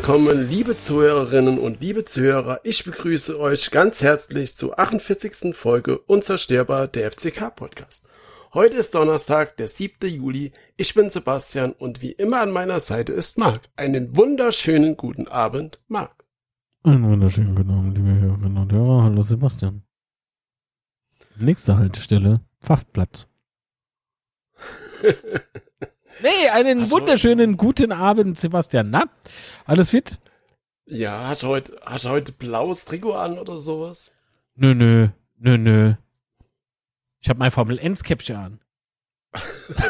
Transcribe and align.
Willkommen, 0.00 0.48
liebe 0.48 0.78
Zuhörerinnen 0.78 1.58
und 1.58 1.82
liebe 1.82 2.06
Zuhörer. 2.06 2.60
Ich 2.64 2.84
begrüße 2.84 3.38
euch 3.38 3.70
ganz 3.70 4.00
herzlich 4.00 4.56
zur 4.56 4.78
48. 4.78 5.54
Folge 5.54 5.98
Unzerstörbar 5.98 6.88
der 6.88 7.10
FCK 7.10 7.54
Podcast. 7.54 8.08
Heute 8.54 8.78
ist 8.78 8.94
Donnerstag, 8.94 9.58
der 9.58 9.68
7. 9.68 10.08
Juli. 10.08 10.52
Ich 10.78 10.94
bin 10.94 11.10
Sebastian 11.10 11.72
und 11.72 12.00
wie 12.00 12.12
immer 12.12 12.40
an 12.40 12.50
meiner 12.50 12.80
Seite 12.80 13.12
ist 13.12 13.36
Marc. 13.36 13.68
Einen 13.76 14.16
wunderschönen 14.16 14.96
guten 14.96 15.28
Abend, 15.28 15.82
Marc. 15.86 16.24
Einen 16.82 17.04
wunderschönen 17.04 17.54
guten 17.54 17.70
Abend, 17.70 17.98
liebe 17.98 18.18
Hörerinnen 18.18 18.56
und 18.56 18.72
Hörer. 18.72 19.02
Hallo 19.02 19.20
Sebastian. 19.20 19.82
Nächste 21.38 21.76
Haltestelle, 21.76 22.40
Pfaffplatz. 22.62 23.28
nee, 26.22 26.48
einen 26.52 26.82
Hast 26.82 26.92
du- 26.92 26.96
wunderschönen 26.96 27.56
guten 27.56 27.92
Abend, 27.92 28.38
Sebastian. 28.38 28.90
Na, 28.90 29.04
alles 29.64 29.90
fit? 29.90 30.18
Ja, 30.86 31.28
hast 31.28 31.42
du 31.42 31.48
heute, 31.48 31.78
hast 31.84 32.04
du 32.04 32.10
heute 32.10 32.32
blaues 32.32 32.84
Trikot 32.84 33.14
an 33.14 33.38
oder 33.38 33.58
sowas? 33.60 34.12
Nö, 34.56 34.74
nö, 34.74 35.08
nö, 35.38 35.56
nö. 35.56 35.94
Ich 37.20 37.28
habe 37.28 37.38
mein 37.38 37.50
Formel 37.50 37.78
1 37.78 38.02
Käppchen 38.02 38.36
an. 38.36 38.60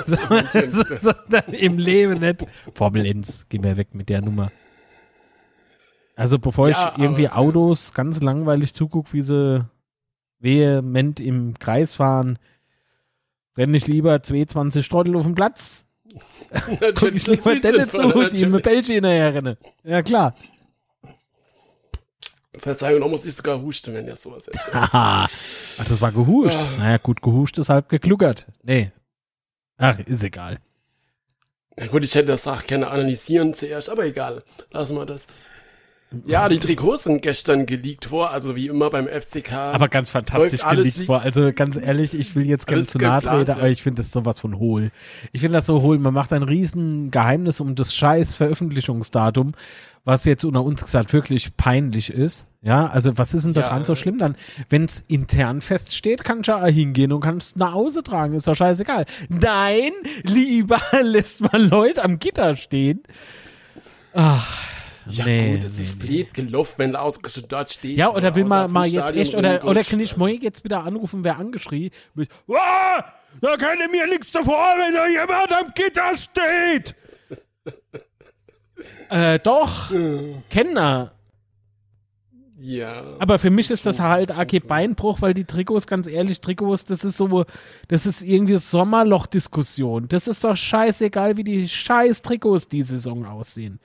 so, 0.07 0.17
so, 0.69 0.83
so, 1.01 1.13
Im 1.53 1.79
Leben 1.79 2.19
nicht. 2.21 2.45
Formel 2.75 3.07
1, 3.07 3.47
geh 3.49 3.59
mir 3.59 3.77
weg 3.77 3.95
mit 3.95 4.09
der 4.11 4.21
Nummer. 4.21 4.53
Also 6.17 6.39
bevor 6.39 6.69
Ja, 6.69 6.93
ich 6.95 7.03
irgendwie 7.03 7.29
aber- 7.29 7.39
Autos 7.39 7.95
ganz 7.95 8.21
langweilig 8.21 8.75
zuguck, 8.75 9.13
wie 9.15 9.23
sie 9.23 9.65
vehement 10.39 11.21
im 11.21 11.59
Kreis 11.59 11.95
fahren, 11.95 12.39
renne 13.57 13.77
ich 13.77 13.87
lieber 13.87 14.23
22 14.23 14.89
Trottel 14.89 15.17
auf 15.17 15.23
den 15.25 15.35
Platz. 15.35 15.87
Guck 16.95 17.15
ich 17.15 17.27
lieber 17.27 17.57
denen 17.57 17.89
zu, 17.89 18.29
die 18.29 18.43
im 18.43 18.53
Bällchen 18.53 18.95
hinterher 18.95 19.35
rennen. 19.35 19.57
Ja 19.85 20.03
klar. 20.03 20.35
Verzeihung, 22.55 23.01
da 23.01 23.09
muss 23.09 23.25
ich 23.25 23.35
sogar 23.35 23.61
husten, 23.61 23.95
wenn 23.95 24.07
ihr 24.07 24.17
sowas 24.17 24.49
erzählt. 24.49 24.75
Haha. 24.75 25.25
Ach, 25.79 25.85
das 25.85 26.01
war 26.01 26.13
gehuscht. 26.13 26.57
Ah. 26.57 26.77
Naja, 26.79 26.99
gut, 26.99 27.23
gehuscht 27.23 27.59
ist 27.59 27.69
halb 27.69 27.89
gekluckert. 27.89 28.47
Nee. 28.63 28.91
Ach, 29.79 29.99
ist 30.01 30.25
egal. 30.25 30.59
Na 31.77 31.87
gut, 31.87 32.05
ich 32.05 32.15
hätte 32.15 32.27
das 32.27 32.47
auch 32.47 32.65
gerne 32.65 32.89
analysieren 32.89 33.55
zuerst, 33.55 33.89
aber 33.89 34.05
egal. 34.05 34.43
Lassen 34.71 34.97
wir 34.97 35.07
das. 35.07 35.27
Ja, 36.27 36.49
die 36.49 36.59
Trikots 36.59 37.05
sind 37.05 37.23
gestern 37.23 37.67
geleakt 37.67 38.11
worden, 38.11 38.33
also 38.33 38.57
wie 38.57 38.67
immer 38.67 38.91
beim 38.91 39.07
FCK. 39.07 39.53
Aber 39.53 39.89
ganz 39.89 40.11
fantastisch 40.11 40.61
wie- 40.99 41.05
vor. 41.05 41.21
Also 41.21 41.53
ganz 41.53 41.77
ehrlich, 41.77 42.15
ich 42.19 42.35
will 42.35 42.45
jetzt 42.47 42.67
gerne 42.67 42.85
zu 42.85 42.99
nahe 42.99 43.23
treten, 43.23 43.49
ja. 43.49 43.57
aber 43.57 43.69
ich 43.69 43.83
finde 43.83 44.03
das 44.03 44.11
sowas 44.11 44.41
von 44.41 44.59
hohl. 44.59 44.91
Ich 45.31 45.41
finde 45.43 45.59
das 45.59 45.67
so 45.67 45.83
hohl. 45.83 45.99
Man 46.01 46.13
macht 46.13 46.33
ein 46.33 46.43
riesen 46.43 47.13
Geheimnis 47.13 47.61
um 47.61 47.77
das 47.77 47.95
scheiß 47.95 48.35
Veröffentlichungsdatum, 48.35 49.53
was 50.05 50.25
jetzt 50.25 50.45
unter 50.45 50.65
uns 50.65 50.83
gesagt 50.85 51.13
wirklich 51.13 51.57
peinlich 51.57 52.11
ist. 52.13 52.49
Ja, 52.61 52.89
also 52.89 53.17
was 53.17 53.33
ist 53.33 53.45
denn 53.47 53.55
Ja. 53.55 53.63
daran 53.63 53.85
so 53.85 53.95
schlimm 53.95 54.19
dann? 54.19 54.35
Wenn 54.69 54.87
es 54.87 55.05
intern 55.07 55.61
feststeht, 55.61 56.25
kann 56.25 56.41
ich 56.41 56.49
ja 56.49 56.67
hingehen 56.67 57.13
und 57.13 57.21
kann 57.21 57.37
es 57.37 57.55
nach 57.55 57.73
Hause 57.73 58.03
tragen. 58.03 58.35
Ist 58.35 58.49
doch 58.49 58.57
scheißegal. 58.57 59.05
Nein, 59.29 59.93
lieber 60.25 60.81
lässt 61.03 61.41
man 61.53 61.69
Leute 61.71 62.03
am 62.03 62.19
Gitter 62.19 62.57
stehen. 62.57 63.03
Ach, 64.13 64.59
ja 65.07 65.25
nee, 65.25 65.55
gut, 65.55 65.65
es 65.65 65.77
nee, 65.77 65.83
ist 65.83 65.99
nee. 66.03 66.07
blöd 66.07 66.35
gelaufen, 66.35 66.75
wenn 66.79 66.93
du 66.93 67.01
ausgerechnet 67.01 67.51
dort 67.53 67.71
stehst. 67.71 67.99
Ja, 67.99 68.11
oder 68.13 68.35
will 68.35 68.45
man 68.45 68.71
mal 68.71 68.87
jetzt 68.87 69.05
Stadion 69.09 69.23
echt, 69.23 69.35
oder, 69.35 69.65
oder 69.65 69.85
kann 69.85 70.01
ich 70.01 70.17
morgen 70.17 70.41
jetzt 70.41 70.65
wieder 70.65 70.85
anrufen, 70.85 71.25
wer 71.25 71.39
angeschrien? 71.39 71.91
Mit, 72.15 72.29
"Ah, 72.49 73.05
da 73.41 73.57
kann 73.57 73.79
ich 73.85 73.91
mir 73.91 74.07
nichts 74.07 74.33
davor, 74.33 74.75
wenn 74.77 74.95
da 74.95 75.07
jemand 75.09 75.53
am 75.53 75.73
Gitter 75.75 76.17
steht. 76.17 76.95
äh, 79.11 79.39
doch, 79.39 79.91
Kenner. 80.49 81.13
Ja. 82.63 83.17
Aber 83.19 83.39
für 83.39 83.49
mich 83.49 83.71
ist 83.71 83.87
das 83.87 83.97
schon- 83.97 84.05
halt 84.05 84.29
blöd. 84.37 84.69
Beinbruch, 84.69 85.23
weil 85.23 85.33
die 85.33 85.45
Trikots, 85.47 85.87
ganz 85.87 86.07
ehrlich, 86.07 86.43
Trikots, 86.43 86.85
das 86.85 87.05
ist 87.05 87.17
so, 87.17 87.45
das 87.89 88.05
ist 88.05 88.21
irgendwie 88.21 88.57
Sommerloch-Diskussion. 88.59 90.09
Das 90.09 90.29
ist 90.29 90.45
doch 90.45 90.57
scheißegal, 90.57 91.39
wie 91.39 91.45
die 91.45 91.69
scheiß 91.69 92.21
Trikots 92.21 92.69
die 92.69 92.83
Saison 92.83 93.25
aussehen. 93.25 93.81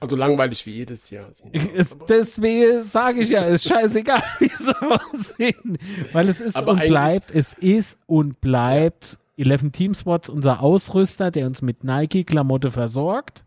Also 0.00 0.16
langweilig 0.16 0.64
wie 0.66 0.70
jedes 0.72 1.10
Jahr. 1.10 1.28
Es- 1.30 1.96
Deswegen 2.08 2.82
sage 2.82 3.20
ich 3.20 3.28
ja, 3.28 3.44
ist 3.44 3.68
scheißegal, 3.68 4.22
wie 4.38 4.48
sie 4.48 4.74
aussehen. 4.82 5.78
Weil 6.12 6.28
es 6.30 6.40
ist 6.40 6.56
Aber 6.56 6.72
und 6.72 6.80
bleibt, 6.80 7.30
es 7.30 7.52
ist 7.52 7.98
und 8.06 8.40
bleibt 8.40 9.18
11 9.36 9.70
Team 9.72 9.94
Sports 9.94 10.28
unser 10.30 10.62
Ausrüster, 10.62 11.30
der 11.30 11.46
uns 11.46 11.60
mit 11.62 11.84
Nike-Klamotte 11.84 12.70
versorgt. 12.70 13.44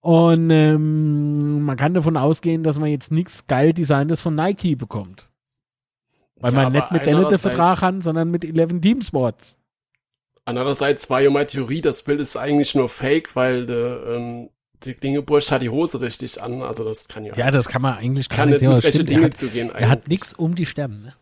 Und 0.00 0.50
ähm, 0.50 1.62
man 1.62 1.78
kann 1.78 1.94
davon 1.94 2.18
ausgehen, 2.18 2.62
dass 2.62 2.78
man 2.78 2.90
jetzt 2.90 3.10
nichts 3.10 3.46
geil 3.46 3.72
Designtes 3.72 4.20
von 4.20 4.34
Nike 4.34 4.76
bekommt. 4.76 5.30
Weil 6.36 6.52
Ja, 6.52 6.62
man 6.64 6.72
nicht 6.72 6.90
mit 6.90 7.02
denen 7.06 7.16
den 7.16 7.26
einerseits- 7.26 7.40
Vertrag 7.42 7.80
hat, 7.80 8.02
sondern 8.02 8.30
mit 8.30 8.44
11 8.44 8.80
Team 8.82 9.00
Sports. 9.00 9.56
Andererseits 10.44 11.08
war 11.08 11.22
ja 11.22 11.30
meine 11.30 11.46
Theorie, 11.46 11.80
das 11.80 12.02
Bild 12.02 12.20
ist 12.20 12.36
eigentlich 12.36 12.74
nur 12.74 12.90
fake, 12.90 13.34
weil 13.34 13.64
der, 13.64 14.04
ähm, 14.08 14.50
die 14.84 14.94
Klingebursch 14.94 15.50
hat 15.50 15.62
die 15.62 15.70
Hose 15.70 16.00
richtig 16.00 16.42
an. 16.42 16.62
Also 16.62 16.84
das 16.84 17.08
kann 17.08 17.24
ja, 17.24 17.34
Ja, 17.36 17.50
das 17.50 17.68
kann 17.68 17.82
man 17.82 17.96
eigentlich 17.96 18.28
gar 18.28 18.38
kann 18.38 18.50
nicht 18.50 18.62
er 18.62 19.04
Dinge 19.04 19.24
hat, 19.24 19.36
zugehen. 19.36 19.70
er 19.70 19.88
hat 19.88 19.98
eigentlich. 19.98 20.08
nichts 20.08 20.34
um 20.34 20.54
die 20.54 20.66
Stemmen. 20.66 21.02
Ne? 21.02 21.14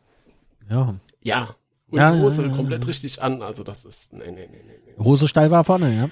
Ja. 0.70 0.94
Ja. 1.22 1.56
Und 1.90 1.98
Ja, 1.98 2.12
die 2.12 2.20
Hose 2.20 2.42
ja, 2.46 2.48
komplett 2.54 2.82
ja. 2.82 2.88
richtig 2.88 3.22
an. 3.22 3.42
Also 3.42 3.62
das 3.62 3.84
ist. 3.84 4.12
Nee, 4.12 4.24
nee, 4.26 4.48
nee, 4.50 4.60
nee. 4.96 5.04
Hose 5.04 5.28
steil 5.28 5.50
war 5.50 5.64
vorne, 5.64 5.94
ja. 5.94 6.10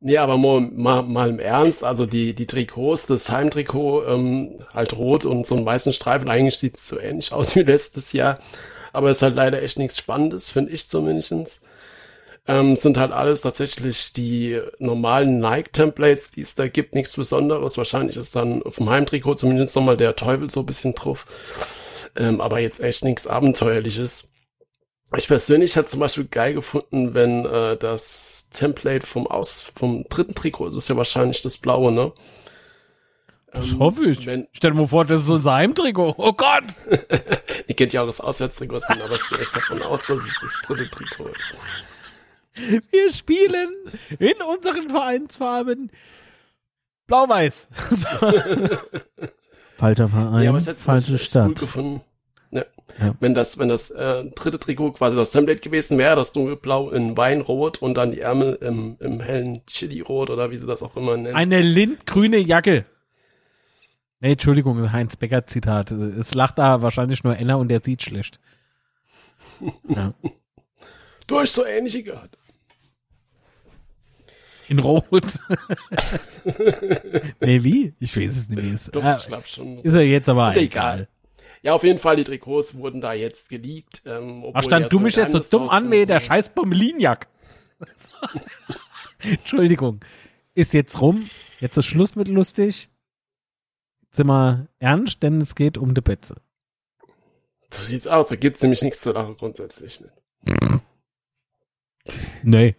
Nee, 0.00 0.18
aber 0.18 0.36
mal, 0.36 0.60
mal, 0.60 1.02
mal 1.02 1.30
im 1.30 1.38
Ernst, 1.38 1.82
also 1.82 2.04
die, 2.04 2.34
die 2.34 2.46
Trikots, 2.46 3.06
das 3.06 3.30
Heimtrikot, 3.30 4.04
ähm, 4.06 4.58
halt 4.74 4.94
rot 4.98 5.24
und 5.24 5.46
so 5.46 5.56
einen 5.56 5.64
weißen 5.64 5.94
Streifen, 5.94 6.28
eigentlich 6.28 6.58
sieht's 6.58 6.86
so 6.86 7.00
ähnlich 7.00 7.32
aus 7.32 7.56
wie 7.56 7.62
letztes 7.62 8.12
Jahr. 8.12 8.38
Aber 8.92 9.10
ist 9.10 9.22
halt 9.22 9.34
leider 9.34 9.62
echt 9.62 9.78
nichts 9.78 9.96
Spannendes, 9.98 10.50
finde 10.50 10.72
ich 10.72 10.88
zumindest. 10.90 11.64
Ähm, 12.46 12.76
sind 12.76 12.98
halt 12.98 13.10
alles 13.10 13.40
tatsächlich 13.40 14.12
die 14.12 14.60
normalen 14.78 15.38
Nike-Templates, 15.38 16.30
die 16.30 16.42
es 16.42 16.54
da 16.54 16.68
gibt, 16.68 16.94
nichts 16.94 17.16
Besonderes. 17.16 17.78
Wahrscheinlich 17.78 18.16
ist 18.18 18.36
dann 18.36 18.62
auf 18.62 18.76
dem 18.76 18.90
Heimtrikot 18.90 19.36
zumindest 19.36 19.74
nochmal 19.76 19.96
der 19.96 20.14
Teufel 20.14 20.50
so 20.50 20.60
ein 20.60 20.66
bisschen 20.66 20.94
drauf. 20.94 21.24
Ähm, 22.16 22.42
aber 22.42 22.58
jetzt 22.60 22.80
echt 22.80 23.02
nichts 23.02 23.26
Abenteuerliches. 23.26 24.30
Ich 25.16 25.28
persönlich 25.28 25.76
hätte 25.76 25.86
zum 25.86 26.00
Beispiel 26.00 26.26
geil 26.26 26.54
gefunden, 26.54 27.14
wenn 27.14 27.46
äh, 27.46 27.76
das 27.78 28.50
Template 28.50 29.06
vom 29.06 29.26
Aus 29.26 29.60
vom 29.60 30.04
dritten 30.08 30.34
Trikot, 30.34 30.68
ist 30.68 30.88
ja 30.88 30.96
wahrscheinlich 30.96 31.40
das 31.40 31.56
blaue, 31.58 31.92
ne? 31.92 32.12
Das 33.52 33.72
Ähm, 33.72 33.78
hoffe 33.78 34.04
ich. 34.06 34.26
Wenn, 34.26 34.48
Stell 34.52 34.72
dir 34.72 34.76
mal 34.76 34.88
vor, 34.88 35.04
das 35.04 35.22
ist 35.22 35.30
unser 35.30 35.54
Heimtrikot. 35.54 36.14
Oh 36.18 36.32
Gott! 36.32 36.64
ihr 37.68 37.74
kennt 37.74 37.92
ja 37.92 38.02
auch 38.02 38.06
das 38.06 38.20
Auswärtstrikot 38.20 38.80
aber 38.88 39.14
ich 39.14 39.28
gehe 39.28 39.38
echt 39.38 39.56
davon 39.56 39.80
aus, 39.82 40.04
dass 40.06 40.22
es 40.22 40.40
das 40.40 40.60
dritte 40.66 40.90
Trikot 40.90 41.28
ist. 41.28 41.54
Wir 42.90 43.12
spielen 43.12 43.70
in 44.18 44.34
unseren 44.42 44.88
Vereinsfarben 44.88 45.90
blau-weiß. 47.06 47.68
So. 47.90 48.06
Falscher 49.76 50.08
Verein, 50.08 50.42
ja, 50.42 50.50
aber 50.50 50.58
ich 50.58 50.66
hätte 50.66 50.78
es 50.78 50.84
falsche 50.84 51.12
cool 51.12 51.18
Stadt. 51.18 51.58
gefunden. 51.58 52.00
Ja. 52.52 52.64
Ja. 53.00 53.14
Wenn 53.18 53.34
das, 53.34 53.58
wenn 53.58 53.68
das 53.68 53.90
äh, 53.90 54.24
dritte 54.36 54.60
Trikot 54.60 54.92
quasi 54.92 55.16
das 55.16 55.30
Template 55.30 55.60
gewesen 55.60 55.98
wäre, 55.98 56.14
das 56.14 56.32
dunkelblau 56.32 56.90
in 56.90 57.16
Weinrot 57.16 57.82
und 57.82 57.94
dann 57.94 58.12
die 58.12 58.20
Ärmel 58.20 58.54
im, 58.60 58.96
im 59.00 59.20
hellen 59.20 59.66
Chili-Rot 59.66 60.30
oder 60.30 60.52
wie 60.52 60.56
sie 60.56 60.66
das 60.66 60.82
auch 60.82 60.96
immer 60.96 61.16
nennen. 61.16 61.34
Eine 61.34 61.60
lindgrüne 61.60 62.38
Jacke. 62.38 62.84
Nee, 64.20 64.32
Entschuldigung, 64.32 64.92
Heinz 64.92 65.16
Becker 65.16 65.46
Zitat. 65.46 65.90
Es 65.90 66.34
lacht 66.34 66.58
da 66.58 66.82
wahrscheinlich 66.82 67.24
nur 67.24 67.36
Enner 67.36 67.58
und 67.58 67.68
der 67.68 67.80
sieht 67.82 68.02
schlecht. 68.02 68.38
Ja. 69.88 70.14
du 71.26 71.38
hast 71.40 71.54
so 71.54 71.66
ähnliche 71.66 72.04
gehabt. 72.04 72.38
In 74.68 74.78
Rot. 74.78 75.04
nee, 77.40 77.62
wie? 77.62 77.94
Ich 77.98 78.16
weiß 78.16 78.36
es 78.36 78.48
nicht, 78.48 78.62
wie 78.62 78.70
es 78.72 78.90
Doch, 78.90 79.04
Ah, 79.04 79.16
ich 79.20 79.26
glaube 79.26 79.46
schon. 79.46 79.78
Ist 79.80 79.94
er 79.94 80.02
jetzt 80.02 80.28
aber 80.28 80.48
Ist 80.48 80.56
ja 80.56 80.62
egal. 80.62 80.94
egal. 80.94 81.08
Ja, 81.62 81.72
auf 81.74 81.82
jeden 81.82 81.98
Fall, 81.98 82.16
die 82.16 82.24
Trikots 82.24 82.74
wurden 82.74 83.00
da 83.00 83.12
jetzt 83.14 83.48
geleakt. 83.48 84.02
Ähm, 84.04 84.44
Ach, 84.52 84.62
stand 84.62 84.84
ja 84.84 84.88
du 84.88 84.96
so 84.96 85.02
mich 85.02 85.16
jetzt 85.16 85.32
so 85.32 85.38
dumm 85.38 85.68
an 85.70 85.90
wie 85.90 86.04
der 86.04 86.20
scheiß 86.20 86.50
Bommelinjak. 86.50 87.26
Entschuldigung. 89.18 90.00
Ist 90.54 90.74
jetzt 90.74 91.00
rum. 91.00 91.28
Jetzt 91.60 91.76
ist 91.78 91.86
Schluss 91.86 92.16
mit 92.16 92.28
lustig. 92.28 92.90
Jetzt 94.02 94.16
sind 94.16 94.26
wir 94.26 94.68
ernst, 94.78 95.22
denn 95.22 95.40
es 95.40 95.54
geht 95.54 95.78
um 95.78 95.94
die 95.94 96.00
Betze. 96.02 96.36
So 97.72 97.82
sieht's 97.82 98.06
aus. 98.06 98.28
Da 98.28 98.36
gibt's 98.36 98.62
nämlich 98.62 98.82
nichts 98.82 99.00
zu 99.00 99.12
lachen 99.12 99.36
grundsätzlich. 99.36 100.00
Ne? 100.00 100.80
Nee. 102.42 102.76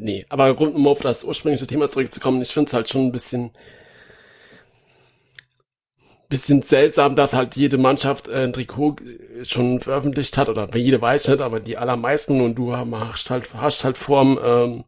Nee, 0.00 0.24
aber 0.28 0.54
Grund, 0.54 0.76
um 0.76 0.86
auf 0.86 1.00
das 1.00 1.24
ursprüngliche 1.24 1.66
Thema 1.66 1.90
zurückzukommen, 1.90 2.40
ich 2.40 2.52
finde 2.52 2.68
es 2.68 2.72
halt 2.72 2.88
schon 2.88 3.06
ein 3.06 3.12
bisschen, 3.12 3.50
bisschen 6.28 6.62
seltsam, 6.62 7.16
dass 7.16 7.34
halt 7.34 7.56
jede 7.56 7.78
Mannschaft 7.78 8.28
äh, 8.28 8.44
ein 8.44 8.52
Trikot 8.52 8.96
äh, 9.00 9.44
schon 9.44 9.80
veröffentlicht 9.80 10.38
hat, 10.38 10.48
oder 10.48 10.68
jede 10.76 11.02
weiß 11.02 11.26
nicht, 11.26 11.40
aber 11.40 11.58
die 11.58 11.76
allermeisten 11.78 12.40
und 12.40 12.54
du 12.54 12.76
hast 12.76 13.28
halt, 13.30 13.52
hast 13.54 13.82
halt 13.82 13.98
vorm, 13.98 14.38
ähm, 14.40 14.84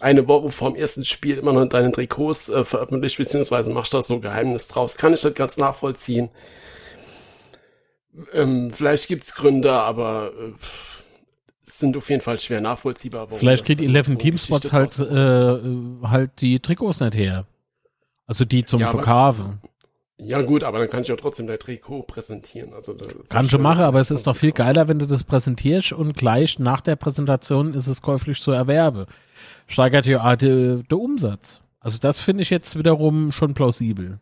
eine 0.00 0.28
Woche 0.28 0.50
vorm 0.50 0.74
ersten 0.74 1.06
Spiel 1.06 1.38
immer 1.38 1.54
noch 1.54 1.64
deine 1.66 1.90
Trikots 1.90 2.50
äh, 2.50 2.66
veröffentlicht, 2.66 3.16
beziehungsweise 3.16 3.72
machst 3.72 3.94
da 3.94 4.02
so 4.02 4.20
Geheimnis 4.20 4.68
draus. 4.68 4.98
Kann 4.98 5.14
ich 5.14 5.24
nicht 5.24 5.36
ganz 5.36 5.56
nachvollziehen. 5.56 6.28
Ähm, 8.34 8.72
vielleicht 8.72 9.08
gibt's 9.08 9.34
Gründe, 9.34 9.72
aber 9.72 10.32
äh, 10.38 10.52
sind 11.64 11.96
auf 11.96 12.08
jeden 12.10 12.22
Fall 12.22 12.38
schwer 12.38 12.60
nachvollziehbar. 12.60 13.28
Vielleicht 13.28 13.64
kriegt 13.64 13.80
11 13.80 14.06
so 14.06 14.14
Team 14.16 14.38
Spots 14.38 14.72
halt, 14.72 14.98
äh, 14.98 15.58
halt 16.06 16.40
die 16.40 16.60
Trikots 16.60 17.00
nicht 17.00 17.16
her. 17.16 17.46
Also 18.26 18.44
die 18.44 18.64
zum 18.64 18.80
ja, 18.80 18.90
Verkaufen. 18.90 19.60
Ja 20.16 20.42
gut, 20.42 20.62
aber 20.62 20.78
dann 20.78 20.88
kann 20.88 21.02
ich 21.02 21.08
ja 21.08 21.16
trotzdem 21.16 21.46
dein 21.46 21.58
Trikot 21.58 22.02
präsentieren. 22.02 22.72
Also 22.72 22.96
kann 23.28 23.48
schon 23.48 23.62
machen, 23.62 23.82
aber 23.82 24.00
es 24.00 24.10
ist 24.10 24.26
doch 24.26 24.36
viel 24.36 24.52
geiler, 24.52 24.86
wenn 24.88 24.98
du 24.98 25.06
das 25.06 25.24
präsentierst 25.24 25.92
und 25.92 26.14
gleich 26.14 26.58
nach 26.58 26.80
der 26.80 26.96
Präsentation 26.96 27.74
ist 27.74 27.88
es 27.88 28.00
käuflich 28.00 28.40
zu 28.40 28.52
erwerben. 28.52 29.06
Steigert 29.66 30.06
ja 30.06 30.36
der 30.36 30.84
Umsatz. 30.92 31.60
Also 31.80 31.98
das 31.98 32.20
finde 32.20 32.42
ich 32.42 32.50
jetzt 32.50 32.78
wiederum 32.78 33.32
schon 33.32 33.54
plausibel. 33.54 34.20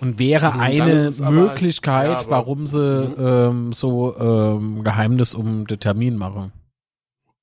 Und 0.00 0.18
wäre 0.18 0.52
mhm, 0.52 0.60
eine 0.60 1.10
Möglichkeit, 1.30 2.06
aber, 2.06 2.12
ja, 2.12 2.18
aber, 2.18 2.30
warum 2.30 2.66
sie 2.66 2.78
mhm. 2.78 3.14
ähm, 3.18 3.72
so 3.72 4.16
ähm, 4.16 4.84
Geheimnis 4.84 5.34
um 5.34 5.66
den 5.66 5.80
Termin 5.80 6.16
machen. 6.16 6.52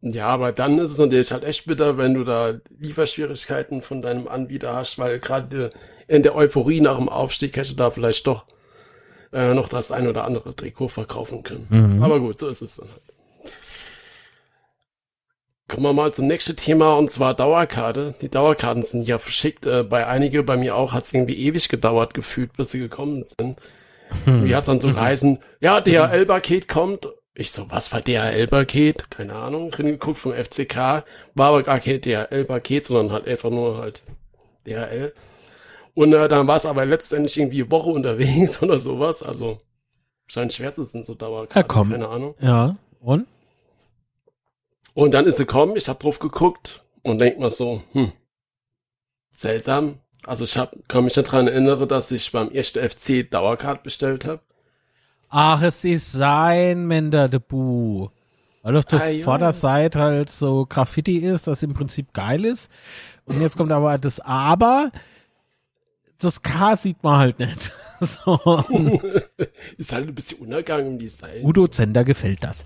Ja, 0.01 0.27
aber 0.27 0.51
dann 0.51 0.79
ist 0.79 0.91
es 0.91 0.97
natürlich 0.97 1.31
halt 1.31 1.45
echt 1.45 1.65
bitter, 1.65 1.97
wenn 1.97 2.13
du 2.13 2.23
da 2.23 2.55
Lieferschwierigkeiten 2.77 3.81
von 3.81 4.01
deinem 4.01 4.27
Anbieter 4.27 4.75
hast, 4.75 4.99
weil 4.99 5.19
gerade 5.19 5.69
in 6.07 6.23
der 6.23 6.35
Euphorie 6.35 6.81
nach 6.81 6.97
dem 6.97 7.07
Aufstieg 7.07 7.55
hätte 7.55 7.75
da 7.75 7.89
vielleicht 7.89 8.27
doch 8.27 8.45
äh, 9.31 9.53
noch 9.53 9.69
das 9.69 9.91
ein 9.91 10.07
oder 10.07 10.25
andere 10.25 10.55
Trikot 10.55 10.89
verkaufen 10.89 11.43
können. 11.43 11.67
Mhm. 11.69 12.03
Aber 12.03 12.19
gut, 12.19 12.37
so 12.37 12.49
ist 12.49 12.61
es 12.61 12.75
dann 12.75 12.89
halt. 12.89 13.12
Kommen 15.73 15.87
wir 15.87 15.93
mal 15.93 16.13
zum 16.13 16.27
nächsten 16.27 16.55
Thema 16.55 16.97
und 16.99 17.09
zwar 17.09 17.33
Dauerkarte. 17.33 18.13
Die 18.21 18.29
Dauerkarten 18.29 18.83
sind 18.83 19.07
ja 19.07 19.17
verschickt. 19.17 19.65
Äh, 19.65 19.81
bei 19.81 20.05
einige, 20.05 20.43
bei 20.43 20.55
mir 20.55 20.75
auch, 20.75 20.93
hat 20.93 21.01
es 21.03 21.13
irgendwie 21.13 21.33
ewig 21.33 21.67
gedauert 21.67 22.13
gefühlt, 22.13 22.53
bis 22.53 22.69
sie 22.69 22.79
gekommen 22.79 23.23
sind. 23.25 23.57
Hm. 24.25 24.45
Wie 24.45 24.53
hat 24.53 24.61
es 24.61 24.67
dann 24.67 24.79
so 24.79 24.89
geheißen? 24.93 25.39
Ja, 25.61 25.81
DHL-Paket 25.81 26.67
kommt. 26.67 27.07
Ich 27.33 27.51
so, 27.51 27.71
was 27.71 27.91
war 27.91 28.01
DHL-Paket? 28.01 29.09
Keine 29.09 29.33
Ahnung. 29.33 29.71
Geguckt 29.71 30.19
vom 30.19 30.33
FCK. 30.33 30.75
War 31.33 31.47
aber 31.47 31.63
gar 31.63 31.79
kein 31.79 31.99
DHL-Paket, 31.99 32.85
sondern 32.85 33.11
halt 33.11 33.27
einfach 33.27 33.49
nur 33.49 33.79
halt 33.79 34.03
DHL. 34.67 35.11
Und 35.95 36.13
äh, 36.13 36.27
dann 36.27 36.45
war 36.45 36.57
es 36.57 36.67
aber 36.67 36.85
letztendlich 36.85 37.35
irgendwie 37.39 37.71
Woche 37.71 37.89
unterwegs 37.89 38.61
oder 38.61 38.77
sowas. 38.77 39.23
Also 39.23 39.59
scheint 40.27 40.53
schwer 40.53 40.71
zu 40.71 40.83
sein, 40.83 41.03
so 41.03 41.15
Dauerkarten. 41.15 41.59
Ja, 41.59 41.63
komm. 41.63 41.89
Keine 41.89 42.09
Ahnung. 42.09 42.35
Ja, 42.39 42.75
und? 42.99 43.25
Und 44.93 45.13
dann 45.13 45.25
ist 45.25 45.37
sie 45.37 45.45
gekommen, 45.45 45.75
ich 45.75 45.87
habe 45.87 45.99
drauf 45.99 46.19
geguckt 46.19 46.83
und 47.01 47.19
denk 47.19 47.39
mal 47.39 47.49
so, 47.49 47.81
hm, 47.93 48.11
seltsam. 49.31 49.99
Also 50.25 50.45
ich 50.45 50.57
hab, 50.57 50.73
kann 50.87 51.03
mich 51.03 51.13
daran 51.13 51.47
erinnern, 51.47 51.87
dass 51.87 52.11
ich 52.11 52.31
beim 52.31 52.51
ersten 52.51 52.87
FC 52.87 53.29
Dauercard 53.29 53.83
bestellt 53.83 54.25
habe. 54.25 54.41
Ach, 55.29 55.61
es 55.61 55.83
ist 55.83 56.11
sein 56.11 56.85
Mender 56.85 57.27
de 57.27 57.39
Bu. 57.39 58.09
Weil 58.61 58.77
auf 58.77 58.85
der 58.85 59.01
ah, 59.01 59.23
Vorderseite 59.23 59.99
halt 59.99 60.29
so 60.29 60.65
Graffiti 60.65 61.17
ist, 61.17 61.47
das 61.47 61.63
im 61.63 61.73
Prinzip 61.73 62.13
geil 62.13 62.45
ist. 62.45 62.71
Und 63.25 63.41
jetzt 63.41 63.57
kommt 63.57 63.71
aber 63.71 63.97
das 63.97 64.21
Aber. 64.21 64.91
Das 66.19 66.41
K 66.41 66.77
sieht 66.77 67.03
man 67.03 67.17
halt 67.17 67.39
nicht. 67.39 67.73
so. 67.99 68.63
ist 69.77 69.91
halt 69.91 70.07
ein 70.07 70.15
bisschen 70.15 70.39
Untergang 70.39 70.87
im 70.87 70.99
Design. 70.99 71.43
Udo 71.43 71.67
Zender 71.67 72.05
gefällt 72.05 72.43
das. 72.43 72.63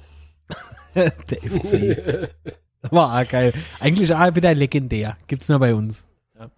der 1.30 1.42
FC. 1.42 2.30
War 2.90 3.26
geil. 3.26 3.54
Eigentlich 3.80 4.14
auch 4.14 4.36
wieder 4.36 4.54
legendär. 4.54 5.18
Gibt's 5.28 5.50
nur 5.50 5.60
bei 5.60 5.76
uns. 5.76 6.06
Ja. 6.38 6.50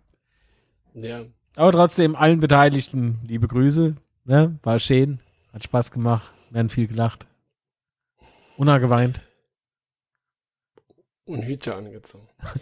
ja. 0.94 1.26
Aber 1.56 1.72
trotzdem 1.72 2.16
allen 2.16 2.40
Beteiligten 2.40 3.20
liebe 3.28 3.48
Grüße. 3.48 3.96
Ne? 4.26 4.60
War 4.64 4.80
schön. 4.80 5.20
Hat 5.54 5.64
Spaß 5.64 5.92
gemacht. 5.92 6.32
Wir 6.52 6.60
haben 6.60 6.70
viel 6.70 6.88
gelacht. 6.88 7.26
Una 8.58 8.78
geweint. 8.78 9.22
Und 11.26 11.44
Hüte 11.44 11.76
angezogen. 11.76 12.28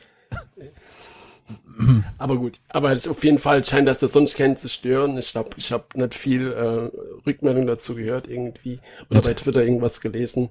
aber 2.18 2.38
gut, 2.38 2.60
aber 2.70 2.92
auf 2.92 3.24
jeden 3.24 3.40
Fall 3.40 3.64
scheint 3.64 3.88
das 3.88 4.00
sonst 4.00 4.36
keinen 4.36 4.58
zu 4.58 4.68
stören. 4.68 5.18
Ich 5.18 5.32
glaube, 5.32 5.52
ich 5.58 5.72
habe 5.72 5.86
nicht 5.96 6.14
viel 6.14 6.52
äh, 6.52 7.26
Rückmeldung 7.26 7.68
dazu 7.68 7.96
gehört 7.96 8.28
irgendwie 8.28 8.80
oder 9.10 9.22
bei 9.22 9.34
Twitter 9.34 9.64
irgendwas 9.64 10.02
gelesen. 10.02 10.50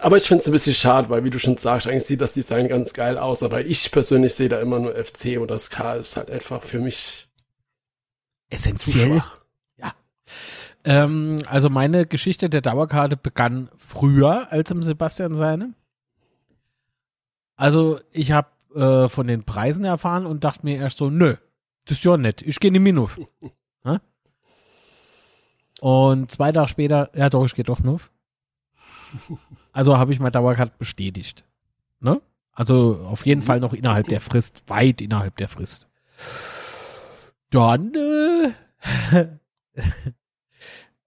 Aber 0.00 0.16
ich 0.16 0.24
finde 0.24 0.42
es 0.42 0.48
ein 0.48 0.52
bisschen 0.52 0.74
schade, 0.74 1.10
weil 1.10 1.24
wie 1.24 1.30
du 1.30 1.38
schon 1.38 1.56
sagst, 1.56 1.86
eigentlich 1.86 2.04
sieht 2.04 2.20
das 2.20 2.32
Design 2.32 2.68
ganz 2.68 2.92
geil 2.94 3.18
aus, 3.18 3.42
aber 3.42 3.64
ich 3.64 3.90
persönlich 3.90 4.34
sehe 4.34 4.48
da 4.48 4.60
immer 4.60 4.78
nur 4.78 4.94
FC 4.94 5.38
oder 5.38 5.54
das 5.54 5.70
K 5.70 5.94
ist 5.94 6.16
halt 6.16 6.30
einfach 6.30 6.62
für 6.62 6.80
mich 6.80 7.28
essentiell. 8.48 9.22
Ja. 9.76 9.94
Ähm, 10.84 11.42
also 11.46 11.68
meine 11.68 12.06
Geschichte 12.06 12.48
der 12.48 12.62
Dauerkarte 12.62 13.16
begann 13.16 13.68
früher 13.76 14.50
als 14.50 14.70
im 14.70 14.82
Sebastian 14.82 15.34
seine. 15.34 15.74
Also 17.56 18.00
ich 18.10 18.32
habe 18.32 18.48
äh, 18.74 19.08
von 19.08 19.26
den 19.26 19.44
Preisen 19.44 19.84
erfahren 19.84 20.24
und 20.24 20.44
dachte 20.44 20.64
mir 20.64 20.78
erst 20.78 20.96
so, 20.98 21.10
nö, 21.10 21.36
das 21.84 21.98
ist 21.98 22.04
ja 22.04 22.16
nett, 22.16 22.40
ich 22.40 22.58
gehe 22.58 22.68
in 22.68 22.74
die 22.74 22.80
Minuf. 22.80 23.20
und 25.80 26.30
zwei 26.30 26.52
Tage 26.52 26.68
später, 26.68 27.10
ja 27.14 27.28
doch, 27.28 27.44
ich 27.44 27.54
gehe 27.54 27.64
doch 27.64 27.80
Nuff. 27.80 28.10
Also 29.72 29.98
habe 29.98 30.12
ich 30.12 30.20
meine 30.20 30.32
Dauerkarte 30.32 30.72
bestätigt. 30.78 31.44
Ne? 32.00 32.20
Also 32.52 33.00
auf 33.06 33.26
jeden 33.26 33.42
Fall 33.42 33.60
noch 33.60 33.72
innerhalb 33.72 34.08
der 34.08 34.20
Frist, 34.20 34.62
weit 34.66 35.00
innerhalb 35.00 35.36
der 35.36 35.48
Frist. 35.48 35.86
Dann 37.50 37.92
äh, 37.94 39.26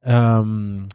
ähm, 0.04 0.88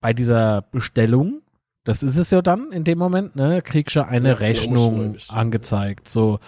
bei 0.00 0.12
dieser 0.12 0.62
Bestellung, 0.62 1.42
das 1.84 2.02
ist 2.02 2.16
es 2.16 2.30
ja 2.30 2.42
dann 2.42 2.72
in 2.72 2.84
dem 2.84 2.98
Moment, 2.98 3.36
ne, 3.36 3.62
kriegst 3.62 3.96
du 3.96 4.06
eine 4.06 4.30
ja, 4.30 4.34
Rechnung 4.34 5.16
angezeigt. 5.28 6.08
So 6.08 6.38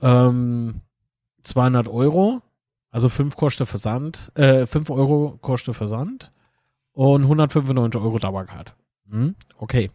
ähm, 0.00 0.82
200 1.42 1.88
Euro, 1.88 2.42
also 2.90 3.08
5 3.08 3.36
kostet 3.36 3.68
Versand, 3.68 4.32
äh, 4.34 4.66
5 4.66 4.90
Euro 4.90 5.38
kostet 5.40 5.74
Versand 5.74 6.32
und 6.92 7.22
195 7.22 8.00
Euro 8.00 8.18
Dauerkarte. 8.18 8.72
Hm, 9.12 9.36
okay. 9.58 9.90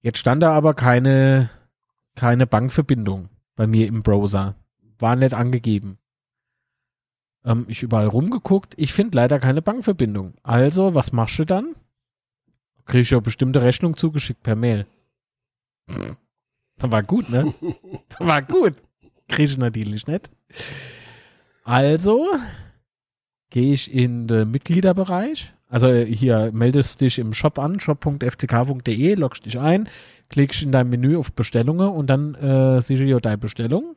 Jetzt 0.00 0.18
stand 0.18 0.42
da 0.42 0.52
aber 0.52 0.74
keine, 0.74 1.50
keine 2.14 2.46
Bankverbindung 2.46 3.28
bei 3.54 3.66
mir 3.66 3.86
im 3.86 4.02
Browser. 4.02 4.56
War 4.98 5.16
nicht 5.16 5.34
angegeben. 5.34 5.98
Ähm, 7.44 7.66
ich 7.68 7.82
überall 7.82 8.06
rumgeguckt. 8.06 8.74
Ich 8.78 8.92
finde 8.92 9.16
leider 9.16 9.38
keine 9.38 9.62
Bankverbindung. 9.62 10.34
Also, 10.42 10.94
was 10.94 11.12
machst 11.12 11.38
du 11.38 11.44
dann? 11.44 11.76
Kriege 12.86 13.02
ich 13.02 13.10
ja 13.10 13.20
bestimmte 13.20 13.62
Rechnung 13.62 13.96
zugeschickt 13.96 14.42
per 14.42 14.56
Mail. 14.56 14.86
Das 15.86 16.90
war 16.90 17.02
gut, 17.02 17.28
ne? 17.28 17.52
Das 18.08 18.20
war 18.26 18.42
gut. 18.42 18.74
Kriege 19.28 19.50
ich 19.50 19.58
natürlich 19.58 20.06
nicht. 20.06 20.30
Also 21.64 22.28
gehe 23.50 23.72
ich 23.72 23.92
in 23.92 24.28
den 24.28 24.50
Mitgliederbereich 24.52 25.52
also 25.68 25.88
äh, 25.88 26.04
hier 26.06 26.50
meldest 26.52 27.00
dich 27.00 27.18
im 27.18 27.32
Shop 27.32 27.58
an, 27.58 27.80
shop.fck.de, 27.80 29.14
loggst 29.14 29.46
dich 29.46 29.58
ein, 29.58 29.88
klickst 30.28 30.62
in 30.62 30.72
dein 30.72 30.88
Menü 30.88 31.16
auf 31.16 31.32
Bestellungen 31.32 31.88
und 31.88 32.08
dann 32.08 32.34
äh, 32.34 32.80
siehst 32.80 33.02
du 33.02 33.20
deine 33.20 33.38
Bestellung 33.38 33.96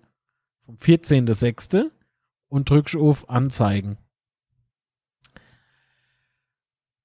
vom 0.66 0.76
14.06. 0.76 1.92
und 2.48 2.70
drückst 2.70 2.96
auf 2.96 3.30
Anzeigen. 3.30 3.98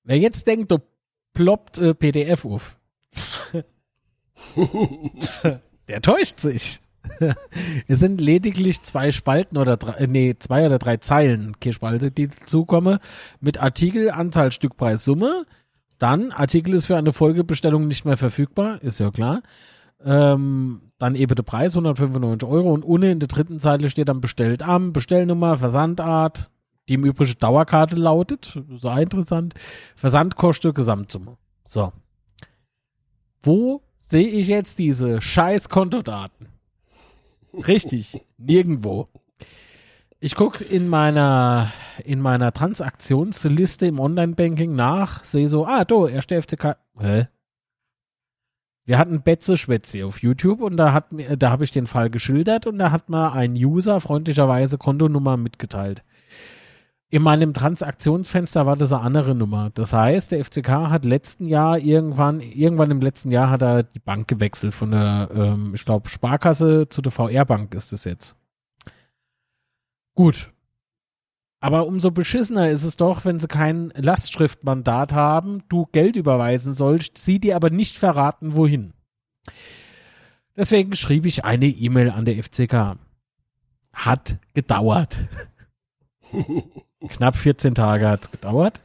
Wer 0.02 0.18
jetzt 0.18 0.46
denkt, 0.46 0.70
du 0.70 0.78
ploppt 1.32 1.78
äh, 1.78 1.94
PDF 1.94 2.44
auf, 2.44 2.76
der 5.88 6.02
täuscht 6.02 6.40
sich. 6.40 6.80
es 7.88 7.98
sind 7.98 8.20
lediglich 8.20 8.82
zwei 8.82 9.10
Spalten 9.10 9.56
oder 9.56 9.76
drei, 9.76 9.92
äh, 9.92 10.06
nee, 10.06 10.34
zwei 10.38 10.66
oder 10.66 10.78
drei 10.78 10.96
Zeilen, 10.98 11.56
Spalte, 11.70 12.10
die 12.10 12.28
dazukommen, 12.28 12.98
mit 13.40 13.58
Artikel, 13.58 14.10
Anzahl, 14.10 14.52
Stückpreis, 14.52 15.04
Summe. 15.04 15.46
Dann, 15.98 16.32
Artikel 16.32 16.74
ist 16.74 16.86
für 16.86 16.96
eine 16.96 17.12
Folgebestellung 17.12 17.86
nicht 17.86 18.04
mehr 18.04 18.16
verfügbar, 18.16 18.82
ist 18.82 19.00
ja 19.00 19.10
klar. 19.10 19.42
Ähm, 20.04 20.82
dann 20.98 21.14
eben 21.14 21.34
der 21.34 21.42
Preis, 21.42 21.72
195 21.72 22.48
Euro. 22.48 22.72
Und 22.72 22.84
unten 22.84 23.10
in 23.10 23.20
der 23.20 23.28
dritten 23.28 23.58
Zeile 23.58 23.88
steht 23.88 24.08
dann 24.08 24.20
bestellt 24.20 24.62
am, 24.62 24.92
Bestellnummer, 24.92 25.56
Versandart, 25.56 26.50
die 26.88 26.94
im 26.94 27.04
Übrigen 27.04 27.38
Dauerkarte 27.38 27.96
lautet. 27.96 28.58
So 28.76 28.90
interessant. 28.90 29.54
Versandkosten, 29.96 30.74
Gesamtsumme. 30.74 31.36
So. 31.64 31.92
Wo 33.42 33.82
sehe 34.00 34.28
ich 34.28 34.48
jetzt 34.48 34.78
diese 34.78 35.20
scheiß 35.20 35.68
Kontodaten? 35.68 36.48
Richtig, 37.66 38.20
nirgendwo. 38.38 39.08
Ich 40.20 40.34
gucke 40.34 40.64
in 40.64 40.88
meiner, 40.88 41.72
in 42.04 42.20
meiner 42.20 42.52
Transaktionsliste 42.52 43.86
im 43.86 44.00
Online-Banking 44.00 44.74
nach, 44.74 45.22
sehe 45.24 45.48
so, 45.48 45.66
ah, 45.66 45.84
do, 45.84 46.06
erste 46.06 46.40
FCK. 46.40 46.76
Hä? 46.98 47.28
Wir 48.86 48.98
hatten 48.98 49.22
Betze 49.22 49.56
Schwätze 49.56 50.04
auf 50.04 50.22
YouTube 50.22 50.60
und 50.60 50.76
da 50.76 51.00
da 51.10 51.50
habe 51.50 51.64
ich 51.64 51.70
den 51.70 51.86
Fall 51.86 52.10
geschildert 52.10 52.66
und 52.66 52.78
da 52.78 52.90
hat 52.90 53.08
mir 53.08 53.32
ein 53.32 53.52
User 53.54 54.00
freundlicherweise 54.00 54.76
Kontonummer 54.76 55.38
mitgeteilt. 55.38 56.02
In 57.14 57.22
meinem 57.22 57.54
Transaktionsfenster 57.54 58.66
war 58.66 58.76
das 58.76 58.92
eine 58.92 59.02
andere 59.02 59.36
Nummer. 59.36 59.70
Das 59.72 59.92
heißt, 59.92 60.32
der 60.32 60.44
FCK 60.44 60.68
hat 60.90 61.04
letzten 61.04 61.46
Jahr 61.46 61.78
irgendwann, 61.78 62.40
irgendwann 62.40 62.90
im 62.90 63.00
letzten 63.00 63.30
Jahr 63.30 63.50
hat 63.50 63.62
er 63.62 63.84
die 63.84 64.00
Bank 64.00 64.26
gewechselt 64.26 64.74
von 64.74 64.90
der, 64.90 65.30
ähm, 65.32 65.74
ich 65.76 65.84
glaube, 65.84 66.08
Sparkasse 66.08 66.88
zu 66.88 67.02
der 67.02 67.12
VR-Bank 67.12 67.72
ist 67.72 67.92
es 67.92 68.02
jetzt. 68.02 68.36
Gut. 70.16 70.52
Aber 71.60 71.86
umso 71.86 72.10
beschissener 72.10 72.70
ist 72.70 72.82
es 72.82 72.96
doch, 72.96 73.24
wenn 73.24 73.38
sie 73.38 73.46
kein 73.46 73.92
Lastschriftmandat 73.94 75.12
haben, 75.12 75.62
du 75.68 75.86
Geld 75.92 76.16
überweisen 76.16 76.74
sollst, 76.74 77.18
sie 77.18 77.38
dir 77.38 77.54
aber 77.54 77.70
nicht 77.70 77.96
verraten, 77.96 78.56
wohin. 78.56 78.92
Deswegen 80.56 80.96
schrieb 80.96 81.26
ich 81.26 81.44
eine 81.44 81.66
E-Mail 81.66 82.10
an 82.10 82.24
der 82.24 82.42
FCK. 82.42 82.98
Hat 83.92 84.38
gedauert. 84.52 85.16
Knapp 87.08 87.36
14 87.36 87.74
Tage 87.74 88.08
hat 88.08 88.22
es 88.22 88.30
gedauert. 88.30 88.80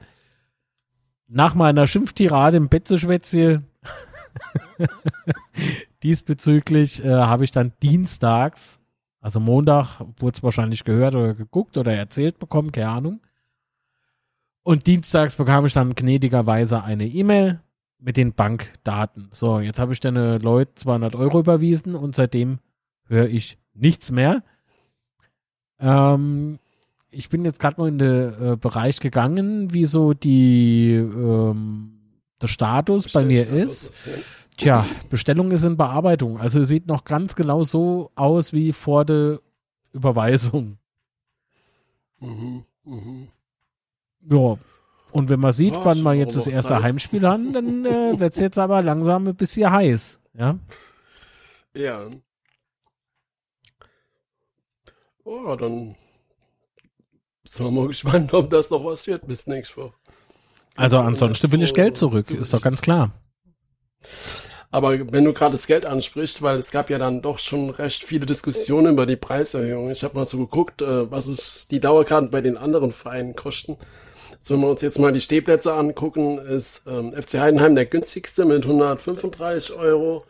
Nach 1.27 1.53
meiner 1.55 1.88
Schimpftirade 1.88 2.57
im 2.57 2.69
Betzeschwätzchen 2.69 3.67
diesbezüglich 6.03 7.03
äh, 7.03 7.09
habe 7.09 7.43
ich 7.43 7.51
dann 7.51 7.73
dienstags, 7.81 8.79
also 9.21 9.39
Montag, 9.39 10.01
wurde 10.17 10.38
es 10.38 10.43
wahrscheinlich 10.43 10.83
gehört 10.83 11.15
oder 11.15 11.33
geguckt 11.33 11.77
oder 11.77 11.93
erzählt 11.93 12.39
bekommen, 12.39 12.71
keine 12.71 12.89
Ahnung. 12.89 13.21
Und 14.63 14.88
dienstags 14.88 15.35
bekam 15.35 15.65
ich 15.65 15.73
dann 15.73 15.95
gnädigerweise 15.95 16.83
eine 16.83 17.07
E-Mail 17.07 17.61
mit 17.99 18.17
den 18.17 18.33
Bankdaten. 18.33 19.29
So, 19.31 19.59
jetzt 19.59 19.79
habe 19.79 19.93
ich 19.93 19.99
deine 19.99 20.38
Leute 20.38 20.75
200 20.75 21.15
Euro 21.15 21.39
überwiesen 21.39 21.95
und 21.95 22.15
seitdem 22.15 22.59
höre 23.07 23.27
ich 23.27 23.57
nichts 23.73 24.11
mehr. 24.11 24.43
Ähm, 25.79 26.59
ich 27.11 27.29
bin 27.29 27.45
jetzt 27.45 27.59
gerade 27.59 27.79
mal 27.79 27.87
in 27.89 27.97
den 27.97 28.53
äh, 28.53 28.57
Bereich 28.57 28.99
gegangen, 28.99 29.73
wie 29.73 29.85
so 29.85 30.13
die 30.13 30.93
ähm, 30.93 31.99
der 32.41 32.47
Status 32.47 33.11
bei 33.11 33.23
mir 33.25 33.47
ist. 33.47 34.09
Tja, 34.57 34.85
Bestellung 35.09 35.51
ist 35.51 35.63
in 35.63 35.77
Bearbeitung. 35.77 36.37
Also 36.39 36.63
sieht 36.63 36.87
noch 36.87 37.05
ganz 37.05 37.35
genau 37.35 37.63
so 37.63 38.11
aus 38.15 38.53
wie 38.53 38.73
vor 38.73 39.05
der 39.05 39.39
Überweisung. 39.93 40.77
Mhm, 42.19 42.65
mhm. 42.83 43.27
Ja. 44.29 44.57
Und 45.11 45.29
wenn 45.29 45.39
man 45.39 45.53
sieht, 45.53 45.73
Ja, 45.73 45.85
wann 45.85 46.03
wir 46.03 46.13
jetzt 46.13 46.35
das 46.35 46.45
erste 46.45 46.73
Zeit. 46.73 46.83
Heimspiel 46.83 47.25
haben, 47.27 47.53
dann 47.53 47.85
äh, 47.85 48.19
wird 48.19 48.33
es 48.33 48.39
jetzt 48.39 48.59
aber 48.59 48.81
langsam 48.83 49.27
ein 49.27 49.35
bisschen 49.35 49.71
heiß. 49.71 50.19
Ja. 50.33 50.59
Ja. 51.73 52.09
Oh, 55.23 55.55
dann 55.55 55.95
sind 57.43 57.65
wir 57.65 57.72
mal 57.72 57.88
gespannt, 57.88 58.34
ob 58.34 58.50
das 58.50 58.69
noch 58.69 58.84
was 58.86 59.08
wird 59.08 59.27
bis 59.27 59.48
nächste 59.48 59.77
Woche. 59.77 59.93
Also 60.75 60.98
ansonsten 61.00 61.51
will 61.51 61.62
ich 61.62 61.74
Geld 61.74 61.98
zurück, 61.98 62.25
so 62.25 62.36
ist 62.36 62.53
doch 62.53 62.62
ganz 62.62 62.81
klar. 62.81 63.12
Aber 64.72 65.12
wenn 65.12 65.25
du 65.25 65.34
gerade 65.34 65.53
das 65.53 65.65
Geld 65.65 65.86
ansprichst, 65.86 66.41
weil 66.41 66.58
es 66.58 66.72
gab 66.72 66.89
ja 66.89 67.00
dann 67.00 67.22
doch 67.22 67.39
schon 67.39 67.72
recht 67.72 68.03
viele 68.03 68.25
Diskussionen 68.25 68.93
über 68.93 69.05
die 69.05 69.15
Preiserhöhung. 69.15 69.89
Ich 69.89 70.03
habe 70.03 70.15
mal 70.15 70.25
so 70.25 70.38
geguckt, 70.38 70.81
äh, 70.81 71.10
was 71.10 71.27
es 71.27 71.67
die 71.67 71.79
Dauerkarten 71.79 72.29
bei 72.29 72.41
den 72.41 72.55
anderen 72.55 72.91
Vereinen 72.91 73.36
kosten. 73.36 73.77
Also 74.39 74.53
wenn 74.53 74.62
wir 74.62 74.69
uns 74.69 74.81
jetzt 74.81 75.00
mal 75.00 75.12
die 75.12 75.22
Stehplätze 75.22 75.74
angucken, 75.74 76.38
ist 76.38 76.86
ähm, 76.88 77.13
FC 77.13 77.39
Heidenheim 77.39 77.74
der 77.74 77.88
günstigste 77.88 78.46
mit 78.46 78.63
135 78.63 79.75
Euro 79.75 80.24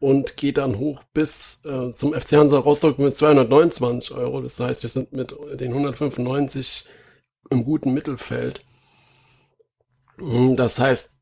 und 0.00 0.36
geht 0.36 0.58
dann 0.58 0.78
hoch 0.78 1.04
bis 1.14 1.62
äh, 1.64 1.92
zum 1.92 2.14
FC 2.14 2.32
Hansa 2.34 2.58
Rostock 2.58 2.98
mit 2.98 3.16
229 3.16 4.16
Euro. 4.16 4.40
Das 4.42 4.58
heißt, 4.60 4.82
wir 4.82 4.90
sind 4.90 5.12
mit 5.12 5.36
den 5.54 5.72
195 5.72 6.86
im 7.50 7.64
guten 7.64 7.92
Mittelfeld. 7.94 8.64
Mm, 10.18 10.54
Das 10.54 10.78
heißt, 10.78 11.16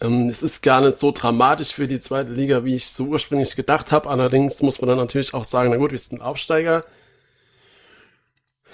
ähm, 0.00 0.28
es 0.28 0.42
ist 0.42 0.62
gar 0.62 0.80
nicht 0.80 0.98
so 0.98 1.12
dramatisch 1.12 1.72
für 1.72 1.88
die 1.88 2.00
zweite 2.00 2.32
Liga, 2.32 2.64
wie 2.64 2.74
ich 2.74 2.86
so 2.86 3.04
ursprünglich 3.06 3.56
gedacht 3.56 3.92
habe. 3.92 4.08
Allerdings 4.10 4.62
muss 4.62 4.80
man 4.80 4.88
dann 4.88 4.98
natürlich 4.98 5.34
auch 5.34 5.44
sagen, 5.44 5.70
na 5.70 5.76
gut, 5.76 5.92
wir 5.92 5.98
sind 5.98 6.20
Aufsteiger. 6.20 6.84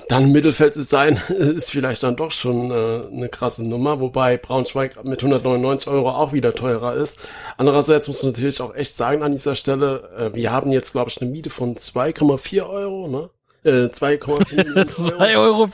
Dann 0.08 0.32
Mittelfeld 0.32 0.74
zu 0.74 0.82
sein, 0.82 1.20
ist 1.28 1.70
vielleicht 1.70 2.02
dann 2.02 2.16
doch 2.16 2.30
schon 2.30 2.70
äh, 2.70 3.06
eine 3.12 3.28
krasse 3.28 3.66
Nummer, 3.66 4.00
wobei 4.00 4.36
Braunschweig 4.36 5.04
mit 5.04 5.20
199 5.20 5.90
Euro 5.90 6.10
auch 6.10 6.32
wieder 6.32 6.54
teurer 6.54 6.94
ist. 6.94 7.28
Andererseits 7.56 8.08
muss 8.08 8.22
man 8.22 8.32
natürlich 8.32 8.60
auch 8.60 8.74
echt 8.74 8.96
sagen 8.96 9.22
an 9.22 9.32
dieser 9.32 9.54
Stelle, 9.54 10.10
äh, 10.16 10.34
wir 10.34 10.52
haben 10.52 10.72
jetzt, 10.72 10.92
glaube 10.92 11.10
ich, 11.10 11.20
eine 11.20 11.30
Miete 11.30 11.50
von 11.50 11.76
2,4 11.76 12.68
Euro, 12.68 13.08
ne? 13.08 13.30
Äh, 13.62 13.88
2,4 13.88 14.56
Millionen 14.56 14.78
Euro. 14.98 15.16
2 15.16 15.38
Euro 15.38 15.68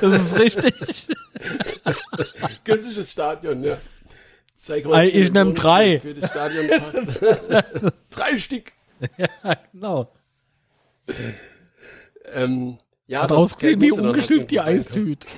das 0.00 0.20
ist 0.22 0.38
richtig. 0.38 1.08
Günstiges 2.64 3.12
Stadion, 3.12 3.64
ja. 3.64 3.78
2,4 4.60 4.94
Ey, 4.94 5.08
ich 5.08 5.32
nehm 5.32 5.32
Millionen 5.32 5.54
drei. 5.54 6.00
Für 6.00 6.14
die 6.14 6.26
Stadion. 6.26 6.70
drei 8.10 8.38
Stück. 8.38 8.72
genau. 9.72 10.10
Ähm, 12.32 12.78
ja, 13.06 13.22
Hat 13.22 13.30
das 13.30 13.38
ausgesehen 13.38 13.78
Geld 13.78 13.80
wie 13.80 13.86
musste 13.86 14.02
dann 14.02 14.16
halt 14.20 14.32
umgestülpt 14.32 14.50
die 14.50 14.56
irgendwo 14.56 14.60
reinkommen. 14.60 14.76
Eistüte. 14.76 15.28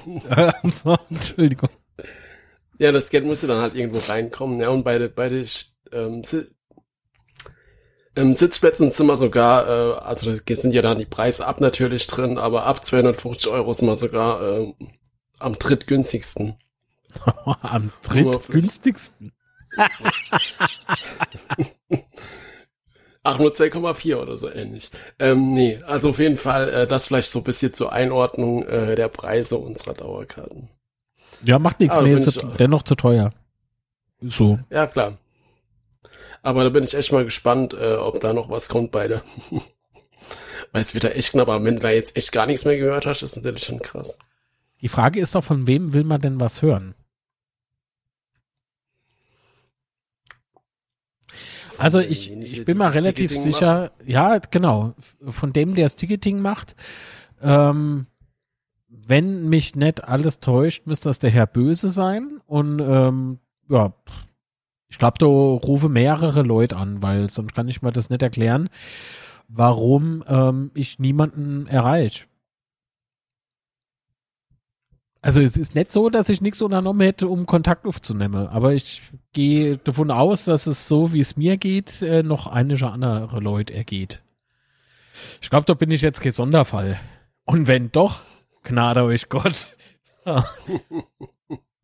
so, 0.70 0.96
Entschuldigung. 1.10 1.70
Ja, 2.78 2.92
das 2.92 3.10
Geld 3.10 3.24
musste 3.24 3.46
dann 3.46 3.60
halt 3.60 3.74
irgendwo 3.74 3.98
reinkommen. 3.98 4.60
Ja, 4.60 4.70
und 4.70 4.84
bei, 4.84 4.98
der- 4.98 5.08
bei 5.08 5.28
den 5.28 5.46
ähm, 5.92 6.22
Si- 6.24 6.46
ähm, 8.16 8.34
Sitzplätzen 8.34 8.90
sind 8.90 9.06
wir 9.06 9.16
sogar, 9.16 9.68
äh, 9.68 9.98
also 10.00 10.34
da 10.34 10.56
sind 10.56 10.72
ja 10.74 10.82
dann 10.82 10.98
die 10.98 11.04
Preise 11.06 11.46
ab 11.46 11.60
natürlich 11.60 12.06
drin, 12.06 12.38
aber 12.38 12.64
ab 12.66 12.84
250 12.84 13.48
Euro 13.50 13.72
sind 13.72 13.88
wir 13.88 13.96
sogar 13.96 14.42
ähm, 14.42 14.74
am 15.38 15.54
drittgünstigsten. 15.54 16.56
Am 17.62 17.90
drittgünstigsten. 18.02 19.32
Ach, 23.22 23.38
nur 23.38 23.50
2,4 23.50 24.16
oder 24.16 24.36
so 24.36 24.50
ähnlich. 24.50 24.90
Ähm, 25.18 25.50
nee, 25.50 25.80
also 25.86 26.10
auf 26.10 26.18
jeden 26.18 26.36
Fall 26.36 26.68
äh, 26.70 26.86
das 26.86 27.06
vielleicht 27.06 27.30
so 27.30 27.40
ein 27.40 27.44
bisschen 27.44 27.74
zur 27.74 27.92
Einordnung 27.92 28.62
äh, 28.64 28.94
der 28.94 29.08
Preise 29.08 29.58
unserer 29.58 29.94
Dauerkarten. 29.94 30.68
Ja, 31.42 31.58
macht 31.58 31.80
nichts 31.80 31.96
Ah, 31.96 32.02
mehr, 32.02 32.16
ist 32.16 32.46
dennoch 32.58 32.82
zu 32.82 32.94
teuer. 32.94 33.32
So. 34.20 34.58
Ja, 34.70 34.86
klar. 34.86 35.18
Aber 36.42 36.64
da 36.64 36.70
bin 36.70 36.84
ich 36.84 36.94
echt 36.94 37.12
mal 37.12 37.24
gespannt, 37.24 37.74
äh, 37.74 37.94
ob 37.96 38.20
da 38.20 38.32
noch 38.32 38.48
was 38.50 38.68
kommt 38.68 38.92
bei 38.92 39.08
der. 39.08 39.22
Weil 40.72 40.82
es 40.82 40.94
wird 40.94 41.04
da 41.04 41.08
echt 41.08 41.32
knapp, 41.32 41.48
aber 41.48 41.64
wenn 41.64 41.76
du 41.76 41.82
da 41.82 41.90
jetzt 41.90 42.16
echt 42.16 42.32
gar 42.32 42.46
nichts 42.46 42.64
mehr 42.64 42.76
gehört 42.76 43.06
hast, 43.06 43.22
ist 43.22 43.36
natürlich 43.36 43.64
schon 43.64 43.80
krass. 43.80 44.18
Die 44.80 44.88
Frage 44.88 45.20
ist 45.20 45.34
doch, 45.34 45.44
von 45.44 45.66
wem 45.66 45.92
will 45.94 46.04
man 46.04 46.20
denn 46.20 46.40
was 46.40 46.62
hören? 46.62 46.94
Also 51.78 52.00
ich, 52.00 52.32
ich 52.32 52.64
bin 52.64 52.76
mal 52.76 52.90
relativ 52.90 53.30
Ticketing 53.30 53.52
sicher, 53.52 53.92
ja, 54.04 54.38
genau, 54.38 54.94
von 55.26 55.52
dem, 55.52 55.74
der 55.74 55.84
das 55.84 55.96
Ticketing 55.96 56.40
macht. 56.40 56.74
Ähm, 57.40 58.06
wenn 58.88 59.48
mich 59.48 59.76
nicht 59.76 60.04
alles 60.04 60.40
täuscht, 60.40 60.86
müsste 60.86 61.08
das 61.08 61.18
der 61.18 61.30
Herr 61.30 61.46
Böse 61.46 61.88
sein. 61.90 62.40
Und 62.46 62.80
ähm, 62.80 63.38
ja, 63.68 63.92
ich 64.88 64.98
glaube, 64.98 65.18
da 65.18 65.26
rufe 65.26 65.88
mehrere 65.88 66.42
Leute 66.42 66.76
an, 66.76 67.02
weil 67.02 67.28
sonst 67.30 67.54
kann 67.54 67.68
ich 67.68 67.82
mir 67.82 67.92
das 67.92 68.10
nicht 68.10 68.22
erklären, 68.22 68.70
warum 69.48 70.24
ähm, 70.26 70.70
ich 70.74 70.98
niemanden 70.98 71.66
erreiche. 71.66 72.24
Also 75.20 75.40
es 75.40 75.56
ist 75.56 75.74
nicht 75.74 75.90
so, 75.90 76.10
dass 76.10 76.28
ich 76.28 76.40
nichts 76.40 76.62
unternommen 76.62 77.00
hätte, 77.00 77.26
um 77.26 77.46
Kontakt 77.46 77.86
aufzunehmen, 77.86 78.46
aber 78.46 78.74
ich 78.74 79.02
gehe 79.32 79.76
davon 79.76 80.10
aus, 80.12 80.44
dass 80.44 80.66
es 80.66 80.86
so, 80.86 81.12
wie 81.12 81.20
es 81.20 81.36
mir 81.36 81.56
geht, 81.56 82.02
äh, 82.02 82.22
noch 82.22 82.46
einige 82.46 82.86
andere 82.86 83.40
Leute 83.40 83.74
ergeht. 83.74 84.22
Ich 85.40 85.50
glaube, 85.50 85.66
da 85.66 85.74
bin 85.74 85.90
ich 85.90 86.02
jetzt 86.02 86.20
kein 86.20 86.32
Sonderfall. 86.32 87.00
Und 87.44 87.66
wenn 87.66 87.90
doch, 87.90 88.20
gnade 88.62 89.02
euch 89.04 89.28
Gott. 89.28 89.76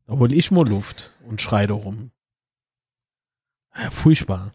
Da 0.06 0.18
hol 0.18 0.34
ich 0.34 0.50
mal 0.50 0.68
Luft 0.68 1.12
und 1.26 1.40
schreie 1.40 1.70
rum. 1.70 2.10
Ja, 3.74 3.88
furchtbar. 3.88 4.52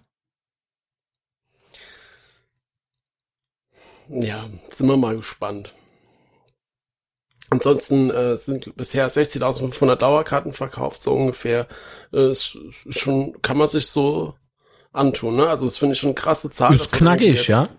Ja, 4.10 4.48
sind 4.72 4.88
wir 4.88 4.98
mal 4.98 5.18
gespannt. 5.18 5.74
Ansonsten 7.50 8.12
äh, 8.12 8.38
sind 8.38 8.76
bisher 8.76 9.10
60.500 9.10 9.96
Dauerkarten 9.96 10.54
verkauft, 10.54 11.02
so 11.02 11.14
ungefähr. 11.14 11.68
Äh, 12.14 12.34
schon 12.36 13.42
kann 13.42 13.58
man 13.58 13.68
sich 13.68 13.88
so 13.88 14.36
antun, 14.92 15.36
ne? 15.36 15.50
Also 15.50 15.66
das 15.66 15.78
finde 15.78 15.94
ich 15.94 16.00
schon 16.00 16.16
krasse 16.16 16.52
Zahl. 16.52 16.76
Ist 16.76 16.92
knackig, 16.92 17.36
jetzt, 17.36 17.48
ja. 17.48 17.70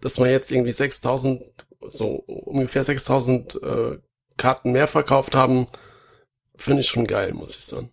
Dass 0.00 0.18
man 0.18 0.30
jetzt 0.30 0.50
irgendwie 0.50 0.70
6.000, 0.70 1.42
so 1.88 2.24
ungefähr 2.26 2.84
6.000 2.84 3.94
äh, 3.94 3.98
Karten 4.36 4.72
mehr 4.72 4.88
verkauft 4.88 5.34
haben, 5.34 5.66
finde 6.56 6.80
ich 6.80 6.88
schon 6.88 7.06
geil, 7.06 7.34
muss 7.34 7.56
ich 7.56 7.64
sagen. 7.64 7.90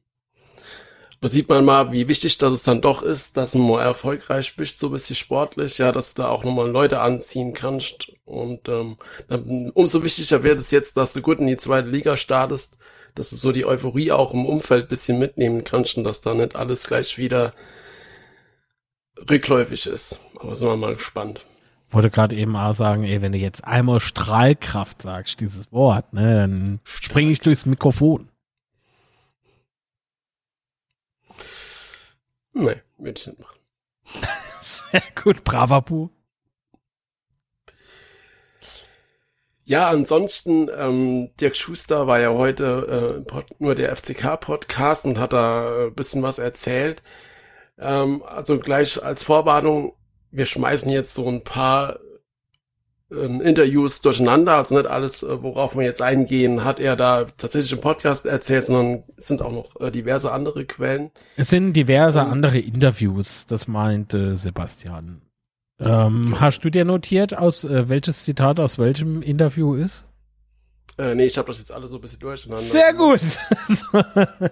Da 1.22 1.27
sieht 1.27 1.50
man 1.50 1.65
mal, 1.65 1.91
wie 1.91 2.07
wichtig 2.07 2.38
das 2.38 2.53
es 2.53 2.63
dann 2.63 2.81
doch 2.81 3.01
ist, 3.01 3.38
dass 3.38 3.55
man 3.55 3.67
mal 3.67 3.84
erfolgreich 3.84 4.55
bist, 4.55 4.79
so 4.79 4.88
ein 4.88 4.93
bisschen 4.93 5.15
sportlich, 5.15 5.77
ja, 5.77 5.91
dass 5.91 6.13
du 6.13 6.22
da 6.22 6.29
auch 6.29 6.43
nochmal 6.43 6.69
Leute 6.69 7.00
anziehen 7.00 7.53
kannst. 7.53 8.12
Und 8.25 8.69
ähm, 8.69 8.98
dann, 9.27 9.69
umso 9.72 10.03
wichtiger 10.03 10.43
wird 10.43 10.60
es 10.60 10.72
jetzt, 10.72 10.98
dass 10.98 11.13
du 11.13 11.22
gut 11.22 11.39
in 11.39 11.48
die 11.48 11.57
zweite 11.57 11.88
Liga 11.88 12.17
startest, 12.17 12.77
dass 13.15 13.29
du 13.29 13.38
so 13.38 13.51
die 13.51 13.65
Euphorie 13.65 14.12
auch 14.12 14.34
im 14.34 14.45
Umfeld 14.45 14.89
bisschen 14.89 15.17
mitnehmen 15.17 15.63
kannst 15.63 15.98
und 15.98 16.03
dass 16.03 16.22
da 16.22 16.34
nicht 16.34 16.55
alles 16.55 16.88
gleich 16.88 17.17
wieder 17.17 17.53
rückläufig 19.29 19.88
ist. 19.88 20.22
Aber 20.39 20.55
sind 20.55 20.67
wir 20.67 20.75
mal 20.75 20.95
gespannt. 20.95 21.45
Wollte 21.91 22.10
gerade 22.10 22.36
eben 22.36 22.55
auch 22.55 22.74
sagen, 22.74 23.03
ey, 23.03 23.22
wenn 23.22 23.31
du 23.31 23.38
jetzt 23.38 23.63
einmal 23.63 24.00
Strahlkraft 24.00 25.03
sagst, 25.03 25.39
dieses 25.39 25.72
Wort, 25.72 26.13
ne, 26.13 26.36
dann 26.36 26.79
springe 26.84 27.31
ich 27.31 27.39
durchs 27.39 27.65
Mikrofon. 27.65 28.27
Nee, 32.57 32.81
würde 32.97 33.19
ich 33.19 33.27
nicht 33.27 33.39
machen. 33.39 33.59
Sehr 34.62 35.03
gut, 35.21 35.43
braver 35.43 35.81
Bu. 35.81 36.09
Ja, 39.65 39.89
ansonsten, 39.89 40.69
ähm, 40.77 41.31
Dirk 41.41 41.55
Schuster 41.55 42.07
war 42.07 42.19
ja 42.19 42.31
heute 42.31 43.25
äh, 43.27 43.41
nur 43.59 43.75
der 43.75 43.93
FCK-Podcast 43.95 45.05
und 45.05 45.17
hat 45.19 45.33
da 45.33 45.88
ein 45.88 45.95
bisschen 45.95 46.24
was 46.24 46.38
erzählt. 46.38 47.03
Ähm, 47.77 48.24
also 48.24 48.57
gleich 48.59 49.03
als 49.03 49.24
Vorwarnung, 49.24 49.93
wir 50.31 50.45
schmeißen 50.45 50.89
jetzt 50.91 51.13
so 51.13 51.27
ein 51.27 51.43
paar 51.43 52.00
Interviews 53.09 54.01
durcheinander, 54.01 54.55
also 54.55 54.75
nicht 54.75 54.88
alles, 54.88 55.21
äh, 55.21 55.43
worauf 55.43 55.75
wir 55.75 55.83
jetzt 55.83 56.01
eingehen, 56.01 56.63
hat 56.63 56.79
er 56.79 56.95
da 56.95 57.25
tatsächlich 57.38 57.71
im 57.71 57.79
Podcast 57.79 58.25
erzählt, 58.25 58.65
sondern 58.65 59.03
es 59.15 59.27
sind 59.27 59.43
auch 59.43 59.51
noch 59.51 59.79
äh, 59.79 59.91
diverse 59.91 60.31
andere 60.31 60.65
Quellen. 60.65 61.12
Es 61.38 61.50
sind 61.50 61.74
diverse 61.74 62.21
um, 62.21 62.31
andere 62.31 62.57
Interviews, 62.57 63.45
das 63.45 63.67
meinte 63.67 64.35
Sebastian. 64.38 65.21
Ähm, 65.79 66.31
okay. 66.31 66.39
Hast 66.39 66.65
du 66.65 66.71
dir 66.71 66.83
notiert, 66.83 67.38
aus 67.38 67.63
äh, 67.63 67.89
welches 67.89 68.24
Zitat 68.24 68.59
aus 68.59 68.79
welchem 68.79 69.21
Interview 69.21 69.75
ist? 69.75 70.07
Äh, 70.97 71.13
nee, 71.13 71.25
ich 71.25 71.38
habe 71.38 71.47
das 71.47 71.59
jetzt 71.59 71.71
alle 71.71 71.88
so 71.88 71.97
ein 71.97 72.01
bisschen 72.01 72.19
durcheinander. 72.19 72.63
Sehr 72.63 72.93
gut. 72.93 73.21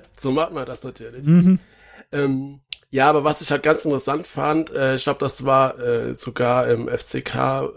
so 0.17 0.31
macht 0.31 0.53
man 0.53 0.65
das 0.65 0.83
natürlich. 0.83 1.25
Mhm. 1.25 1.57
Ähm, 2.12 2.60
ja, 2.91 3.10
aber 3.10 3.24
was 3.24 3.41
ich 3.41 3.50
halt 3.50 3.63
ganz 3.63 3.86
interessant 3.86 4.27
fand, 4.27 4.69
äh, 4.72 4.95
ich 4.95 5.03
glaube, 5.03 5.19
das 5.19 5.45
war 5.45 5.79
äh, 5.79 6.15
sogar 6.15 6.67
im 6.67 6.88
FCK 6.88 7.72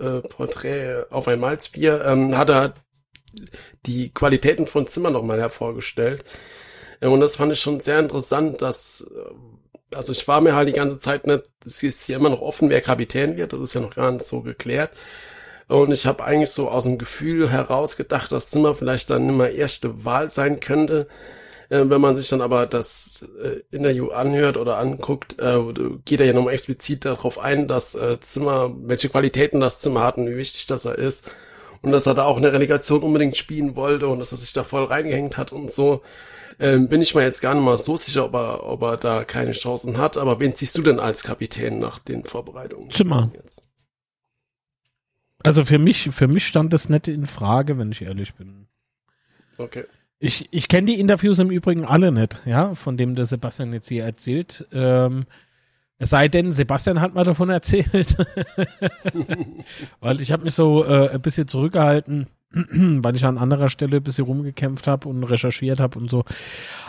äh, 0.00 0.20
Porträt 0.28 1.04
auf 1.10 1.28
ein 1.28 1.40
Malzbier, 1.40 2.04
ähm, 2.04 2.36
hat 2.36 2.50
er 2.50 2.74
die 3.86 4.12
Qualitäten 4.12 4.66
von 4.66 4.86
Zimmer 4.86 5.10
nochmal 5.10 5.40
hervorgestellt. 5.40 6.24
Äh, 7.00 7.08
und 7.08 7.20
das 7.20 7.36
fand 7.36 7.52
ich 7.52 7.60
schon 7.60 7.80
sehr 7.80 7.98
interessant, 7.98 8.62
dass, 8.62 9.06
äh, 9.14 9.96
also 9.96 10.12
ich 10.12 10.26
war 10.28 10.40
mir 10.40 10.54
halt 10.54 10.68
die 10.68 10.72
ganze 10.72 10.98
Zeit 10.98 11.26
nicht, 11.26 11.44
es 11.64 11.82
ist 11.82 12.04
hier 12.06 12.16
immer 12.16 12.30
noch 12.30 12.40
offen, 12.42 12.70
wer 12.70 12.80
Kapitän 12.80 13.36
wird, 13.36 13.52
das 13.52 13.60
ist 13.60 13.74
ja 13.74 13.80
noch 13.80 13.94
gar 13.94 14.10
nicht 14.12 14.24
so 14.24 14.42
geklärt. 14.42 14.90
Und 15.68 15.92
ich 15.92 16.04
habe 16.04 16.24
eigentlich 16.24 16.50
so 16.50 16.68
aus 16.68 16.84
dem 16.84 16.98
Gefühl 16.98 17.50
heraus 17.50 17.96
gedacht, 17.96 18.32
dass 18.32 18.50
Zimmer 18.50 18.74
vielleicht 18.74 19.08
dann 19.10 19.28
immer 19.28 19.50
erste 19.50 20.04
Wahl 20.04 20.28
sein 20.28 20.58
könnte. 20.58 21.06
Äh, 21.70 21.88
wenn 21.88 22.00
man 22.00 22.16
sich 22.16 22.28
dann 22.28 22.40
aber 22.40 22.66
das 22.66 23.28
äh, 23.42 23.60
Interview 23.70 24.08
anhört 24.08 24.56
oder 24.56 24.78
anguckt, 24.78 25.38
äh, 25.38 25.58
geht 26.04 26.20
er 26.20 26.26
ja 26.26 26.32
nochmal 26.32 26.52
explizit 26.52 27.04
darauf 27.04 27.38
ein, 27.38 27.68
dass 27.68 27.94
äh, 27.94 28.18
Zimmer, 28.20 28.74
welche 28.82 29.08
Qualitäten 29.08 29.60
das 29.60 29.78
Zimmer 29.78 30.02
hat 30.02 30.18
und 30.18 30.28
wie 30.28 30.36
wichtig 30.36 30.66
das 30.66 30.84
er 30.84 30.98
ist. 30.98 31.30
Und 31.80 31.92
dass 31.92 32.06
er 32.06 32.14
da 32.14 32.24
auch 32.24 32.36
eine 32.36 32.52
Relegation 32.52 33.02
unbedingt 33.02 33.36
spielen 33.36 33.74
wollte 33.76 34.08
und 34.08 34.18
dass 34.18 34.32
er 34.32 34.38
sich 34.38 34.52
da 34.52 34.64
voll 34.64 34.84
reingehängt 34.84 35.38
hat 35.38 35.52
und 35.52 35.70
so. 35.70 36.02
Ähm, 36.58 36.88
bin 36.88 37.00
ich 37.00 37.14
mir 37.14 37.22
jetzt 37.22 37.40
gar 37.40 37.54
nicht 37.54 37.64
mal 37.64 37.78
so 37.78 37.96
sicher, 37.96 38.26
ob 38.26 38.34
er, 38.34 38.66
ob 38.66 38.82
er 38.82 38.96
da 38.98 39.24
keine 39.24 39.52
Chancen 39.52 39.96
hat. 39.96 40.18
Aber 40.18 40.40
wen 40.40 40.54
ziehst 40.54 40.76
du 40.76 40.82
denn 40.82 41.00
als 41.00 41.22
Kapitän 41.22 41.78
nach 41.78 41.98
den 42.00 42.24
Vorbereitungen? 42.24 42.90
Zimmer. 42.90 43.30
Jetzt? 43.34 43.66
Also 45.42 45.64
für 45.64 45.78
mich, 45.78 46.10
für 46.10 46.28
mich 46.28 46.46
stand 46.46 46.72
das 46.72 46.90
nicht 46.90 47.08
in 47.08 47.26
Frage, 47.26 47.78
wenn 47.78 47.92
ich 47.92 48.02
ehrlich 48.02 48.34
bin. 48.34 48.66
Okay. 49.56 49.84
Ich, 50.22 50.48
ich 50.50 50.68
kenne 50.68 50.84
die 50.84 51.00
Interviews 51.00 51.38
im 51.38 51.50
Übrigen 51.50 51.86
alle 51.86 52.12
nicht, 52.12 52.42
ja, 52.44 52.74
von 52.74 52.98
dem 52.98 53.14
der 53.14 53.24
Sebastian 53.24 53.72
jetzt 53.72 53.88
hier 53.88 54.04
erzählt. 54.04 54.68
Ähm, 54.70 55.24
es 55.96 56.10
sei 56.10 56.28
denn, 56.28 56.52
Sebastian 56.52 57.00
hat 57.00 57.14
mal 57.14 57.24
davon 57.24 57.48
erzählt. 57.50 58.16
Weil 60.00 60.20
ich 60.20 60.30
habe 60.30 60.44
mich 60.44 60.54
so 60.54 60.84
äh, 60.84 61.08
ein 61.08 61.22
bisschen 61.22 61.48
zurückgehalten, 61.48 62.26
weil 62.52 63.16
ich 63.16 63.24
an 63.24 63.38
anderer 63.38 63.68
Stelle 63.70 63.98
ein 63.98 64.02
bisschen 64.02 64.24
rumgekämpft 64.26 64.86
habe 64.86 65.08
und 65.08 65.24
recherchiert 65.24 65.80
habe 65.80 65.98
und 65.98 66.10
so. 66.10 66.24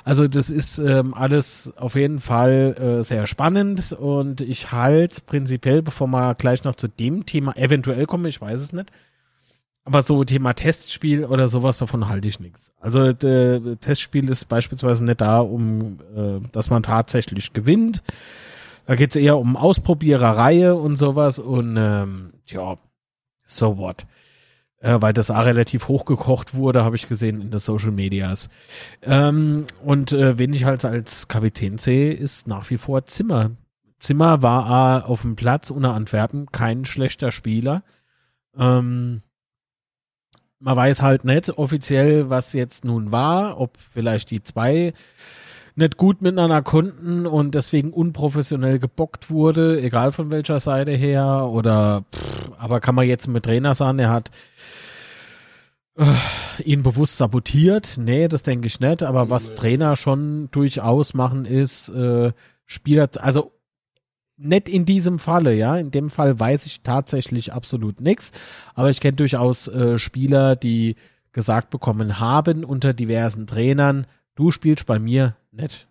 Also 0.03 0.27
das 0.27 0.49
ist 0.49 0.79
ähm, 0.79 1.13
alles 1.13 1.71
auf 1.77 1.95
jeden 1.95 2.19
Fall 2.19 2.75
äh, 2.99 3.03
sehr 3.03 3.27
spannend 3.27 3.93
und 3.93 4.41
ich 4.41 4.71
halt 4.71 5.25
prinzipiell, 5.27 5.81
bevor 5.83 6.07
wir 6.07 6.35
gleich 6.35 6.63
noch 6.63 6.75
zu 6.75 6.87
dem 6.87 7.25
Thema 7.27 7.55
eventuell 7.55 8.07
kommen, 8.07 8.25
ich 8.25 8.41
weiß 8.41 8.59
es 8.59 8.73
nicht, 8.73 8.91
aber 9.83 10.03
so 10.03 10.23
Thema 10.23 10.53
Testspiel 10.53 11.25
oder 11.25 11.47
sowas, 11.47 11.79
davon 11.79 12.07
halte 12.07 12.27
ich 12.27 12.39
nichts. 12.39 12.71
Also 12.79 13.13
der 13.13 13.79
Testspiel 13.79 14.29
ist 14.29 14.45
beispielsweise 14.45 15.03
nicht 15.03 15.21
da, 15.21 15.39
um, 15.39 15.99
äh, 16.15 16.39
dass 16.51 16.69
man 16.69 16.83
tatsächlich 16.83 17.53
gewinnt. 17.53 18.03
Da 18.85 18.95
geht 18.95 19.11
es 19.11 19.15
eher 19.15 19.37
um 19.37 19.57
Ausprobiererei 19.57 20.73
und 20.73 20.95
sowas 20.97 21.39
und 21.39 21.77
ähm, 21.77 22.33
ja, 22.47 22.77
so 23.45 23.77
what. 23.77 24.05
Äh, 24.79 24.97
weil 24.99 25.13
das 25.13 25.31
auch 25.31 25.45
relativ 25.45 25.87
hochgekocht 25.87 26.55
wurde, 26.55 26.83
habe 26.83 26.95
ich 26.95 27.07
gesehen 27.07 27.41
in 27.41 27.51
den 27.51 27.59
Social 27.59 27.91
Medias. 27.91 28.49
Ähm, 29.01 29.65
und 29.83 30.11
äh, 30.11 30.37
wen 30.37 30.53
ich 30.53 30.65
halt 30.65 30.85
als 30.85 31.27
Kapitän 31.27 31.77
sehe, 31.77 32.13
ist 32.13 32.47
nach 32.47 32.69
wie 32.69 32.77
vor 32.77 33.05
Zimmer. 33.05 33.51
Zimmer 33.99 34.41
war 34.41 35.07
auf 35.07 35.21
dem 35.21 35.35
Platz 35.35 35.69
unter 35.69 35.93
Antwerpen 35.93 36.47
kein 36.51 36.85
schlechter 36.85 37.31
Spieler. 37.31 37.83
Ähm, 38.57 39.21
man 40.61 40.77
weiß 40.77 41.01
halt 41.01 41.25
nicht 41.25 41.49
offiziell, 41.57 42.29
was 42.29 42.53
jetzt 42.53 42.85
nun 42.85 43.11
war, 43.11 43.59
ob 43.59 43.77
vielleicht 43.77 44.31
die 44.31 44.43
zwei 44.43 44.93
nicht 45.75 45.97
gut 45.97 46.21
miteinander 46.21 46.61
konnten 46.61 47.25
und 47.25 47.55
deswegen 47.55 47.91
unprofessionell 47.91 48.77
gebockt 48.77 49.29
wurde, 49.29 49.81
egal 49.81 50.11
von 50.11 50.31
welcher 50.31 50.59
Seite 50.59 50.91
her. 50.91 51.49
Oder 51.51 52.03
pff, 52.13 52.51
aber 52.57 52.79
kann 52.79 52.95
man 52.95 53.07
jetzt 53.07 53.27
mit 53.27 53.45
Trainer 53.45 53.73
sagen, 53.73 53.99
er 53.99 54.11
hat 54.11 54.29
äh, 55.97 56.63
ihn 56.63 56.83
bewusst 56.83 57.17
sabotiert? 57.17 57.95
Nee, 57.97 58.27
das 58.27 58.43
denke 58.43 58.67
ich 58.67 58.79
nicht. 58.79 59.01
Aber 59.01 59.29
was. 59.29 59.55
Trainer 59.55 59.95
schon 59.95 60.49
durchaus 60.51 61.13
machen, 61.13 61.45
ist 61.45 61.89
äh, 61.89 62.33
Spieler, 62.65 63.09
also 63.19 63.53
nicht 64.41 64.67
in 64.67 64.85
diesem 64.85 65.19
Falle, 65.19 65.53
ja. 65.53 65.77
In 65.77 65.91
dem 65.91 66.09
Fall 66.09 66.39
weiß 66.39 66.65
ich 66.65 66.81
tatsächlich 66.81 67.53
absolut 67.53 68.01
nichts. 68.01 68.31
Aber 68.73 68.89
ich 68.89 68.99
kenne 68.99 69.15
durchaus 69.15 69.67
äh, 69.67 69.97
Spieler, 69.97 70.55
die 70.55 70.95
gesagt 71.31 71.69
bekommen 71.69 72.19
haben 72.19 72.63
unter 72.63 72.93
diversen 72.93 73.47
Trainern, 73.47 74.05
du 74.35 74.51
spielst 74.51 74.85
bei 74.85 74.99
mir 74.99 75.35
nicht. 75.51 75.87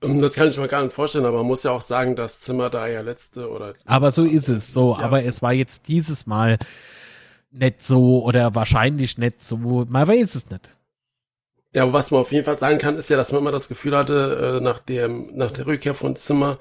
Ähm, 0.00 0.20
das 0.20 0.34
kann 0.34 0.48
ich 0.48 0.56
mir 0.56 0.68
gar 0.68 0.82
nicht 0.82 0.94
vorstellen, 0.94 1.26
aber 1.26 1.38
man 1.38 1.46
muss 1.46 1.62
ja 1.62 1.70
auch 1.70 1.82
sagen, 1.82 2.16
dass 2.16 2.40
Zimmer 2.40 2.70
da 2.70 2.86
ja 2.86 3.02
letzte 3.02 3.50
oder. 3.50 3.74
Aber 3.84 4.10
so 4.10 4.24
ist 4.24 4.48
es, 4.48 4.72
so. 4.72 4.96
Aber 4.96 5.24
es 5.24 5.42
war 5.42 5.52
jetzt 5.52 5.88
dieses 5.88 6.26
Mal 6.26 6.58
nicht 7.50 7.82
so 7.82 8.24
oder 8.24 8.54
wahrscheinlich 8.54 9.18
nicht 9.18 9.44
so. 9.44 9.56
Man 9.56 10.08
weiß 10.08 10.34
es 10.34 10.50
nicht. 10.50 10.76
Ja, 11.74 11.92
was 11.92 12.10
man 12.10 12.20
auf 12.20 12.32
jeden 12.32 12.44
Fall 12.44 12.58
sagen 12.58 12.78
kann, 12.78 12.98
ist 12.98 13.08
ja, 13.08 13.16
dass 13.16 13.32
man 13.32 13.40
immer 13.40 13.52
das 13.52 13.68
Gefühl 13.68 13.96
hatte, 13.96 14.58
äh, 14.58 14.60
nach, 14.60 14.78
dem, 14.80 15.30
nach 15.34 15.50
der 15.50 15.66
Rückkehr 15.66 15.94
von 15.94 16.16
Zimmer, 16.16 16.58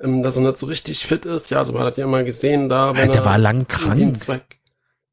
ähm, 0.00 0.22
dass 0.22 0.36
er 0.36 0.42
nicht 0.42 0.56
so 0.56 0.66
richtig 0.66 1.06
fit 1.06 1.26
ist. 1.26 1.50
Ja, 1.50 1.58
also 1.58 1.72
man 1.74 1.84
hat 1.84 1.98
ja 1.98 2.04
immer 2.04 2.24
gesehen, 2.24 2.68
da 2.68 2.96
wenn 2.96 3.12
der 3.12 3.22
er 3.22 3.24
war 3.26 3.38
lang 3.38 3.68
krank. 3.68 4.16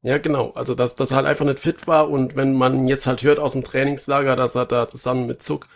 Ja, 0.02 0.16
genau. 0.18 0.52
Also 0.52 0.74
dass, 0.74 0.96
dass 0.96 1.10
er 1.10 1.18
halt 1.18 1.26
einfach 1.26 1.44
nicht 1.44 1.58
fit 1.58 1.86
war 1.86 2.08
und 2.08 2.34
wenn 2.34 2.54
man 2.54 2.88
jetzt 2.88 3.06
halt 3.06 3.22
hört 3.22 3.38
aus 3.38 3.52
dem 3.52 3.64
Trainingslager, 3.64 4.34
dass 4.34 4.54
er 4.54 4.64
da 4.64 4.88
zusammen 4.88 5.26
mit 5.26 5.42
Zuck 5.42 5.66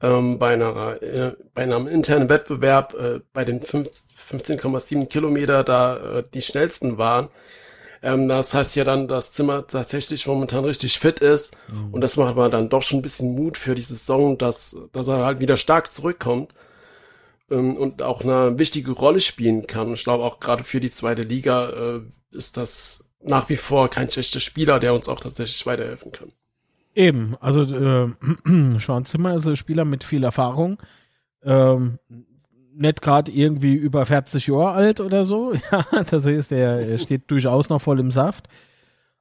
ähm, 0.00 0.38
bei 0.38 0.54
einer 0.54 1.02
äh, 1.02 1.32
bei 1.52 1.62
einem 1.62 1.88
internen 1.88 2.28
Wettbewerb 2.28 2.94
äh, 2.94 3.20
bei 3.32 3.44
den 3.44 3.60
15,7 3.60 5.06
Kilometer 5.06 5.64
da 5.64 6.18
äh, 6.18 6.24
die 6.32 6.42
schnellsten 6.42 6.98
waren, 6.98 7.28
ähm, 8.02 8.28
das 8.28 8.54
heißt 8.54 8.76
ja 8.76 8.84
dann, 8.84 9.08
dass 9.08 9.32
Zimmer 9.32 9.66
tatsächlich 9.66 10.26
momentan 10.26 10.64
richtig 10.64 10.98
fit 10.98 11.20
ist. 11.20 11.56
Mhm. 11.68 11.94
Und 11.94 12.00
das 12.00 12.16
macht 12.16 12.30
aber 12.30 12.48
dann 12.48 12.68
doch 12.68 12.82
schon 12.82 13.00
ein 13.00 13.02
bisschen 13.02 13.34
Mut 13.34 13.58
für 13.58 13.74
die 13.74 13.82
Saison, 13.82 14.38
dass, 14.38 14.76
dass 14.92 15.08
er 15.08 15.24
halt 15.24 15.40
wieder 15.40 15.56
stark 15.56 15.90
zurückkommt 15.90 16.54
ähm, 17.50 17.76
und 17.76 18.02
auch 18.02 18.22
eine 18.22 18.58
wichtige 18.58 18.92
Rolle 18.92 19.20
spielen 19.20 19.66
kann. 19.66 19.88
Und 19.88 19.94
ich 19.94 20.04
glaube 20.04 20.24
auch 20.24 20.40
gerade 20.40 20.64
für 20.64 20.80
die 20.80 20.90
zweite 20.90 21.22
Liga 21.22 21.70
äh, 21.70 22.00
ist 22.30 22.56
das 22.56 23.10
nach 23.22 23.48
wie 23.50 23.56
vor 23.56 23.88
kein 23.90 24.08
schlechter 24.10 24.40
Spieler, 24.40 24.78
der 24.78 24.94
uns 24.94 25.08
auch 25.08 25.20
tatsächlich 25.20 25.66
weiterhelfen 25.66 26.10
kann. 26.12 26.32
Eben, 26.94 27.36
also 27.40 27.62
äh, 27.62 28.08
Sean 28.80 29.04
Zimmer 29.04 29.34
ist 29.34 29.46
ein 29.46 29.56
Spieler 29.56 29.84
mit 29.84 30.04
viel 30.04 30.24
Erfahrung. 30.24 30.78
Ähm, 31.42 31.98
nicht 32.80 33.02
gerade 33.02 33.30
irgendwie 33.30 33.74
über 33.74 34.06
40 34.06 34.46
Jahre 34.48 34.72
alt 34.72 35.00
oder 35.00 35.24
so. 35.24 35.52
Ja, 35.72 36.02
das 36.04 36.26
heißt, 36.26 36.52
er 36.52 36.98
steht 36.98 37.30
durchaus 37.30 37.68
noch 37.68 37.82
voll 37.82 38.00
im 38.00 38.10
Saft. 38.10 38.48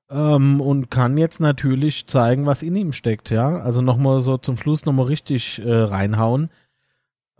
ähm, 0.09 0.61
und 0.61 0.89
kann 0.89 1.17
jetzt 1.17 1.39
natürlich 1.39 2.07
zeigen, 2.07 2.45
was 2.45 2.63
in 2.63 2.75
ihm 2.75 2.93
steckt, 2.93 3.29
ja. 3.29 3.59
Also 3.59 3.81
nochmal 3.81 4.19
so 4.21 4.37
zum 4.37 4.57
Schluss 4.57 4.85
nochmal 4.85 5.05
richtig 5.07 5.59
äh, 5.63 5.71
reinhauen. 5.71 6.49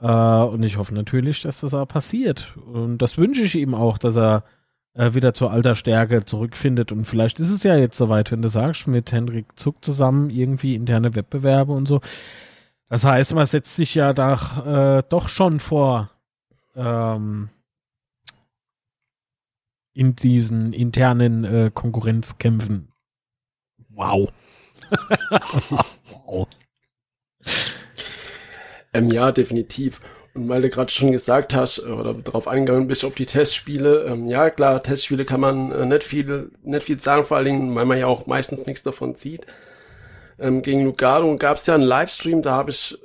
Äh, 0.02 0.08
und 0.08 0.64
ich 0.64 0.78
hoffe 0.78 0.94
natürlich, 0.94 1.42
dass 1.42 1.62
das 1.62 1.74
auch 1.74 1.88
passiert. 1.88 2.56
Und 2.72 3.00
das 3.00 3.18
wünsche 3.18 3.42
ich 3.44 3.56
ihm 3.56 3.74
auch, 3.76 3.98
dass 3.98 4.18
er 4.18 4.44
äh, 4.94 5.14
wieder 5.14 5.34
zur 5.34 5.52
alter 5.52 5.76
Stärke 5.76 6.26
zurückfindet. 6.26 6.92
Und 6.92 7.06
vielleicht 7.06 7.40
ist 7.40 7.50
es 7.50 7.64
ja 7.64 7.76
jetzt 7.78 7.98
soweit, 7.98 8.32
wenn 8.32 8.42
du 8.42 8.50
sagst, 8.50 8.88
mit 8.88 9.12
Hendrik 9.12 9.58
Zuck 9.58 9.84
zusammen 9.84 10.30
irgendwie 10.30 10.76
interne 10.76 11.16
Wettbewerbe 11.16 11.72
und 11.74 11.88
so. 11.88 12.02
Das 12.90 13.04
heißt, 13.04 13.36
man 13.36 13.46
setzt 13.46 13.76
sich 13.76 13.96
ja 13.96 14.14
da 14.14 14.98
äh, 14.98 15.04
doch 15.08 15.30
schon 15.30 15.60
vor, 15.60 16.10
ähm, 16.76 17.50
in 19.94 20.16
diesen 20.16 20.74
internen 20.74 21.44
äh, 21.44 21.72
Konkurrenzkämpfen. 21.74 22.92
Wow. 23.90 24.32
wow. 26.26 26.48
Ähm, 28.94 29.12
ja, 29.12 29.32
definitiv. 29.32 30.02
Und 30.34 30.48
weil 30.48 30.62
du 30.62 30.70
gerade 30.70 30.92
schon 30.92 31.12
gesagt 31.12 31.54
hast, 31.54 31.80
äh, 31.80 31.92
oder 31.92 32.14
darauf 32.14 32.48
eingegangen 32.48 32.88
bist 32.88 33.04
auf 33.04 33.16
die 33.16 33.26
Testspiele, 33.26 34.06
ähm, 34.06 34.28
ja 34.28 34.50
klar, 34.50 34.82
Testspiele 34.82 35.26
kann 35.26 35.42
man 35.42 35.72
äh, 35.72 35.86
nicht 35.86 36.04
viel, 36.04 36.52
nicht 36.64 36.84
viel 36.84 37.00
sagen, 37.00 37.26
vor 37.26 37.38
allen 37.38 37.46
Dingen, 37.46 37.76
weil 37.76 37.86
man 37.86 38.00
ja 38.00 38.08
auch 38.08 38.26
meistens 38.26 38.66
nichts 38.66 38.84
davon 38.84 39.16
sieht. 39.16 39.46
Ähm, 40.40 40.62
gegen 40.62 40.86
Lugano 40.86 41.36
gab 41.38 41.58
es 41.58 41.66
ja 41.66 41.76
einen 41.76 41.84
Livestream, 41.84 42.42
da 42.42 42.52
habe 42.52 42.72
ich 42.72 42.98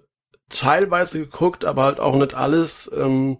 teilweise 0.48 1.20
geguckt, 1.20 1.64
aber 1.64 1.84
halt 1.84 2.00
auch 2.00 2.16
nicht 2.16 2.34
alles. 2.34 2.90
Ähm, 2.96 3.38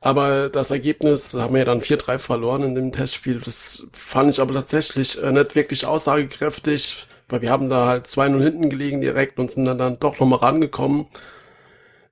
aber 0.00 0.50
das 0.50 0.70
Ergebnis 0.70 1.34
haben 1.34 1.54
wir 1.54 1.60
ja 1.60 1.64
dann 1.64 1.80
4-3 1.80 2.18
verloren 2.18 2.62
in 2.62 2.74
dem 2.74 2.92
Testspiel. 2.92 3.40
Das 3.40 3.86
fand 3.92 4.30
ich 4.30 4.40
aber 4.40 4.54
tatsächlich 4.54 5.20
äh, 5.22 5.32
nicht 5.32 5.54
wirklich 5.54 5.86
aussagekräftig, 5.86 7.06
weil 7.28 7.42
wir 7.42 7.50
haben 7.50 7.68
da 7.68 7.86
halt 7.86 8.06
2-0 8.06 8.42
hinten 8.42 8.70
gelegen 8.70 9.00
direkt 9.00 9.38
und 9.38 9.50
sind 9.50 9.64
dann, 9.64 9.78
dann 9.78 9.98
doch 9.98 10.20
nochmal 10.20 10.40
rangekommen. 10.40 11.06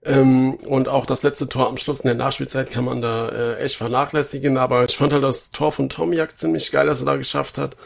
Ähm, 0.04 0.54
und 0.54 0.88
auch 0.88 1.06
das 1.06 1.22
letzte 1.22 1.48
Tor 1.48 1.68
am 1.68 1.78
Schluss 1.78 2.00
in 2.00 2.08
der 2.08 2.16
Nachspielzeit 2.16 2.70
kann 2.70 2.84
man 2.84 3.00
da 3.00 3.28
äh, 3.28 3.58
echt 3.58 3.76
vernachlässigen. 3.76 4.58
Aber 4.58 4.84
ich 4.84 4.96
fand 4.96 5.12
halt 5.12 5.22
das 5.22 5.50
Tor 5.50 5.72
von 5.72 5.88
Tomiak 5.88 6.36
ziemlich 6.36 6.72
geil, 6.72 6.86
dass 6.86 7.00
er 7.00 7.06
da 7.06 7.16
geschafft 7.16 7.58
hat. 7.58 7.76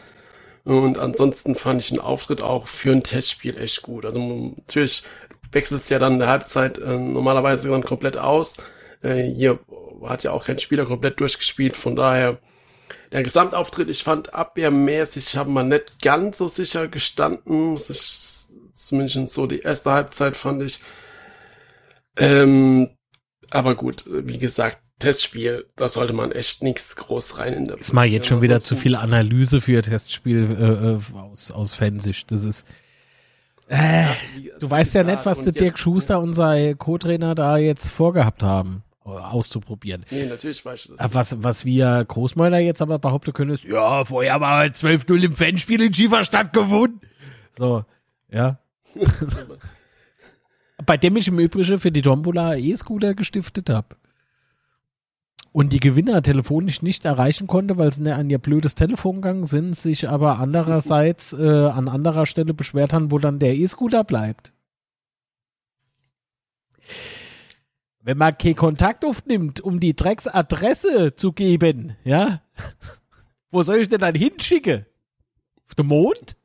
Und 0.69 0.99
ansonsten 0.99 1.55
fand 1.55 1.81
ich 1.81 1.89
den 1.89 1.99
Auftritt 1.99 2.43
auch 2.43 2.67
für 2.67 2.91
ein 2.91 3.01
Testspiel 3.01 3.57
echt 3.57 3.81
gut. 3.81 4.05
Also 4.05 4.19
natürlich 4.55 5.01
wechselst 5.51 5.89
ja 5.89 5.97
dann 5.97 6.13
in 6.13 6.19
der 6.19 6.27
Halbzeit 6.27 6.77
äh, 6.77 6.95
normalerweise 6.95 7.69
dann 7.69 7.83
komplett 7.83 8.19
aus. 8.19 8.57
Äh, 9.01 9.23
hier 9.23 9.57
hat 10.03 10.21
ja 10.21 10.29
auch 10.29 10.45
kein 10.45 10.59
Spieler 10.59 10.85
komplett 10.85 11.19
durchgespielt, 11.21 11.75
von 11.75 11.95
daher 11.95 12.37
der 13.11 13.23
Gesamtauftritt, 13.23 13.89
ich 13.89 14.03
fand 14.03 14.35
abwehrmäßig, 14.35 15.37
haben 15.37 15.53
wir 15.53 15.63
nicht 15.63 16.03
ganz 16.03 16.37
so 16.37 16.47
sicher 16.47 16.87
gestanden, 16.87 17.71
muss 17.71 17.89
ich, 17.89 18.55
zumindest 18.75 19.33
so 19.33 19.47
die 19.47 19.61
erste 19.61 19.89
Halbzeit 19.89 20.35
fand 20.35 20.61
ich. 20.61 20.81
Ähm, 22.15 22.95
aber 23.49 23.73
gut, 23.73 24.03
wie 24.07 24.37
gesagt, 24.37 24.77
Testspiel, 24.99 25.65
da 25.75 25.89
sollte 25.89 26.13
man 26.13 26.31
echt 26.31 26.61
nichts 26.61 26.95
groß 26.95 27.37
rein 27.37 27.53
in 27.53 27.65
der 27.65 27.77
Ist 27.77 27.93
mal 27.93 28.05
jetzt 28.05 28.27
schon 28.27 28.41
wieder 28.41 28.59
zu 28.59 28.75
viel 28.75 28.95
Analyse 28.95 29.61
für 29.61 29.81
Testspiel 29.81 30.57
äh, 30.59 30.63
äh 30.63 31.17
aus, 31.17 31.51
aus 31.51 31.73
Fansicht. 31.73 32.31
Das 32.31 32.43
ist. 32.43 32.65
Äh, 33.69 34.03
ja, 34.03 34.15
wie, 34.35 34.51
du 34.59 34.69
weißt 34.69 34.95
ja 34.95 35.03
nicht, 35.03 35.25
was 35.25 35.41
der 35.41 35.53
Dirk 35.53 35.79
Schuster, 35.79 36.19
unser 36.19 36.75
Co-Trainer, 36.75 37.35
da 37.35 37.57
jetzt 37.57 37.91
vorgehabt 37.91 38.43
haben 38.43 38.83
auszuprobieren. 39.17 40.05
Nee, 40.09 40.25
natürlich 40.25 40.63
weißt 40.63 40.89
du 40.89 40.95
das. 40.95 41.13
Was, 41.13 41.43
was 41.43 41.65
wir 41.65 42.05
Großmäuler 42.07 42.59
jetzt 42.59 42.81
aber 42.81 42.99
behaupten 42.99 43.33
können, 43.33 43.51
ist, 43.51 43.63
ja, 43.63 44.05
vorher 44.05 44.39
war 44.39 44.57
halt 44.57 44.75
12-0 44.75 45.23
im 45.23 45.35
Fanspiel 45.35 45.81
in 45.81 45.93
Schieferstadt 45.93 46.53
gewonnen. 46.53 47.01
So, 47.57 47.85
ja. 48.31 48.59
Bei 50.85 50.97
dem 50.97 51.17
ich 51.17 51.27
im 51.27 51.39
Übrigen 51.39 51.79
für 51.79 51.91
die 51.91 52.01
Tombola 52.01 52.55
E-Scooter 52.55 53.13
gestiftet 53.13 53.69
habe. 53.69 53.95
Und 55.51 55.73
die 55.73 55.79
Gewinner 55.79 56.21
telefonisch 56.21 56.81
nicht 56.81 57.05
erreichen 57.05 57.47
konnte, 57.47 57.77
weil 57.77 57.91
sie 57.91 58.11
an 58.11 58.29
ihr 58.29 58.37
blödes 58.37 58.75
Telefon 58.75 59.15
gegangen 59.15 59.45
sind, 59.45 59.75
sich 59.75 60.07
aber 60.07 60.37
andererseits 60.39 61.33
äh, 61.33 61.67
an 61.67 61.87
anderer 61.87 62.25
Stelle 62.25 62.53
beschwert 62.53 62.93
haben, 62.93 63.11
wo 63.11 63.17
dann 63.17 63.39
der 63.39 63.55
E-Scooter 63.55 64.03
bleibt. 64.03 64.53
wenn 68.01 68.17
man 68.17 68.35
keinen 68.37 68.55
Kontakt 68.55 69.05
aufnimmt, 69.05 69.61
um 69.61 69.79
die 69.79 69.95
Drecksadresse 69.95 71.15
zu 71.15 71.31
geben, 71.31 71.95
ja, 72.03 72.41
wo 73.51 73.61
soll 73.61 73.77
ich 73.77 73.89
denn 73.89 73.99
dann 73.99 74.15
hinschicken? 74.15 74.87
Auf 75.67 75.75
den 75.75 75.85
Mond? 75.85 76.35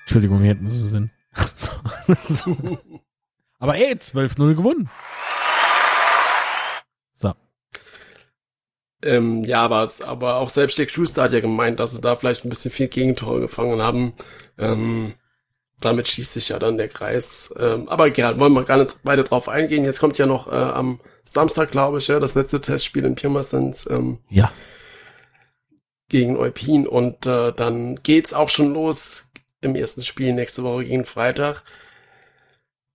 Entschuldigung, 0.00 0.40
hier 0.40 0.56
muss 0.56 0.80
es 0.80 0.90
sein. 0.92 1.10
Aber 3.60 3.76
ey, 3.76 3.92
12-0 3.92 4.54
gewonnen. 4.54 4.90
So. 7.12 7.34
Ähm, 9.02 9.44
ja, 9.44 9.62
aber, 9.62 9.88
aber 10.06 10.36
auch 10.36 10.48
selbst 10.48 10.78
Dick 10.78 10.90
Schuster 10.90 11.22
hat 11.22 11.32
ja 11.32 11.40
gemeint, 11.40 11.78
dass 11.78 11.92
sie 11.92 12.00
da 12.00 12.16
vielleicht 12.16 12.44
ein 12.44 12.48
bisschen 12.48 12.70
viel 12.70 12.88
Gegentore 12.88 13.40
gefangen 13.40 13.80
haben. 13.82 14.14
Ähm, 14.58 15.14
damit 15.78 16.08
schließt 16.08 16.32
sich 16.32 16.48
ja 16.48 16.58
dann 16.58 16.78
der 16.78 16.88
Kreis. 16.88 17.54
Ähm, 17.58 17.88
aber 17.88 18.06
egal, 18.06 18.38
wollen 18.38 18.54
wir 18.54 18.64
gar 18.64 18.78
nicht 18.78 18.96
weiter 19.02 19.22
drauf 19.22 19.48
eingehen. 19.48 19.84
Jetzt 19.84 20.00
kommt 20.00 20.18
ja 20.18 20.26
noch 20.26 20.46
äh, 20.48 20.54
am 20.54 21.00
Samstag, 21.22 21.70
glaube 21.70 21.98
ich, 21.98 22.08
ja, 22.08 22.18
das 22.18 22.34
letzte 22.34 22.60
Testspiel 22.60 23.04
in 23.04 23.14
Pirmasens. 23.14 23.88
Ähm, 23.90 24.18
ja. 24.28 24.52
Gegen 26.08 26.36
Eupin 26.36 26.88
und 26.88 27.26
äh, 27.26 27.52
dann 27.52 27.94
geht's 27.96 28.32
auch 28.32 28.48
schon 28.48 28.74
los 28.74 29.28
im 29.60 29.76
ersten 29.76 30.02
Spiel 30.02 30.32
nächste 30.32 30.64
Woche 30.64 30.84
gegen 30.84 31.04
Freitag. 31.04 31.62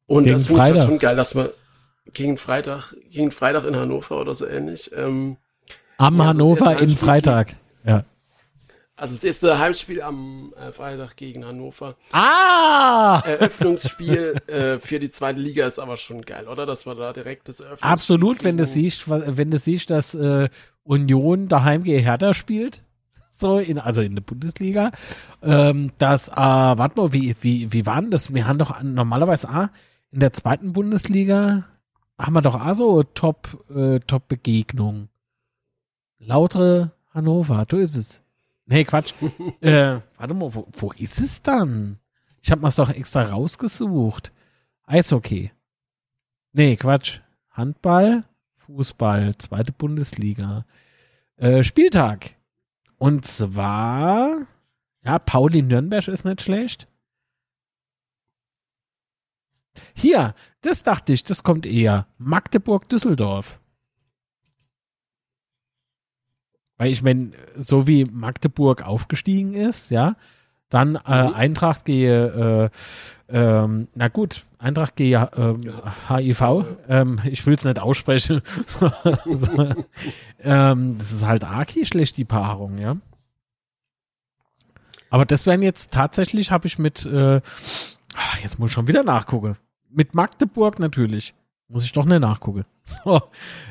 Und 0.07 0.25
gegen 0.25 0.35
das 0.35 0.47
finde 0.47 0.61
ich 0.61 0.73
halt 0.73 0.83
schon 0.83 0.99
geil, 0.99 1.15
dass 1.15 1.33
man 1.33 1.49
gegen 2.13 2.37
Freitag, 2.37 2.95
gegen 3.11 3.31
Freitag 3.31 3.65
in 3.65 3.75
Hannover 3.75 4.21
oder 4.21 4.35
so 4.35 4.47
ähnlich. 4.47 4.91
Ähm, 4.95 5.37
Am 5.97 6.17
ja, 6.17 6.25
Hannover 6.25 6.79
in 6.79 6.95
Freitag. 6.95 7.55
Ja. 7.83 8.05
Also 8.97 9.13
das 9.13 9.25
erste 9.25 9.59
Heimspiel 9.59 10.01
am 10.01 10.53
äh, 10.57 10.71
Freitag 10.71 11.17
gegen 11.17 11.45
Hannover. 11.45 11.95
Ah! 12.13 13.21
Eröffnungsspiel 13.25 14.35
äh, 14.47 14.79
für 14.79 14.99
die 14.99 15.09
zweite 15.09 15.39
Liga 15.39 15.65
ist 15.65 15.79
aber 15.79 15.97
schon 15.97 16.21
geil, 16.21 16.47
oder? 16.47 16.65
Dass 16.65 16.85
wir 16.85 16.95
da 16.95 17.11
direkt 17.11 17.49
das 17.49 17.59
Eröffnungsspiel 17.59 17.91
Absolut, 17.91 18.43
wenn 18.45 18.55
du 18.55 18.65
siehst, 18.65 19.09
wenn 19.09 19.51
du 19.51 19.59
siehst, 19.59 19.89
dass 19.89 20.15
äh, 20.15 20.47
Union 20.85 21.49
daheim 21.49 21.83
gegen 21.83 22.03
Hertha 22.03 22.33
spielt. 22.33 22.83
So, 23.31 23.59
in, 23.59 23.79
also 23.79 23.99
in 23.99 24.15
der 24.15 24.21
Bundesliga. 24.21 24.93
Ähm, 25.43 25.91
das, 25.97 26.29
äh, 26.29 26.35
warte 26.35 27.01
mal, 27.01 27.11
wie, 27.11 27.35
wie, 27.41 27.73
wie 27.73 27.85
war 27.85 27.99
denn 27.99 28.11
das? 28.11 28.33
Wir 28.33 28.47
haben 28.47 28.59
doch 28.59 28.81
normalerweise 28.81 29.49
ah, 29.49 29.71
in 30.11 30.19
der 30.19 30.33
zweiten 30.33 30.73
Bundesliga 30.73 31.65
haben 32.17 32.33
wir 32.33 32.41
doch 32.41 32.59
auch 32.59 32.73
so 32.73 33.03
Top, 33.03 33.65
äh, 33.69 33.99
Top-Begegnung. 33.99 35.09
Lautere 36.19 36.91
Hannover, 37.13 37.65
du 37.65 37.77
ist 37.77 37.95
es. 37.95 38.21
Nee, 38.65 38.83
Quatsch. 38.83 39.13
äh, 39.61 39.99
warte 40.17 40.33
mal, 40.33 40.53
wo, 40.53 40.67
wo 40.71 40.91
ist 40.93 41.19
es 41.19 41.41
dann? 41.41 41.99
Ich 42.41 42.51
habe 42.51 42.65
es 42.67 42.75
doch 42.75 42.89
extra 42.89 43.23
rausgesucht. 43.23 44.31
Eishockey. 44.85 45.51
Nee, 46.53 46.75
Quatsch. 46.75 47.19
Handball, 47.51 48.23
Fußball, 48.57 49.37
zweite 49.37 49.71
Bundesliga. 49.71 50.65
Äh, 51.37 51.63
Spieltag. 51.63 52.35
Und 52.97 53.25
zwar, 53.25 54.47
ja, 55.03 55.19
Pauli 55.19 55.61
Nürnberg 55.61 56.07
ist 56.07 56.25
nicht 56.25 56.41
schlecht. 56.41 56.87
Hier, 59.93 60.33
das 60.61 60.83
dachte 60.83 61.13
ich, 61.13 61.23
das 61.23 61.43
kommt 61.43 61.65
eher. 61.65 62.07
Magdeburg-Düsseldorf. 62.17 63.59
Weil 66.77 66.91
ich 66.91 67.03
meine, 67.03 67.31
so 67.55 67.87
wie 67.87 68.03
Magdeburg 68.05 68.85
aufgestiegen 68.85 69.53
ist, 69.53 69.91
ja, 69.91 70.17
dann 70.69 70.95
äh, 70.95 71.27
mhm. 71.27 71.33
Eintracht 71.33 71.85
gehe, 71.85 72.69
äh, 73.29 73.33
ähm, 73.37 73.87
na 73.95 74.07
gut, 74.09 74.43
Eintracht 74.57 74.95
gehe 74.95 75.29
ähm, 75.37 75.61
ja, 75.61 76.17
HIV, 76.17 76.65
ähm, 76.89 77.21
ich 77.25 77.45
will 77.45 77.55
es 77.55 77.63
nicht 77.63 77.79
aussprechen. 77.79 78.41
so, 78.65 78.91
ähm, 80.39 80.97
das 80.97 81.11
ist 81.11 81.25
halt 81.25 81.43
arg 81.43 81.71
schlecht, 81.83 82.17
die 82.17 82.25
Paarung, 82.25 82.77
ja. 82.77 82.97
Aber 85.09 85.25
das 85.25 85.45
wären 85.45 85.61
jetzt 85.61 85.93
tatsächlich, 85.93 86.51
habe 86.51 86.67
ich 86.67 86.77
mit, 86.77 87.05
äh, 87.05 87.39
ach, 88.15 88.39
jetzt 88.39 88.59
muss 88.59 88.69
ich 88.69 88.73
schon 88.73 88.87
wieder 88.87 89.03
nachgucken. 89.03 89.57
Mit 89.89 90.13
Magdeburg 90.13 90.79
natürlich. 90.79 91.33
Muss 91.67 91.83
ich 91.83 91.91
doch 91.93 92.05
nicht 92.05 92.19
nachgucken. 92.19 92.63
So, 92.87 93.19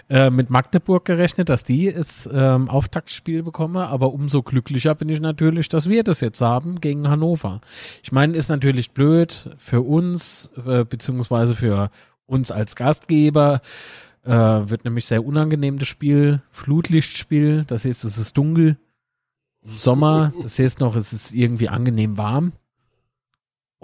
äh, 0.09 0.29
mit 0.31 0.51
Magdeburg 0.51 1.05
gerechnet, 1.05 1.49
dass 1.49 1.63
die 1.63 1.87
es 1.87 2.29
ähm, 2.33 2.69
Auftaktspiel 2.69 3.45
bekomme, 3.45 3.87
aber 3.87 4.13
umso 4.13 4.43
glücklicher 4.43 4.97
bin 4.97 5.09
ich 5.09 5.21
natürlich, 5.21 5.69
dass 5.69 5.89
wir 5.89 6.03
das 6.03 6.21
jetzt 6.21 6.41
haben 6.41 6.81
gegen 6.81 7.09
Hannover. 7.09 7.61
Ich 8.03 8.11
meine, 8.11 8.37
ist 8.37 8.49
natürlich 8.49 8.91
blöd 8.91 9.51
für 9.59 9.83
uns, 9.83 10.51
äh, 10.67 10.85
beziehungsweise 10.85 11.55
für 11.55 11.91
uns 12.27 12.51
als 12.51 12.75
Gastgeber, 12.75 13.61
Äh, 14.25 14.31
wird 14.71 14.85
nämlich 14.87 15.05
sehr 15.07 15.23
unangenehm, 15.25 15.79
das 15.79 15.87
Spiel. 15.87 16.41
Flutlichtspiel, 16.51 17.65
das 17.67 17.85
heißt, 17.85 18.05
es 18.05 18.17
ist 18.19 18.37
dunkel. 18.39 18.79
Im 19.63 19.77
Sommer, 19.79 20.33
das 20.43 20.59
heißt 20.59 20.81
noch, 20.81 20.97
es 20.97 21.13
ist 21.13 21.33
irgendwie 21.33 21.69
angenehm 21.69 22.17
warm. 22.17 22.53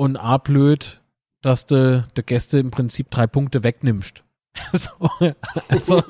Und 0.00 0.16
A 0.16 0.38
blöd, 0.38 1.02
dass 1.42 1.66
du 1.66 2.02
der 2.16 2.24
Gäste 2.24 2.58
im 2.58 2.70
Prinzip 2.70 3.10
drei 3.10 3.26
Punkte 3.26 3.62
wegnimmst. 3.62 4.24
so, 4.72 4.88
also, 5.68 6.02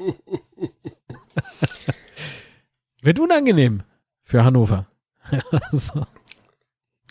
wird 3.03 3.19
unangenehm 3.19 3.83
für 4.23 4.45
Hannover. 4.45 4.87
so. 5.73 6.07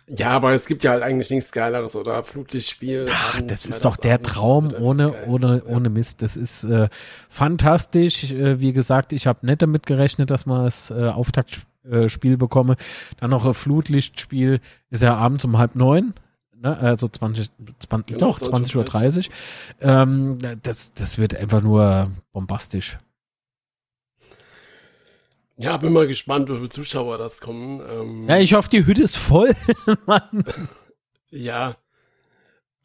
Ja, 0.08 0.30
aber 0.30 0.54
es 0.54 0.68
gibt 0.68 0.86
ja 0.86 0.92
halt 0.92 1.04
eigentlich 1.04 1.30
nichts 1.30 1.52
Geileres, 1.52 1.98
oder? 1.98 2.24
Flutlichtspiel. 2.24 3.10
Ach, 3.12 3.42
das 3.42 3.66
ist 3.66 3.84
doch 3.84 3.98
der 3.98 4.14
abends, 4.14 4.30
Traum 4.30 4.74
ohne, 4.80 5.12
geil. 5.12 5.26
ohne, 5.28 5.64
ohne 5.66 5.90
Mist. 5.90 6.22
Das 6.22 6.38
ist 6.38 6.64
äh, 6.64 6.88
fantastisch. 7.28 8.32
Äh, 8.32 8.62
wie 8.62 8.72
gesagt, 8.72 9.12
ich 9.12 9.28
habe 9.28 9.46
nicht 9.46 9.62
damit 9.62 9.86
gerechnet, 9.86 10.32
dass 10.32 10.46
man 10.46 10.64
das 10.64 10.92
äh, 10.92 11.10
Auftaktspiel 11.10 12.38
bekomme. 12.38 12.78
Dann 13.20 13.32
noch 13.32 13.46
ein 13.46 13.54
Flutlichtspiel 13.54 14.62
ist 14.90 15.04
ja 15.04 15.18
abends 15.18 15.44
um 15.44 15.58
halb 15.58 15.76
neun. 15.76 16.14
Ne? 16.62 16.78
Also 16.78 17.08
20, 17.08 17.50
20 17.80 18.08
Genau, 18.18 18.32
doch, 18.32 18.40
20.30 18.40 18.76
Uhr. 18.78 18.84
30. 18.84 19.30
Ähm, 19.82 20.38
das, 20.64 20.94
das 20.94 21.18
wird 21.18 21.36
einfach 21.36 21.62
nur 21.62 22.12
bombastisch. 22.34 22.98
Ja, 25.58 25.76
bin 25.78 25.92
mal 25.92 26.08
gespannt, 26.08 26.50
wie 26.50 26.56
viele 26.56 26.70
Zuschauer 26.70 27.18
das 27.18 27.42
kommen. 27.42 27.82
Ähm, 27.90 28.30
Ja, 28.30 28.38
ich 28.38 28.54
hoffe, 28.54 28.70
die 28.70 28.86
Hütte 28.86 29.04
ist 29.04 29.18
voll. 29.18 29.54
Mann. 30.06 30.46
Ja. 31.32 31.76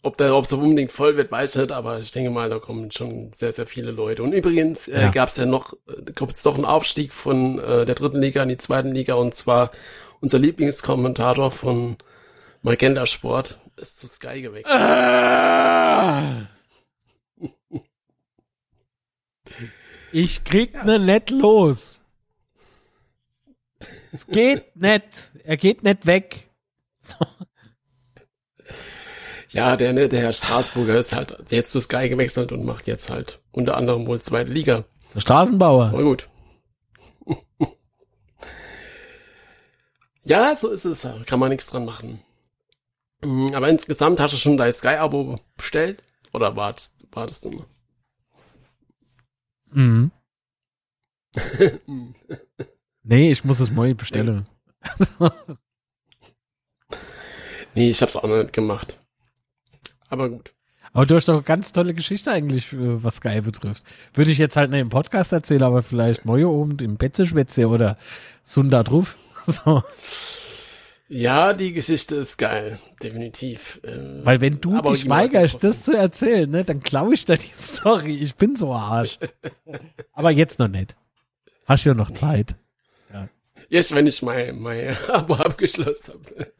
Ob 0.02 0.18
da, 0.18 0.34
ob 0.34 0.44
es 0.44 0.52
unbedingt 0.52 0.92
voll 0.92 1.16
wird, 1.16 1.30
weiß 1.32 1.54
ich 1.54 1.60
nicht, 1.62 1.72
aber 1.72 1.98
ich 2.00 2.10
denke 2.10 2.30
mal, 2.30 2.50
da 2.50 2.58
kommen 2.58 2.90
schon 2.92 3.32
sehr, 3.32 3.52
sehr 3.52 3.66
viele 3.66 3.90
Leute. 3.90 4.22
Und 4.22 4.32
übrigens 4.32 4.86
äh, 4.88 5.02
Ja. 5.02 5.10
gab 5.10 5.30
es 5.30 5.36
ja 5.36 5.46
noch, 5.46 5.72
äh, 5.88 6.12
kommt 6.12 6.32
jetzt 6.32 6.44
noch 6.44 6.56
einen 6.56 6.64
Aufstieg 6.66 7.12
von 7.12 7.58
äh, 7.58 7.86
der 7.86 7.94
dritten 7.94 8.20
Liga 8.20 8.42
in 8.42 8.50
die 8.50 8.56
zweiten 8.58 8.92
Liga 8.92 9.14
und 9.14 9.34
zwar 9.34 9.70
unser 10.20 10.38
Lieblingskommentator 10.38 11.50
von 11.50 11.96
Magenta 12.62 13.06
Sport 13.06 13.58
ist 13.76 13.98
zu 13.98 14.06
Sky 14.06 14.42
gewechselt. 14.42 14.80
Ich 20.12 20.44
krieg 20.44 20.84
ne 20.84 20.98
net 20.98 21.30
los. 21.30 22.00
Es 24.12 24.26
geht 24.26 24.76
nicht. 24.76 25.04
Er 25.42 25.56
geht 25.56 25.82
nicht 25.82 26.06
weg. 26.06 26.48
Ja, 29.50 29.76
der, 29.76 29.92
ne, 29.92 30.08
der 30.08 30.20
Herr 30.20 30.32
Straßburger 30.32 30.98
ist 30.98 31.12
halt 31.12 31.36
jetzt 31.50 31.70
zu 31.70 31.80
Sky 31.80 32.08
gewechselt 32.08 32.50
und 32.50 32.64
macht 32.64 32.88
jetzt 32.88 33.08
halt 33.08 33.40
unter 33.52 33.76
anderem 33.76 34.04
wohl 34.08 34.20
zweite 34.20 34.50
Liga. 34.50 34.84
Der 35.14 35.20
Straßenbauer. 35.20 35.90
Aber 35.90 36.02
gut. 36.02 36.28
ja, 40.24 40.56
so 40.56 40.70
ist 40.70 40.84
es. 40.84 41.06
Kann 41.26 41.38
man 41.38 41.50
nichts 41.50 41.68
dran 41.68 41.84
machen. 41.84 42.20
Mm, 43.24 43.54
Aber 43.54 43.68
insgesamt 43.68 44.20
hast 44.20 44.34
du 44.34 44.36
schon 44.36 44.56
dein 44.56 44.72
Sky-Abo 44.72 45.38
bestellt? 45.56 46.02
Oder 46.32 46.56
wartest, 46.56 47.06
wartest 47.12 47.44
du 47.44 47.50
noch? 47.50 47.66
Mhm. 49.72 50.10
Nee, 53.06 53.30
ich 53.30 53.44
muss 53.44 53.60
es 53.60 53.70
neu 53.70 53.94
bestellen. 53.94 54.46
Nee, 57.74 57.90
ich 57.90 58.00
hab's 58.02 58.14
auch 58.16 58.22
noch 58.22 58.36
nicht 58.38 58.52
gemacht. 58.52 58.98
Aber 60.08 60.28
gut. 60.30 60.54
Aber 60.92 61.06
du 61.06 61.16
hast 61.16 61.26
doch 61.26 61.34
eine 61.34 61.42
ganz 61.42 61.72
tolle 61.72 61.92
Geschichte 61.92 62.30
eigentlich, 62.30 62.72
äh, 62.72 63.02
was 63.02 63.16
Sky 63.16 63.40
betrifft. 63.40 63.82
Würde 64.12 64.30
ich 64.30 64.38
jetzt 64.38 64.56
halt 64.56 64.70
nicht 64.70 64.80
im 64.80 64.90
Podcast 64.90 65.32
erzählen, 65.32 65.64
aber 65.64 65.82
vielleicht 65.82 66.24
morgen 66.24 66.44
oben 66.44 66.78
im 66.78 66.96
Betzeschwätze 66.96 67.66
oder 67.66 67.98
Sunda 68.42 68.82
drauf. 68.82 69.18
So. 69.46 69.82
Ja, 71.14 71.52
die 71.52 71.72
Geschichte 71.72 72.16
ist 72.16 72.38
geil. 72.38 72.80
Definitiv. 73.00 73.80
Äh, 73.84 74.24
Weil 74.24 74.40
wenn 74.40 74.60
du 74.60 74.80
dich 74.82 75.08
weigerst, 75.08 75.62
das 75.62 75.84
zu 75.84 75.96
erzählen, 75.96 76.50
ne, 76.50 76.64
dann 76.64 76.80
klaue 76.82 77.14
ich 77.14 77.24
dir 77.24 77.36
die 77.36 77.52
Story. 77.56 78.16
Ich 78.16 78.34
bin 78.34 78.56
so 78.56 78.72
Arsch. 78.72 79.20
aber 80.12 80.32
jetzt 80.32 80.58
noch 80.58 80.66
nicht. 80.66 80.96
Hast 81.66 81.84
ja 81.84 81.94
noch 81.94 82.10
Zeit. 82.10 82.56
Erst 83.70 83.94
wenn 83.94 84.08
ich 84.08 84.22
mein, 84.22 84.58
mein 84.58 84.96
Abo 85.08 85.34
abgeschlossen 85.34 86.14
habe. 86.14 86.52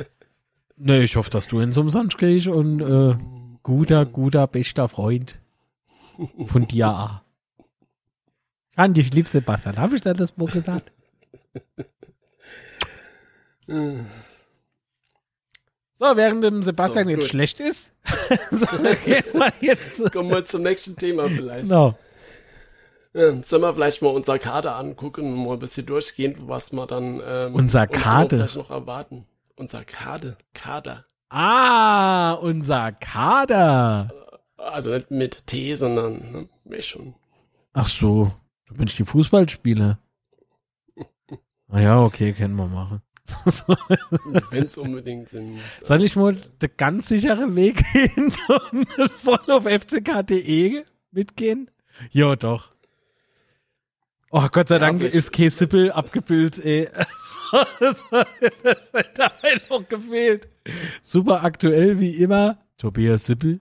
Ne, 0.77 1.03
ich 1.03 1.17
hoffe, 1.17 1.31
dass 1.31 1.49
du 1.49 1.59
ins 1.59 1.77
Umsonst 1.77 2.17
kriegst 2.17 2.47
und 2.47 2.81
äh, 2.81 3.17
guter, 3.65 4.07
guter, 4.07 4.47
bester 4.47 4.89
Freund 4.89 5.41
von 6.47 6.69
dir. 6.69 6.91
auch. 6.91 7.21
Andi, 8.77 9.01
ich 9.01 9.13
lieb 9.13 9.27
Sebastian. 9.27 9.79
Habe 9.79 9.97
ich 9.97 10.03
dir 10.03 10.15
das 10.15 10.39
wohl 10.39 10.49
gesagt? 10.49 10.93
So, 15.97 16.07
während 16.17 16.43
dem 16.43 16.63
Sebastian 16.63 17.05
So, 17.05 17.11
jetzt 17.11 17.29
schlecht 17.29 17.61
ist, 17.61 17.93
so, 18.51 18.67
wir 18.67 19.53
jetzt. 19.61 20.13
Kommen 20.13 20.31
wir 20.31 20.45
zum 20.45 20.63
nächsten 20.63 20.97
Thema 20.97 21.29
vielleicht. 21.29 21.65
Genau. 21.65 21.97
Sollen 23.13 23.45
wir 23.63 23.73
vielleicht 23.75 24.03
mal 24.03 24.09
unser 24.09 24.41
Kader 24.41 24.75
angucken 24.75 25.33
und 25.33 25.45
mal 25.45 25.53
ein 25.53 25.59
bisschen 25.61 25.87
durchgehen, 25.87 26.35
was 26.49 26.73
wir 26.73 26.85
dann 26.89 27.23
ähm, 27.25 27.55
Unser 27.55 27.87
Kader? 27.87 28.39
vielleicht 28.39 28.57
noch 28.57 28.71
erwarten. 28.71 29.25
Unser 29.55 29.85
Kader, 29.85 30.37
Kader. 30.53 31.05
Ah, 31.29 32.33
unser 32.33 32.91
Kader. 32.91 34.13
Also 34.57 34.91
nicht 34.93 35.13
mit 35.13 35.47
T, 35.47 35.77
sondern 35.77 36.33
ne, 36.33 36.49
mir 36.65 36.83
schon. 36.83 37.15
Ach 37.73 37.87
so, 37.87 38.33
du 38.67 38.75
bist 38.75 38.99
die 38.99 39.05
Fußballspieler. 39.05 39.99
Ah 41.69 41.81
ja, 41.81 42.01
okay, 42.01 42.33
können 42.33 42.55
wir 42.55 42.67
machen. 42.69 43.03
Wenn 44.51 44.67
es 44.67 44.77
unbedingt 44.77 45.29
Sinn 45.31 45.53
muss. 45.53 45.81
Soll 45.81 46.03
ich 46.05 46.15
mal 46.17 46.35
den 46.61 46.71
ganz 46.77 47.09
sicheren 47.09 47.57
Weg 47.57 47.83
gehen 47.93 48.33
und 48.99 49.13
soll 49.13 49.39
auf 49.49 49.65
fck.de 49.65 50.85
mitgehen? 51.11 51.71
Ja, 52.11 52.37
doch. 52.37 52.73
Oh, 54.31 54.49
Gott 54.51 54.69
sei 54.69 54.75
Ja, 54.77 54.79
Dank 54.81 54.99
vielleicht- 54.99 55.15
ist 55.15 55.33
K. 55.33 55.49
Sippel 55.49 55.93
abgebildet, 55.93 56.65
ey. 56.65 56.89
das 57.81 58.03
hätte 58.93 59.31
noch 59.71 59.89
gefehlt. 59.89 60.49
Super 61.03 61.45
aktuell 61.45 62.01
wie 62.01 62.11
immer. 62.17 62.59
Tobias 62.77 63.27
Sippel. 63.27 63.61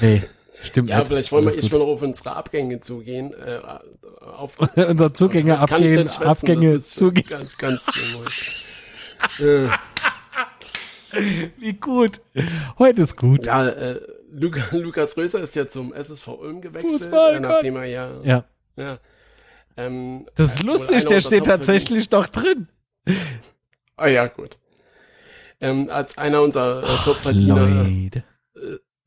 Nee, 0.00 0.22
stimmt 0.62 0.88
Ja, 0.90 0.98
nicht. 0.98 1.08
vielleicht 1.08 1.32
wollen 1.32 1.44
wir 1.44 1.50
Alles 1.52 1.62
erstmal 1.62 1.80
noch 1.80 1.88
auf 1.88 2.02
unsere 2.02 2.36
Abgänge 2.36 2.80
zugehen. 2.80 3.32
Äh, 3.34 3.60
auf. 4.24 4.58
Unser 4.76 5.14
Zugänge, 5.14 5.54
ich 5.54 5.92
schwätzen, 5.92 6.22
Abgänge, 6.22 6.72
ist 6.74 6.94
schon 6.94 7.08
Zugänge. 7.14 7.28
Ganz, 7.28 7.56
ganz 7.58 7.86
äh, 9.40 9.68
Wie 11.58 11.72
gut. 11.74 12.20
Heute 12.78 13.02
ist 13.02 13.16
gut. 13.16 13.46
ja, 13.46 13.68
äh, 13.68 14.00
Luca, 14.32 14.64
Lukas 14.76 15.16
Röser 15.16 15.40
ist 15.40 15.54
ja 15.54 15.66
zum 15.68 15.92
SSV 15.92 16.28
Ulm 16.28 16.60
gewechselt, 16.60 16.92
Fußball, 16.92 17.36
äh, 17.36 17.40
nachdem 17.40 17.76
er 17.76 17.84
ja, 17.86 18.10
Ja. 18.22 18.44
ja 18.76 18.98
ähm, 19.76 20.26
Das 20.36 20.54
ist 20.54 20.62
lustig, 20.62 21.04
der 21.06 21.20
steht 21.20 21.46
tatsächlich 21.46 22.10
noch 22.10 22.26
drin. 22.26 22.68
Ah 23.96 24.06
ja, 24.08 24.26
gut. 24.28 24.58
Ähm, 25.60 25.90
als 25.90 26.16
einer 26.16 26.42
unserer 26.42 26.82
äh, 26.84 26.86
Top-Verdiener. 27.04 27.86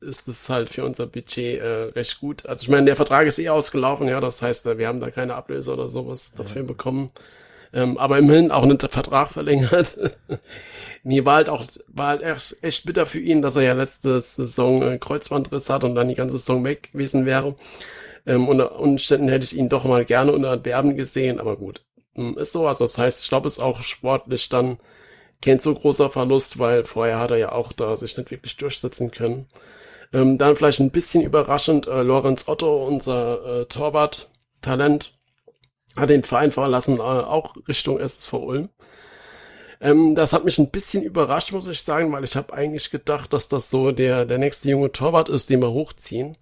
Ist 0.04 0.28
es 0.28 0.48
halt 0.48 0.70
für 0.70 0.84
unser 0.84 1.06
Budget 1.06 1.60
äh, 1.60 1.66
recht 1.94 2.20
gut. 2.20 2.46
Also 2.46 2.62
ich 2.64 2.68
meine, 2.68 2.86
der 2.86 2.96
Vertrag 2.96 3.26
ist 3.26 3.38
eh 3.38 3.48
ausgelaufen, 3.48 4.08
ja, 4.08 4.20
das 4.20 4.42
heißt, 4.42 4.66
äh, 4.66 4.78
wir 4.78 4.88
haben 4.88 5.00
da 5.00 5.10
keine 5.10 5.34
Ablöse 5.34 5.72
oder 5.72 5.88
sowas 5.88 6.32
dafür 6.34 6.62
bekommen. 6.64 7.10
Ähm, 7.72 7.98
aber 7.98 8.18
immerhin 8.18 8.52
auch 8.52 8.66
der 8.66 8.88
Vertrag 8.88 9.30
verlängert. 9.30 9.98
nee, 11.04 11.24
war 11.24 11.36
halt 11.36 11.48
auch, 11.48 11.64
war 11.88 12.08
halt 12.08 12.22
echt, 12.22 12.56
echt 12.62 12.86
bitter 12.86 13.06
für 13.06 13.20
ihn, 13.20 13.42
dass 13.42 13.56
er 13.56 13.62
ja 13.62 13.72
letzte 13.74 14.20
Saison 14.20 14.82
äh, 14.82 14.98
Kreuzbandriss 14.98 15.70
hat 15.70 15.84
und 15.84 15.94
dann 15.96 16.08
die 16.08 16.14
ganze 16.14 16.38
Saison 16.38 16.64
weg 16.64 16.92
gewesen 16.92 17.26
wäre. 17.26 17.56
Ähm, 18.26 18.48
unter 18.48 18.78
Umständen 18.78 19.28
hätte 19.28 19.44
ich 19.44 19.56
ihn 19.56 19.68
doch 19.68 19.84
mal 19.84 20.04
gerne 20.04 20.32
unter 20.32 20.64
Werben 20.64 20.96
gesehen, 20.96 21.40
aber 21.40 21.56
gut. 21.56 21.82
Hm, 22.14 22.38
Ist 22.38 22.52
so, 22.52 22.66
also 22.66 22.84
das 22.84 22.98
heißt, 22.98 23.22
ich 23.24 23.28
glaube, 23.28 23.46
es 23.48 23.54
ist 23.58 23.62
auch 23.62 23.82
sportlich 23.82 24.48
dann 24.48 24.78
kein 25.42 25.58
so 25.58 25.74
großer 25.74 26.10
Verlust, 26.10 26.58
weil 26.58 26.84
vorher 26.84 27.18
hat 27.18 27.30
er 27.32 27.38
ja 27.38 27.52
auch 27.52 27.72
da 27.72 27.96
sich 27.96 28.16
nicht 28.16 28.30
wirklich 28.30 28.56
durchsetzen 28.56 29.10
können. 29.10 29.46
Ähm, 30.14 30.38
dann 30.38 30.56
vielleicht 30.56 30.80
ein 30.80 30.90
bisschen 30.92 31.22
überraschend, 31.22 31.88
äh, 31.88 32.02
Lorenz 32.02 32.48
Otto, 32.48 32.86
unser 32.86 33.62
äh, 33.62 33.66
Torwart-Talent, 33.66 35.12
hat 35.96 36.10
den 36.10 36.22
Verein 36.24 36.52
verlassen, 36.52 36.98
äh, 36.98 37.02
auch 37.02 37.56
Richtung 37.68 37.98
SSV 37.98 38.32
Ulm. 38.34 38.68
Ähm, 39.80 40.14
das 40.14 40.32
hat 40.32 40.44
mich 40.44 40.58
ein 40.58 40.70
bisschen 40.70 41.02
überrascht, 41.02 41.52
muss 41.52 41.66
ich 41.66 41.82
sagen, 41.82 42.12
weil 42.12 42.24
ich 42.24 42.36
habe 42.36 42.54
eigentlich 42.54 42.90
gedacht, 42.90 43.32
dass 43.32 43.48
das 43.48 43.70
so 43.70 43.92
der, 43.92 44.24
der 44.24 44.38
nächste 44.38 44.70
junge 44.70 44.92
Torwart 44.92 45.28
ist, 45.28 45.50
den 45.50 45.60
wir 45.60 45.72
hochziehen. 45.72 46.36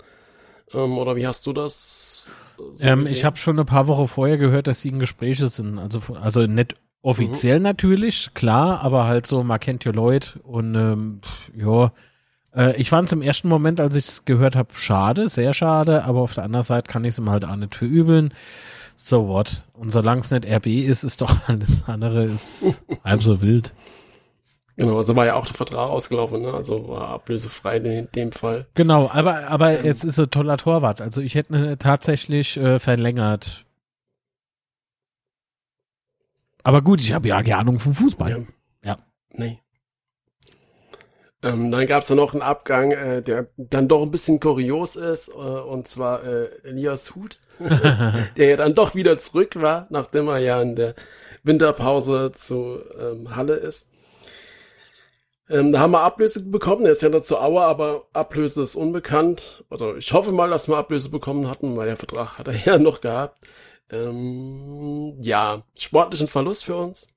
Ähm, 0.74 0.98
oder 0.98 1.16
wie 1.16 1.26
hast 1.26 1.46
du 1.46 1.52
das? 1.52 2.28
so 2.56 2.86
Ähm, 2.86 3.06
ich 3.06 3.24
habe 3.24 3.36
schon 3.38 3.58
ein 3.58 3.66
paar 3.66 3.88
Wochen 3.88 4.08
vorher 4.08 4.38
gehört, 4.38 4.66
dass 4.66 4.82
sie 4.82 4.88
in 4.90 4.98
Gespräche 4.98 5.48
sind. 5.48 5.78
Also, 5.78 6.00
also 6.20 6.46
nicht 6.46 6.76
offiziell 7.02 7.58
Mhm. 7.58 7.64
natürlich, 7.64 8.34
klar, 8.34 8.80
aber 8.82 9.06
halt 9.06 9.26
so, 9.26 9.42
man 9.42 9.60
kennt 9.60 9.84
ja 9.84 9.92
Leute 9.92 10.38
und 10.40 10.74
ähm, 10.74 11.20
ja, 11.56 11.92
Äh, 12.54 12.76
ich 12.76 12.90
fand 12.90 13.08
es 13.08 13.12
im 13.12 13.22
ersten 13.22 13.48
Moment, 13.48 13.80
als 13.80 13.94
ich 13.94 14.06
es 14.06 14.24
gehört 14.24 14.56
habe, 14.56 14.70
schade, 14.74 15.28
sehr 15.28 15.54
schade, 15.54 16.04
aber 16.04 16.20
auf 16.20 16.34
der 16.34 16.44
anderen 16.44 16.64
Seite 16.64 16.90
kann 16.90 17.04
ich 17.04 17.10
es 17.10 17.18
ihm 17.18 17.30
halt 17.30 17.44
auch 17.44 17.56
nicht 17.56 17.74
verübeln. 17.74 18.32
So 18.96 19.26
what? 19.26 19.62
Und 19.72 19.90
solange 19.90 20.20
es 20.20 20.30
nicht 20.30 20.46
RB 20.46 20.66
ist, 20.66 21.02
ist 21.02 21.20
doch 21.20 21.36
alles 21.48 21.84
andere 21.86 22.24
ist 22.24 22.82
halb 23.04 23.22
so 23.22 23.40
wild. 23.40 23.74
Genau, 24.76 24.96
also 24.96 25.14
war 25.16 25.26
ja 25.26 25.34
auch 25.34 25.46
der 25.46 25.54
Vertrag 25.54 25.90
ausgelaufen, 25.90 26.42
ne? 26.42 26.52
also 26.52 26.88
war 26.88 27.08
ablösefrei 27.08 27.76
in 27.76 28.08
dem 28.14 28.32
Fall. 28.32 28.66
Genau, 28.74 29.10
aber, 29.10 29.48
aber 29.48 29.78
ähm, 29.78 29.86
es 29.86 30.02
ist 30.02 30.18
ein 30.18 30.30
toller 30.30 30.56
Torwart. 30.56 31.02
Also 31.02 31.20
ich 31.20 31.34
hätte 31.34 31.54
ihn 31.54 31.78
tatsächlich 31.78 32.56
äh, 32.56 32.78
verlängert. 32.78 33.66
Aber 36.64 36.80
gut, 36.80 37.00
ich 37.00 37.12
habe 37.12 37.28
ja 37.28 37.42
keine 37.42 37.58
Ahnung 37.58 37.78
vom 37.80 37.94
Fußball. 37.94 38.30
Ja. 38.82 38.92
ja. 38.92 38.96
Nee. 39.30 39.58
Ähm, 41.42 41.72
dann 41.72 41.86
gab 41.86 42.04
es 42.04 42.08
ja 42.08 42.14
noch 42.14 42.34
einen 42.34 42.42
Abgang, 42.42 42.92
äh, 42.92 43.22
der 43.22 43.48
dann 43.56 43.88
doch 43.88 44.02
ein 44.02 44.12
bisschen 44.12 44.38
kurios 44.38 44.94
ist, 44.94 45.28
äh, 45.28 45.32
und 45.32 45.88
zwar 45.88 46.22
äh, 46.24 46.50
Elias 46.62 47.14
Huth, 47.16 47.38
der 48.36 48.48
ja 48.48 48.56
dann 48.56 48.74
doch 48.74 48.94
wieder 48.94 49.18
zurück 49.18 49.60
war, 49.60 49.86
nachdem 49.90 50.28
er 50.28 50.38
ja 50.38 50.62
in 50.62 50.76
der 50.76 50.94
Winterpause 51.42 52.30
zu 52.32 52.78
ähm, 52.98 53.34
Halle 53.34 53.54
ist. 53.54 53.90
Ähm, 55.50 55.72
da 55.72 55.80
haben 55.80 55.90
wir 55.90 56.00
Ablöse 56.02 56.40
bekommen, 56.40 56.86
er 56.86 56.92
ist 56.92 57.02
ja 57.02 57.08
noch 57.08 57.22
zu 57.22 57.38
Auer, 57.38 57.64
aber 57.64 58.06
Ablöse 58.12 58.62
ist 58.62 58.76
unbekannt. 58.76 59.64
Also 59.68 59.96
ich 59.96 60.12
hoffe 60.12 60.32
mal, 60.32 60.48
dass 60.50 60.68
wir 60.68 60.76
Ablöse 60.76 61.10
bekommen 61.10 61.48
hatten, 61.48 61.76
weil 61.76 61.88
der 61.88 61.96
Vertrag 61.96 62.38
hat 62.38 62.48
er 62.48 62.54
ja 62.64 62.78
noch 62.78 63.00
gehabt. 63.00 63.38
Ähm, 63.90 65.16
ja, 65.20 65.64
sportlichen 65.76 66.28
Verlust 66.28 66.64
für 66.64 66.76
uns. 66.76 67.11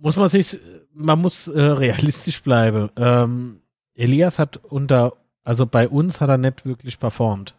Muss 0.00 0.16
man 0.16 0.28
sich, 0.28 0.58
man 0.92 1.20
muss 1.20 1.46
äh, 1.48 1.60
realistisch 1.60 2.42
bleiben. 2.42 2.90
Ähm, 2.96 3.60
Elias 3.94 4.38
hat 4.38 4.56
unter, 4.56 5.12
also 5.44 5.66
bei 5.66 5.88
uns 5.88 6.20
hat 6.20 6.30
er 6.30 6.38
nicht 6.38 6.64
wirklich 6.64 6.98
performt. 6.98 7.54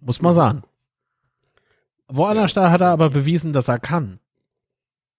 Muss 0.00 0.22
man 0.22 0.34
sagen. 0.34 0.62
Woanders 2.08 2.54
da 2.54 2.70
hat 2.70 2.80
er 2.80 2.90
aber 2.90 3.10
bewiesen, 3.10 3.52
dass 3.52 3.68
er 3.68 3.78
kann. 3.78 4.18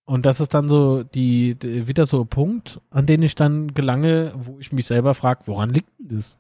Und 0.06 0.26
das 0.26 0.40
ist 0.40 0.54
dann 0.54 0.68
so 0.68 1.04
die, 1.04 1.56
die, 1.56 1.88
wieder 1.88 2.06
so 2.06 2.22
ein 2.22 2.28
Punkt, 2.28 2.82
an 2.90 3.06
den 3.06 3.22
ich 3.22 3.36
dann 3.36 3.74
gelange, 3.74 4.34
wo 4.36 4.58
ich 4.60 4.72
mich 4.72 4.86
selber 4.86 5.14
frage, 5.14 5.44
woran 5.46 5.70
liegt 5.70 5.88
denn 6.00 6.18
das? 6.18 6.38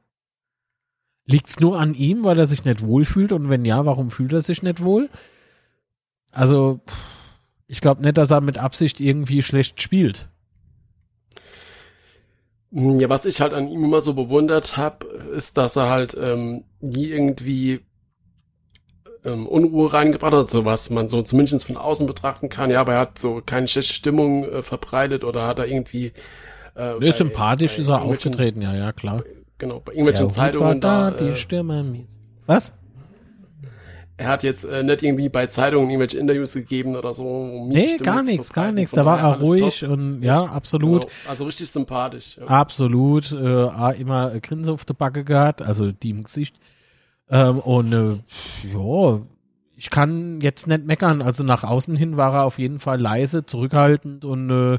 Liegt 1.26 1.50
es 1.50 1.60
nur 1.60 1.80
an 1.80 1.94
ihm, 1.94 2.26
weil 2.26 2.40
er 2.40 2.48
sich 2.48 2.66
nicht 2.66 2.86
wohlfühlt? 2.86 3.32
Und 3.32 3.50
wenn 3.50 3.64
ja, 3.64 3.86
warum 3.86 4.10
fühlt 4.10 4.34
er 4.34 4.42
sich 4.42 4.64
nicht 4.64 4.82
wohl? 4.82 5.10
Also, 6.32 6.82
ich 7.72 7.80
glaube 7.80 8.02
nicht, 8.02 8.18
dass 8.18 8.32
er 8.32 8.42
mit 8.42 8.58
Absicht 8.58 9.00
irgendwie 9.00 9.42
schlecht 9.42 9.82
spielt. 9.82 10.28
Ja, 12.72 13.08
was 13.08 13.24
ich 13.24 13.40
halt 13.40 13.54
an 13.54 13.70
ihm 13.70 13.86
immer 13.86 14.02
so 14.02 14.14
bewundert 14.14 14.76
habe, 14.76 15.08
ist, 15.08 15.58
dass 15.58 15.78
er 15.78 15.90
halt 15.90 16.18
ähm, 16.22 16.66
nie 16.82 17.06
irgendwie 17.06 17.80
ähm, 19.24 19.48
Unruhe 19.48 19.94
reingebracht 19.94 20.34
hat, 20.34 20.50
so 20.50 20.66
was 20.66 20.90
man 20.90 21.08
so 21.08 21.22
zumindest 21.22 21.66
von 21.66 21.78
außen 21.78 22.08
betrachten 22.08 22.50
kann. 22.50 22.72
Ja, 22.72 22.82
aber 22.82 22.96
er 22.96 23.00
hat 23.00 23.18
so 23.18 23.42
keine 23.46 23.70
schlechte 23.70 23.94
Stimmung 23.94 24.44
äh, 24.44 24.64
verbreitet 24.64 25.24
oder 25.24 25.48
hat 25.48 25.60
er 25.60 25.68
irgendwie. 25.68 26.12
Äh, 26.76 26.96
nee, 27.00 27.12
sympathisch 27.12 27.80
ist 27.80 27.88
er 27.88 28.02
aufgetreten, 28.02 28.62
ja, 28.62 28.76
ja, 28.76 28.92
klar. 28.92 29.24
Genau, 29.60 29.80
bei 29.80 29.94
irgendwelchen 29.94 30.26
ja, 30.26 30.32
Zeitungen 30.32 30.82
da. 30.82 31.12
da 31.12 31.16
äh, 31.16 31.30
die 31.30 31.36
Stürmer 31.38 31.86
Was? 32.48 32.74
Er 34.22 34.28
hat 34.28 34.44
jetzt 34.44 34.66
äh, 34.66 34.84
nicht 34.84 35.02
irgendwie 35.02 35.30
bei 35.30 35.48
Zeitungen 35.48 35.90
irgendwelche 35.90 36.20
Interviews 36.20 36.54
gegeben 36.54 36.96
oder 36.96 37.12
so. 37.12 37.66
Nee, 37.68 37.98
gar 37.98 38.22
nichts, 38.22 38.54
gar 38.54 38.72
nichts. 38.72 38.92
Da 38.92 39.04
war 39.04 39.20
er 39.20 39.42
ruhig 39.42 39.80
top. 39.80 39.90
und 39.90 40.22
ja, 40.22 40.44
absolut. 40.44 41.02
Genau. 41.02 41.14
Also 41.28 41.46
richtig 41.46 41.72
sympathisch. 41.72 42.38
Ja. 42.38 42.46
Absolut. 42.46 43.32
Äh, 43.32 44.00
immer 44.00 44.40
Grinse 44.40 44.72
auf 44.72 44.86
der 44.86 44.94
Backe 44.94 45.24
gehabt, 45.24 45.64
also 45.64 45.92
die 45.92 46.12
im 46.12 46.24
Gesicht. 46.24 46.56
Ähm, 47.32 47.58
und 47.62 47.94
äh, 47.94 48.20
ja, 48.72 49.22
ich 49.76 49.90
kann 49.90 50.40
jetzt 50.42 50.68
nicht 50.68 50.86
meckern. 50.86 51.24
Also 51.24 51.44
nach 51.44 51.64
außen 51.64 51.96
hin 51.96 52.16
war 52.16 52.36
er 52.36 52.44
auf 52.44 52.60
jeden 52.60 52.78
Fall 52.78 53.02
leise, 53.02 53.48
zurückhaltend 53.48 54.24
und 54.24 54.52
äh, 54.52 54.78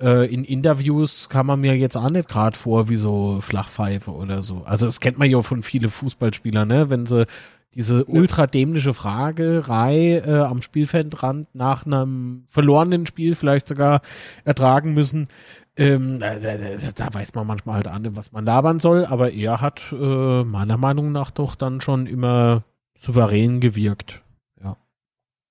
äh, 0.00 0.32
in 0.32 0.44
Interviews 0.44 1.28
kam 1.28 1.48
man 1.48 1.60
mir 1.60 1.76
jetzt 1.76 1.98
auch 1.98 2.08
nicht 2.08 2.30
gerade 2.30 2.56
vor 2.56 2.88
wie 2.88 2.96
so 2.96 3.40
Flachpfeife 3.42 4.10
oder 4.10 4.42
so. 4.42 4.62
Also 4.64 4.86
das 4.86 5.00
kennt 5.00 5.18
man 5.18 5.28
ja 5.28 5.42
von 5.42 5.62
vielen 5.62 5.90
Fußballspielern, 5.90 6.66
ne? 6.66 6.88
Wenn 6.88 7.04
sie 7.04 7.26
diese 7.74 8.04
ultra 8.06 8.46
dämliche 8.46 8.94
Fragerei 8.94 10.22
äh, 10.24 10.40
am 10.40 10.62
Spielfeldrand 10.62 11.54
nach 11.54 11.86
einem 11.86 12.44
verlorenen 12.48 13.06
Spiel 13.06 13.34
vielleicht 13.34 13.68
sogar 13.68 14.00
ertragen 14.44 14.94
müssen. 14.94 15.28
Ähm, 15.76 16.18
da, 16.18 16.34
da, 16.34 16.56
da, 16.56 17.14
weiß 17.14 17.34
man 17.34 17.46
manchmal 17.46 17.76
halt 17.76 17.88
an, 17.88 18.16
was 18.16 18.32
man 18.32 18.44
labern 18.44 18.80
soll, 18.80 19.06
aber 19.06 19.30
er 19.30 19.60
hat 19.60 19.92
äh, 19.92 20.44
meiner 20.44 20.76
Meinung 20.76 21.12
nach 21.12 21.30
doch 21.30 21.54
dann 21.54 21.80
schon 21.80 22.06
immer 22.06 22.64
souverän 22.98 23.60
gewirkt. 23.60 24.20
Ja. 24.60 24.76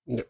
Ja, 0.06 0.24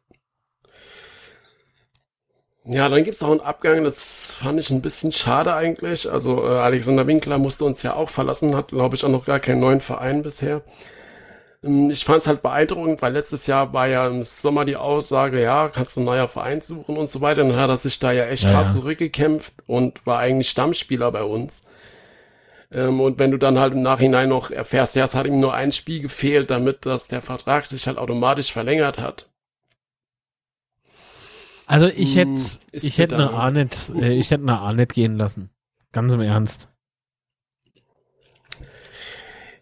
ja 2.65 2.89
dann 2.89 3.03
gibt's 3.03 3.23
auch 3.23 3.31
einen 3.31 3.39
Abgang, 3.39 3.83
das 3.85 4.33
fand 4.33 4.59
ich 4.59 4.69
ein 4.69 4.83
bisschen 4.83 5.11
schade 5.13 5.55
eigentlich. 5.55 6.11
Also 6.11 6.43
äh, 6.45 6.59
Alexander 6.59 7.07
Winkler 7.07 7.39
musste 7.39 7.65
uns 7.65 7.81
ja 7.81 7.95
auch 7.95 8.09
verlassen, 8.09 8.55
hat 8.55 8.67
glaube 8.67 8.95
ich 8.95 9.03
auch 9.03 9.09
noch 9.09 9.25
gar 9.25 9.39
keinen 9.39 9.61
neuen 9.61 9.81
Verein 9.81 10.21
bisher. 10.21 10.61
Ähm, 11.63 11.89
ich 11.89 12.05
fand 12.05 12.19
es 12.19 12.27
halt 12.27 12.41
beeindruckend, 12.41 13.01
weil 13.01 13.13
letztes 13.13 13.47
Jahr 13.47 13.73
war 13.73 13.87
ja 13.87 14.07
im 14.07 14.23
Sommer 14.23 14.65
die 14.65 14.75
Aussage, 14.75 15.41
ja, 15.41 15.69
kannst 15.69 15.95
du 15.95 16.01
einen 16.01 16.05
neuer 16.05 16.27
Verein 16.27 16.61
suchen 16.61 16.97
und 16.97 17.09
so 17.09 17.21
weiter. 17.21 17.43
Und 17.43 17.49
dann 17.49 17.59
hat 17.59 17.69
er 17.69 17.77
sich 17.77 17.99
da 17.99 18.11
ja 18.11 18.25
echt 18.25 18.45
ja, 18.45 18.53
hart 18.53 18.69
ja. 18.69 18.75
zurückgekämpft 18.75 19.53
und 19.67 20.05
war 20.05 20.19
eigentlich 20.19 20.49
Stammspieler 20.49 21.11
bei 21.11 21.23
uns. 21.23 21.63
Ähm, 22.71 22.99
und 23.01 23.19
wenn 23.19 23.31
du 23.31 23.37
dann 23.37 23.59
halt 23.59 23.73
im 23.73 23.81
Nachhinein 23.81 24.29
noch 24.29 24.51
erfährst, 24.51 24.95
ja, 24.95 25.05
es 25.05 25.15
hat 25.15 25.25
ihm 25.25 25.37
nur 25.37 25.53
ein 25.53 25.71
Spiel 25.71 26.01
gefehlt, 26.01 26.51
damit 26.51 26.85
dass 26.85 27.07
der 27.07 27.21
Vertrag 27.21 27.65
sich 27.65 27.87
halt 27.87 27.97
automatisch 27.97 28.51
verlängert 28.51 28.99
hat. 28.99 29.29
Also 31.65 31.87
ich 31.87 32.15
hm, 32.15 32.35
hätte, 32.35 32.59
ich 32.71 32.97
hätte 32.97 33.15
eine 33.15 33.31
A 33.31 33.51
nicht, 33.51 33.89
äh, 33.89 34.13
ich 34.13 34.31
hätte 34.31 34.43
eine 34.43 34.59
A 34.59 34.71
nicht 34.73 34.93
gehen 34.93 35.17
lassen. 35.17 35.49
Ganz 35.91 36.13
im 36.13 36.21
Ernst 36.21 36.69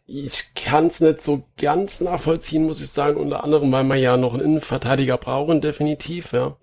ich 0.05 0.53
kann 0.53 0.87
es 0.87 0.99
nicht 1.01 1.21
so 1.21 1.43
ganz 1.57 2.01
nachvollziehen, 2.01 2.65
muss 2.65 2.81
ich 2.81 2.89
sagen, 2.89 3.17
unter 3.17 3.43
anderem, 3.43 3.71
weil 3.71 3.83
wir 3.85 3.97
ja 3.97 4.17
noch 4.17 4.33
einen 4.33 4.43
Innenverteidiger 4.43 5.17
brauchen, 5.17 5.61
definitiv, 5.61 6.31
ja. 6.31 6.57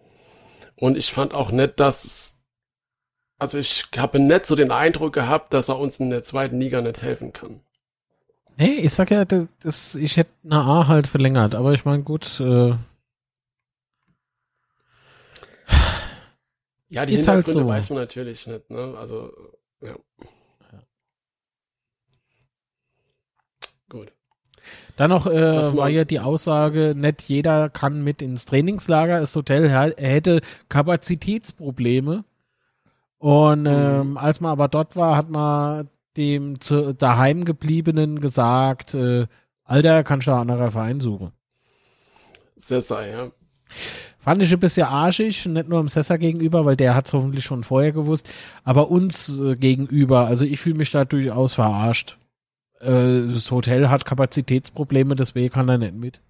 Und 0.76 0.96
ich 0.96 1.12
fand 1.12 1.34
auch 1.34 1.50
nicht, 1.50 1.78
dass, 1.80 2.40
also 3.38 3.58
ich 3.58 3.86
habe 3.96 4.18
nicht 4.20 4.46
so 4.46 4.54
den 4.54 4.70
Eindruck 4.70 5.12
gehabt, 5.12 5.52
dass 5.54 5.68
er 5.68 5.78
uns 5.78 6.00
in 6.00 6.10
der 6.10 6.22
zweiten 6.22 6.60
Liga 6.60 6.80
nicht 6.80 7.02
helfen 7.02 7.32
kann. 7.32 7.60
Nee, 8.58 8.74
ich 8.74 8.92
sag 8.92 9.10
ja, 9.10 9.24
das, 9.24 9.48
das, 9.62 9.94
ich 9.94 10.16
hätte 10.16 10.30
eine 10.44 10.56
A 10.60 10.86
halt 10.86 11.06
verlängert, 11.06 11.54
aber 11.54 11.72
ich 11.72 11.84
meine, 11.84 12.02
gut, 12.02 12.40
äh, 12.40 12.74
Ja, 16.92 17.06
die 17.06 17.14
ist 17.14 17.26
halt 17.26 17.48
so. 17.48 17.66
weiß 17.66 17.88
man 17.88 18.00
natürlich 18.00 18.46
nicht, 18.46 18.68
ne? 18.68 18.94
Also, 18.98 19.32
ja. 19.80 19.96
Gut. 23.88 24.12
Dann 24.96 25.10
noch 25.10 25.26
äh, 25.26 25.76
war 25.76 25.88
ja 25.88 26.04
die 26.04 26.20
Aussage, 26.20 26.94
nicht 26.96 27.22
jeder 27.22 27.70
kann 27.70 28.04
mit 28.04 28.20
ins 28.20 28.44
Trainingslager. 28.44 29.20
Das 29.20 29.34
Hotel 29.34 29.64
er 29.64 29.94
hätte 29.96 30.40
Kapazitätsprobleme. 30.68 32.24
Und 33.18 33.62
mhm. 33.62 33.66
ähm, 33.68 34.16
als 34.16 34.40
man 34.40 34.50
aber 34.50 34.68
dort 34.68 34.96
war, 34.96 35.16
hat 35.16 35.30
man 35.30 35.88
dem 36.16 36.60
zu, 36.60 36.92
daheim 36.94 37.44
gebliebenen 37.44 38.20
gesagt, 38.20 38.94
äh, 38.94 39.26
Alter, 39.64 40.04
kannst 40.04 40.26
du 40.26 40.32
einen 40.32 40.50
anderen 40.50 40.70
Verein 40.70 41.00
suchen. 41.00 41.32
Sessa, 42.56 43.06
ja. 43.06 43.30
Fand 44.18 44.42
ich 44.42 44.52
ein 44.52 44.60
bisschen 44.60 44.86
arschig, 44.86 45.46
nicht 45.46 45.68
nur 45.68 45.80
im 45.80 45.88
Sessa 45.88 46.16
gegenüber, 46.16 46.64
weil 46.64 46.76
der 46.76 46.94
hat 46.94 47.06
es 47.06 47.12
hoffentlich 47.12 47.44
schon 47.44 47.64
vorher 47.64 47.92
gewusst, 47.92 48.28
aber 48.62 48.90
uns 48.90 49.38
äh, 49.38 49.56
gegenüber. 49.56 50.26
Also 50.26 50.44
ich 50.44 50.60
fühle 50.60 50.76
mich 50.76 50.90
da 50.90 51.04
durchaus 51.04 51.54
verarscht 51.54 52.18
äh, 52.82 53.32
das 53.32 53.50
Hotel 53.50 53.88
hat 53.88 54.04
Kapazitätsprobleme, 54.04 55.14
deswegen 55.14 55.52
kann 55.52 55.68
er 55.68 55.78
nicht 55.78 55.94
mit. 55.94 56.20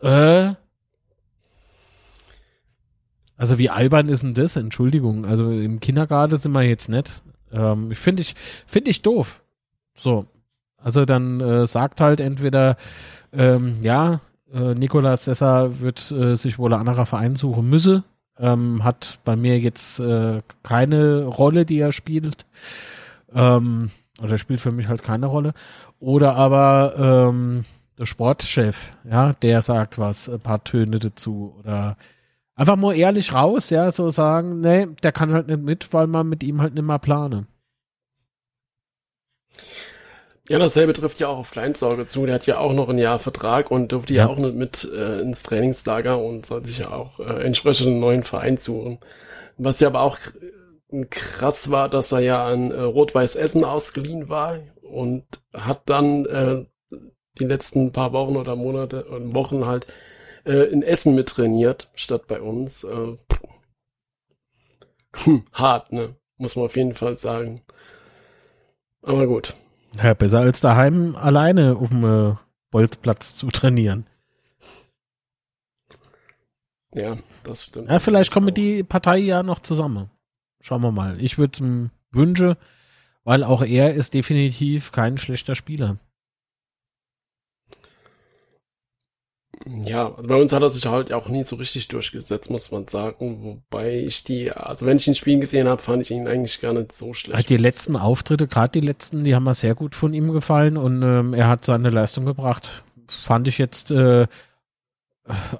Äh? 0.00 0.54
Also 3.36 3.58
wie 3.58 3.70
albern 3.70 4.08
ist 4.08 4.22
denn 4.22 4.34
das? 4.34 4.56
Entschuldigung. 4.56 5.24
Also 5.24 5.50
im 5.50 5.80
Kindergarten 5.80 6.36
sind 6.36 6.52
wir 6.52 6.62
jetzt 6.62 6.88
nicht. 6.88 7.22
Ähm, 7.52 7.92
finde 7.92 8.22
ich, 8.22 8.34
finde 8.66 8.90
ich 8.90 9.02
doof. 9.02 9.42
So. 9.94 10.26
Also 10.76 11.04
dann 11.04 11.40
äh, 11.40 11.66
sagt 11.66 12.00
halt 12.00 12.20
entweder, 12.20 12.76
ähm, 13.32 13.74
ja, 13.82 14.20
äh, 14.52 14.74
Nikolas 14.74 15.24
Sessa 15.24 15.80
wird 15.80 16.10
äh, 16.10 16.36
sich 16.36 16.58
wohl 16.58 16.74
ein 16.74 16.80
anderer 16.80 17.06
Verein 17.06 17.36
suchen 17.36 17.68
müsse. 17.68 18.04
Ähm, 18.38 18.82
hat 18.84 19.20
bei 19.24 19.36
mir 19.36 19.58
jetzt 19.58 20.00
äh, 20.00 20.40
keine 20.62 21.24
Rolle, 21.24 21.64
die 21.64 21.78
er 21.78 21.92
spielt. 21.92 22.46
Ähm, 23.32 23.90
oder 24.22 24.38
spielt 24.38 24.60
für 24.60 24.72
mich 24.72 24.88
halt 24.88 25.02
keine 25.02 25.26
Rolle. 25.26 25.54
Oder 26.00 26.34
aber 26.36 26.94
ähm, 26.98 27.64
der 27.98 28.06
Sportchef, 28.06 28.96
ja, 29.08 29.32
der 29.34 29.62
sagt 29.62 29.98
was, 29.98 30.28
ein 30.28 30.40
paar 30.40 30.62
Töne 30.64 30.98
dazu. 30.98 31.54
Oder 31.58 31.96
Einfach 32.56 32.76
mal 32.76 32.96
ehrlich 32.96 33.32
raus, 33.32 33.70
ja, 33.70 33.90
so 33.90 34.10
sagen, 34.10 34.60
nee, 34.60 34.86
der 35.02 35.10
kann 35.10 35.32
halt 35.32 35.48
nicht 35.48 35.60
mit, 35.60 35.92
weil 35.92 36.06
man 36.06 36.28
mit 36.28 36.44
ihm 36.44 36.60
halt 36.60 36.74
nicht 36.74 36.84
mehr 36.84 37.00
plane. 37.00 37.46
Ja, 40.48 40.58
dasselbe 40.58 40.92
trifft 40.92 41.18
ja 41.18 41.28
auch 41.28 41.38
auf 41.38 41.50
Kleinsorge 41.50 42.06
zu. 42.06 42.26
Der 42.26 42.36
hat 42.36 42.46
ja 42.46 42.58
auch 42.58 42.72
noch 42.72 42.88
ein 42.88 42.98
Jahr 42.98 43.18
Vertrag 43.18 43.70
und 43.70 43.90
durfte 43.90 44.14
ja, 44.14 44.26
ja 44.26 44.30
auch 44.30 44.36
nicht 44.36 44.54
mit 44.54 44.84
äh, 44.84 45.20
ins 45.20 45.42
Trainingslager 45.42 46.22
und 46.22 46.46
sollte 46.46 46.68
sich 46.68 46.78
ja 46.78 46.92
auch 46.92 47.18
äh, 47.18 47.42
entsprechend 47.44 47.88
einen 47.88 48.00
neuen 48.00 48.22
Verein 48.22 48.56
suchen. 48.56 48.98
Was 49.56 49.80
ja 49.80 49.88
aber 49.88 50.02
auch 50.02 50.18
krass 51.10 51.70
war, 51.70 51.88
dass 51.88 52.12
er 52.12 52.20
ja 52.20 52.46
an 52.46 52.70
äh, 52.70 52.80
Rot-Weiß 52.80 53.36
Essen 53.36 53.64
ausgeliehen 53.64 54.28
war 54.28 54.58
und 54.82 55.24
hat 55.52 55.88
dann 55.88 56.26
äh, 56.26 56.64
die 57.38 57.44
letzten 57.44 57.92
paar 57.92 58.12
Wochen 58.12 58.36
oder 58.36 58.56
Monate 58.56 59.04
und 59.04 59.34
Wochen 59.34 59.66
halt 59.66 59.86
äh, 60.44 60.70
in 60.70 60.82
Essen 60.82 61.14
mit 61.14 61.28
trainiert, 61.28 61.90
statt 61.94 62.26
bei 62.26 62.40
uns. 62.40 62.84
Äh, 62.84 63.16
hm, 65.16 65.44
hart, 65.52 65.92
ne? 65.92 66.14
Muss 66.36 66.56
man 66.56 66.66
auf 66.66 66.76
jeden 66.76 66.94
Fall 66.94 67.16
sagen. 67.16 67.60
Aber 69.02 69.26
gut. 69.26 69.54
Ja, 70.02 70.14
besser 70.14 70.40
als 70.40 70.60
daheim 70.60 71.14
alleine 71.14 71.76
um 71.76 72.04
äh, 72.04 72.34
Bolzplatz 72.70 73.36
zu 73.36 73.48
trainieren. 73.48 74.06
Ja, 76.94 77.18
das 77.42 77.64
stimmt. 77.64 77.88
Ja, 77.88 77.98
vielleicht 77.98 78.32
kommen 78.32 78.54
die 78.54 78.82
Partei 78.82 79.18
ja 79.18 79.42
noch 79.42 79.60
zusammen. 79.60 80.10
Schauen 80.64 80.80
wir 80.80 80.92
mal. 80.92 81.20
Ich 81.20 81.36
würde 81.36 81.50
es 81.52 81.60
ihm 81.60 81.90
wünschen, 82.10 82.56
weil 83.22 83.44
auch 83.44 83.62
er 83.62 83.92
ist 83.92 84.14
definitiv 84.14 84.92
kein 84.92 85.18
schlechter 85.18 85.54
Spieler. 85.54 85.98
Ja, 89.66 90.14
also 90.14 90.26
bei 90.26 90.40
uns 90.40 90.54
hat 90.54 90.62
er 90.62 90.70
sich 90.70 90.86
halt 90.86 91.12
auch 91.12 91.28
nie 91.28 91.44
so 91.44 91.56
richtig 91.56 91.88
durchgesetzt, 91.88 92.50
muss 92.50 92.70
man 92.70 92.86
sagen. 92.86 93.42
Wobei 93.42 93.98
ich 93.98 94.24
die, 94.24 94.52
also 94.52 94.86
wenn 94.86 94.96
ich 94.96 95.06
ihn 95.06 95.14
spielen 95.14 95.42
gesehen 95.42 95.68
habe, 95.68 95.82
fand 95.82 96.00
ich 96.00 96.10
ihn 96.10 96.26
eigentlich 96.26 96.58
gar 96.62 96.72
nicht 96.72 96.92
so 96.92 97.12
schlecht. 97.12 97.36
Halt 97.36 97.50
die 97.50 97.58
letzten 97.58 97.96
Auftritte, 97.96 98.46
gerade 98.46 98.80
die 98.80 98.86
letzten, 98.86 99.22
die 99.22 99.34
haben 99.34 99.44
mir 99.44 99.52
sehr 99.52 99.74
gut 99.74 99.94
von 99.94 100.14
ihm 100.14 100.32
gefallen 100.32 100.78
und 100.78 101.02
ähm, 101.02 101.34
er 101.34 101.48
hat 101.48 101.66
seine 101.66 101.90
Leistung 101.90 102.24
gebracht. 102.24 102.82
Fand 103.06 103.48
ich 103.48 103.58
jetzt, 103.58 103.90
äh, 103.90 104.26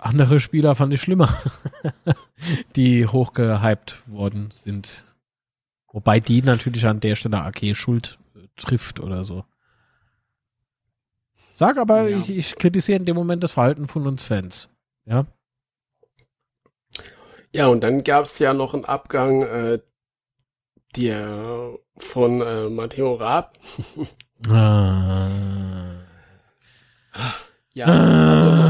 andere 0.00 0.40
Spieler 0.40 0.74
fand 0.74 0.92
ich 0.92 1.00
schlimmer, 1.00 1.28
die 2.76 3.06
hochgehypt 3.06 4.02
worden 4.06 4.52
sind. 4.54 5.04
Wobei 5.92 6.20
die 6.20 6.42
natürlich 6.42 6.86
an 6.86 7.00
der 7.00 7.16
Stelle 7.16 7.40
AK 7.40 7.74
Schuld 7.74 8.18
trifft 8.56 9.00
oder 9.00 9.24
so. 9.24 9.44
Sag 11.52 11.78
aber, 11.78 12.08
ja. 12.08 12.18
ich, 12.18 12.30
ich 12.30 12.56
kritisiere 12.56 12.98
in 12.98 13.04
dem 13.04 13.16
Moment 13.16 13.42
das 13.42 13.52
Verhalten 13.52 13.86
von 13.86 14.06
uns 14.06 14.24
Fans. 14.24 14.68
Ja. 15.06 15.26
Ja, 17.52 17.68
und 17.68 17.82
dann 17.82 18.02
gab 18.02 18.24
es 18.24 18.38
ja 18.40 18.52
noch 18.52 18.74
einen 18.74 18.84
Abgang 18.84 19.42
äh, 19.42 19.78
der 20.96 21.78
von 21.96 22.40
äh, 22.40 22.68
Matteo 22.68 23.14
Raab. 23.14 23.56
ah. 24.48 25.28
Ja, 27.72 27.86
also 27.86 28.63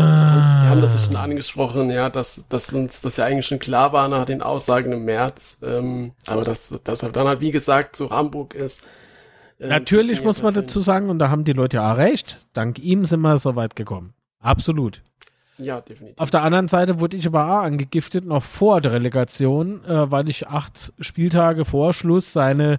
haben 0.74 0.82
das 0.82 0.94
ja 0.94 1.00
schon 1.00 1.16
angesprochen, 1.16 1.90
ja, 1.90 2.10
dass, 2.10 2.46
dass 2.48 2.72
uns 2.72 3.00
das 3.00 3.16
ja 3.16 3.24
eigentlich 3.24 3.46
schon 3.46 3.58
klar 3.58 3.92
war 3.92 4.08
nach 4.08 4.24
den 4.24 4.42
Aussagen 4.42 4.92
im 4.92 5.04
März, 5.04 5.58
ähm, 5.62 6.12
aber 6.26 6.44
dass, 6.44 6.80
dass 6.84 7.02
er 7.02 7.10
dann 7.10 7.26
halt, 7.26 7.40
wie 7.40 7.50
gesagt, 7.50 7.96
zu 7.96 8.10
Hamburg 8.10 8.54
ist, 8.54 8.84
äh, 9.58 9.68
Natürlich 9.68 10.22
muss 10.24 10.42
man 10.42 10.54
dazu 10.54 10.80
sagen, 10.80 11.10
und 11.10 11.18
da 11.18 11.30
haben 11.30 11.44
die 11.44 11.52
Leute 11.52 11.78
ja 11.78 11.92
auch 11.92 11.96
recht, 11.96 12.46
dank 12.52 12.78
ihm 12.78 13.04
sind 13.04 13.20
wir 13.20 13.38
so 13.38 13.56
weit 13.56 13.76
gekommen. 13.76 14.14
Absolut. 14.40 15.02
Ja, 15.58 15.80
definitiv. 15.80 16.18
Auf 16.18 16.30
der 16.30 16.42
anderen 16.42 16.68
Seite 16.68 16.98
wurde 16.98 17.16
ich 17.16 17.26
aber 17.26 17.46
auch 17.46 17.62
angegiftet, 17.62 18.24
noch 18.24 18.42
vor 18.42 18.80
der 18.80 18.92
Relegation, 18.92 19.84
äh, 19.84 20.10
weil 20.10 20.28
ich 20.28 20.48
acht 20.48 20.92
Spieltage 20.98 21.64
vor 21.64 21.92
Schluss 21.92 22.32
seine 22.32 22.78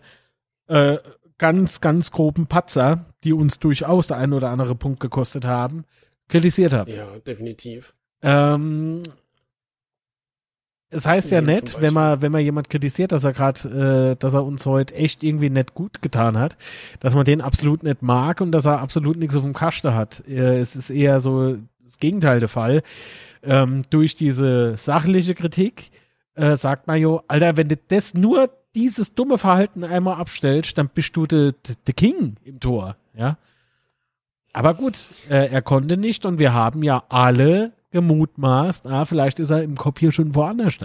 äh, 0.67 0.97
ganz, 1.37 1.81
ganz 1.81 2.11
groben 2.11 2.47
Patzer, 2.47 3.05
die 3.23 3.33
uns 3.33 3.59
durchaus 3.59 4.07
der 4.07 4.17
ein 4.17 4.33
oder 4.33 4.49
andere 4.49 4.75
Punkt 4.75 4.99
gekostet 4.99 5.45
haben, 5.45 5.85
kritisiert 6.27 6.73
habe. 6.73 6.91
Ja, 6.91 7.07
definitiv. 7.25 7.93
Ähm, 8.21 9.03
es 10.89 11.05
heißt 11.05 11.31
ja 11.31 11.41
nett, 11.41 11.81
wenn 11.81 11.93
man, 11.93 12.21
wenn 12.21 12.31
man 12.31 12.41
jemand 12.41 12.69
kritisiert, 12.69 13.11
dass 13.11 13.23
er 13.23 13.33
gerade, 13.33 14.13
äh, 14.13 14.15
dass 14.15 14.33
er 14.33 14.45
uns 14.45 14.65
heute 14.65 14.95
echt 14.95 15.23
irgendwie 15.23 15.49
nicht 15.49 15.73
gut 15.73 16.01
getan 16.01 16.37
hat, 16.37 16.57
dass 16.99 17.13
man 17.13 17.25
den 17.25 17.41
absolut 17.41 17.83
nicht 17.83 18.01
mag 18.01 18.39
und 18.39 18.51
dass 18.51 18.65
er 18.65 18.79
absolut 18.79 19.17
nichts 19.17 19.35
auf 19.35 19.43
dem 19.43 19.53
Kasten 19.53 19.93
hat. 19.93 20.23
Äh, 20.27 20.59
es 20.59 20.75
ist 20.75 20.89
eher 20.89 21.19
so 21.19 21.57
das 21.83 21.97
Gegenteil 21.99 22.39
der 22.39 22.49
Fall. 22.49 22.81
Ähm, 23.43 23.83
durch 23.89 24.15
diese 24.15 24.77
sachliche 24.77 25.35
Kritik 25.35 25.91
äh, 26.35 26.55
sagt 26.55 26.87
man 26.87 26.99
jo, 26.99 27.21
Alter, 27.27 27.57
wenn 27.57 27.67
du 27.67 27.77
das 27.87 28.13
nur 28.13 28.49
dieses 28.73 29.13
dumme 29.15 29.37
Verhalten 29.37 29.83
einmal 29.83 30.15
abstellst, 30.15 30.77
dann 30.77 30.89
bist 30.89 31.15
du 31.15 31.25
der 31.25 31.53
King 31.95 32.35
im 32.43 32.59
Tor, 32.59 32.95
ja. 33.15 33.37
Aber 34.55 34.73
gut, 34.73 34.97
äh, 35.29 35.49
er 35.49 35.61
konnte 35.61 35.97
nicht 35.97 36.25
und 36.25 36.39
wir 36.39 36.53
haben 36.53 36.81
ja 36.81 37.03
alle 37.09 37.73
gemutmaßt, 37.91 38.87
ah, 38.87 39.03
vielleicht 39.03 39.39
ist 39.39 39.49
er 39.49 39.61
im 39.61 39.75
Kopf 39.75 39.99
hier 39.99 40.13
schon 40.13 40.33
woanders. 40.33 40.77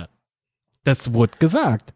Das 0.82 1.14
wurde 1.14 1.38
gesagt. 1.38 1.94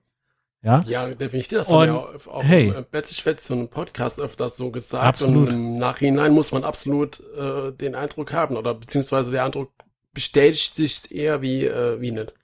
Ja, 0.63 0.85
ja 0.87 1.09
definitiv. 1.09 1.59
Das 1.59 1.69
haben 1.69 1.89
ja 1.89 1.95
auch, 1.97 2.45
hey. 2.45 2.69
im 2.69 2.87
Betty 2.89 3.13
Schwätz 3.13 3.49
so 3.49 3.55
einem 3.55 3.69
Podcast 3.69 4.21
öfters 4.21 4.57
so 4.57 4.71
gesagt. 4.71 5.05
Absolut. 5.05 5.49
Und 5.49 5.55
im 5.55 5.79
Nachhinein 5.79 6.33
muss 6.33 6.53
man 6.53 6.63
absolut 6.63 7.21
äh, 7.37 7.73
den 7.73 7.97
Eindruck 7.97 8.33
haben 8.33 8.57
oder 8.57 8.73
beziehungsweise 8.75 9.33
der 9.33 9.45
Eindruck 9.45 9.73
bestätigt 10.13 10.77
sich 10.77 11.13
eher 11.13 11.43
wie, 11.43 11.65
äh, 11.65 12.01
wie 12.01 12.13
nicht. 12.13 12.35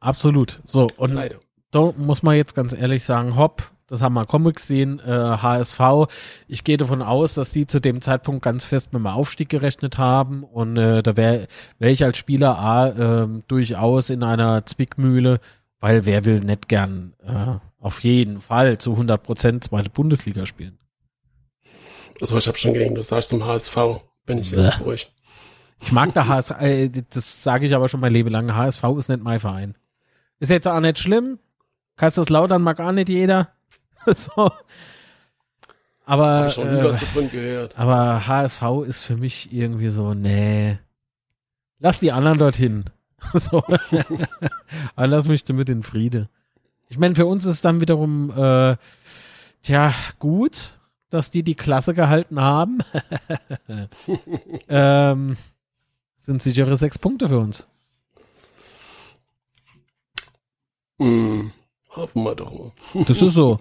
Absolut. 0.00 0.58
So, 0.64 0.88
und 0.96 1.14
Leider. 1.14 1.36
da 1.70 1.92
muss 1.96 2.24
man 2.24 2.34
jetzt 2.34 2.56
ganz 2.56 2.72
ehrlich 2.72 3.04
sagen, 3.04 3.36
hopp, 3.36 3.70
das 3.90 4.00
haben 4.00 4.14
wir 4.14 4.24
Comics 4.24 4.62
gesehen, 4.62 5.00
äh, 5.00 5.10
HSV. 5.10 5.80
Ich 6.46 6.62
gehe 6.62 6.76
davon 6.76 7.02
aus, 7.02 7.34
dass 7.34 7.50
die 7.50 7.66
zu 7.66 7.80
dem 7.80 8.00
Zeitpunkt 8.00 8.42
ganz 8.42 8.64
fest 8.64 8.92
mit 8.92 9.00
dem 9.00 9.06
Aufstieg 9.08 9.48
gerechnet 9.48 9.98
haben 9.98 10.44
und 10.44 10.76
äh, 10.76 11.02
da 11.02 11.16
wäre 11.16 11.48
wär 11.78 11.90
ich 11.90 12.04
als 12.04 12.16
Spieler 12.16 12.56
A 12.56 12.88
äh, 12.88 13.28
durchaus 13.48 14.08
in 14.08 14.22
einer 14.22 14.64
Zwickmühle, 14.64 15.40
weil 15.80 16.06
wer 16.06 16.24
will 16.24 16.38
nicht 16.40 16.68
gern 16.68 17.14
äh, 17.26 17.58
auf 17.80 18.00
jeden 18.04 18.40
Fall 18.40 18.78
zu 18.78 18.92
100 18.92 19.22
Prozent 19.22 19.64
zweite 19.64 19.90
Bundesliga 19.90 20.46
spielen. 20.46 20.78
Also 22.20 22.38
ich 22.38 22.46
habe 22.46 22.58
schon 22.58 22.74
gegen, 22.74 22.94
du 22.94 23.02
sagst 23.02 23.30
zum 23.30 23.44
HSV, 23.44 23.76
bin 24.24 24.38
ich 24.38 24.52
jetzt 24.52 24.80
ruhig. 24.84 25.12
Ich 25.82 25.90
mag 25.90 26.14
der 26.14 26.28
HSV, 26.28 26.52
äh, 26.60 26.90
das 27.12 27.42
sage 27.42 27.66
ich 27.66 27.74
aber 27.74 27.88
schon 27.88 28.00
mein 28.00 28.12
Leben 28.12 28.30
lang, 28.30 28.54
HSV 28.54 28.84
ist 28.98 29.08
nicht 29.08 29.24
mein 29.24 29.40
Verein. 29.40 29.74
Ist 30.38 30.50
jetzt 30.50 30.68
auch 30.68 30.80
nicht 30.80 30.98
schlimm, 30.98 31.38
Kaiserslautern 31.96 32.62
mag 32.62 32.78
auch 32.80 32.92
nicht 32.92 33.08
jeder, 33.08 33.52
so. 34.14 34.50
Aber, 36.06 36.44
Hab 36.44 36.52
schon 36.52 36.74
nie 36.74 36.80
äh, 36.80 36.84
was 36.84 36.98
davon 36.98 37.30
gehört. 37.30 37.78
aber 37.78 38.26
HSV 38.26 38.62
ist 38.86 39.02
für 39.04 39.16
mich 39.16 39.52
irgendwie 39.52 39.90
so, 39.90 40.14
nee. 40.14 40.78
Lass 41.78 42.00
die 42.00 42.12
anderen 42.12 42.38
dorthin. 42.38 42.84
so. 43.34 43.62
aber 44.96 45.06
lass 45.06 45.28
mich 45.28 45.44
damit 45.44 45.68
in 45.70 45.82
Friede. 45.82 46.28
Ich 46.88 46.98
meine, 46.98 47.14
für 47.14 47.26
uns 47.26 47.46
ist 47.46 47.64
dann 47.64 47.80
wiederum, 47.80 48.30
äh, 48.36 48.76
tja, 49.62 49.94
gut, 50.18 50.80
dass 51.10 51.30
die 51.30 51.42
die 51.42 51.54
Klasse 51.54 51.94
gehalten 51.94 52.40
haben. 52.40 52.78
ähm, 54.68 55.36
sind 56.16 56.42
sichere 56.42 56.76
sechs 56.76 56.98
Punkte 56.98 57.28
für 57.28 57.38
uns. 57.38 57.66
Mm, 60.98 61.50
hoffen 61.90 62.24
wir 62.24 62.34
doch 62.34 62.52
mal. 62.52 62.72
das 63.06 63.22
ist 63.22 63.34
so. 63.34 63.60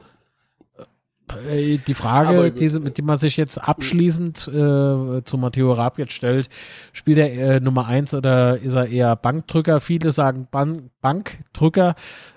Äh, 1.50 1.78
die 1.78 1.94
Frage, 1.94 2.52
diese, 2.52 2.80
die 2.80 3.02
man 3.02 3.18
sich 3.18 3.38
jetzt 3.38 3.58
abschließend 3.58 4.48
äh, 4.48 5.24
zu 5.24 5.38
Matteo 5.38 5.74
Raab 5.74 6.00
jetzt 6.00 6.14
stellt, 6.14 6.50
spielt 6.94 7.18
er 7.18 7.56
äh, 7.56 7.60
Nummer 7.60 7.88
eins 7.88 8.14
oder 8.14 8.58
ist 8.58 8.74
er 8.74 8.88
eher 8.88 9.16
Bankdrücker? 9.16 9.80
Viele 9.82 10.12
sagen 10.12 10.48
Ban 10.50 10.90
Bankdrücker. 11.02 11.96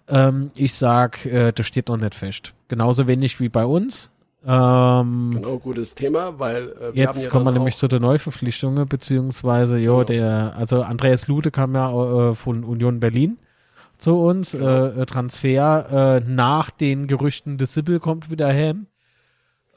Ähm, 0.09 0.51
ich 0.55 0.74
sag, 0.74 1.24
äh, 1.26 1.53
das 1.53 1.66
steht 1.66 1.88
noch 1.88 1.97
nicht 1.97 2.14
fest. 2.14 2.55
Genauso 2.68 3.07
wenig 3.07 3.40
wie 3.40 3.49
bei 3.49 3.64
uns. 3.64 4.11
Ähm, 4.45 5.30
genau, 5.34 5.59
gutes 5.59 5.95
Thema, 5.95 6.38
weil 6.38 6.72
äh, 6.80 6.99
jetzt 6.99 7.24
ja 7.24 7.30
kommen 7.30 7.45
wir 7.45 7.53
nämlich 7.53 7.76
zu 7.76 7.86
der 7.86 8.01
Neuverpflichtungen, 8.01 8.88
beziehungsweise, 8.88 9.78
jo, 9.78 9.99
genau. 9.99 10.05
der, 10.05 10.55
also 10.57 10.82
Andreas 10.82 11.28
Lude 11.28 11.53
kam 11.53 11.76
ja 11.76 12.30
äh, 12.30 12.34
von 12.34 12.64
Union 12.64 12.99
Berlin 12.99 13.38
zu 14.03 14.16
uns. 14.16 14.53
Genau. 14.53 14.86
Äh, 14.86 15.07
Transfer 15.07 16.18
äh, 16.18 16.30
nach 16.30 16.70
den 16.70 17.07
Gerüchten 17.07 17.59
des 17.59 17.74
Sibyl 17.74 18.00
kommt 18.00 18.30
wieder 18.30 18.48
hem. 18.48 18.86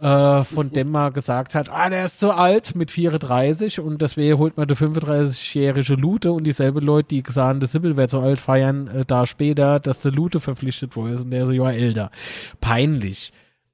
Äh, 0.01 0.43
von 0.43 0.71
dem 0.71 0.91
man 0.91 1.13
gesagt 1.13 1.55
hat, 1.55 1.69
ah, 1.69 1.89
der 1.89 2.03
ist 2.03 2.19
zu 2.19 2.31
alt 2.31 2.75
mit 2.75 2.91
34 2.91 3.79
und 3.79 4.01
deswegen 4.01 4.37
holt 4.37 4.57
man 4.57 4.67
der 4.67 4.75
35-jährige 4.75 5.93
Lute 5.93 6.33
und 6.33 6.43
dieselbe 6.43 6.81
Leute, 6.81 7.07
die 7.15 7.23
gesagt 7.23 7.61
der 7.61 7.69
Sibyl 7.69 7.95
wäre 7.95 8.09
zu 8.09 8.19
alt, 8.19 8.41
feiern 8.41 8.87
äh, 8.87 9.05
da 9.05 9.25
später, 9.25 9.79
dass 9.79 9.99
der 9.99 10.11
Lute 10.11 10.41
verpflichtet 10.41 10.97
wurde 10.97 11.17
und 11.21 11.31
der 11.31 11.43
ist 11.43 11.49
ein 11.49 11.55
Jahr 11.55 11.73
älter. 11.73 12.11
Peinlich. 12.59 13.31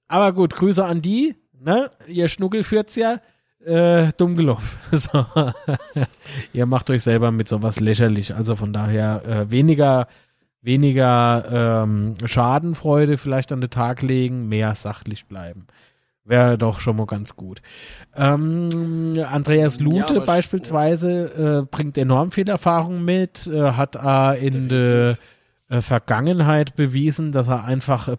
Aber 0.08 0.32
gut, 0.32 0.54
Grüße 0.56 0.86
an 0.86 1.02
die, 1.02 1.36
ne? 1.60 1.90
Ihr 2.06 2.28
Schnuckel 2.28 2.64
führt's 2.64 2.96
ja. 2.96 3.20
äh, 3.66 4.12
dumm 4.16 4.36
gelaufen. 4.36 4.78
So. 4.92 5.26
Ihr 6.54 6.68
macht 6.68 6.92
euch 6.92 7.02
selber 7.02 7.32
mit 7.32 7.48
sowas 7.48 7.80
lächerlich. 7.80 8.36
Also 8.36 8.56
von 8.56 8.74
daher 8.74 9.26
äh, 9.26 9.50
weniger, 9.50 10.08
weniger 10.62 11.84
ähm, 11.84 12.16
Schadenfreude 12.26 13.18
vielleicht 13.18 13.52
an 13.52 13.62
den 13.62 13.70
Tag 13.70 14.02
legen, 14.02 14.48
mehr 14.48 14.76
sachlich 14.76 15.26
bleiben. 15.26 15.68
Wäre 16.24 16.58
doch 16.58 16.80
schon 16.80 16.98
mal 16.98 17.08
ganz 17.08 17.36
gut. 17.36 17.62
Ähm, 18.16 19.14
Andreas 19.32 19.80
Lute 19.80 20.16
ja, 20.16 20.20
beispielsweise 20.20 21.64
äh, 21.64 21.66
bringt 21.66 21.98
enorm 21.98 22.32
viel 22.32 22.48
Erfahrung 22.48 23.04
mit, 23.04 23.48
äh, 23.48 23.72
hat 23.72 23.96
äh, 23.96 24.46
in 24.46 24.70
der 24.70 25.18
äh, 25.68 25.82
Vergangenheit 25.82 26.76
bewiesen, 26.76 27.32
dass 27.32 27.48
er 27.48 27.64
einfach 27.64 28.08
äh, 28.08 28.18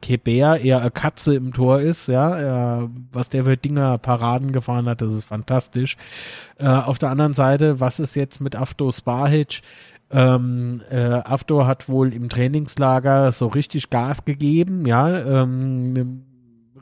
Keber 0.00 0.58
eher 0.58 0.80
eine 0.80 0.90
Katze 0.90 1.34
im 1.34 1.52
Tor 1.52 1.80
ist, 1.80 2.08
ja, 2.08 2.88
was 3.12 3.28
der 3.28 3.44
für 3.44 3.58
Dinger 3.58 3.98
Paraden 3.98 4.50
gefahren 4.50 4.86
hat, 4.86 5.02
das 5.02 5.12
ist 5.12 5.24
fantastisch. 5.24 5.98
Äh, 6.56 6.66
auf 6.66 6.98
der 6.98 7.10
anderen 7.10 7.34
Seite, 7.34 7.80
was 7.80 8.00
ist 8.00 8.16
jetzt 8.16 8.40
mit 8.40 8.56
Afto 8.56 8.90
Spahic? 8.90 9.60
Ähm, 10.10 10.82
äh, 10.90 11.22
Afto 11.24 11.66
hat 11.66 11.88
wohl 11.88 12.12
im 12.12 12.28
Trainingslager 12.28 13.32
so 13.32 13.46
richtig 13.48 13.90
Gas 13.90 14.24
gegeben, 14.24 14.86
ja, 14.86 15.42
ähm, 15.42 16.24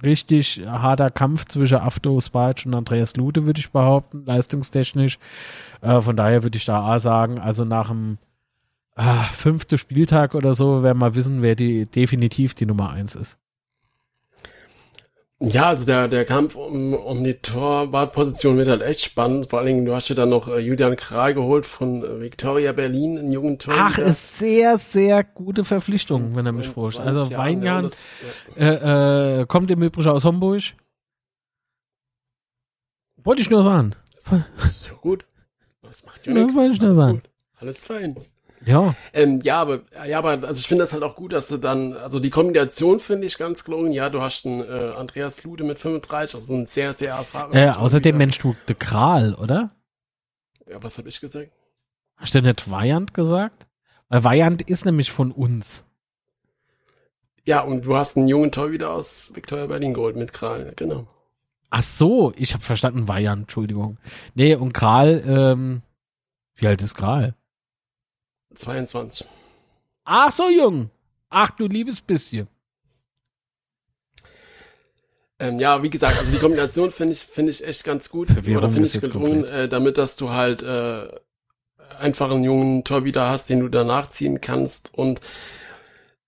richtig 0.03 0.63
harter 0.67 1.11
Kampf 1.11 1.47
zwischen 1.47 1.79
Afto 1.79 2.21
Spahic 2.21 2.67
und 2.67 2.75
Andreas 2.75 3.17
Lute, 3.17 3.47
würde 3.47 3.61
ich 3.61 3.71
behaupten, 3.71 4.25
leistungstechnisch. 4.27 5.19
Äh, 5.81 6.01
von 6.01 6.17
daher 6.17 6.43
würde 6.43 6.59
ich 6.59 6.65
da 6.65 6.83
A 6.83 6.99
sagen, 6.99 7.39
also 7.39 7.65
nach 7.65 7.89
dem 7.89 8.19
ah, 8.97 9.25
fünfte 9.25 9.79
Spieltag 9.79 10.35
oder 10.35 10.55
so, 10.55 10.83
werden 10.83 10.99
wir 10.99 11.15
wissen, 11.15 11.43
wer 11.43 11.55
die 11.55 11.85
definitiv 11.85 12.55
die 12.55 12.67
Nummer 12.67 12.91
eins 12.91 13.15
ist. 13.15 13.39
Ja, 15.45 15.67
also 15.67 15.85
der, 15.85 16.07
der 16.07 16.25
Kampf 16.25 16.55
um, 16.55 16.95
um 16.95 17.25
die 17.25 17.35
Torwartposition 17.35 18.57
wird 18.59 18.69
halt 18.69 18.83
echt 18.83 19.01
spannend. 19.01 19.51
Vor 19.51 19.59
allen 19.59 19.67
Dingen, 19.67 19.85
du 19.85 19.95
hast 19.95 20.09
ja 20.09 20.15
dann 20.15 20.29
noch 20.29 20.47
äh, 20.47 20.61
Julian 20.61 20.95
Kral 20.95 21.35
geholt 21.35 21.67
von 21.67 22.05
äh, 22.05 22.21
Victoria 22.21 22.73
Berlin, 22.73 23.19
einen 23.19 23.33
jungen 23.33 23.59
Torhüter. 23.59 23.87
Ach, 23.87 23.99
ist 23.99 24.39
sehr, 24.39 24.79
sehr 24.79 25.25
gute 25.25 25.65
Verpflichtung, 25.65 26.37
wenn 26.37 26.47
er 26.47 26.53
mich 26.53 26.69
forscht. 26.69 27.01
Also 27.01 27.29
Weinjan 27.37 27.91
ja. 28.57 28.65
äh, 28.65 29.41
äh, 29.41 29.47
kommt 29.47 29.71
im 29.73 29.83
Übrigen 29.83 30.11
aus 30.11 30.25
Homburg. 30.25 30.63
Wollte 33.17 33.43
ich 33.43 33.51
nur 33.51 33.65
sagen. 33.65 33.97
Das 34.15 34.33
ist, 34.33 34.83
so 34.83 34.95
gut. 34.95 35.27
Das 35.83 36.05
macht 36.07 36.25
ja, 36.25 36.35
ja. 36.35 36.55
Wollte 36.55 36.75
ich 36.75 36.81
nur 36.81 36.95
sagen. 36.95 37.19
Gut. 37.19 37.31
Alles 37.59 37.83
fein. 37.83 38.17
Ja. 38.65 38.95
Ähm, 39.13 39.41
ja, 39.43 39.61
aber, 39.61 39.83
ja, 40.07 40.19
aber, 40.19 40.31
also 40.31 40.59
ich 40.59 40.67
finde 40.67 40.85
das 40.85 40.93
halt 40.93 41.03
auch 41.03 41.17
gut, 41.17 41.33
dass 41.33 41.49
du 41.49 41.57
dann, 41.57 41.95
also 41.95 42.21
die 42.21 42.31
Kombination 42.31 43.01
finde 43.01 43.27
ich 43.27 43.39
ganz 43.39 43.65
gelungen. 43.65 43.93
Ja, 43.93 44.11
du 44.11 44.21
hast 44.21 44.47
einen 44.47 44.61
äh, 44.61 44.93
Andreas 44.97 45.43
Lude 45.45 45.65
mit 45.65 45.79
35, 45.79 46.37
also 46.37 46.55
ein 46.55 46.67
sehr, 46.67 46.93
sehr 46.93 47.15
erfahrener. 47.15 47.57
Äh, 47.57 47.71
außerdem 47.71 48.17
Mensch, 48.17 48.39
du, 48.39 48.55
der 48.69 48.77
Kral, 48.77 49.35
oder? 49.35 49.71
Ja, 50.69 50.83
was 50.83 50.99
habe 50.99 51.09
ich 51.09 51.21
gesagt? 51.21 51.51
Hast 52.17 52.35
du 52.35 52.43
nicht 52.43 52.71
Vajant 52.71 53.15
gesagt? 53.15 53.67
Weil 54.09 54.25
Vajant 54.25 54.63
ist 54.63 54.85
nämlich 54.85 55.11
von 55.11 55.33
uns. 55.33 55.85
Ja, 57.45 57.63
und 57.63 57.87
du 57.87 57.97
hast 57.97 58.17
einen 58.17 58.29
jungen 58.29 58.53
Torhüter 58.53 58.93
aus 58.93 59.33
Victoria 59.35 59.67
Berlin 59.67 59.95
geholt 59.95 60.17
mit 60.17 60.33
Kral, 60.33 60.73
genau. 60.77 61.09
Ach 61.71 61.83
so, 61.83 62.33
ich 62.37 62.55
habe 62.55 62.63
verstanden, 62.63 63.09
Vajant, 63.09 63.43
Entschuldigung. 63.43 63.99
Nee, 64.35 64.55
und 64.55 64.73
Kral, 64.73 65.23
ähm, 65.27 65.83
wie 66.55 66.67
alt 66.69 66.83
ist 66.83 66.95
Kral? 66.95 67.35
22. 68.55 69.27
Ach 70.05 70.33
so 70.33 70.49
jung. 70.49 70.91
Ach 71.31 71.51
du 71.51 71.67
liebes 71.67 72.01
bisschen. 72.01 72.49
Ähm, 75.39 75.59
ja, 75.59 75.83
wie 75.83 75.91
gesagt, 75.91 76.19
also 76.19 76.31
die 76.31 76.39
Kombination 76.39 76.91
finde 76.93 77.13
ich, 77.13 77.21
finde 77.21 77.51
ich 77.51 77.67
echt 77.67 77.85
ganz 77.85 78.11
gut. 78.11 78.29
Verwirrung 78.29 78.65
oder 78.65 78.71
finde 78.71 78.89
ich 78.89 79.01
gelungen, 79.01 79.45
äh, 79.45 79.69
damit, 79.69 79.99
dass 79.99 80.17
du 80.17 80.31
halt 80.31 80.63
äh, 80.63 81.09
einfach 81.99 82.31
einen 82.31 82.45
jungen 82.45 82.85
Torhüter 82.85 83.29
hast, 83.29 83.51
den 83.51 83.61
du 83.61 83.69
danach 83.69 84.07
ziehen 84.07 84.41
kannst 84.41 84.93
und 84.95 85.21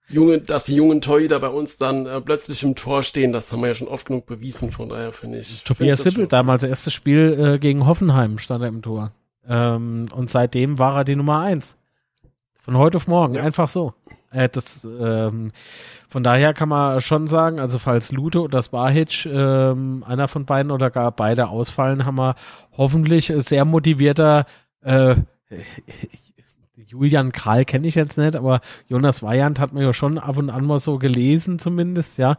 junge, 0.09 0.41
dass 0.41 0.65
die 0.65 0.75
jungen 0.75 1.01
Torhüter 1.01 1.39
bei 1.41 1.49
uns 1.49 1.77
dann 1.77 2.07
äh, 2.07 2.21
plötzlich 2.21 2.63
im 2.63 2.75
Tor 2.75 3.03
stehen, 3.03 3.33
das 3.33 3.53
haben 3.53 3.61
wir 3.61 3.69
ja 3.69 3.75
schon 3.75 3.89
oft 3.89 4.07
genug 4.07 4.27
bewiesen, 4.27 4.73
von 4.73 4.89
daher 4.89 5.13
finde 5.13 5.39
ich. 5.39 5.65
Tobias 5.65 6.03
find 6.03 6.15
Sippel, 6.15 6.27
damals 6.27 6.63
erstes 6.63 6.93
Spiel 6.93 7.55
äh, 7.55 7.59
gegen 7.59 7.87
Hoffenheim 7.87 8.39
stand 8.39 8.63
er 8.63 8.69
im 8.69 8.83
Tor. 8.83 9.13
Ähm, 9.47 10.07
und 10.15 10.31
seitdem 10.31 10.79
war 10.79 10.97
er 10.97 11.05
die 11.05 11.17
Nummer 11.17 11.41
eins. 11.41 11.77
Von 12.65 12.79
heute 12.79 12.97
auf 12.97 13.07
morgen, 13.09 13.35
ja. 13.35 13.43
einfach 13.43 13.69
so. 13.69 13.93
Äh, 14.31 14.49
das, 14.49 14.85
ähm, 14.85 15.53
von 16.09 16.23
daher 16.23 16.55
kann 16.55 16.71
man 16.71 17.03
schon 17.03 17.27
sagen, 17.27 17.61
also 17.61 17.79
falls 17.79 18.11
Lute 18.11 18.41
oder 18.41 18.63
Spahic, 18.63 19.27
ähm, 19.27 20.03
einer 20.07 20.29
von 20.29 20.47
beiden 20.47 20.73
oder 20.73 20.91
gar 20.91 21.13
beide 21.13 21.49
ausfallen, 21.49 22.07
haben 22.07 22.17
wir 22.17 22.37
hoffentlich 22.75 23.31
sehr 23.37 23.67
motivierter 23.67 24.47
äh, 24.81 25.17
Julian 26.87 27.33
Kral 27.33 27.67
kenne 27.67 27.87
ich 27.87 27.97
jetzt 27.97 28.17
nicht, 28.17 28.35
aber 28.35 28.63
Jonas 28.89 29.23
Weyand 29.23 29.61
hat 29.61 29.75
man 29.75 29.83
ja 29.83 29.93
schon 29.93 30.19
ab 30.19 30.39
und 30.39 30.49
an 30.49 30.65
mal 30.65 30.79
so 30.79 30.99
gelesen, 30.99 31.59
zumindest, 31.59 32.17
ja. 32.17 32.39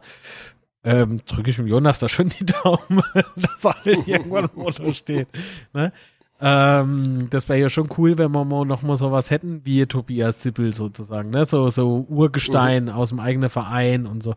Ähm, 0.82 1.18
drücke 1.26 1.50
ich 1.50 1.56
dem 1.56 1.68
Jonas 1.68 2.00
da 2.00 2.08
schon 2.08 2.30
die 2.30 2.46
Daumen, 2.64 3.02
dass 3.36 3.64
er 3.64 3.84
halt 3.84 4.08
irgendwann 4.08 4.48
im 4.52 4.60
Motto 4.60 4.90
steht. 4.92 5.28
Ne? 5.72 5.92
Ähm, 6.40 7.28
das 7.30 7.48
wäre 7.48 7.58
ja 7.58 7.70
schon 7.70 7.88
cool, 7.96 8.18
wenn 8.18 8.32
wir 8.32 8.44
mal 8.44 8.64
noch 8.64 8.82
mal 8.82 8.96
sowas 8.96 9.30
hätten, 9.30 9.62
wie 9.64 9.86
Tobias 9.86 10.40
Zippel 10.40 10.74
sozusagen, 10.74 11.30
ne? 11.30 11.46
So, 11.46 11.68
so 11.70 12.06
Urgestein 12.08 12.84
mhm. 12.84 12.90
aus 12.90 13.08
dem 13.08 13.20
eigenen 13.20 13.48
Verein 13.48 14.06
und 14.06 14.22
so. 14.22 14.34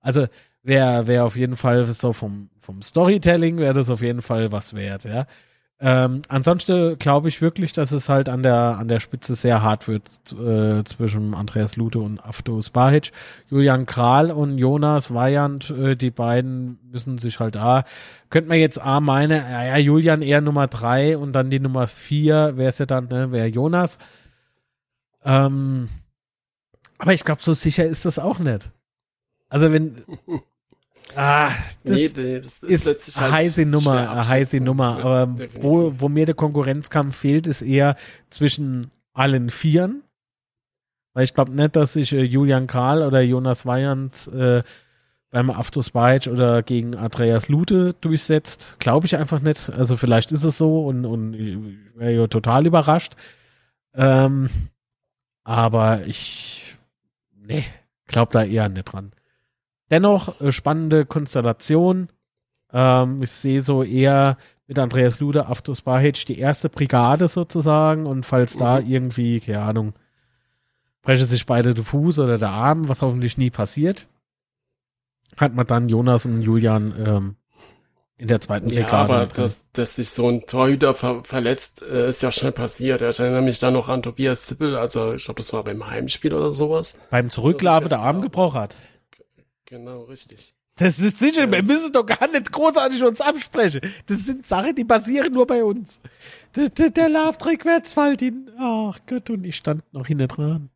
Also 0.00 0.26
wäre 0.62 1.06
wär 1.06 1.24
auf 1.24 1.36
jeden 1.36 1.56
Fall 1.56 1.84
so 1.84 2.12
vom, 2.12 2.48
vom 2.58 2.82
Storytelling 2.82 3.58
wäre 3.58 3.74
das 3.74 3.90
auf 3.90 4.00
jeden 4.00 4.22
Fall 4.22 4.52
was 4.52 4.74
wert, 4.74 5.04
ja. 5.04 5.26
Ähm, 5.86 6.22
ansonsten 6.28 6.98
glaube 6.98 7.28
ich 7.28 7.42
wirklich, 7.42 7.74
dass 7.74 7.92
es 7.92 8.08
halt 8.08 8.30
an 8.30 8.42
der, 8.42 8.78
an 8.78 8.88
der 8.88 9.00
Spitze 9.00 9.34
sehr 9.34 9.60
hart 9.60 9.86
wird 9.86 10.02
äh, 10.32 10.82
zwischen 10.84 11.34
Andreas 11.34 11.76
Lute 11.76 11.98
und 11.98 12.24
Afto 12.24 12.58
Spahic. 12.62 13.12
Julian 13.50 13.84
Kral 13.84 14.30
und 14.30 14.56
Jonas 14.56 15.12
Weyand, 15.12 15.68
äh, 15.68 15.94
die 15.94 16.10
beiden 16.10 16.78
müssen 16.90 17.18
sich 17.18 17.38
halt 17.38 17.56
da. 17.56 17.84
Könnte 18.30 18.48
man 18.48 18.56
jetzt 18.56 18.80
A 18.80 19.00
meine, 19.00 19.40
ja, 19.40 19.76
Julian 19.76 20.22
eher 20.22 20.40
Nummer 20.40 20.68
drei 20.68 21.18
und 21.18 21.32
dann 21.32 21.50
die 21.50 21.60
Nummer 21.60 21.86
vier, 21.86 22.56
wäre 22.56 22.70
es 22.70 22.78
ja 22.78 22.86
dann, 22.86 23.08
ne, 23.08 23.30
wäre 23.30 23.48
Jonas. 23.48 23.98
Ähm, 25.22 25.90
aber 26.96 27.12
ich 27.12 27.26
glaube, 27.26 27.42
so 27.42 27.52
sicher 27.52 27.84
ist 27.84 28.06
das 28.06 28.18
auch 28.18 28.38
nicht. 28.38 28.72
Also 29.50 29.70
wenn, 29.70 30.02
Ah, 31.14 31.50
das, 31.84 31.96
nee, 31.96 32.08
das 32.40 32.62
ist, 32.62 32.86
ist 32.86 33.20
halt 33.20 33.32
heiße 33.32 33.66
Nummer, 33.66 34.10
eine 34.10 34.28
heiße 34.28 34.60
Nummer. 34.60 34.98
Aber 35.04 35.38
wo, 35.60 35.92
wo 35.96 36.08
mir 36.08 36.26
der 36.26 36.34
Konkurrenzkampf 36.34 37.16
fehlt, 37.16 37.46
ist 37.46 37.62
eher 37.62 37.96
zwischen 38.30 38.90
allen 39.12 39.50
Vieren. 39.50 40.02
Weil 41.12 41.24
ich 41.24 41.34
glaube 41.34 41.52
nicht, 41.52 41.76
dass 41.76 41.92
sich 41.92 42.12
äh, 42.12 42.22
Julian 42.22 42.66
Kral 42.66 43.02
oder 43.02 43.20
Jonas 43.20 43.64
Weyand 43.64 44.28
äh, 44.34 44.62
beim 45.30 45.50
Aftos 45.50 45.90
Bite 45.90 46.30
oder 46.30 46.62
gegen 46.62 46.96
Andreas 46.96 47.48
Lute 47.48 47.94
durchsetzt. 48.00 48.76
Glaube 48.80 49.06
ich 49.06 49.16
einfach 49.16 49.40
nicht. 49.40 49.70
Also 49.70 49.96
vielleicht 49.96 50.32
ist 50.32 50.44
es 50.44 50.58
so 50.58 50.86
und, 50.86 51.04
und 51.04 51.34
ich 51.34 51.56
wäre 51.96 52.12
ja 52.12 52.26
total 52.26 52.66
überrascht. 52.66 53.14
Ähm, 53.94 54.50
aber 55.44 56.06
ich, 56.06 56.76
nee, 57.36 57.64
glaube 58.06 58.32
da 58.32 58.42
eher 58.44 58.68
nicht 58.68 58.84
dran. 58.84 59.12
Dennoch 59.94 60.40
äh, 60.40 60.50
spannende 60.50 61.06
Konstellation. 61.06 62.08
Ähm, 62.72 63.22
ich 63.22 63.30
sehe 63.30 63.62
so 63.62 63.84
eher 63.84 64.36
mit 64.66 64.76
Andreas 64.76 65.20
Lude, 65.20 65.46
Aftos 65.46 65.82
Bahic 65.82 66.26
die 66.26 66.40
erste 66.40 66.68
Brigade 66.68 67.28
sozusagen 67.28 68.06
und 68.06 68.26
falls 68.26 68.56
mhm. 68.56 68.58
da 68.58 68.78
irgendwie, 68.80 69.38
keine 69.38 69.62
Ahnung, 69.62 69.92
brechen 71.02 71.26
sich 71.26 71.46
beide 71.46 71.74
der 71.74 71.84
Fuß 71.84 72.18
oder 72.18 72.38
der 72.38 72.48
Arm, 72.50 72.88
was 72.88 73.02
hoffentlich 73.02 73.38
nie 73.38 73.50
passiert, 73.50 74.08
hat 75.36 75.54
man 75.54 75.64
dann 75.64 75.88
Jonas 75.88 76.26
und 76.26 76.42
Julian 76.42 76.92
ähm, 76.98 77.36
in 78.16 78.26
der 78.26 78.40
zweiten 78.40 78.66
Brigade. 78.66 78.88
Ja, 78.90 78.98
aber 78.98 79.26
dass, 79.26 79.70
dass 79.74 79.94
sich 79.94 80.10
so 80.10 80.28
ein 80.28 80.44
Torhüter 80.44 80.94
ver 80.94 81.22
verletzt, 81.22 81.82
äh, 81.82 82.08
ist 82.08 82.20
ja 82.20 82.32
schnell 82.32 82.50
passiert. 82.50 83.00
Ich 83.00 83.20
erinnere 83.20 83.42
mich 83.42 83.60
dann 83.60 83.74
noch 83.74 83.88
an 83.88 84.02
Tobias 84.02 84.46
Zippel, 84.46 84.74
also 84.74 85.12
ich 85.12 85.26
glaube, 85.26 85.38
das 85.38 85.52
war 85.52 85.62
beim 85.62 85.86
Heimspiel 85.86 86.34
oder 86.34 86.52
sowas. 86.52 86.98
Beim 87.10 87.30
Zurücklaufen 87.30 87.90
der 87.90 88.00
Arm 88.00 88.22
gebrochen 88.22 88.60
hat. 88.60 88.76
Genau, 89.74 90.02
richtig. 90.02 90.54
Das 90.76 91.00
ist 91.00 91.18
sicher, 91.18 91.50
wir 91.50 91.64
müssen 91.64 91.92
doch 91.92 92.06
gar 92.06 92.28
nicht 92.28 92.52
großartig 92.52 93.02
uns 93.02 93.20
absprechen. 93.20 93.80
Das 94.06 94.18
sind 94.24 94.46
Sachen, 94.46 94.72
die 94.76 94.84
passieren 94.84 95.32
nur 95.32 95.48
bei 95.48 95.64
uns. 95.64 96.00
Der, 96.54 96.68
der, 96.68 96.90
der 96.90 97.08
Lauf 97.08 97.44
rückwärts 97.44 97.92
fällt 97.92 98.22
ihn. 98.22 98.52
Ach 98.56 98.96
Gott, 99.08 99.30
und 99.30 99.42
ich 99.42 99.56
stand 99.56 99.82
noch 99.92 100.06
hinten 100.06 100.28
dran. 100.28 100.70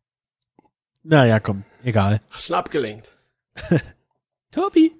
Naja, 1.01 1.39
komm, 1.39 1.63
egal. 1.81 2.19
Hast 2.29 2.47
schon 2.47 2.57
abgelenkt. 2.57 3.17
Tobi. 4.51 4.91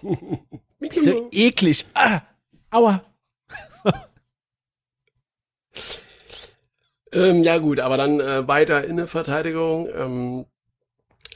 so 0.92 1.28
eklig. 1.32 1.86
Ah, 1.94 2.20
aua. 2.70 3.04
ähm, 7.10 7.42
ja 7.42 7.58
gut, 7.58 7.80
aber 7.80 7.96
dann 7.96 8.20
äh, 8.20 8.46
weiter 8.46 8.84
Innenverteidigung. 8.84 9.88
Ähm, 9.92 10.46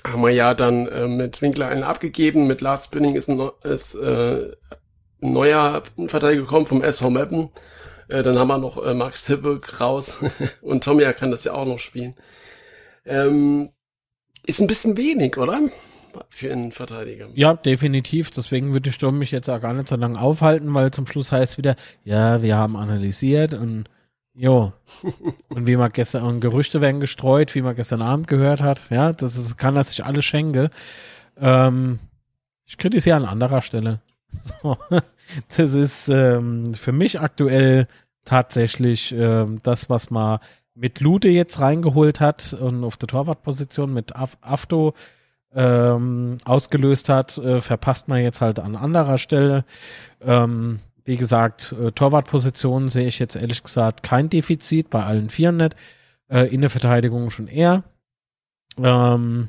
haben 0.04 0.22
wir 0.22 0.30
ja 0.30 0.54
dann 0.54 0.86
äh, 0.86 1.08
mit 1.08 1.42
Winkler 1.42 1.68
einen 1.68 1.82
abgegeben. 1.82 2.46
Mit 2.46 2.60
Last 2.60 2.86
Spinning 2.86 3.16
ist, 3.16 3.28
ein, 3.28 3.50
ist 3.62 3.94
äh, 3.94 4.52
ein 5.22 5.32
neuer 5.32 5.82
Verteidiger 6.06 6.42
gekommen 6.42 6.66
vom 6.66 6.82
SV 6.82 7.10
Meppen. 7.10 7.50
Äh, 8.08 8.22
dann 8.22 8.38
haben 8.38 8.48
wir 8.48 8.58
noch 8.58 8.84
äh, 8.84 8.94
Max 8.94 9.26
Hippe 9.26 9.60
raus 9.78 10.18
und 10.62 10.84
Tommy 10.84 11.04
kann 11.12 11.30
das 11.30 11.44
ja 11.44 11.52
auch 11.52 11.66
noch 11.66 11.78
spielen. 11.78 12.14
Ähm, 13.04 13.70
ist 14.46 14.60
ein 14.60 14.66
bisschen 14.66 14.96
wenig, 14.96 15.36
oder? 15.36 15.60
Für 16.28 16.50
einen 16.52 16.72
Verteidiger. 16.72 17.28
Ja, 17.34 17.54
definitiv. 17.54 18.30
Deswegen 18.30 18.72
würde 18.72 18.88
ich 18.88 18.96
Sturm 18.96 19.18
mich 19.18 19.30
jetzt 19.30 19.48
auch 19.48 19.60
gar 19.60 19.74
nicht 19.74 19.88
so 19.88 19.96
lange 19.96 20.20
aufhalten, 20.20 20.74
weil 20.74 20.90
zum 20.90 21.06
Schluss 21.06 21.30
heißt 21.30 21.56
wieder, 21.56 21.76
ja, 22.04 22.42
wir 22.42 22.56
haben 22.56 22.76
analysiert 22.76 23.54
und 23.54 23.84
jo. 24.34 24.72
und 25.48 25.66
wie 25.66 25.76
man 25.76 25.92
gestern, 25.92 26.24
und 26.24 26.40
Gerüchte 26.40 26.80
werden 26.80 27.00
gestreut, 27.00 27.54
wie 27.54 27.62
man 27.62 27.76
gestern 27.76 28.02
Abend 28.02 28.26
gehört 28.26 28.62
hat. 28.62 28.90
Ja, 28.90 29.12
das 29.12 29.36
ist, 29.36 29.56
kann 29.56 29.76
er 29.76 29.84
sich 29.84 30.04
alles 30.04 30.24
schenken. 30.24 30.68
Ähm, 31.38 31.98
ich 32.66 32.78
kritisiere 32.78 33.16
an 33.16 33.24
anderer 33.24 33.62
Stelle. 33.62 34.00
So. 34.62 34.76
Das 35.56 35.74
ist 35.74 36.08
ähm, 36.08 36.74
für 36.74 36.92
mich 36.92 37.20
aktuell 37.20 37.88
tatsächlich 38.24 39.12
ähm, 39.12 39.60
das, 39.62 39.90
was 39.90 40.10
man 40.10 40.38
mit 40.74 41.00
Lude 41.00 41.28
jetzt 41.28 41.60
reingeholt 41.60 42.20
hat 42.20 42.52
und 42.52 42.84
auf 42.84 42.96
der 42.96 43.08
Torwartposition 43.08 43.92
mit 43.92 44.16
Af 44.16 44.38
Afto 44.40 44.94
ähm, 45.52 46.38
ausgelöst 46.44 47.08
hat, 47.08 47.38
äh, 47.38 47.60
verpasst 47.60 48.08
man 48.08 48.22
jetzt 48.22 48.40
halt 48.40 48.58
an 48.60 48.76
anderer 48.76 49.18
Stelle. 49.18 49.64
Ähm, 50.20 50.80
wie 51.04 51.16
gesagt, 51.16 51.74
äh, 51.80 51.92
Torwartposition 51.92 52.88
sehe 52.88 53.06
ich 53.06 53.18
jetzt 53.18 53.36
ehrlich 53.36 53.62
gesagt 53.62 54.02
kein 54.02 54.28
Defizit 54.28 54.90
bei 54.90 55.04
allen 55.04 55.30
Vieren 55.30 55.56
nicht. 55.56 55.76
Äh, 56.28 56.54
Innenverteidigung 56.54 57.30
schon 57.30 57.48
eher. 57.48 57.84
Ähm, 58.78 59.48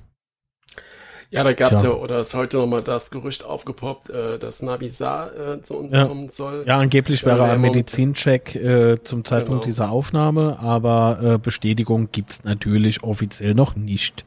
ja, 1.32 1.46
da 1.46 1.54
gab's 1.54 1.82
ja, 1.82 1.92
oder 1.92 2.20
ist 2.20 2.34
heute 2.34 2.58
nochmal 2.58 2.84
das 2.84 3.10
Gerücht 3.10 3.46
aufgepoppt, 3.46 4.10
äh, 4.10 4.38
dass 4.38 4.62
Nabi 4.62 4.92
Sa 4.92 5.30
äh, 5.30 5.62
zu 5.62 5.78
uns 5.78 5.94
ja. 5.94 6.06
kommen 6.06 6.28
soll. 6.28 6.66
Ja, 6.68 6.78
angeblich 6.78 7.26
wäre 7.26 7.46
er 7.46 7.54
ein 7.54 7.62
Medizincheck 7.62 8.54
äh, 8.56 9.02
zum 9.02 9.24
Zeitpunkt 9.24 9.62
genau. 9.62 9.66
dieser 9.66 9.92
Aufnahme, 9.92 10.60
aber 10.60 11.20
äh, 11.24 11.38
Bestätigung 11.38 12.10
gibt's 12.12 12.44
natürlich 12.44 13.04
offiziell 13.04 13.54
noch 13.54 13.78
nicht. 13.78 14.26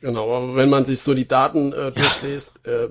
Genau, 0.00 0.36
aber 0.36 0.56
wenn 0.56 0.68
man 0.68 0.84
sich 0.84 0.98
so 0.98 1.14
die 1.14 1.28
Daten 1.28 1.72
äh, 1.72 1.92
durchliest, 1.92 2.66
äh, 2.66 2.88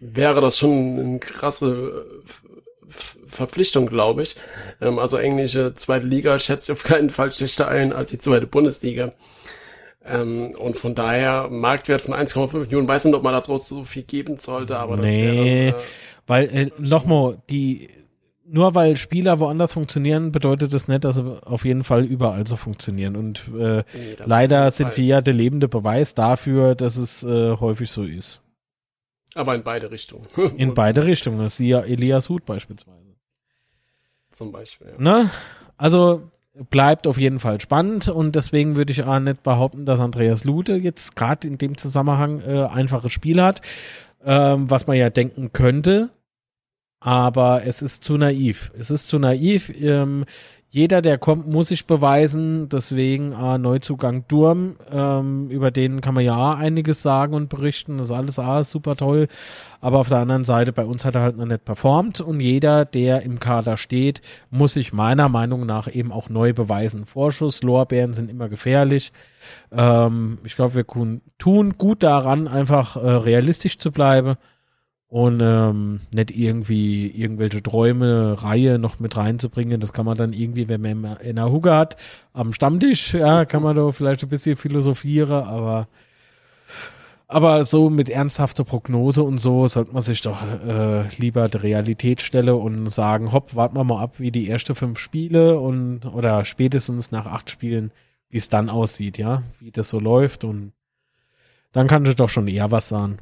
wäre 0.00 0.40
das 0.40 0.56
schon 0.56 0.98
eine 0.98 1.18
krasse 1.18 2.06
äh, 2.26 2.49
Verpflichtung, 3.26 3.86
glaube 3.86 4.22
ich. 4.22 4.36
Ähm, 4.80 4.98
also 4.98 5.16
englische 5.16 5.74
zweite 5.74 6.06
Liga 6.06 6.38
schätze 6.38 6.72
ich 6.72 6.78
auf 6.78 6.84
keinen 6.84 7.10
Fall 7.10 7.32
schlechter 7.32 7.68
ein 7.68 7.92
als 7.92 8.10
die 8.10 8.18
zweite 8.18 8.46
Bundesliga. 8.46 9.12
Ähm, 10.04 10.54
und 10.58 10.76
von 10.76 10.94
daher 10.94 11.48
Marktwert 11.50 12.02
von 12.02 12.14
1,5 12.14 12.58
Millionen. 12.58 12.88
Weiß 12.88 13.04
nicht, 13.04 13.14
ob 13.14 13.22
man 13.22 13.32
da 13.32 13.40
draus 13.40 13.68
so 13.68 13.84
viel 13.84 14.02
geben 14.02 14.38
sollte, 14.38 14.78
aber 14.78 14.96
das 14.96 15.06
nee, 15.06 15.24
wäre. 15.24 15.68
Äh, 15.68 15.74
weil, 16.26 16.44
äh, 16.56 16.70
nochmal, 16.78 17.38
die, 17.50 17.88
nur 18.46 18.74
weil 18.74 18.96
Spieler 18.96 19.40
woanders 19.40 19.72
funktionieren, 19.72 20.32
bedeutet 20.32 20.72
das 20.72 20.88
nicht, 20.88 21.04
dass 21.04 21.16
sie 21.16 21.42
auf 21.44 21.64
jeden 21.64 21.84
Fall 21.84 22.04
überall 22.04 22.46
so 22.46 22.56
funktionieren. 22.56 23.16
Und 23.16 23.44
äh, 23.58 23.84
nee, 23.92 24.16
leider 24.24 24.70
sind 24.70 24.96
wir 24.96 25.04
ja 25.04 25.20
der 25.20 25.34
lebende 25.34 25.68
Beweis 25.68 26.14
dafür, 26.14 26.74
dass 26.74 26.96
es 26.96 27.22
äh, 27.22 27.56
häufig 27.56 27.90
so 27.90 28.02
ist. 28.04 28.42
Aber 29.34 29.54
in 29.54 29.62
beide 29.62 29.90
Richtungen. 29.90 30.26
in 30.56 30.74
beide 30.74 31.04
Richtungen. 31.04 31.38
Das 31.38 31.54
ist 31.54 31.66
ja 31.66 31.80
Elias 31.80 32.28
Huth 32.28 32.44
beispielsweise. 32.44 33.14
Zum 34.30 34.52
Beispiel. 34.52 34.94
Ja. 34.98 35.02
Ne? 35.02 35.30
Also 35.76 36.30
bleibt 36.68 37.06
auf 37.06 37.18
jeden 37.18 37.38
Fall 37.38 37.60
spannend 37.60 38.08
und 38.08 38.34
deswegen 38.34 38.76
würde 38.76 38.92
ich 38.92 39.04
auch 39.04 39.18
nicht 39.18 39.42
behaupten, 39.42 39.86
dass 39.86 40.00
Andreas 40.00 40.44
Lute 40.44 40.74
jetzt 40.74 41.16
gerade 41.16 41.46
in 41.46 41.58
dem 41.58 41.76
Zusammenhang 41.76 42.40
äh, 42.40 42.66
einfaches 42.66 43.12
Spiel 43.12 43.40
hat, 43.40 43.62
ähm, 44.24 44.68
was 44.68 44.86
man 44.86 44.96
ja 44.96 45.10
denken 45.10 45.52
könnte, 45.52 46.10
aber 47.00 47.64
es 47.64 47.80
ist 47.80 48.04
zu 48.04 48.18
naiv. 48.18 48.72
Es 48.78 48.90
ist 48.90 49.08
zu 49.08 49.18
naiv. 49.18 49.72
Ähm, 49.80 50.26
jeder, 50.72 51.02
der 51.02 51.18
kommt, 51.18 51.48
muss 51.48 51.68
sich 51.68 51.86
beweisen. 51.86 52.68
Deswegen 52.68 53.32
äh, 53.32 53.58
Neuzugang 53.58 54.24
Durm, 54.28 54.76
ähm, 54.92 55.48
über 55.50 55.72
den 55.72 56.00
kann 56.00 56.14
man 56.14 56.24
ja 56.24 56.54
einiges 56.54 57.02
sagen 57.02 57.34
und 57.34 57.48
berichten. 57.48 57.98
Das 57.98 58.06
ist 58.06 58.12
alles 58.12 58.38
ah, 58.38 58.62
super 58.62 58.94
toll. 58.94 59.26
Aber 59.80 59.98
auf 59.98 60.08
der 60.08 60.18
anderen 60.18 60.44
Seite, 60.44 60.72
bei 60.72 60.84
uns 60.84 61.04
hat 61.04 61.16
er 61.16 61.22
halt 61.22 61.36
noch 61.36 61.46
nicht 61.46 61.64
performt. 61.64 62.20
Und 62.20 62.38
jeder, 62.38 62.84
der 62.84 63.22
im 63.22 63.40
Kader 63.40 63.76
steht, 63.76 64.22
muss 64.50 64.74
sich 64.74 64.92
meiner 64.92 65.28
Meinung 65.28 65.66
nach 65.66 65.92
eben 65.92 66.12
auch 66.12 66.28
neu 66.28 66.52
beweisen. 66.52 67.04
Vorschuss, 67.04 67.64
Lorbeeren 67.64 68.14
sind 68.14 68.30
immer 68.30 68.48
gefährlich. 68.48 69.12
Ähm, 69.72 70.38
ich 70.44 70.54
glaube, 70.54 70.76
wir 70.76 70.86
tun 71.38 71.74
gut 71.78 72.04
daran, 72.04 72.46
einfach 72.46 72.94
äh, 72.94 73.00
realistisch 73.00 73.78
zu 73.78 73.90
bleiben 73.90 74.36
und 75.10 75.40
ähm, 75.42 76.00
nicht 76.14 76.30
irgendwie 76.30 77.08
irgendwelche 77.10 77.62
Träume, 77.62 78.40
Reihe 78.40 78.78
noch 78.78 79.00
mit 79.00 79.16
reinzubringen. 79.16 79.80
Das 79.80 79.92
kann 79.92 80.06
man 80.06 80.16
dann 80.16 80.32
irgendwie, 80.32 80.68
wenn 80.68 80.80
man 80.82 81.16
in 81.16 81.36
der 81.36 81.50
Huge 81.50 81.74
hat, 81.74 81.96
am 82.32 82.52
Stammtisch, 82.52 83.14
ja, 83.14 83.44
kann 83.44 83.62
man 83.64 83.74
da 83.74 83.90
vielleicht 83.90 84.22
ein 84.22 84.28
bisschen 84.28 84.56
philosophieren, 84.56 85.42
aber 85.44 85.88
aber 87.26 87.64
so 87.64 87.90
mit 87.90 88.08
ernsthafter 88.08 88.64
Prognose 88.64 89.22
und 89.22 89.38
so 89.38 89.68
sollte 89.68 89.92
man 89.92 90.02
sich 90.02 90.20
doch 90.22 90.42
äh, 90.42 91.08
lieber 91.16 91.48
der 91.48 91.62
Realität 91.62 92.22
stellen 92.22 92.54
und 92.54 92.90
sagen, 92.90 93.32
hopp, 93.32 93.54
warten 93.54 93.76
wir 93.76 93.84
mal 93.84 94.02
ab, 94.02 94.18
wie 94.18 94.32
die 94.32 94.48
ersten 94.48 94.74
fünf 94.74 94.98
Spiele 94.98 95.58
und 95.58 96.06
oder 96.06 96.44
spätestens 96.44 97.12
nach 97.12 97.26
acht 97.26 97.50
Spielen, 97.50 97.92
wie 98.30 98.38
es 98.38 98.48
dann 98.48 98.68
aussieht, 98.68 99.18
ja, 99.18 99.42
wie 99.60 99.70
das 99.70 99.90
so 99.90 99.98
läuft 100.00 100.44
und 100.44 100.72
dann 101.72 101.86
kann 101.88 102.04
ich 102.04 102.16
doch 102.16 102.28
schon 102.28 102.48
eher 102.48 102.70
was 102.70 102.88
sagen. 102.88 103.18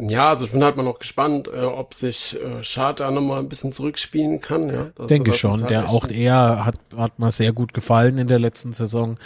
Ja, 0.00 0.28
also 0.28 0.44
ich 0.44 0.52
bin 0.52 0.62
halt 0.62 0.76
mal 0.76 0.84
noch 0.84 1.00
gespannt, 1.00 1.48
äh, 1.48 1.64
ob 1.64 1.94
sich 1.94 2.36
äh, 2.40 2.62
Schad 2.62 3.00
da 3.00 3.10
nochmal 3.10 3.40
ein 3.40 3.48
bisschen 3.48 3.72
zurückspielen 3.72 4.40
kann. 4.40 4.68
Ja, 4.68 4.90
das, 4.94 5.08
Denke 5.08 5.32
schon. 5.32 5.60
Halt 5.60 5.70
der 5.70 5.88
auch 5.88 6.08
er 6.08 6.64
hat, 6.64 6.76
hat 6.96 7.18
mal 7.18 7.32
sehr 7.32 7.52
gut 7.52 7.74
gefallen 7.74 8.18
in 8.18 8.28
der 8.28 8.38
letzten 8.38 8.72
Saison, 8.72 9.18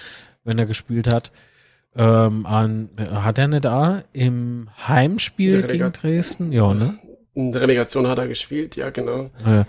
wenn 0.44 0.58
er 0.58 0.66
gespielt 0.66 1.12
hat. 1.12 1.30
Ähm, 1.94 2.46
an, 2.46 2.88
hat 3.10 3.38
er 3.38 3.48
nicht 3.48 3.66
da 3.66 4.02
im 4.14 4.70
Heimspiel 4.88 5.62
gegen 5.62 5.92
Dresden? 5.92 6.50
Ja, 6.52 6.72
ne? 6.72 6.98
In 7.34 7.52
der 7.52 7.62
Relegation 7.62 8.08
hat 8.08 8.18
er 8.18 8.28
gespielt, 8.28 8.76
ja, 8.76 8.88
genau. 8.88 9.30
Ja. 9.44 9.66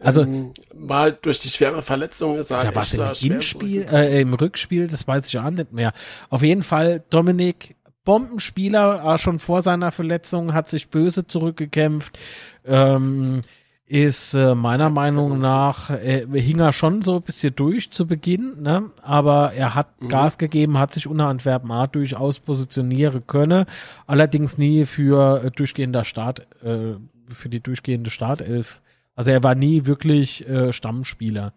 Also 0.00 0.22
ähm, 0.22 0.52
war 0.72 1.00
halt 1.02 1.26
durch 1.26 1.40
die 1.40 1.48
schwere 1.48 1.82
Verletzung 1.82 2.36
ist 2.38 2.50
er 2.50 2.62
da 2.62 2.74
war 2.74 2.84
im 2.92 3.14
Hinspiel, 3.14 3.86
äh, 3.90 4.20
im 4.20 4.32
Rückspiel, 4.32 4.86
das 4.86 5.06
weiß 5.08 5.26
ich 5.26 5.38
auch 5.38 5.50
nicht 5.50 5.72
mehr. 5.72 5.92
Auf 6.30 6.42
jeden 6.42 6.62
Fall, 6.62 7.02
Dominik 7.10 7.74
Bombenspieler, 8.08 9.04
äh, 9.04 9.18
schon 9.18 9.38
vor 9.38 9.60
seiner 9.60 9.92
Verletzung, 9.92 10.54
hat 10.54 10.70
sich 10.70 10.88
böse 10.88 11.26
zurückgekämpft. 11.26 12.18
Ähm, 12.64 13.42
ist 13.84 14.32
äh, 14.32 14.54
meiner 14.54 14.88
Meinung 14.88 15.38
nach, 15.40 15.90
äh, 15.90 16.26
hing 16.32 16.58
er 16.58 16.72
schon 16.72 17.02
so 17.02 17.16
ein 17.16 17.22
bisschen 17.22 17.54
durch 17.54 17.90
zu 17.90 18.06
Beginn, 18.06 18.62
ne? 18.62 18.90
aber 19.02 19.52
er 19.52 19.74
hat 19.74 20.00
mhm. 20.00 20.08
Gas 20.08 20.38
gegeben, 20.38 20.78
hat 20.78 20.94
sich 20.94 21.06
unter 21.06 21.26
Antwerpen 21.26 21.70
A 21.70 21.86
durchaus 21.86 22.38
positionieren 22.38 23.26
können, 23.26 23.66
allerdings 24.06 24.56
nie 24.56 24.86
für 24.86 25.44
äh, 25.44 25.50
durchgehender 25.50 26.04
Start, 26.04 26.46
äh, 26.62 26.94
für 27.28 27.50
die 27.50 27.60
durchgehende 27.60 28.08
Startelf. 28.08 28.80
Also 29.16 29.32
er 29.32 29.42
war 29.42 29.54
nie 29.54 29.84
wirklich 29.84 30.48
äh, 30.48 30.72
Stammspieler. 30.72 31.52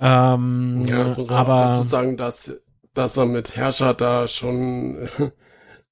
Ähm, 0.00 0.86
ja, 0.88 0.98
das 0.98 1.16
muss 1.16 1.26
man 1.26 1.36
aber, 1.36 1.58
dazu 1.58 1.82
sagen, 1.82 2.16
dass 2.16 2.56
dass 2.94 3.16
er 3.16 3.26
mit 3.26 3.56
Herrscher 3.56 3.94
da 3.94 4.28
schon 4.28 5.08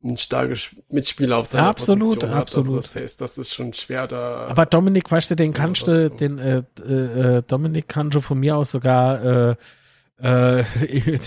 ein 0.03 0.17
starkes 0.17 0.75
Mitspieler 0.89 1.39
auf 1.39 1.47
seiner 1.47 1.69
absolut, 1.69 2.01
Position 2.01 2.31
hat. 2.31 2.43
Absolut, 2.43 2.67
also 2.67 2.77
das 2.79 2.97
heißt, 2.97 3.21
das 3.21 3.39
ist 3.39 3.53
schon 3.53 3.73
schwer 3.73 4.07
da. 4.07 4.47
Aber 4.49 4.67
Dominik, 4.67 5.11
weißt 5.11 5.31
du, 5.31 5.37
den 5.37 5.53
kannst 5.53 5.87
du, 5.87 6.11
den 6.11 6.39
äh, 6.39 6.63
äh, 6.81 7.37
äh, 7.39 7.43
Dominik 7.43 7.89
kannst 7.89 8.15
du 8.15 8.21
von 8.21 8.39
mir 8.39 8.57
aus 8.57 8.71
sogar 8.71 9.23
äh, 9.51 9.57
äh, 10.23 10.65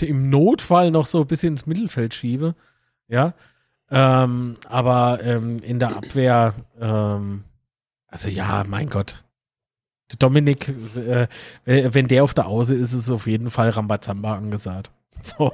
im 0.06 0.28
Notfall 0.28 0.90
noch 0.90 1.06
so 1.06 1.20
ein 1.20 1.26
bisschen 1.26 1.54
ins 1.54 1.66
Mittelfeld 1.66 2.14
schiebe. 2.14 2.54
Ja. 3.08 3.34
Ähm, 3.90 4.54
aber 4.68 5.20
ähm, 5.22 5.58
in 5.58 5.78
der 5.78 5.96
Abwehr, 5.96 6.54
ähm, 6.80 7.44
also 8.08 8.28
ja, 8.28 8.64
mein 8.66 8.88
Gott. 8.88 9.22
Dominik, 10.18 10.68
äh, 10.96 11.26
wenn 11.64 12.08
der 12.08 12.24
auf 12.24 12.34
der 12.34 12.46
Auße 12.46 12.74
ist, 12.74 12.92
ist 12.92 13.10
auf 13.10 13.26
jeden 13.26 13.50
Fall 13.50 13.70
Rambazamba 13.70 14.36
angesagt. 14.36 14.90
So. 15.24 15.52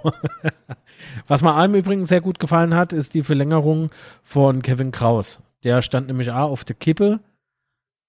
Was 1.28 1.42
mir 1.42 1.54
allem 1.54 1.74
übrigens 1.76 2.08
sehr 2.08 2.20
gut 2.20 2.40
gefallen 2.40 2.74
hat, 2.74 2.92
ist 2.92 3.14
die 3.14 3.22
Verlängerung 3.22 3.90
von 4.22 4.62
Kevin 4.62 4.90
Kraus. 4.90 5.40
Der 5.62 5.80
stand 5.82 6.08
nämlich 6.08 6.32
A 6.32 6.42
auf 6.42 6.64
der 6.64 6.76
Kippe. 6.76 7.20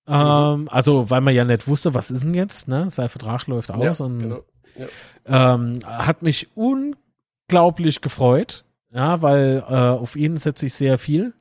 Ähm, 0.07 0.67
also, 0.71 1.09
weil 1.09 1.21
man 1.21 1.35
ja 1.35 1.45
nicht 1.45 1.67
wusste, 1.67 1.93
was 1.93 2.09
ist 2.09 2.23
denn 2.23 2.33
jetzt, 2.33 2.67
ne? 2.67 2.89
Sein 2.89 3.09
Vertrag 3.09 3.47
läuft 3.47 3.71
aus 3.71 3.99
ja, 3.99 4.05
und 4.05 4.19
genau. 4.19 4.43
ja. 4.75 5.53
ähm, 5.53 5.79
hat 5.85 6.23
mich 6.23 6.49
unglaublich 6.55 8.01
gefreut, 8.01 8.65
ja, 8.91 9.21
weil 9.21 9.63
äh, 9.69 9.73
auf 9.73 10.15
ihn 10.15 10.37
setze 10.37 10.65
ich 10.65 10.73
sehr 10.73 10.97
viel. 10.97 11.33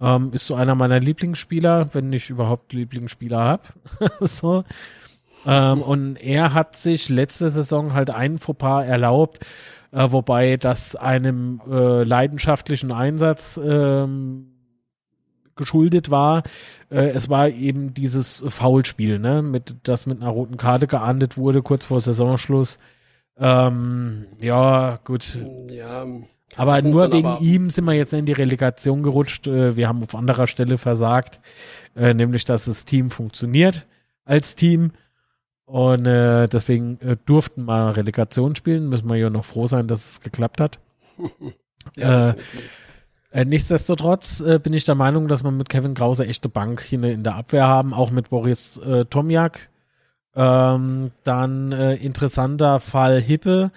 Ähm, 0.00 0.32
ist 0.32 0.46
so 0.46 0.54
einer 0.54 0.74
meiner 0.74 1.00
Lieblingsspieler, 1.00 1.92
wenn 1.94 2.12
ich 2.12 2.30
überhaupt 2.30 2.72
Lieblingsspieler 2.72 3.38
habe. 3.38 3.62
so. 4.20 4.62
Ähm, 5.46 5.82
und 5.82 6.16
er 6.16 6.54
hat 6.54 6.76
sich 6.76 7.08
letzte 7.08 7.50
Saison 7.50 7.94
halt 7.94 8.10
einen 8.10 8.38
Fauxpas 8.38 8.84
erlaubt, 8.84 9.40
äh, 9.92 10.06
wobei 10.10 10.56
das 10.56 10.96
einem 10.96 11.60
äh, 11.70 12.02
leidenschaftlichen 12.02 12.92
Einsatz 12.92 13.58
ähm, 13.62 14.52
geschuldet 15.54 16.10
war. 16.10 16.42
Äh, 16.90 17.10
es 17.10 17.28
war 17.28 17.48
eben 17.48 17.94
dieses 17.94 18.44
Foulspiel, 18.46 19.18
ne, 19.18 19.42
mit, 19.42 19.74
das 19.84 20.06
mit 20.06 20.20
einer 20.20 20.30
roten 20.30 20.56
Karte 20.56 20.86
geahndet 20.86 21.36
wurde, 21.36 21.62
kurz 21.62 21.86
vor 21.86 22.00
Saisonschluss. 22.00 22.78
Ähm, 23.38 24.26
ja, 24.40 24.98
gut. 25.04 25.38
Ja. 25.70 26.06
Aber 26.56 26.80
nur 26.82 27.12
wegen 27.12 27.36
ihm 27.40 27.70
sind 27.70 27.84
wir 27.84 27.92
jetzt 27.92 28.14
in 28.14 28.24
die 28.24 28.32
Relegation 28.32 29.02
gerutscht. 29.02 29.46
Äh, 29.46 29.76
wir 29.76 29.88
haben 29.88 30.02
auf 30.02 30.14
anderer 30.14 30.46
Stelle 30.46 30.78
versagt, 30.78 31.40
äh, 31.94 32.14
nämlich 32.14 32.44
dass 32.44 32.66
das 32.66 32.84
Team 32.84 33.10
funktioniert 33.10 33.86
als 34.24 34.54
Team. 34.54 34.92
Und 35.66 36.06
äh, 36.06 36.46
deswegen 36.46 36.98
äh, 37.00 37.16
durften 37.26 37.64
wir 37.64 37.96
Relegation 37.96 38.54
spielen. 38.54 38.88
Müssen 38.88 39.08
wir 39.08 39.16
ja 39.16 39.30
noch 39.30 39.44
froh 39.44 39.66
sein, 39.66 39.88
dass 39.88 40.08
es 40.08 40.20
geklappt 40.20 40.60
hat. 40.60 40.78
ja, 41.96 42.30
äh, 42.30 42.34
äh, 43.32 43.44
nichtsdestotrotz 43.44 44.40
äh, 44.40 44.60
bin 44.60 44.72
ich 44.72 44.84
der 44.84 44.94
Meinung, 44.94 45.26
dass 45.26 45.42
wir 45.42 45.50
mit 45.50 45.68
Kevin 45.68 45.94
Krause 45.94 46.24
echte 46.26 46.48
Bank 46.48 46.80
hier 46.80 47.02
in 47.02 47.24
der 47.24 47.34
Abwehr 47.34 47.66
haben, 47.66 47.92
auch 47.92 48.10
mit 48.10 48.30
Boris 48.30 48.78
äh, 48.78 49.04
Tomjak. 49.06 49.68
Ähm, 50.36 51.10
dann 51.24 51.72
interessanter 51.72 52.78
Fall 52.78 53.20
Hippe. 53.20 53.72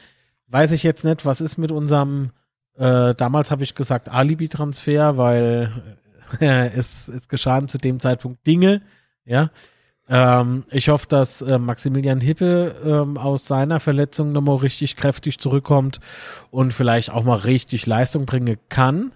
Weiß 0.48 0.74
ich 0.74 0.84
jetzt 0.84 1.06
nicht, 1.06 1.26
was 1.26 1.42
ist 1.42 1.58
mit 1.58 1.72
unserem, 1.72 2.32
damals 2.76 3.52
habe 3.52 3.64
ich 3.64 3.76
gesagt 3.76 4.10
Alibi-Transfer, 4.10 5.18
weil 5.18 5.72
es, 6.40 7.08
es 7.08 7.28
geschahen 7.30 7.68
zu 7.70 7.78
dem 7.78 8.00
Zeitpunkt 8.00 8.46
Dinge, 8.46 8.82
ja. 9.26 9.52
Ähm, 10.10 10.64
ich 10.72 10.90
hoffe, 10.90 11.06
dass 11.08 11.42
äh, 11.44 11.60
Maximilian 11.60 12.20
Hippe 12.20 12.76
ähm, 12.84 13.18
aus 13.18 13.46
seiner 13.46 13.80
Verletzung 13.80 14.32
nochmal 14.32 14.58
richtig 14.58 14.96
kräftig 14.96 15.38
zurückkommt 15.38 16.00
und 16.50 16.74
vielleicht 16.74 17.12
auch 17.12 17.24
mal 17.24 17.36
richtig 17.36 17.86
Leistung 17.86 18.26
bringen 18.26 18.58
kann. 18.70 19.12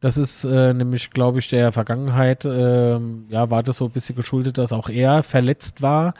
Das 0.00 0.18
ist 0.18 0.44
äh, 0.44 0.74
nämlich, 0.74 1.10
glaube 1.12 1.38
ich, 1.38 1.48
der 1.48 1.72
Vergangenheit, 1.72 2.44
äh, 2.44 2.98
ja, 3.28 3.50
war 3.50 3.62
das 3.62 3.78
so 3.78 3.86
ein 3.86 3.90
bisschen 3.90 4.16
geschuldet, 4.16 4.58
dass 4.58 4.74
auch 4.74 4.90
er 4.90 5.22
verletzt 5.22 5.80
war 5.80 6.12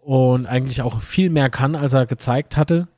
und 0.00 0.46
eigentlich 0.46 0.82
auch 0.82 1.00
viel 1.00 1.30
mehr 1.30 1.50
kann, 1.50 1.76
als 1.76 1.92
er 1.92 2.06
gezeigt 2.06 2.56
hatte. 2.56 2.88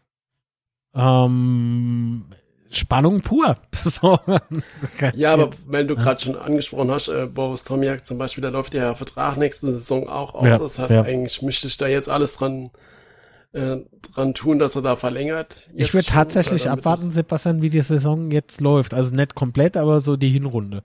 Ähm, 0.94 2.24
Spannung 2.70 3.20
pur. 3.20 3.56
So. 3.76 4.18
ja, 5.14 5.32
aber 5.32 5.50
wenn 5.68 5.86
du 5.86 5.94
gerade 5.96 6.20
schon 6.20 6.36
angesprochen 6.36 6.90
hast, 6.90 7.08
äh, 7.08 7.26
Boris 7.26 7.64
Tomiak 7.64 8.04
zum 8.04 8.18
Beispiel, 8.18 8.42
da 8.42 8.48
läuft 8.48 8.74
ja 8.74 8.94
Vertrag 8.94 9.36
nächste 9.36 9.72
Saison 9.72 10.08
auch 10.08 10.34
aus. 10.34 10.46
Ja, 10.46 10.58
das 10.58 10.78
heißt, 10.78 10.94
ja. 10.94 11.02
eigentlich 11.02 11.40
müsste 11.42 11.68
ich 11.68 11.76
da 11.76 11.86
jetzt 11.86 12.08
alles 12.08 12.36
dran, 12.36 12.70
äh, 13.52 13.76
dran 14.12 14.34
tun, 14.34 14.58
dass 14.58 14.76
er 14.76 14.82
da 14.82 14.96
verlängert. 14.96 15.70
Ich 15.74 15.94
würde 15.94 16.06
tatsächlich 16.06 16.68
abwarten, 16.68 17.12
Sebastian, 17.12 17.62
wie 17.62 17.68
die 17.68 17.82
Saison 17.82 18.30
jetzt 18.30 18.60
läuft. 18.60 18.92
Also 18.92 19.14
nicht 19.14 19.34
komplett, 19.34 19.76
aber 19.76 20.00
so 20.00 20.16
die 20.16 20.30
Hinrunde. 20.30 20.82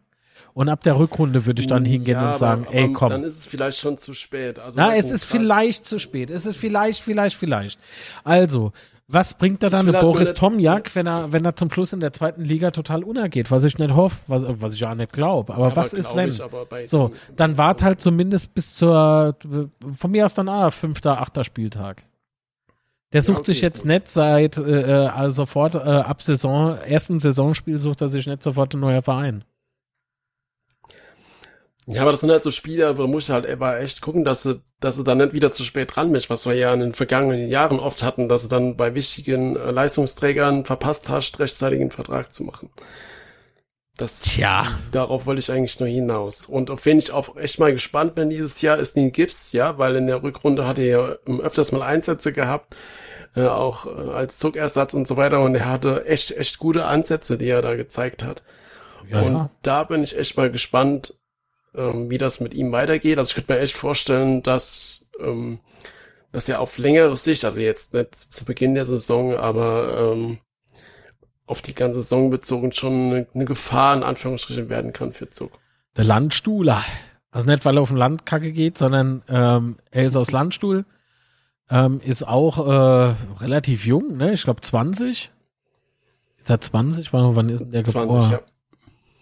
Und 0.53 0.69
ab 0.69 0.83
der 0.83 0.97
Rückrunde 0.97 1.45
würde 1.45 1.61
ich 1.61 1.67
dann 1.67 1.85
hingehen 1.85 2.15
ja, 2.15 2.29
und 2.29 2.37
sagen, 2.37 2.65
aber, 2.67 2.75
ey, 2.75 2.93
komm. 2.93 3.09
Dann 3.09 3.23
ist 3.23 3.37
es 3.37 3.45
vielleicht 3.45 3.79
schon 3.79 3.97
zu 3.97 4.13
spät. 4.13 4.59
Also, 4.59 4.79
Na, 4.79 4.95
es 4.95 5.09
ist 5.09 5.23
vielleicht 5.23 5.85
zu 5.85 5.97
spät. 5.97 6.29
Es 6.29 6.45
ist 6.45 6.57
vielleicht, 6.57 7.01
vielleicht, 7.01 7.37
vielleicht. 7.37 7.79
Also, 8.23 8.73
was 9.11 9.33
bringt 9.33 9.63
da 9.63 9.69
dann 9.69 9.87
halt 9.87 10.01
Boris 10.01 10.33
Tomjak, 10.33 10.95
wenn 10.95 11.07
er, 11.07 11.31
wenn 11.31 11.45
er 11.45 11.55
zum 11.55 11.69
Schluss 11.69 11.93
in 11.93 11.99
der 11.99 12.13
zweiten 12.13 12.43
Liga 12.43 12.71
total 12.71 13.03
untergeht? 13.03 13.51
Was 13.51 13.63
ich 13.63 13.77
nicht 13.77 13.93
hoffe, 13.93 14.17
was, 14.27 14.43
was 14.47 14.73
ich 14.73 14.85
auch 14.85 14.95
nicht 14.95 15.13
glaube. 15.13 15.53
Aber 15.53 15.69
ja, 15.69 15.75
was 15.75 15.93
aber 15.93 15.99
ist 15.99 16.15
wenn? 16.15 16.85
so, 16.85 17.11
dann 17.35 17.57
wart 17.57 17.83
halt 17.83 18.01
zumindest 18.01 18.53
bis 18.53 18.75
zur, 18.75 19.35
von 19.97 20.11
mir 20.11 20.25
aus 20.25 20.33
dann 20.33 20.49
ah, 20.49 20.71
fünfter, 20.71 21.21
achter 21.21 21.43
Spieltag. 21.43 22.03
Der 23.13 23.21
sucht 23.21 23.37
ja, 23.37 23.41
okay, 23.41 23.53
sich 23.53 23.61
jetzt 23.61 23.81
gut. 23.81 23.91
nicht 23.91 24.07
seit 24.07 24.57
äh, 24.57 25.09
also 25.13 25.41
sofort 25.43 25.75
äh, 25.75 25.79
ab 25.79 26.21
Saison, 26.21 26.77
ersten 26.77 27.19
Saisonspiel 27.19 27.77
sucht 27.77 28.01
er 28.01 28.09
sich 28.09 28.25
nicht 28.25 28.41
sofort 28.41 28.73
ein 28.73 28.79
neuer 28.79 29.01
Verein. 29.01 29.43
Ja, 31.87 32.03
aber 32.03 32.11
das 32.11 32.21
sind 32.21 32.29
halt 32.29 32.43
so 32.43 32.51
Spiele, 32.51 32.97
wo 32.97 33.07
muss 33.07 33.29
halt 33.29 33.49
aber 33.49 33.79
echt 33.79 34.01
gucken, 34.01 34.23
dass 34.23 34.43
sie, 34.43 34.61
dass 34.79 34.97
sie 34.97 35.03
dann 35.03 35.17
nicht 35.17 35.33
wieder 35.33 35.51
zu 35.51 35.63
spät 35.63 35.95
dran 35.95 36.11
mischt, 36.11 36.29
was 36.29 36.45
wir 36.45 36.53
ja 36.53 36.73
in 36.73 36.79
den 36.79 36.93
vergangenen 36.93 37.49
Jahren 37.49 37.79
oft 37.79 38.03
hatten, 38.03 38.29
dass 38.29 38.43
sie 38.43 38.47
dann 38.47 38.77
bei 38.77 38.93
wichtigen 38.93 39.55
äh, 39.55 39.71
Leistungsträgern 39.71 40.63
verpasst 40.63 41.09
hast, 41.09 41.39
rechtzeitig 41.39 41.81
einen 41.81 41.91
Vertrag 41.91 42.33
zu 42.33 42.43
machen. 42.43 42.69
Das, 43.97 44.21
Tja. 44.21 44.67
Darauf 44.91 45.25
wollte 45.25 45.39
ich 45.39 45.51
eigentlich 45.51 45.79
nur 45.79 45.89
hinaus. 45.89 46.45
Und 46.45 46.71
auf 46.71 46.85
wen 46.85 46.99
ich 46.99 47.11
auch 47.11 47.35
echt 47.35 47.59
mal 47.59 47.73
gespannt 47.73 48.15
bin 48.15 48.29
dieses 48.29 48.61
Jahr, 48.61 48.77
ist 48.77 48.95
Neil 48.95 49.11
Gibbs, 49.11 49.51
ja, 49.51 49.77
weil 49.77 49.95
in 49.95 50.07
der 50.07 50.23
Rückrunde 50.23 50.65
hat 50.67 50.79
er 50.79 50.85
ja 50.85 50.99
öfters 51.39 51.71
mal 51.71 51.81
Einsätze 51.81 52.31
gehabt, 52.31 52.75
äh, 53.35 53.45
auch 53.45 53.85
äh, 53.85 54.11
als 54.11 54.37
Zuckersatz 54.37 54.93
und 54.93 55.07
so 55.07 55.17
weiter, 55.17 55.41
und 55.41 55.55
er 55.55 55.65
hatte 55.65 56.05
echt, 56.05 56.31
echt 56.37 56.57
gute 56.57 56.85
Ansätze, 56.85 57.37
die 57.37 57.49
er 57.49 57.61
da 57.61 57.75
gezeigt 57.75 58.23
hat. 58.23 58.43
Ja, 59.09 59.21
und 59.21 59.49
da 59.61 59.83
bin 59.83 60.03
ich 60.03 60.17
echt 60.17 60.37
mal 60.37 60.49
gespannt, 60.51 61.15
ähm, 61.75 62.09
wie 62.09 62.17
das 62.17 62.39
mit 62.39 62.53
ihm 62.53 62.71
weitergeht. 62.71 63.17
Also 63.17 63.29
ich 63.29 63.35
könnte 63.35 63.53
mir 63.53 63.59
echt 63.59 63.75
vorstellen, 63.75 64.43
dass, 64.43 65.07
ähm, 65.19 65.59
dass 66.31 66.49
er 66.49 66.59
auf 66.59 66.77
längere 66.77 67.15
Sicht, 67.17 67.45
also 67.45 67.59
jetzt 67.59 67.93
nicht 67.93 68.15
zu 68.15 68.45
Beginn 68.45 68.75
der 68.75 68.85
Saison, 68.85 69.35
aber 69.35 70.13
ähm, 70.13 70.39
auf 71.45 71.61
die 71.61 71.73
ganze 71.73 72.01
Saison 72.01 72.29
bezogen 72.29 72.71
schon 72.71 72.93
eine, 72.93 73.27
eine 73.33 73.45
Gefahr 73.45 73.95
in 73.95 74.03
Anführungsstrichen 74.03 74.69
werden 74.69 74.93
kann 74.93 75.13
für 75.13 75.29
Zug. 75.29 75.59
Der 75.97 76.05
Landstuhler. 76.05 76.83
Also 77.31 77.47
nicht, 77.47 77.65
weil 77.65 77.77
er 77.77 77.81
auf 77.81 77.89
den 77.89 77.97
Landkacke 77.97 78.51
geht, 78.51 78.77
sondern 78.77 79.23
ähm, 79.27 79.77
er 79.89 80.05
ist 80.05 80.15
aus 80.15 80.31
Landstuhl, 80.31 80.85
ähm, 81.69 82.01
ist 82.01 82.27
auch 82.27 82.57
äh, 82.67 83.15
relativ 83.41 83.85
jung, 83.85 84.17
ne? 84.17 84.33
Ich 84.33 84.43
glaube 84.43 84.61
20. 84.61 85.31
Ist 86.37 86.49
er 86.49 86.59
20? 86.59 87.13
Wann 87.13 87.49
ist 87.49 87.65
der 87.71 87.83
20, 87.83 87.93
geboren? 87.93 88.31
Ja. 88.31 88.39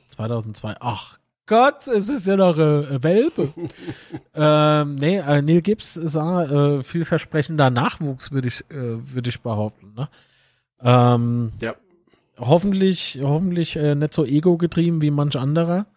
2002. 0.09 0.75
Ach 0.79 1.19
Gott, 1.49 1.87
es 1.87 2.09
ist 2.09 2.27
ja 2.27 2.37
noch 2.37 2.59
äh, 2.59 3.01
Welpe. 3.03 3.51
ähm, 4.35 4.95
nee, 4.95 5.17
äh, 5.17 5.41
Neil 5.41 5.63
Gibbs 5.63 5.97
ist 5.97 6.15
äh, 6.15 6.83
vielversprechender 6.83 7.71
Nachwuchs, 7.71 8.31
würde 8.31 8.49
ich, 8.49 8.61
äh, 8.69 9.13
würde 9.13 9.31
ich 9.31 9.41
behaupten. 9.41 9.93
Ne? 9.97 10.09
Ähm, 10.79 11.51
ja. 11.59 11.73
Hoffentlich, 12.37 13.19
hoffentlich 13.23 13.75
äh, 13.77 13.95
nicht 13.95 14.13
so 14.13 14.25
ego-getrieben 14.25 15.01
wie 15.01 15.09
manch 15.09 15.37
anderer. 15.37 15.87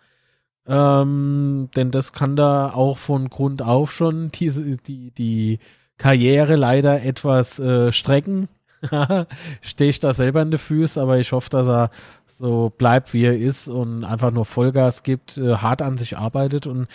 Ähm, 0.66 1.68
denn 1.76 1.90
das 1.90 2.14
kann 2.14 2.34
da 2.34 2.72
auch 2.72 2.96
von 2.96 3.28
Grund 3.28 3.60
auf 3.60 3.92
schon 3.92 4.30
diese, 4.32 4.78
die, 4.78 5.10
die 5.10 5.58
Karriere 5.98 6.56
leider 6.56 7.02
etwas 7.02 7.58
äh, 7.58 7.92
strecken. 7.92 8.48
stehe 9.60 9.90
ich 9.90 10.00
da 10.00 10.12
selber 10.12 10.42
in 10.42 10.50
den 10.50 10.58
Füßen, 10.58 11.00
aber 11.00 11.18
ich 11.18 11.32
hoffe, 11.32 11.50
dass 11.50 11.66
er 11.66 11.90
so 12.26 12.72
bleibt, 12.76 13.14
wie 13.14 13.24
er 13.24 13.36
ist 13.36 13.68
und 13.68 14.04
einfach 14.04 14.30
nur 14.30 14.44
Vollgas 14.44 15.02
gibt, 15.02 15.38
äh, 15.38 15.56
hart 15.56 15.82
an 15.82 15.96
sich 15.96 16.16
arbeitet 16.16 16.66
und 16.66 16.88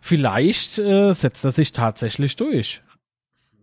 vielleicht 0.00 0.78
äh, 0.78 1.12
setzt 1.12 1.44
er 1.44 1.52
sich 1.52 1.72
tatsächlich 1.72 2.36
durch. 2.36 2.82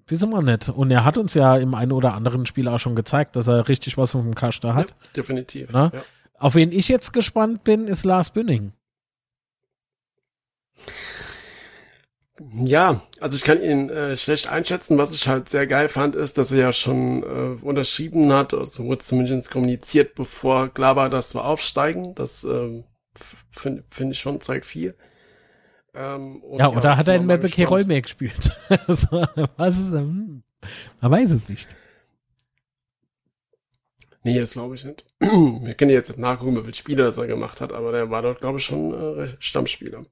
Wissen 0.08 0.30
wir 0.32 0.42
nicht. 0.42 0.70
Und 0.70 0.92
er 0.92 1.06
hat 1.06 1.18
uns 1.18 1.34
ja 1.34 1.56
im 1.58 1.74
einen 1.76 1.94
oder 1.94 2.14
anderen 2.14 2.46
Spiel 2.46 2.68
auch 2.68 2.80
schon 2.80 2.96
gezeigt, 2.96 3.36
dass 3.36 3.48
er 3.48 3.70
richtig 3.70 3.98
was 3.98 4.12
vom 4.12 4.36
Kaster 4.36 4.74
hat. 4.74 4.92
Ja, 4.92 4.96
definitiv. 5.16 5.72
Ja. 5.72 5.92
Auf 6.38 6.56
wen 6.56 6.72
ich 6.72 6.90
jetzt 6.90 7.14
gespannt 7.14 7.64
bin, 7.64 7.88
ist 7.88 8.04
Lars 8.04 8.32
Bünning. 8.32 8.74
Ja, 12.40 13.02
also 13.20 13.36
ich 13.36 13.44
kann 13.44 13.62
ihn 13.62 13.90
äh, 13.90 14.18
schlecht 14.18 14.48
einschätzen. 14.48 14.98
Was 14.98 15.14
ich 15.14 15.28
halt 15.28 15.50
sehr 15.50 15.68
geil 15.68 15.88
fand, 15.88 16.16
ist, 16.16 16.38
dass 16.38 16.52
er 16.52 16.60
ja 16.60 16.72
schon 16.72 17.22
äh, 17.22 17.64
unterschrieben 17.64 18.34
hat, 18.34 18.54
also 18.56 18.86
wurde 18.86 19.04
zumindest 19.04 19.52
kommuniziert, 19.52 20.16
bevor 20.16 20.70
klar 20.70 20.96
war, 20.96 21.10
dass 21.10 21.36
wir 21.36 21.46
aufsteigen. 21.46 22.16
Das 22.16 22.44
äh, 22.44 22.84
finde 23.52 23.84
find 23.88 24.12
ich 24.14 24.20
schon, 24.20 24.42
zeigt 24.42 24.66
viel. 24.66 24.96
Ähm, 25.94 26.42
ja, 26.58 26.70
oder 26.70 26.90
ja, 26.90 26.98
hat 26.98 27.08
er 27.08 27.18
in 27.18 27.28
Mapeke 27.28 27.68
Rollmeer 27.68 28.02
gespielt? 28.02 28.52
also, 28.88 29.24
was 29.58 29.78
ist, 29.78 29.92
hm, 29.92 30.44
man 31.02 31.12
weiß 31.12 31.32
es 31.32 31.48
nicht. 31.48 31.78
Nee, 34.24 34.40
das 34.40 34.54
glaube 34.54 34.74
ich 34.74 34.86
nicht. 34.86 35.06
Wir 35.20 35.74
können 35.76 35.92
jetzt 35.92 36.18
nachgucken, 36.18 36.56
wie 36.56 36.62
viele 36.62 36.74
Spiele 36.74 37.04
das 37.04 37.18
er 37.20 37.28
gemacht 37.28 37.62
hat, 37.62 37.74
aber 37.74 37.92
der 37.92 38.10
war 38.10 38.24
dort, 38.24 38.40
glaube 38.40 38.58
ich, 38.58 38.66
schon 38.66 39.20
äh, 39.20 39.36
Stammspieler. 39.38 40.06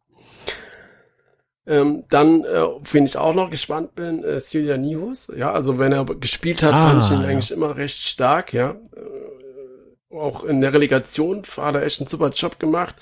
Ähm, 1.68 2.04
dann, 2.10 2.44
äh, 2.44 2.66
wenn 2.92 3.06
ich 3.06 3.18
auch 3.18 3.36
noch 3.36 3.50
gespannt 3.50 3.94
bin, 3.96 4.24
äh, 4.24 4.40
Celia 4.40 4.78
Nihus. 4.78 5.32
Ja, 5.36 5.52
also 5.52 5.78
wenn 5.78 5.92
er 5.92 6.06
gespielt 6.06 6.64
hat, 6.64 6.74
ah, 6.74 6.84
fand 6.84 7.04
ich 7.04 7.12
ihn 7.12 7.22
ja. 7.22 7.28
eigentlich 7.28 7.52
immer 7.52 7.78
recht 7.78 8.00
stark, 8.00 8.54
ja. 8.54 8.72
Äh, 8.72 10.16
auch 10.16 10.44
in 10.44 10.60
der 10.62 10.74
Relegation 10.74 11.44
hat 11.58 11.76
er 11.76 11.84
echt 11.84 12.02
einen 12.02 12.08
super 12.08 12.30
Job 12.30 12.60
gemacht. 12.60 12.96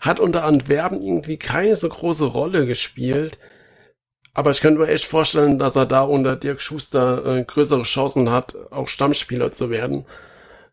Hat 0.00 0.20
unter 0.20 0.44
Antwerpen 0.44 1.00
irgendwie 1.00 1.36
keine 1.36 1.76
so 1.76 1.88
große 1.88 2.24
Rolle 2.24 2.66
gespielt. 2.66 3.38
Aber 4.34 4.50
ich 4.50 4.60
könnte 4.60 4.80
mir 4.80 4.88
echt 4.88 5.04
vorstellen, 5.04 5.58
dass 5.58 5.76
er 5.76 5.86
da 5.86 6.02
unter 6.02 6.36
Dirk 6.36 6.60
Schuster 6.60 7.24
äh, 7.24 7.44
größere 7.44 7.82
Chancen 7.82 8.30
hat, 8.30 8.56
auch 8.70 8.88
Stammspieler 8.88 9.52
zu 9.52 9.70
werden. 9.70 10.06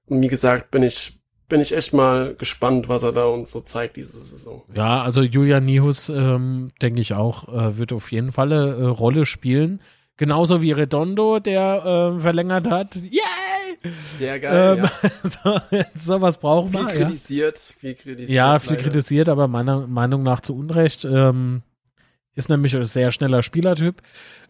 Und 0.08 0.22
wie 0.22 0.30
gesagt, 0.30 0.72
bin 0.72 0.84
ich 0.84 1.19
bin 1.50 1.62
ich 1.62 1.76
echt 1.76 1.94
mal 1.94 2.36
gespannt, 2.36 2.88
was 2.88 3.04
er 3.04 3.12
da 3.12 3.26
uns 3.26 3.52
so 3.52 3.62
zeigt 3.62 3.98
diese 3.98 4.20
Saison. 4.20 4.64
Ja, 4.74 5.02
also 5.02 5.22
Julian 5.22 5.66
Nihus, 5.66 6.10
ähm, 6.10 6.72
denke 6.82 7.02
ich 7.02 7.14
auch, 7.14 7.50
äh, 7.50 7.78
wird 7.78 7.92
auf 7.92 8.12
jeden 8.12 8.32
Fall 8.32 8.54
eine 8.54 8.76
äh, 8.76 8.86
Rolle 8.86 9.26
spielen. 9.26 9.82
Genauso 10.16 10.62
wie 10.62 10.72
Redondo, 10.72 11.40
der 11.40 12.16
äh, 12.18 12.22
verlängert 12.22 12.70
hat. 12.70 12.96
Yay! 12.96 13.20
Sehr 14.04 14.40
geil. 14.40 14.80
Ähm, 14.80 14.90
ja. 15.46 15.86
so, 15.96 16.22
was 16.22 16.38
brauchen 16.38 16.72
viel 16.72 16.82
wir. 16.82 17.06
Kritisiert, 17.06 17.58
ja. 17.58 17.76
Viel 17.80 17.94
kritisiert. 17.96 18.30
Ja, 18.30 18.60
viel 18.60 18.72
leider. 18.72 18.84
kritisiert, 18.84 19.30
aber 19.30 19.48
meiner 19.48 19.88
Meinung 19.88 20.24
nach 20.24 20.42
zu 20.42 20.56
Unrecht. 20.56 21.06
Ähm, 21.06 21.62
ist 22.36 22.50
nämlich 22.50 22.76
ein 22.76 22.86
sehr 22.86 23.12
schneller 23.12 23.44
Spielertyp. 23.44 24.02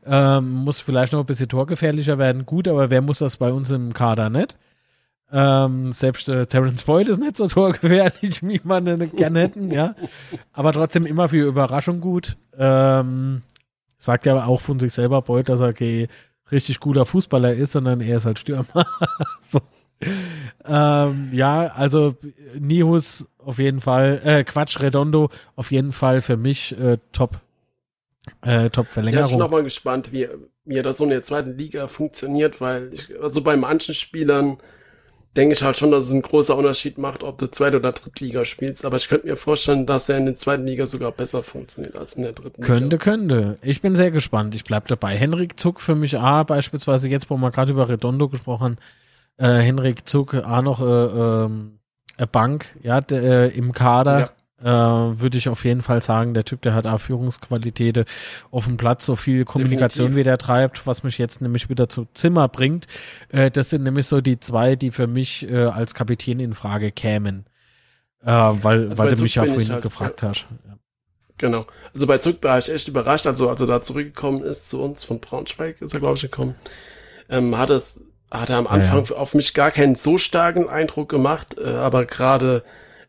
Ähm, 0.06 0.50
muss 0.50 0.80
vielleicht 0.80 1.14
noch 1.14 1.20
ein 1.20 1.26
bisschen 1.26 1.50
torgefährlicher 1.50 2.18
werden. 2.18 2.45
Gut, 2.45 2.68
aber 2.68 2.89
wer 2.89 3.02
muss 3.02 3.20
das 3.20 3.38
bei 3.38 3.52
uns 3.52 3.72
im 3.72 3.93
Kader 3.93 4.30
nicht? 4.30 4.58
Ähm, 5.32 5.93
selbst 5.93 6.27
äh, 6.27 6.45
Terence 6.45 6.84
Boyd 6.84 7.07
ist 7.07 7.19
nicht 7.19 7.38
so 7.38 7.47
torgefährlich, 7.47 8.41
wie 8.47 8.61
man 8.63 8.88
ihn 8.88 9.15
gerne 9.15 9.41
hätten, 9.41 9.69
ja. 9.71 9.95
Aber 10.53 10.73
trotzdem 10.73 11.05
immer 11.05 11.30
für 11.30 11.47
Überraschung 11.47 12.01
gut. 12.01 12.36
Ähm, 12.57 13.43
sagt 13.97 14.25
ja 14.25 14.45
auch 14.45 14.61
von 14.61 14.80
sich 14.80 14.93
selber 14.93 15.21
Boyd, 15.21 15.49
dass 15.49 15.59
er 15.59 15.69
okay, 15.69 16.07
richtig 16.51 16.80
guter 16.80 17.05
Fußballer 17.05 17.53
ist, 17.53 17.73
sondern 17.73 18.01
er 18.01 18.17
ist 18.17 18.25
halt 18.25 18.39
Stürmer. 18.39 18.88
so. 19.41 19.59
ähm, 20.65 21.30
ja, 21.32 21.67
also 21.67 22.15
Nihus 22.57 23.27
auf 23.38 23.59
jeden 23.59 23.82
Fall, 23.82 24.21
äh, 24.23 24.43
Quatsch, 24.43 24.80
Redondo 24.80 25.30
auf 25.55 25.71
jeden 25.71 25.91
Fall 25.91 26.21
für 26.21 26.38
mich 26.38 26.77
äh, 26.80 26.97
top. 27.11 27.39
Äh, 28.41 28.69
Top-Verlängerung. 28.69 29.23
Ja, 29.23 29.30
ich 29.30 29.38
bin 29.38 29.41
auch 29.41 29.51
mal 29.51 29.63
gespannt, 29.63 30.11
wie, 30.11 30.27
wie 30.65 30.82
das 30.82 30.97
so 30.97 31.03
in 31.03 31.09
der 31.09 31.23
zweiten 31.23 31.57
Liga 31.57 31.88
funktioniert, 31.88 32.61
weil 32.61 32.93
ich, 32.93 33.11
also 33.19 33.41
bei 33.41 33.57
manchen 33.57 33.95
Spielern 33.95 34.57
denke 35.39 35.53
ich 35.53 35.63
halt 35.63 35.77
schon, 35.77 35.89
dass 35.89 36.05
es 36.05 36.11
einen 36.11 36.21
großen 36.21 36.53
Unterschied 36.53 36.97
macht, 36.97 37.23
ob 37.23 37.37
du 37.37 37.49
Zweit- 37.49 37.73
oder 37.73 37.93
Drittliga 37.93 38.43
spielst. 38.43 38.83
Aber 38.83 38.97
ich 38.97 39.07
könnte 39.07 39.25
mir 39.25 39.37
vorstellen, 39.37 39.85
dass 39.85 40.09
er 40.09 40.17
in 40.17 40.25
der 40.25 40.35
zweiten 40.35 40.67
Liga 40.67 40.85
sogar 40.85 41.13
besser 41.13 41.43
funktioniert 41.43 41.95
als 41.95 42.17
in 42.17 42.23
der 42.23 42.33
dritten 42.33 42.61
könnte, 42.61 42.95
Liga. 42.95 42.97
Könnte, 42.97 43.37
könnte. 43.37 43.57
Ich 43.61 43.81
bin 43.81 43.95
sehr 43.95 44.11
gespannt. 44.11 44.53
Ich 44.53 44.65
bleibe 44.65 44.89
dabei. 44.89 45.15
Henrik 45.15 45.57
Zuck 45.57 45.79
für 45.79 45.95
mich 45.95 46.19
A, 46.19 46.43
beispielsweise 46.43 47.07
jetzt, 47.07 47.29
wo 47.29 47.37
wir 47.37 47.51
gerade 47.51 47.71
über 47.71 47.87
Redondo 47.87 48.27
gesprochen 48.27 48.77
haben, 49.37 49.59
äh, 49.59 49.61
Henrik 49.63 50.09
Zuck 50.09 50.33
A 50.33 50.61
noch 50.61 50.81
äh, 50.81 51.45
äh, 51.45 52.27
Bank, 52.29 52.73
ja, 52.83 52.99
de, 52.99 53.47
äh, 53.47 53.47
im 53.47 53.71
Kader. 53.71 54.19
Ja 54.19 54.29
äh, 54.62 54.66
würde 54.66 55.38
ich 55.38 55.49
auf 55.49 55.64
jeden 55.64 55.82
Fall 55.82 56.01
sagen, 56.01 56.34
der 56.34 56.45
Typ, 56.45 56.62
der 56.62 56.74
hat 56.74 56.86
auch 56.86 56.99
Führungsqualitäten 56.99 58.05
auf 58.51 58.66
dem 58.66 58.78
Platz, 58.78 59.05
so 59.05 59.16
viel 59.16 59.45
Kommunikation 59.45 60.07
Definitiv. 60.07 60.20
wie 60.20 60.24
der 60.24 60.38
treibt, 60.38 60.88
was 60.88 61.03
mich 61.03 61.18
jetzt 61.18 61.41
nämlich 61.41 61.70
wieder 61.70 61.89
zu 61.89 62.07
Zimmer 62.14 62.47
bringt. 62.47 62.88
Äh, 63.30 63.51
das 63.51 63.70
sind 63.70 63.84
nämlich 63.84 64.07
so 64.07 64.22
die 64.22 64.39
zwei, 64.39 64.76
die 64.76 64.91
für 64.91 65.07
mich 65.07 65.49
äh, 65.49 65.66
als 65.66 65.93
Kapitän 65.93 66.39
in 66.39 66.53
Frage 66.53 66.91
kämen. 66.91 67.45
Äh, 68.24 68.32
weil, 68.32 68.89
also 68.89 68.97
weil 69.03 69.16
du 69.16 69.24
mich 69.24 69.36
ja 69.36 69.45
vorhin 69.45 69.70
halt, 69.70 69.82
gefragt 69.82 70.22
ja. 70.22 70.30
hast. 70.30 70.47
Ja. 70.68 70.78
Genau. 71.38 71.66
Also 71.93 72.05
bei 72.05 72.18
Zug 72.18 72.43
war 72.43 72.60
ich 72.60 72.70
echt 72.70 72.88
überrascht, 72.88 73.26
also 73.26 73.49
als 73.49 73.62
er 73.62 73.68
da 73.68 73.82
zurückgekommen 73.82 74.43
ist 74.43 74.68
zu 74.68 74.82
uns 74.82 75.05
von 75.05 75.20
Braunschweig, 75.20 75.82
ist 75.82 75.93
er 75.93 76.01
glaube 76.01 76.16
ich 76.16 76.22
gekommen, 76.22 76.55
ähm, 77.30 77.57
hat 77.57 77.70
es 77.70 78.01
hat 78.30 78.49
er 78.49 78.57
am 78.57 78.68
Anfang 78.68 79.05
ja, 79.05 79.16
auf 79.16 79.34
mich 79.34 79.53
gar 79.53 79.72
keinen 79.72 79.95
so 79.95 80.18
starken 80.18 80.70
Eindruck 80.70 81.10
gemacht, 81.10 81.55
äh, 81.57 81.68
aber 81.68 82.05
gerade 82.05 82.64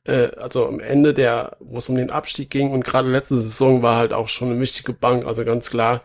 äh, 0.04 0.28
also 0.36 0.66
am 0.66 0.80
Ende 0.80 1.14
der, 1.14 1.56
wo 1.60 1.78
es 1.78 1.88
um 1.88 1.96
den 1.96 2.10
Abstieg 2.10 2.50
ging 2.50 2.70
und 2.70 2.84
gerade 2.84 3.10
letzte 3.10 3.40
Saison 3.40 3.82
war 3.82 3.96
halt 3.96 4.12
auch 4.12 4.28
schon 4.28 4.50
eine 4.50 4.60
wichtige 4.60 4.92
Bank, 4.92 5.26
also 5.26 5.44
ganz 5.44 5.70
klar, 5.70 6.02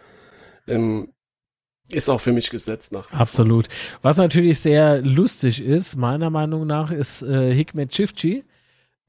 ähm, 0.68 1.10
ist 1.92 2.10
auch 2.10 2.20
für 2.20 2.34
mich 2.34 2.50
gesetzt 2.50 2.92
nach. 2.92 3.12
Absolut. 3.12 3.68
Was 4.02 4.18
natürlich 4.18 4.60
sehr 4.60 5.02
lustig 5.02 5.62
ist, 5.62 5.96
meiner 5.96 6.30
Meinung 6.32 6.66
nach, 6.66 6.92
ist 6.92 7.22
äh, 7.22 7.54
Hikmet 7.54 7.92
Chifchi. 7.92 8.44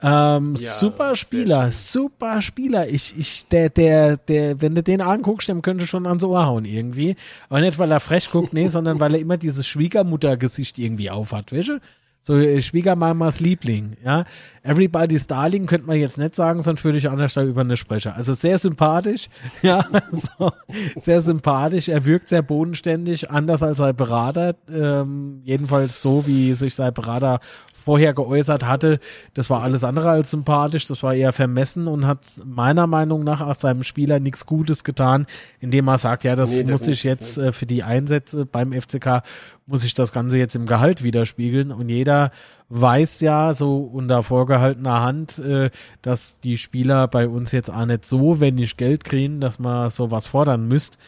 Ähm, 0.03 0.57
ja, 0.57 0.73
super 0.73 1.17
Spieler, 1.17 1.73
super 1.73 2.43
Spieler. 2.43 2.87
Ich, 2.87 3.19
ich, 3.19 3.47
der, 3.49 3.71
der, 3.71 4.19
der, 4.19 4.61
wenn 4.61 4.75
du 4.75 4.83
den 4.83 5.01
anguckst, 5.01 5.49
dem 5.49 5.63
könnte 5.63 5.87
schon 5.87 6.07
ans 6.07 6.23
Ohr 6.23 6.45
hauen 6.45 6.67
irgendwie. 6.67 7.17
Aber 7.49 7.63
nicht, 7.63 7.79
weil 7.79 7.91
er 7.91 8.01
frech 8.01 8.31
guckt, 8.31 8.53
nee, 8.53 8.69
sondern 8.69 9.01
weil 9.01 9.15
er 9.15 9.21
immer 9.21 9.39
dieses 9.39 9.67
Schwiegermuttergesicht 9.67 10.77
irgendwie 10.77 11.11
aufhat, 11.11 11.51
weißt 11.51 11.69
du? 11.69 11.81
So 12.27 12.35
äh, 12.35 12.61
Schwiegermamas 12.61 13.39
Liebling, 13.39 13.93
ja. 14.05 14.25
Everybody's 14.65 15.29
Darling 15.29 15.67
könnte 15.67 15.87
man 15.87 15.97
jetzt 15.97 16.19
nicht 16.19 16.35
sagen, 16.35 16.61
sonst 16.61 16.83
würde 16.83 16.99
ich 16.99 17.09
anders 17.09 17.37
über 17.37 17.61
eine 17.61 17.77
sprechen. 17.77 18.11
Also 18.17 18.35
sehr 18.35 18.59
sympathisch, 18.59 19.29
ja, 19.63 19.85
so, 20.11 20.51
sehr 20.97 21.21
sympathisch. 21.21 21.89
Er 21.89 22.05
wirkt 22.05 22.29
sehr 22.29 22.43
bodenständig, 22.43 23.31
anders 23.31 23.63
als 23.63 23.79
sein 23.79 23.95
Berater. 23.95 24.57
Ähm, 24.69 25.41
jedenfalls 25.45 26.03
so, 26.03 26.27
wie 26.27 26.55
sich 26.55 26.75
sein 26.75 26.93
Berater 26.93 27.39
vorher 27.87 28.15
geäußert 28.15 28.67
hatte, 28.67 28.99
das 29.33 29.49
war 29.49 29.63
alles 29.63 29.85
andere 29.85 30.11
als 30.11 30.33
sympathisch, 30.33 30.87
das 30.87 31.05
war 31.05 31.15
eher 31.15 31.33
vermessen 31.33 31.87
und 31.87 32.05
hat 32.05 32.27
meiner 32.45 32.89
Meinung 32.89 33.23
nach 33.23 33.41
aus 33.41 33.61
seinem 33.61 33.85
Spieler 33.85 34.19
nichts 34.19 34.45
Gutes 34.45 34.83
getan, 34.83 35.27
indem 35.61 35.87
er 35.87 35.97
sagt, 35.97 36.25
ja, 36.25 36.35
das 36.35 36.51
nee, 36.51 36.69
muss 36.69 36.89
ich 36.89 37.05
jetzt 37.05 37.39
äh, 37.39 37.53
für 37.53 37.65
die 37.65 37.85
Einsätze 37.85 38.45
beim 38.45 38.73
FCK, 38.73 39.23
muss 39.67 39.85
ich 39.85 39.95
das 39.95 40.13
Ganze 40.13 40.37
jetzt 40.37 40.57
im 40.57 40.67
Gehalt 40.67 41.05
widerspiegeln 41.05 41.71
und 41.71 41.89
jeder 41.89 42.33
weiß 42.71 43.21
ja 43.21 43.53
so 43.55 43.79
unter 43.79 44.25
vorgehaltener 44.25 45.03
Hand, 45.03 45.39
äh, 45.39 45.71
dass 46.03 46.41
die 46.41 46.59
Spieler 46.59 47.07
bei 47.07 47.29
uns 47.29 47.53
jetzt 47.53 47.71
auch 47.71 47.87
nicht 47.87 48.05
so 48.05 48.41
wenig 48.41 48.77
Geld 48.77 49.05
kriegen, 49.05 49.41
dass 49.41 49.61
man 49.61 49.91
sowas 49.91 50.27
fordern 50.27 50.67
müsst, 50.67 50.99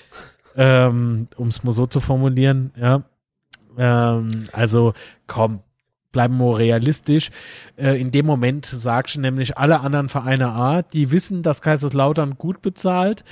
ähm, 0.55 1.27
um 1.37 1.49
es 1.49 1.65
mal 1.65 1.73
so 1.73 1.87
zu 1.87 1.99
formulieren, 1.99 2.71
ja. 2.81 3.03
Ähm, 3.77 4.45
also 4.53 4.93
komm, 5.27 5.61
bleiben 6.13 6.39
wir 6.39 6.59
realistisch. 6.59 7.31
Äh, 7.77 8.01
in 8.01 8.11
dem 8.11 8.27
Moment 8.27 8.67
sagst 8.67 9.17
du 9.17 9.21
nämlich 9.21 9.59
alle 9.59 9.81
anderen 9.81 10.09
Vereine 10.09 10.49
A, 10.49 10.83
die 10.83 11.11
wissen, 11.11 11.43
dass 11.43 11.63
Kaiserslautern 11.63 12.37
gut 12.37 12.63
bezahlt, 12.63 13.25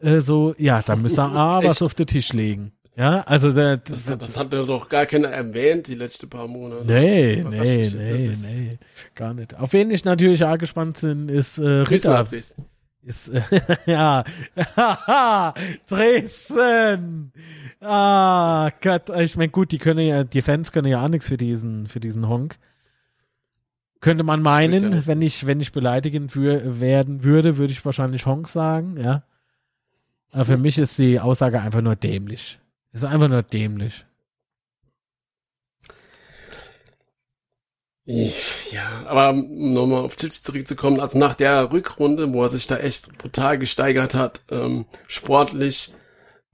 äh, 0.00 0.20
so, 0.20 0.54
ja, 0.58 0.82
da 0.82 0.96
müsste 0.96 1.22
A 1.22 1.62
was 1.64 1.82
auf 1.82 1.94
den 1.94 2.06
Tisch 2.06 2.32
legen. 2.32 2.72
Ja, 2.96 3.20
also 3.20 3.52
der, 3.52 3.78
das, 3.78 4.06
das 4.18 4.38
hat 4.38 4.52
ja 4.52 4.62
doch 4.64 4.88
gar 4.88 5.06
keiner 5.06 5.28
erwähnt, 5.28 5.86
die 5.86 5.94
letzten 5.94 6.28
paar 6.28 6.48
Monate. 6.48 6.86
Nee, 6.86 7.44
nee, 7.48 7.88
nee, 7.88 8.30
nee, 8.42 8.78
gar 9.14 9.32
nicht. 9.32 9.56
Auf 9.58 9.72
wen 9.72 9.90
ich 9.90 10.04
natürlich 10.04 10.44
auch 10.44 10.58
gespannt 10.58 11.00
bin, 11.00 11.28
ist 11.28 11.58
äh, 11.58 11.66
Ritter. 11.66 12.24
Dresden. 12.24 12.66
Ist, 13.02 13.28
äh, 13.28 13.40
ja, 13.86 14.24
Dresden! 15.88 17.32
Ah, 17.80 18.70
Gott, 18.82 19.08
ich 19.08 19.36
meine, 19.36 19.50
gut, 19.50 19.72
die 19.72 19.78
können 19.78 20.06
ja, 20.06 20.24
die 20.24 20.42
Fans 20.42 20.70
können 20.70 20.88
ja 20.88 21.02
auch 21.02 21.08
nichts 21.08 21.28
für 21.28 21.38
diesen, 21.38 21.86
für 21.86 22.00
diesen 22.00 22.28
Honk. 22.28 22.58
Könnte 24.00 24.24
man 24.24 24.42
meinen, 24.42 24.92
ja 24.92 25.06
wenn 25.06 25.22
ich, 25.22 25.46
wenn 25.46 25.60
ich 25.60 25.72
beleidigend 25.72 26.32
für, 26.32 26.80
werden 26.80 27.22
würde, 27.22 27.56
würde 27.56 27.72
ich 27.72 27.84
wahrscheinlich 27.84 28.26
Honk 28.26 28.48
sagen, 28.48 28.96
ja. 28.98 29.22
Aber 30.32 30.44
für 30.44 30.54
hm. 30.54 30.62
mich 30.62 30.78
ist 30.78 30.98
die 30.98 31.20
Aussage 31.20 31.60
einfach 31.60 31.80
nur 31.82 31.96
dämlich. 31.96 32.58
Ist 32.92 33.04
einfach 33.04 33.28
nur 33.28 33.42
dämlich. 33.42 34.04
Ja, 38.04 39.04
aber 39.06 39.30
um 39.30 39.72
nochmal 39.72 40.04
auf 40.04 40.16
Chichi 40.16 40.42
zurückzukommen, 40.42 40.98
also 40.98 41.18
nach 41.18 41.34
der 41.34 41.70
Rückrunde, 41.70 42.32
wo 42.32 42.42
er 42.42 42.48
sich 42.48 42.66
da 42.66 42.76
echt 42.76 43.16
brutal 43.18 43.58
gesteigert 43.58 44.14
hat, 44.14 44.40
ähm, 44.50 44.86
sportlich, 45.06 45.94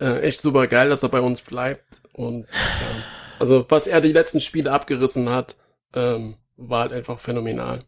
äh, 0.00 0.20
echt 0.20 0.40
super 0.40 0.66
geil, 0.66 0.88
dass 0.88 1.02
er 1.02 1.08
bei 1.08 1.20
uns 1.20 1.40
bleibt. 1.40 2.02
Und 2.12 2.42
ja, 2.42 3.02
also 3.38 3.64
was 3.68 3.86
er 3.86 4.00
die 4.00 4.12
letzten 4.12 4.40
Spiele 4.40 4.72
abgerissen 4.72 5.28
hat, 5.28 5.56
ähm, 5.94 6.36
war 6.56 6.80
halt 6.80 6.92
einfach 6.92 7.20
phänomenal. 7.20 7.80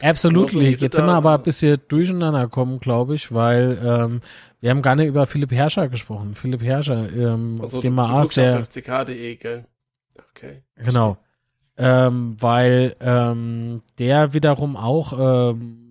Absolut. 0.00 0.52
Jetzt 0.52 0.96
sind 0.96 1.06
wir 1.06 1.12
aber 1.12 1.34
ein 1.34 1.42
bisschen 1.42 1.80
durcheinander 1.88 2.42
gekommen, 2.42 2.80
glaube 2.80 3.14
ich, 3.14 3.32
weil 3.32 3.78
ähm, 3.82 4.20
wir 4.60 4.70
haben 4.70 4.82
gar 4.82 4.96
nicht 4.96 5.06
über 5.06 5.26
Philipp 5.26 5.52
Herrscher 5.52 5.88
gesprochen. 5.88 6.34
Philipp 6.34 6.62
Herrscher, 6.62 7.08
ähm, 7.12 7.58
also, 7.60 7.78
auf 7.78 7.82
dem 7.82 7.94
mal 7.94 8.26
der 8.28 8.64
fck.de, 8.64 9.36
gell? 9.36 9.66
Okay. 10.30 10.62
Genau. 10.76 11.16
Ähm, 11.76 12.36
weil 12.40 12.96
ähm, 13.00 13.82
der 13.98 14.32
wiederum 14.32 14.76
auch 14.76 15.12
ähm, 15.52 15.83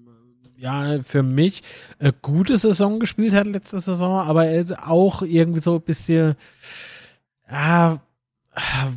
ja 0.64 1.02
für 1.04 1.24
mich 1.24 1.62
eine 2.00 2.14
gute 2.14 2.58
Saison 2.58 3.00
gespielt 3.00 3.34
hat 3.34 3.48
letzte 3.48 3.80
Saison, 3.80 4.20
aber 4.20 4.48
auch 4.86 5.22
irgendwie 5.22 5.60
so 5.60 5.76
ein 5.76 5.82
bisschen 5.82 6.36
ja, 7.52 8.00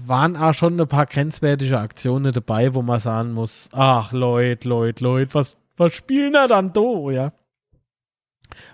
waren 0.07 0.37
auch 0.37 0.55
schon 0.55 0.81
ein 0.81 0.89
paar 0.89 1.07
grenzwertige 1.07 1.79
Aktionen 1.79 2.33
dabei, 2.33 2.75
wo 2.75 2.83
man 2.83 3.01
sagen 3.01 3.33
muss, 3.33 3.69
ach 3.73 4.13
Leute, 4.13 4.69
Leute, 4.69 5.03
Leute, 5.03 5.35
was, 5.35 5.57
was 5.77 5.95
spielen 5.95 6.35
da 6.35 6.47
dann 6.47 6.73
do, 6.73 7.11
ja? 7.11 7.33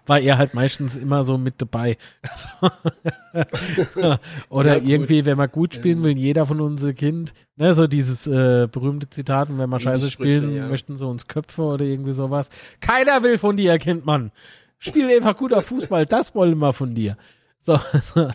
War 0.06 0.20
er 0.20 0.38
halt 0.38 0.54
meistens 0.54 0.96
immer 0.96 1.24
so 1.24 1.38
mit 1.38 1.54
dabei. 1.60 1.96
Oder 4.48 4.76
ja, 4.78 4.84
irgendwie, 4.84 5.24
wenn 5.24 5.36
man 5.36 5.50
gut 5.50 5.74
spielen 5.74 5.98
ja. 5.98 6.04
will, 6.04 6.18
jeder 6.18 6.46
von 6.46 6.60
uns 6.60 6.86
Kind, 6.94 7.32
ne, 7.56 7.74
so 7.74 7.86
dieses 7.86 8.26
äh, 8.26 8.68
berühmte 8.70 9.08
Zitat, 9.08 9.48
wenn 9.50 9.68
wir 9.68 9.80
scheiße 9.80 10.10
spielen, 10.10 10.54
ja. 10.54 10.68
möchten 10.68 10.96
so 10.96 11.08
uns 11.08 11.26
Köpfe 11.26 11.62
oder 11.62 11.84
irgendwie 11.84 12.12
sowas. 12.12 12.50
Keiner 12.80 13.22
will 13.22 13.38
von 13.38 13.56
dir, 13.56 13.78
Kind, 13.78 14.04
Mann. 14.04 14.32
Spiel 14.78 15.08
einfach 15.08 15.36
guter 15.36 15.62
Fußball, 15.62 16.06
das 16.06 16.34
wollen 16.34 16.58
wir 16.58 16.72
von 16.72 16.94
dir. 16.94 17.16
So, 17.60 17.78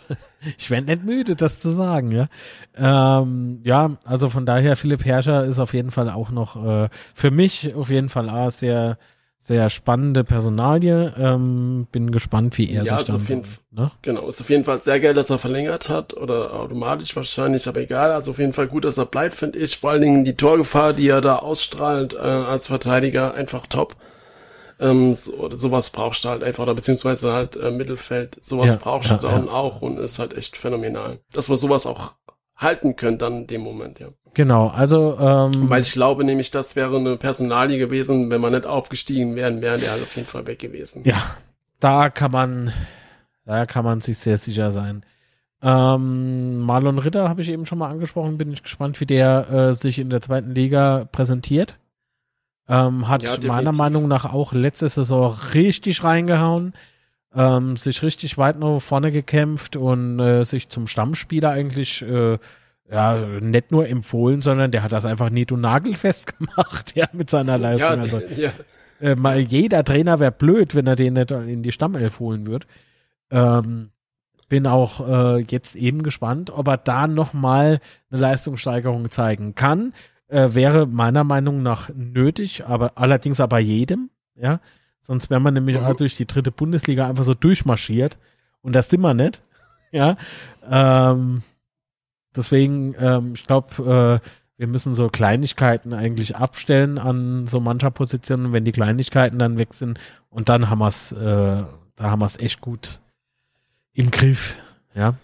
ich 0.57 0.71
werde 0.71 0.87
nicht 0.87 1.03
müde, 1.03 1.35
das 1.35 1.59
zu 1.59 1.69
sagen, 1.69 2.11
ja. 2.13 2.29
Ähm, 2.77 3.59
ja, 3.63 3.97
also 4.05 4.29
von 4.29 4.45
daher, 4.45 4.77
Philipp 4.77 5.03
Herrscher 5.03 5.43
ist 5.43 5.59
auf 5.59 5.73
jeden 5.73 5.91
Fall 5.91 6.09
auch 6.09 6.31
noch 6.31 6.65
äh, 6.65 6.89
für 7.13 7.31
mich 7.31 7.75
auf 7.75 7.89
jeden 7.89 8.07
Fall 8.07 8.29
A, 8.29 8.49
sehr, 8.49 8.97
sehr 9.39 9.69
spannende 9.69 10.23
Personalie. 10.23 11.13
Ähm, 11.17 11.87
bin 11.91 12.11
gespannt, 12.11 12.57
wie 12.57 12.69
er 12.71 12.83
Ja, 12.83 12.97
sich 12.97 13.07
dann. 13.07 13.15
auf 13.17 13.29
jeden 13.29 13.43
ne? 13.71 13.91
Genau, 14.01 14.27
ist 14.27 14.41
auf 14.41 14.49
jeden 14.49 14.65
Fall 14.65 14.81
sehr 14.81 14.99
geil, 14.99 15.13
dass 15.13 15.29
er 15.29 15.39
verlängert 15.39 15.89
hat 15.89 16.15
oder 16.15 16.53
automatisch 16.53 17.15
wahrscheinlich, 17.15 17.67
aber 17.67 17.79
egal. 17.81 18.11
Also 18.11 18.31
auf 18.31 18.39
jeden 18.39 18.53
Fall 18.53 18.67
gut, 18.67 18.83
dass 18.85 18.97
er 18.97 19.05
bleibt, 19.05 19.35
finde 19.35 19.59
ich. 19.59 19.77
Vor 19.77 19.91
allen 19.91 20.01
Dingen 20.01 20.23
die 20.23 20.35
Torgefahr, 20.35 20.93
die 20.93 21.07
er 21.07 21.21
da 21.21 21.37
ausstrahlt 21.37 22.13
äh, 22.15 22.17
als 22.17 22.67
Verteidiger, 22.67 23.33
einfach 23.35 23.67
top. 23.67 23.95
Ähm, 24.79 25.15
so, 25.15 25.33
oder 25.35 25.57
sowas 25.57 25.89
brauchst 25.89 26.23
du 26.25 26.29
halt 26.29 26.43
einfach, 26.43 26.63
oder 26.63 26.75
beziehungsweise 26.75 27.33
halt 27.33 27.55
äh, 27.55 27.71
Mittelfeld, 27.71 28.37
sowas 28.43 28.73
Ja, 28.73 28.79
brauchst 28.81 29.09
ja, 29.09 29.17
du 29.17 29.27
dann 29.27 29.45
ja. 29.45 29.51
auch 29.51 29.81
und 29.81 29.97
ist 29.97 30.19
halt 30.19 30.35
echt 30.35 30.55
phänomenal. 30.57 31.19
Dass 31.31 31.49
wir 31.49 31.55
sowas 31.57 31.85
auch 31.85 32.13
halten 32.55 32.95
können 32.95 33.17
dann 33.17 33.37
in 33.39 33.47
dem 33.47 33.61
Moment, 33.61 33.99
ja. 33.99 34.09
Genau, 34.37 34.67
also 34.67 35.17
ähm, 35.19 35.67
Weil 35.67 35.81
ich 35.81 35.93
glaube 35.93 36.23
nämlich, 36.23 36.51
das 36.51 36.75
wäre 36.75 36.95
eine 36.97 37.17
Personalie 37.17 37.79
gewesen, 37.79 38.29
wenn 38.29 38.39
wir 38.39 38.51
nicht 38.51 38.67
aufgestiegen 38.67 39.35
wären, 39.35 39.63
wären 39.63 39.79
der 39.79 39.89
halt 39.89 40.03
auf 40.03 40.15
jeden 40.15 40.27
Fall 40.27 40.45
weg 40.45 40.59
gewesen. 40.59 41.01
Ja, 41.05 41.19
da 41.79 42.09
kann 42.09 42.29
man, 42.29 42.71
da 43.45 43.65
kann 43.65 43.83
man 43.83 43.99
sich 43.99 44.19
sehr 44.19 44.37
sicher 44.37 44.69
sein. 44.69 45.03
Ähm, 45.63 46.59
Marlon 46.59 46.99
Ritter 46.99 47.27
habe 47.29 47.41
ich 47.41 47.49
eben 47.49 47.65
schon 47.65 47.79
mal 47.79 47.89
angesprochen, 47.89 48.37
bin 48.37 48.51
ich 48.51 48.61
gespannt, 48.61 49.01
wie 49.01 49.07
der 49.07 49.49
äh, 49.49 49.73
sich 49.73 49.97
in 49.97 50.11
der 50.11 50.21
zweiten 50.21 50.51
Liga 50.53 51.07
präsentiert. 51.11 51.79
Ähm, 52.69 53.07
hat 53.07 53.23
Ja, 53.23 53.37
meiner. 53.47 53.73
Meinung 53.73 54.07
nach 54.07 54.31
auch 54.31 54.53
letzte 54.53 54.87
Saison 54.87 55.35
richtig 55.55 56.03
reingehauen, 56.03 56.75
ähm, 57.33 57.75
sich 57.75 58.03
richtig 58.03 58.37
weit 58.37 58.59
nach 58.59 58.81
vorne 58.81 59.11
gekämpft 59.11 59.75
und 59.77 60.19
äh, 60.19 60.43
sich 60.43 60.69
zum 60.69 60.85
Stammspieler 60.85 61.49
eigentlich 61.49 62.03
äh, 62.03 62.37
ja, 62.89 63.17
nicht 63.41 63.71
nur 63.71 63.87
empfohlen, 63.87 64.41
sondern 64.41 64.71
der 64.71 64.83
hat 64.83 64.91
das 64.91 65.05
einfach 65.05 65.29
nicht 65.29 65.51
und 65.51 65.61
nagelfest 65.61 66.37
gemacht, 66.37 66.93
ja, 66.95 67.07
mit 67.13 67.29
seiner 67.29 67.57
Leistung. 67.57 67.89
Ja, 67.89 68.01
also, 68.01 68.19
ja, 68.19 68.51
äh, 69.01 69.15
mal 69.15 69.39
jeder 69.39 69.83
Trainer 69.83 70.19
wäre 70.19 70.31
blöd, 70.31 70.73
wenn 70.75 70.87
er 70.87 70.95
den 70.95 71.13
nicht 71.13 71.31
in 71.31 71.63
die 71.63 71.71
Stammelf 71.71 72.19
holen 72.19 72.47
würde. 72.47 72.65
Ähm, 73.29 73.89
bin 74.49 74.65
auch 74.65 75.05
äh, 75.07 75.41
jetzt 75.49 75.75
eben 75.75 76.03
gespannt, 76.03 76.49
ob 76.51 76.67
er 76.69 76.77
da 76.77 77.07
nochmal 77.07 77.79
eine 78.09 78.21
Leistungssteigerung 78.21 79.11
zeigen 79.11 79.55
kann. 79.55 79.93
Äh, 80.29 80.49
wäre 80.53 80.85
meiner 80.87 81.25
Meinung 81.25 81.61
nach 81.63 81.89
nötig, 81.93 82.65
aber 82.65 82.93
allerdings 82.95 83.39
aber 83.39 83.59
jedem, 83.59 84.09
ja. 84.35 84.59
Sonst 85.01 85.29
wäre 85.29 85.39
man 85.39 85.53
nämlich 85.53 85.77
Mhm. 85.77 85.85
auch 85.85 85.95
durch 85.95 86.17
die 86.17 86.25
dritte 86.25 86.51
Bundesliga 86.51 87.07
einfach 87.07 87.23
so 87.23 87.33
durchmarschiert. 87.33 88.17
Und 88.61 88.75
das 88.75 88.89
sind 88.89 89.01
wir 89.01 89.13
nicht. 89.13 89.41
Ja. 89.93 90.17
Ähm, 90.69 91.43
deswegen, 92.37 92.95
ähm, 92.99 93.33
ich 93.35 93.45
glaube, 93.45 94.21
äh, 94.23 94.27
wir 94.57 94.67
müssen 94.67 94.93
so 94.93 95.09
Kleinigkeiten 95.09 95.93
eigentlich 95.93 96.35
abstellen 96.35 96.97
an 96.97 97.47
so 97.47 97.59
mancher 97.59 97.91
Position. 97.91 98.47
Und 98.47 98.53
wenn 98.53 98.65
die 98.65 98.71
Kleinigkeiten 98.71 99.37
dann 99.37 99.57
weg 99.57 99.73
sind, 99.73 99.99
und 100.29 100.49
dann 100.49 100.69
haben 100.69 100.79
wir 100.79 100.87
es, 100.87 101.11
äh, 101.11 101.63
da 101.95 102.03
haben 102.03 102.21
wir 102.21 102.25
es 102.25 102.39
echt 102.39 102.61
gut 102.61 102.99
im 103.93 104.11
Griff. 104.11 104.55
Ja. 104.95 105.15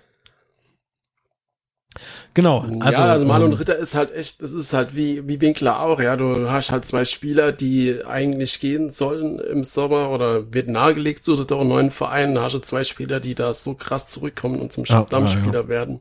Genau. 2.34 2.66
Also, 2.80 3.02
ja, 3.02 3.12
also 3.12 3.26
Marlon 3.26 3.52
ähm, 3.52 3.58
Ritter 3.58 3.76
ist 3.76 3.94
halt 3.94 4.12
echt, 4.12 4.42
das 4.42 4.54
ist 4.54 4.74
halt 4.74 4.96
wie, 4.96 5.28
wie 5.28 5.40
Winkler 5.40 5.80
auch, 5.80 6.00
ja. 6.00 6.16
Du 6.16 6.50
hast 6.50 6.72
halt 6.72 6.86
zwei 6.86 7.06
Spieler, 7.06 7.52
die 7.52 8.04
eigentlich 8.06 8.60
gehen 8.60 8.90
sollen 8.90 9.38
im 9.38 9.64
Sommer 9.64 10.10
oder 10.10 10.52
wird 10.52 10.68
nahegelegt, 10.68 11.24
sucht 11.24 11.52
doch 11.52 11.60
einen 11.60 11.70
neuen 11.70 11.92
Verein. 11.92 12.34
Da 12.34 12.44
hast 12.44 12.54
du 12.54 12.60
zwei 12.60 12.84
Spieler, 12.84 13.20
die 13.20 13.36
da 13.36 13.54
so 13.54 13.76
krass 13.76 14.08
zurückkommen 14.08 14.60
und 14.60 14.72
zum 14.72 14.86
Ja, 14.86 15.06
Stammspieler 15.06 15.68
werden. 15.68 16.00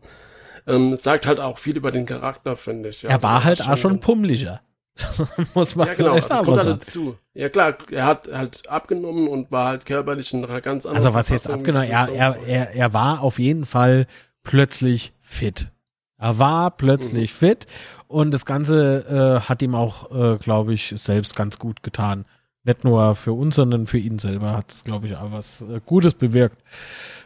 Ähm, 0.66 0.96
sagt 0.96 1.26
halt 1.26 1.40
auch 1.40 1.58
viel 1.58 1.76
über 1.76 1.90
den 1.90 2.06
Charakter, 2.06 2.56
finde 2.56 2.88
ich. 2.90 3.02
Ja, 3.02 3.10
er 3.10 3.14
Also, 3.14 3.26
war 3.26 3.44
halt 3.44 3.60
das 3.60 3.68
auch 3.68 3.76
schon 3.76 4.00
pummeliger. 4.00 4.60
Muss 5.54 5.74
man 5.74 5.86
Ja, 5.88 5.94
genau, 5.94 6.14
das 6.16 6.28
kommt 6.28 6.48
halt 6.48 6.56
sagen. 6.56 6.68
dazu. 6.78 7.16
Ja, 7.34 7.48
klar, 7.48 7.76
er 7.90 8.06
hat 8.06 8.28
halt 8.32 8.68
abgenommen 8.68 9.26
und 9.26 9.50
war 9.50 9.68
halt 9.68 9.86
körperlich 9.86 10.32
in 10.34 10.44
einer 10.44 10.60
ganz 10.60 10.84
anderen 10.84 11.04
Also 11.06 11.14
was 11.14 11.30
jetzt 11.30 11.50
abgenommen, 11.50 11.88
wie 11.88 11.92
er, 11.92 12.08
er, 12.10 12.36
er, 12.46 12.70
er 12.74 12.92
war 12.92 13.22
auf 13.22 13.38
jeden 13.38 13.64
Fall 13.64 14.06
plötzlich 14.42 15.12
fit. 15.20 15.72
Er 16.18 16.38
war 16.38 16.70
plötzlich 16.70 17.32
fit 17.32 17.66
und 18.06 18.32
das 18.32 18.44
Ganze 18.46 19.40
äh, 19.42 19.48
hat 19.48 19.62
ihm 19.62 19.74
auch, 19.74 20.10
äh, 20.12 20.36
glaube 20.36 20.74
ich, 20.74 20.92
selbst 20.96 21.34
ganz 21.34 21.58
gut 21.58 21.82
getan. 21.82 22.26
Nicht 22.64 22.84
nur 22.84 23.16
für 23.16 23.32
uns, 23.32 23.56
sondern 23.56 23.86
für 23.88 23.98
ihn 23.98 24.20
selber 24.20 24.56
hat 24.56 24.70
es, 24.70 24.84
glaube 24.84 25.06
ich, 25.06 25.16
auch 25.16 25.32
was 25.32 25.62
äh, 25.62 25.80
Gutes 25.84 26.14
bewirkt. 26.14 26.62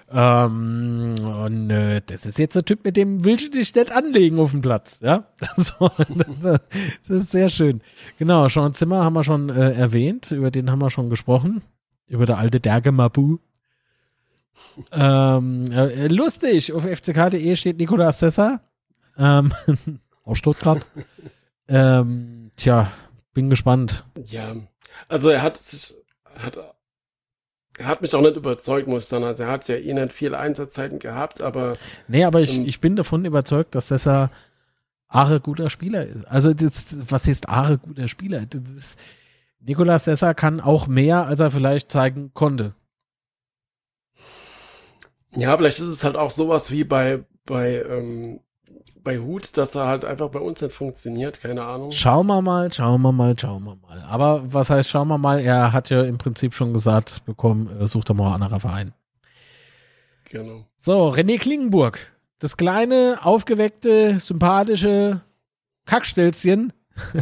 Ähm, 0.09 1.17
und 1.19 1.71
äh, 1.71 2.01
das 2.07 2.27
ist 2.27 2.39
jetzt 2.39 2.55
der 2.55 2.65
Typ, 2.65 2.85
mit 2.85 2.97
dem 2.97 3.25
willst 3.25 3.47
du 3.47 3.59
dich 3.59 3.75
nicht 3.75 3.91
anlegen 3.91 4.39
auf 4.39 4.53
dem 4.53 4.61
Platz, 4.61 5.01
ja? 5.01 5.25
So, 5.57 5.91
das, 6.41 6.61
das 7.09 7.17
ist 7.17 7.31
sehr 7.33 7.49
schön. 7.49 7.81
Genau, 8.19 8.49
Sean 8.49 8.73
Zimmer 8.73 9.05
haben 9.05 9.15
wir 9.15 9.25
schon 9.25 9.49
äh, 9.49 9.73
erwähnt, 9.73 10.31
über 10.31 10.51
den 10.51 10.71
haben 10.71 10.81
wir 10.81 10.91
schon 10.91 11.11
gesprochen. 11.11 11.63
Über 12.07 12.25
der 12.25 12.39
alte 12.39 12.61
Derge 12.61 12.93
Mabu. 12.93 13.39
Ähm, 14.93 15.71
äh, 15.73 16.07
lustig, 16.07 16.73
auf 16.73 16.85
fck.de 16.85 17.57
steht 17.57 17.79
Nicolas 17.79 18.21
Sessa. 18.21 18.61
Ähm, 19.19 19.53
aus 20.25 20.39
Stuttgart. 20.39 20.87
ähm, 21.69 22.53
tja, 22.57 22.93
bin 23.35 23.51
gespannt. 23.51 24.05
Ja, 24.25 24.55
also 25.09 25.31
er 25.31 25.43
hat 25.43 25.57
sich, 25.57 25.95
hat, 26.37 26.59
er 27.79 27.87
hat 27.87 28.03
mich 28.03 28.15
auch 28.15 28.23
nicht 28.23 28.37
überzeugt, 28.37 28.89
muss 28.89 29.05
ich 29.05 29.09
sagen. 29.09 29.25
Also 29.25 29.43
er 29.43 29.51
hat 29.51 29.69
ja 29.69 29.77
eh 29.77 29.93
nicht 29.93 30.13
viele 30.13 30.39
Einsatzzeiten 30.39 30.99
gehabt, 30.99 31.43
aber 31.43 31.77
Nee, 32.09 32.25
aber 32.25 32.41
ich, 32.41 32.57
Ähm, 32.57 32.67
ich 32.67 32.81
bin 32.81 32.97
davon 32.97 33.25
überzeugt, 33.25 33.75
dass 33.75 33.89
Sessa 33.89 34.31
Aare 35.09 35.41
guter 35.41 35.71
Spieler 35.71 36.07
ist. 36.07 36.25
Also 36.25 36.55
das, 36.55 36.87
was 37.11 37.27
heißt 37.27 37.49
Aare 37.49 37.79
guter 37.79 38.09
Spieler? 38.09 38.47
Das 38.47 38.71
ist, 38.71 38.99
Nicolas 39.61 40.05
Sessa 40.05 40.35
kann 40.35 40.61
auch 40.61 40.87
mehr, 40.87 41.27
als 41.27 41.41
er 41.41 41.51
vielleicht 41.51 41.93
zeigen 41.93 42.33
konnte. 42.35 42.75
ja, 45.37 45.57
vielleicht 45.57 45.79
ist 45.79 45.89
es 45.89 46.05
halt 46.05 46.17
auch 46.17 46.31
sowas 46.31 46.71
wie 46.73 46.85
bei, 46.85 47.25
bei, 47.45 47.83
ähm, 47.83 48.41
bei 49.07 49.19
Hut, 49.21 49.57
dass 49.57 49.77
er 49.77 49.87
halt 49.87 50.05
einfach 50.05 50.29
bei 50.31 50.41
uns 50.41 50.61
nicht 50.61 50.75
funktioniert, 50.75 51.41
keine 51.41 51.63
Ahnung. 51.63 51.93
Schauen 51.93 52.27
wir 52.27 52.43
mal, 52.43 52.73
schauen 52.73 53.01
wir 53.03 53.13
mal, 53.13 53.39
schauen 53.39 53.63
wir 53.63 53.77
mal. 53.77 54.03
Aber 54.03 54.53
was 54.53 54.69
heißt 54.69 54.91
schauen 54.91 55.07
wir 55.07 55.17
mal? 55.17 55.39
Er 55.39 55.73
hat 55.73 55.91
ja 55.91 56.03
im 56.03 56.19
Prinzip 56.19 56.55
schon 56.55 56.73
gesagt 56.73 57.25
bekommen, 57.25 57.71
äh, 57.81 57.87
sucht 57.87 58.11
er 58.11 58.15
mal 58.15 58.35
einen 58.35 58.43
anderen 58.43 58.59
Verein. 58.59 58.95
Genau. 60.29 60.67
So, 60.77 61.11
René 61.11 61.39
Klingenburg. 61.39 62.13
Das 62.41 62.57
kleine, 62.57 63.21
aufgeweckte, 63.23 64.19
sympathische 64.19 65.21
Kackstelzchen. 65.85 66.73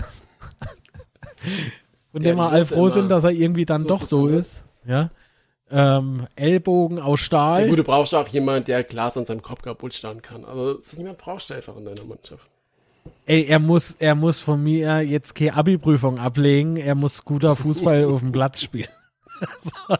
Von 2.13 2.23
Ja, 2.23 2.31
dem 2.31 2.39
wir 2.39 2.51
muss 2.51 2.69
froh 2.71 2.89
sind, 2.89 3.11
dass 3.11 3.25
er 3.25 3.31
irgendwie 3.33 3.67
dann 3.67 3.87
doch 3.87 4.07
so 4.07 4.27
ist. 4.29 4.65
Ja. 4.87 5.11
Ähm, 5.77 6.29
Ellbogen 6.37 7.01
aus 7.01 7.19
Stahl. 7.19 7.63
Ja, 7.63 7.69
gut, 7.69 7.79
du 7.79 7.85
brauchst 7.85 8.15
auch 8.15 8.29
jemanden, 8.29 8.65
der 8.65 8.85
Glas 8.85 9.17
an 9.17 9.25
seinem 9.25 9.43
Kopf 9.43 9.63
kaputt 9.63 9.93
schlagen 9.93 10.23
kann. 10.23 10.45
Also 10.45 10.81
so 10.81 10.97
jemand 10.97 11.19
brauchst 11.19 11.51
du 11.51 11.55
einfach 11.55 11.77
in 11.77 11.85
deiner 11.85 12.05
Mannschaft. 12.05 12.49
Ey, 13.27 13.47
er 13.47 13.59
muss, 13.59 13.93
er 13.99 14.15
muss 14.15 14.39
von 14.39 14.63
mir 14.63 15.01
jetzt 15.01 15.35
keine 15.35 15.55
Abi-Prüfung 15.55 16.19
ablegen. 16.19 16.77
Er 16.77 16.95
muss 16.95 17.25
guter 17.25 17.57
Fußball 17.57 18.05
auf 18.05 18.21
dem 18.21 18.31
Platz 18.31 18.63
spielen. 18.63 18.89
so. 19.59 19.97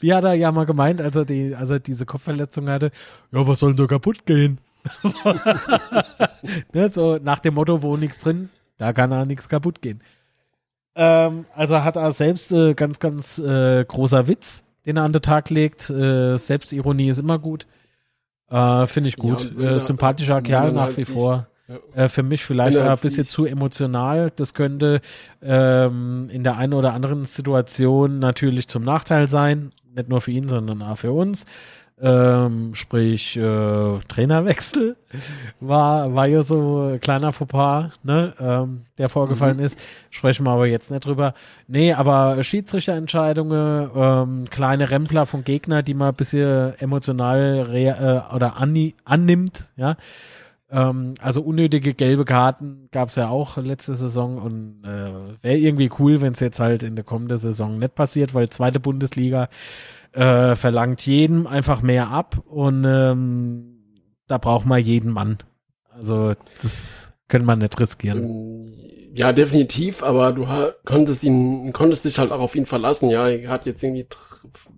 Wie 0.00 0.12
hat 0.12 0.24
er 0.24 0.34
ja 0.34 0.50
mal 0.50 0.66
gemeint, 0.66 1.00
als 1.00 1.14
er, 1.14 1.24
die, 1.24 1.54
als 1.54 1.70
er 1.70 1.78
diese 1.78 2.04
Kopfverletzung 2.04 2.68
hatte? 2.68 2.90
Ja, 3.30 3.46
was 3.46 3.60
soll 3.60 3.74
denn 3.74 3.84
da 3.84 3.86
kaputt 3.86 4.26
gehen? 4.26 4.58
so. 5.02 5.10
ne, 6.72 6.90
so 6.90 7.18
nach 7.18 7.38
dem 7.38 7.54
Motto, 7.54 7.82
wo 7.82 7.96
nichts 7.96 8.18
drin, 8.18 8.48
da 8.78 8.92
kann 8.92 9.12
er 9.12 9.26
nichts 9.26 9.48
kaputt 9.48 9.80
gehen. 9.80 10.02
Ähm, 10.94 11.44
also 11.54 11.84
hat 11.84 11.96
er 11.96 12.10
selbst 12.12 12.50
äh, 12.52 12.74
ganz, 12.74 12.98
ganz 12.98 13.38
äh, 13.38 13.84
großer 13.84 14.26
Witz, 14.26 14.64
den 14.86 14.96
er 14.96 15.04
an 15.04 15.12
den 15.12 15.22
Tag 15.22 15.50
legt. 15.50 15.90
Äh, 15.90 16.36
Selbstironie 16.36 17.08
ist 17.08 17.18
immer 17.18 17.38
gut. 17.38 17.66
Äh, 18.50 18.86
Finde 18.86 19.08
ich 19.08 19.16
Ja, 19.18 19.22
gut. 19.22 19.40
und 19.42 19.58
wenn 19.58 19.66
äh, 19.66 19.70
er- 19.72 19.78
sympathischer 19.80 20.40
Kerl 20.40 20.72
nach 20.72 20.96
wie 20.96 21.04
vor. 21.04 21.46
Ja. 21.94 22.04
Äh, 22.04 22.08
für 22.08 22.22
mich 22.22 22.44
vielleicht 22.46 22.78
ein 22.78 22.96
bisschen 22.98 23.26
zu 23.26 23.44
emotional. 23.44 24.30
Das 24.34 24.54
könnte 24.54 25.00
ähm, 25.42 26.28
in 26.30 26.42
der 26.42 26.56
einen 26.56 26.72
oder 26.72 26.94
anderen 26.94 27.24
Situation 27.26 28.18
natürlich 28.20 28.68
zum 28.68 28.82
Nachteil 28.84 29.28
sein. 29.28 29.70
Nicht 29.94 30.08
nur 30.08 30.22
für 30.22 30.30
ihn, 30.30 30.48
sondern 30.48 30.80
auch 30.80 30.96
für 30.96 31.12
uns. 31.12 31.44
Ähm, 32.00 32.74
sprich, 32.76 33.36
äh, 33.36 33.98
Trainerwechsel 34.06 34.96
war, 35.58 36.14
war 36.14 36.26
ja 36.26 36.42
so 36.42 36.90
ein 36.92 37.00
kleiner 37.00 37.32
Fauxpas, 37.32 37.90
ne, 38.04 38.34
ähm, 38.38 38.82
der 38.98 39.08
vorgefallen 39.08 39.56
Mhm. 39.56 39.64
ist. 39.64 39.78
Sprechen 40.10 40.46
wir 40.46 40.52
aber 40.52 40.68
jetzt 40.68 40.92
nicht 40.92 41.04
drüber. 41.04 41.34
Nee, 41.66 41.92
aber 41.94 42.40
Schiedsrichterentscheidungen, 42.44 43.90
ähm, 43.96 44.44
kleine 44.50 44.90
Rempler 44.90 45.26
von 45.26 45.42
Gegner, 45.42 45.82
die 45.82 45.94
man 45.94 46.10
ein 46.10 46.14
bisschen 46.14 46.74
emotional 46.78 47.68
äh, 47.74 48.34
oder 48.34 48.56
anni 48.56 48.94
annimmt, 49.04 49.72
ja. 49.76 49.96
Ähm, 50.70 51.14
also 51.20 51.40
unnötige 51.42 51.94
gelbe 51.94 52.24
Karten 52.26 52.88
gab 52.92 53.08
es 53.08 53.14
ja 53.16 53.28
auch 53.28 53.56
letzte 53.56 53.94
Saison 53.94 54.36
und 54.38 54.84
äh, 54.84 55.42
wäre 55.42 55.56
irgendwie 55.56 55.90
cool, 55.98 56.20
wenn 56.20 56.34
es 56.34 56.40
jetzt 56.40 56.60
halt 56.60 56.82
in 56.82 56.94
der 56.94 57.04
kommenden 57.06 57.38
Saison 57.38 57.78
nicht 57.78 57.94
passiert, 57.94 58.34
weil 58.34 58.50
zweite 58.50 58.78
Bundesliga 58.78 59.48
äh, 60.12 60.56
verlangt 60.56 61.04
jedem 61.06 61.46
einfach 61.46 61.82
mehr 61.82 62.08
ab 62.08 62.42
und 62.46 62.84
ähm, 62.86 63.78
da 64.26 64.38
braucht 64.38 64.66
man 64.66 64.82
jeden 64.82 65.12
Mann. 65.12 65.38
Also 65.90 66.32
das 66.62 67.12
Können 67.28 67.44
wir 67.44 67.56
nicht 67.56 67.78
riskieren. 67.78 68.24
Ähm, 68.24 68.72
ja, 69.14 69.32
definitiv, 69.32 70.02
aber 70.02 70.32
du 70.32 70.46
konntest 70.84 71.24
ihn, 71.24 71.72
konntest 71.72 72.04
dich 72.04 72.18
halt 72.18 72.32
auch 72.32 72.40
auf 72.40 72.54
ihn 72.54 72.66
verlassen. 72.66 73.10
Ja, 73.10 73.28
er 73.28 73.50
hat 73.50 73.66
jetzt 73.66 73.82
irgendwie, 73.82 74.06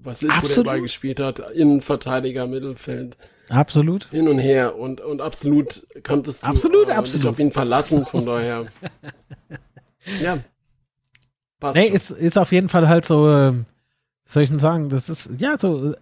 was 0.03 0.23
ist, 0.23 0.33
wo 0.43 0.49
der 0.49 0.63
Ball 0.69 0.81
gespielt 0.81 1.21
hat, 1.21 1.39
Innenverteidiger, 1.39 2.47
Mittelfeld. 2.47 3.17
Absolut. 3.51 4.09
Hin 4.11 4.29
und 4.29 4.39
her 4.39 4.77
und, 4.77 5.01
und 5.01 5.21
absolut 5.21 5.87
konntest 6.05 6.43
du 6.43 6.47
absolut, 6.47 6.89
äh, 6.89 6.93
absolut. 6.93 7.25
dich 7.25 7.31
auf 7.31 7.39
ihn 7.39 7.53
verlassen, 7.53 8.07
von 8.07 8.25
daher. 8.27 8.67
ja. 10.23 10.39
Passt 11.59 11.77
nee, 11.77 11.89
ist, 11.89 12.11
ist 12.11 12.39
auf 12.39 12.53
jeden 12.53 12.69
Fall 12.69 12.89
halt 12.89 13.05
so, 13.05 13.29
äh, 13.31 13.53
soll 14.33 14.43
ich 14.45 14.49
denn 14.49 14.59
sagen, 14.59 14.89
das 14.89 15.09
ist, 15.09 15.31
ja, 15.39 15.59
so, 15.59 15.93
äh, 15.93 15.97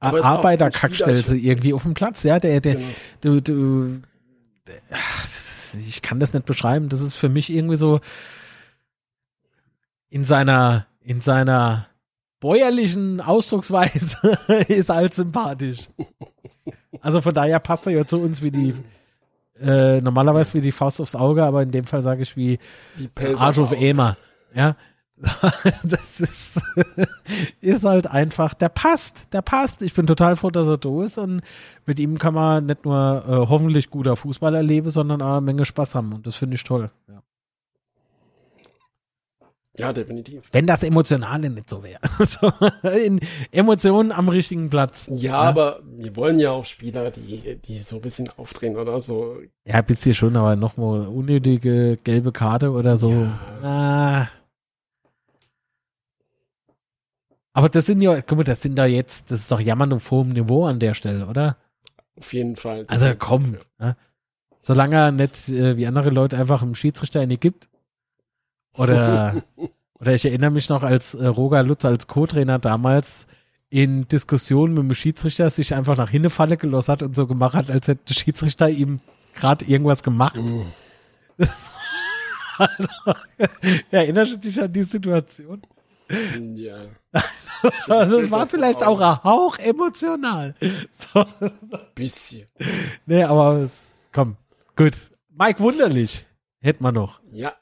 Arbeiterkackstelze 0.00 1.36
irgendwie 1.36 1.74
auf 1.74 1.82
dem 1.82 1.94
Platz, 1.94 2.22
ja, 2.22 2.40
der, 2.40 2.60
der, 2.60 2.76
genau. 2.76 2.88
du, 3.20 3.40
du, 3.40 4.02
ich 5.78 6.02
kann 6.02 6.18
das 6.18 6.32
nicht 6.32 6.46
beschreiben, 6.46 6.88
das 6.88 7.02
ist 7.02 7.14
für 7.14 7.28
mich 7.28 7.50
irgendwie 7.50 7.76
so 7.76 8.00
in 10.08 10.24
seiner, 10.24 10.86
in 11.02 11.20
seiner 11.20 11.86
bäuerlichen 12.40 13.20
Ausdrucksweise 13.20 14.38
ist 14.68 14.88
halt 14.88 15.14
sympathisch. 15.14 15.88
Also 17.00 17.20
von 17.20 17.34
daher 17.34 17.60
passt 17.60 17.86
er 17.86 17.92
ja 17.92 18.06
zu 18.06 18.18
uns 18.18 18.42
wie 18.42 18.50
die, 18.50 18.74
äh, 19.60 20.00
normalerweise 20.00 20.54
wie 20.54 20.60
die 20.60 20.72
Faust 20.72 21.00
aufs 21.00 21.14
Auge, 21.14 21.44
aber 21.44 21.62
in 21.62 21.70
dem 21.70 21.84
Fall 21.84 22.02
sage 22.02 22.22
ich 22.22 22.36
wie 22.36 22.58
die 22.98 23.08
Arsch 23.36 23.58
auf 23.58 23.72
Emer. 23.72 24.16
Ja, 24.52 24.74
das 25.84 26.20
ist, 26.20 26.62
ist 27.60 27.84
halt 27.84 28.06
einfach, 28.06 28.54
der 28.54 28.70
passt, 28.70 29.32
der 29.32 29.42
passt. 29.42 29.82
Ich 29.82 29.92
bin 29.92 30.06
total 30.06 30.36
froh, 30.36 30.50
dass 30.50 30.66
er 30.66 30.78
da 30.78 31.02
ist 31.02 31.18
und 31.18 31.42
mit 31.84 32.00
ihm 32.00 32.18
kann 32.18 32.34
man 32.34 32.66
nicht 32.66 32.84
nur 32.84 33.24
äh, 33.28 33.32
hoffentlich 33.48 33.90
guter 33.90 34.16
Fußball 34.16 34.54
erleben, 34.54 34.90
sondern 34.90 35.20
auch 35.20 35.36
eine 35.36 35.40
Menge 35.42 35.64
Spaß 35.64 35.94
haben 35.94 36.12
und 36.14 36.26
das 36.26 36.36
finde 36.36 36.54
ich 36.54 36.64
toll. 36.64 36.90
Ja. 37.08 37.22
ja. 39.78 39.92
definitiv. 39.92 40.48
Wenn 40.52 40.66
das 40.66 40.82
Emotionale 40.82 41.50
nicht 41.50 41.68
so 41.68 41.82
wäre. 41.82 42.00
so, 42.24 42.50
Emotionen 43.52 44.12
am 44.12 44.30
richtigen 44.30 44.70
Platz. 44.70 45.06
Ja, 45.12 45.16
ja, 45.16 45.36
aber 45.36 45.80
wir 45.84 46.16
wollen 46.16 46.38
ja 46.38 46.52
auch 46.52 46.64
Spieler, 46.64 47.10
die, 47.10 47.56
die 47.56 47.78
so 47.80 47.96
ein 47.96 48.02
bisschen 48.02 48.30
aufdrehen 48.38 48.76
oder 48.78 48.98
so. 49.00 49.36
Ja, 49.66 49.82
bisschen 49.82 50.14
schon, 50.14 50.34
aber 50.36 50.56
nochmal 50.56 51.06
unnötige 51.08 51.98
gelbe 52.02 52.32
Karte 52.32 52.70
oder 52.70 52.96
so. 52.96 53.10
Ja. 53.10 53.38
Ah. 53.62 54.28
Aber 57.52 57.68
das 57.68 57.86
sind 57.86 58.00
ja, 58.00 58.20
guck 58.22 58.38
mal, 58.38 58.44
das 58.44 58.62
sind 58.62 58.76
da 58.76 58.86
jetzt, 58.86 59.30
das 59.30 59.40
ist 59.40 59.52
doch 59.52 59.60
Jammern 59.60 59.92
auf 59.92 60.10
hohem 60.10 60.30
Niveau 60.30 60.66
an 60.66 60.78
der 60.78 60.94
Stelle, 60.94 61.26
oder? 61.26 61.56
Auf 62.16 62.32
jeden 62.32 62.56
Fall. 62.56 62.84
Also 62.88 63.12
komm, 63.18 63.56
ja. 63.78 63.86
ne? 63.86 63.96
solange 64.60 64.96
er 64.96 65.10
nicht 65.10 65.48
äh, 65.48 65.76
wie 65.76 65.86
andere 65.86 66.10
Leute 66.10 66.38
einfach 66.38 66.62
einem 66.62 66.74
Schiedsrichter 66.74 67.20
eine 67.20 67.36
gibt. 67.36 67.68
Oder, 68.76 69.42
oder 69.94 70.14
ich 70.14 70.24
erinnere 70.24 70.50
mich 70.50 70.68
noch, 70.68 70.82
als 70.82 71.14
äh, 71.14 71.26
Roger 71.26 71.62
Lutz 71.62 71.84
als 71.84 72.06
Co-Trainer 72.06 72.58
damals 72.58 73.26
in 73.68 74.06
Diskussionen 74.08 74.74
mit 74.74 74.82
dem 74.82 74.94
Schiedsrichter 74.94 75.48
sich 75.48 75.74
einfach 75.74 75.96
nach 75.96 76.10
hinten 76.10 76.30
Falle 76.30 76.56
gelost 76.56 76.88
hat 76.88 77.02
und 77.02 77.14
so 77.14 77.26
gemacht 77.26 77.54
hat, 77.54 77.70
als 77.70 77.88
hätte 77.88 78.04
der 78.08 78.14
Schiedsrichter 78.14 78.68
ihm 78.68 79.00
gerade 79.34 79.64
irgendwas 79.64 80.02
gemacht. 80.02 80.36
Mm. 80.36 80.62
also, 82.58 82.88
erinnerst 83.90 84.32
du 84.32 84.36
dich 84.38 84.60
an 84.60 84.72
die 84.72 84.82
Situation? 84.82 85.62
Ja. 86.54 86.86
also 87.88 88.20
es 88.20 88.30
war 88.30 88.46
vielleicht 88.46 88.82
auch 88.82 89.00
ein 89.00 89.24
Hauch 89.24 89.58
emotional. 89.58 90.54
So. 90.92 91.24
Bisschen. 91.94 92.46
Nee, 93.06 93.24
aber 93.24 93.58
es, 93.58 94.08
komm, 94.12 94.36
gut. 94.76 94.96
Mike 95.28 95.60
Wunderlich 95.60 96.26
hätte 96.60 96.82
man 96.82 96.94
noch. 96.94 97.20
Ja, 97.30 97.54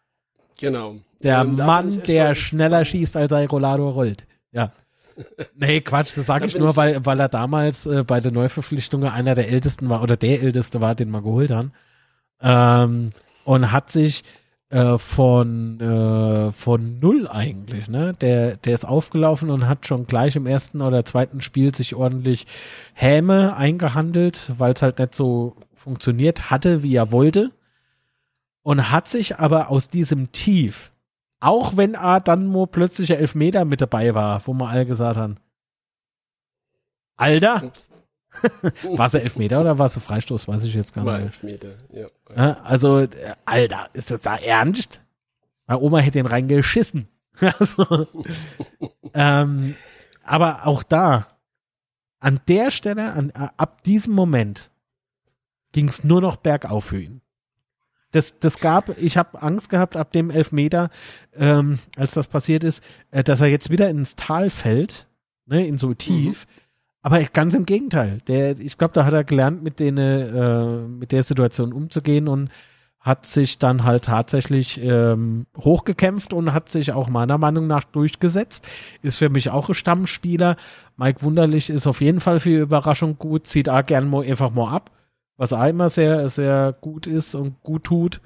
genau. 0.59 0.97
Der 1.23 1.41
ähm, 1.41 1.55
Mann, 1.55 2.03
der 2.03 2.35
schneller 2.35 2.85
schießt, 2.85 3.17
als 3.17 3.33
er 3.33 3.49
Rolado 3.49 3.89
rollt. 3.91 4.27
Ja. 4.53 4.73
Nee, 5.57 5.81
Quatsch, 5.81 6.17
das 6.17 6.27
sage 6.27 6.47
ich 6.47 6.57
nur, 6.57 6.77
weil, 6.77 7.05
weil 7.05 7.19
er 7.19 7.29
damals 7.29 7.87
äh, 7.87 8.05
bei 8.05 8.21
der 8.21 8.31
Neuverpflichtung 8.31 9.03
einer 9.03 9.35
der 9.35 9.49
ältesten 9.49 9.89
war 9.89 10.01
oder 10.01 10.17
der 10.17 10.41
älteste 10.43 10.81
war, 10.81 10.95
den 10.95 11.11
wir 11.11 11.23
geholt 11.23 11.51
haben. 11.51 11.73
Ähm, 12.41 13.11
und 13.45 13.73
hat 13.73 13.91
sich 13.91 14.23
äh, 14.71 14.99
von, 14.99 15.81
äh, 15.81 16.53
von 16.53 16.99
null 16.99 17.27
eigentlich, 17.29 17.89
ne? 17.89 18.15
Der, 18.15 18.57
der 18.57 18.75
ist 18.75 18.85
aufgelaufen 18.85 19.51
und 19.51 19.67
hat 19.67 19.87
schon 19.87 20.07
gleich 20.07 20.37
im 20.37 20.47
ersten 20.47 20.83
oder 20.83 21.05
zweiten 21.05 21.41
Spiel 21.41 21.75
sich 21.75 21.95
ordentlich 21.95 22.47
Häme 22.93 23.57
eingehandelt, 23.57 24.53
weil 24.59 24.75
es 24.75 24.83
halt 24.83 24.99
nicht 24.99 25.15
so 25.15 25.57
funktioniert 25.73 26.51
hatte, 26.51 26.83
wie 26.83 26.95
er 26.95 27.13
wollte. 27.13 27.51
Und 28.63 28.91
hat 28.91 29.09
sich 29.09 29.39
aber 29.39 29.71
aus 29.71 29.89
diesem 29.89 30.33
Tief, 30.33 30.93
auch 31.41 31.79
wenn 31.79 31.95
er 31.95 32.21
dann 32.21 32.51
nur 32.53 32.67
plötzlich 32.67 33.11
Elfmeter 33.13 33.65
mit 33.65 33.81
dabei 33.81 34.15
war, 34.15 34.47
wo 34.47 34.53
wir 34.53 34.69
alle 34.69 34.85
gesagt 34.85 35.17
haben, 35.17 35.37
Alter, 37.17 37.65
Ups. 37.65 37.91
war 38.97 39.07
es 39.07 39.15
Elfmeter 39.15 39.61
oder 39.61 39.79
war 39.79 39.87
es 39.87 39.97
Freistoß? 39.97 40.49
Weiß 40.49 40.65
ich 40.65 40.75
jetzt 40.75 40.93
gar 40.95 41.05
war 41.05 41.19
nicht. 41.19 41.43
Elfmeter, 41.43 41.75
ja. 41.93 42.61
Also, 42.63 43.07
Alter, 43.45 43.89
ist 43.93 44.11
das 44.11 44.21
da 44.21 44.37
ernst? 44.37 45.01
Meine 45.67 45.81
Oma 45.81 45.99
hätte 45.99 46.19
den 46.19 46.27
reingeschissen. 46.27 47.09
also, 47.41 48.07
ähm, 49.15 49.77
aber 50.23 50.67
auch 50.67 50.83
da, 50.83 51.29
an 52.21 52.41
der 52.49 52.71
Stelle, 52.71 53.13
an, 53.13 53.31
ab 53.31 53.83
diesem 53.85 54.15
Moment, 54.15 54.71
ging 55.73 55.89
es 55.89 56.05
nur 56.05 56.21
noch 56.21 56.37
bergauf 56.37 56.87
für 56.87 57.01
ihn. 57.01 57.21
Das, 58.11 58.39
das 58.41 58.59
gab, 58.59 58.97
ich 58.99 59.19
habe 59.19 59.43
Angst 59.43 59.69
gehabt 59.69 59.95
ab 59.95 60.13
dem 60.13 60.31
Elfmeter, 60.31 60.91
ähm, 61.35 61.79
als 61.97 62.15
das 62.15 62.27
passiert 62.27 62.65
ist, 62.65 62.83
äh, 63.11 63.23
dass 63.23 63.43
er 63.43 63.49
jetzt 63.49 63.69
wieder 63.69 63.91
ins 63.91 64.17
Tal 64.17 64.49
fällt, 64.49 65.07
ne, 65.47 65.67
in 65.67 65.77
so 65.77 65.93
tief. 65.95 66.47
Mhm 66.47 66.68
aber 67.09 67.25
ganz 67.25 67.55
im 67.55 67.65
Gegenteil. 67.65 68.21
Der, 68.29 68.59
ich 68.59 68.77
glaube, 68.77 68.93
da 68.93 69.07
hat 69.07 69.15
er 69.15 69.25
gelernt, 69.25 69.63
mit, 69.63 69.81
den, 69.81 69.97
äh, 69.97 70.83
mit 70.87 71.11
der 71.11 71.23
Situation 71.23 71.73
umzugehen 71.73 72.29
und 72.29 72.51
hat 73.01 73.25
sich 73.25 73.57
dann 73.57 73.85
halt 73.85 74.05
tatsächlich 74.05 74.79
ähm, 74.83 75.47
hochgekämpft 75.57 76.35
und 76.35 76.53
hat 76.53 76.69
sich 76.69 76.93
auch 76.93 77.09
meiner 77.09 77.39
Meinung 77.39 77.67
nach 77.67 77.85
durchgesetzt. 77.85 78.69
Ist 79.01 79.17
für 79.17 79.31
mich 79.31 79.49
auch 79.49 79.71
ein 79.71 79.75
Stammspieler. 79.75 80.57
Mike 80.99 81.23
Wunderlich 81.23 81.71
ist 81.71 81.87
auf 81.87 82.03
jeden 82.03 82.21
Fall 82.21 82.41
für 82.41 82.61
Überraschung 82.61 83.17
gut, 83.17 83.47
zieht 83.47 83.71
auch 83.71 83.87
gern 83.87 84.11
mal 84.11 84.27
einfach 84.27 84.51
mal 84.51 84.71
ab, 84.71 84.91
was 85.39 85.55
auch 85.55 85.65
immer 85.65 85.89
sehr, 85.89 86.29
sehr 86.29 86.75
gut 86.79 87.07
ist 87.07 87.35
und 87.35 87.63
gut 87.63 87.85
tut. 87.85 88.21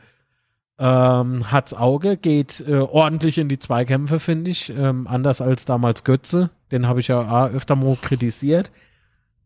Ähm, 0.85 1.53
hat's 1.53 1.75
Auge, 1.75 2.17
geht 2.17 2.59
äh, 2.67 2.79
ordentlich 2.79 3.39
in 3.39 3.49
die 3.49 3.61
Zweikämpfe, 3.61 4.19
finde 4.19 4.51
ich. 4.51 4.69
Ähm, 4.71 5.07
anders 5.07 5.41
als 5.41 5.65
damals 5.65 6.03
Götze. 6.03 6.51
Den 6.73 6.89
habe 6.89 6.99
ich 6.99 7.07
ja 7.07 7.21
auch 7.21 7.51
öfter 7.51 7.77
mal 7.77 7.95
kritisiert. 8.03 8.73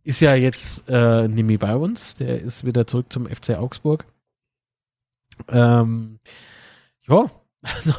Ist 0.03 0.23
ja 0.23 0.35
jetzt 0.35 0.89
äh, 0.89 1.29
Nimi 1.29 1.59
bei 1.59 1.77
uns. 1.77 2.15
Der 2.15 2.41
ist 2.41 2.65
wieder 2.65 2.87
zurück 2.87 3.13
zum 3.13 3.27
FC 3.27 3.51
Augsburg. 3.51 4.07
Ähm, 5.51 6.21
ja, 7.07 7.31
also 7.61 7.93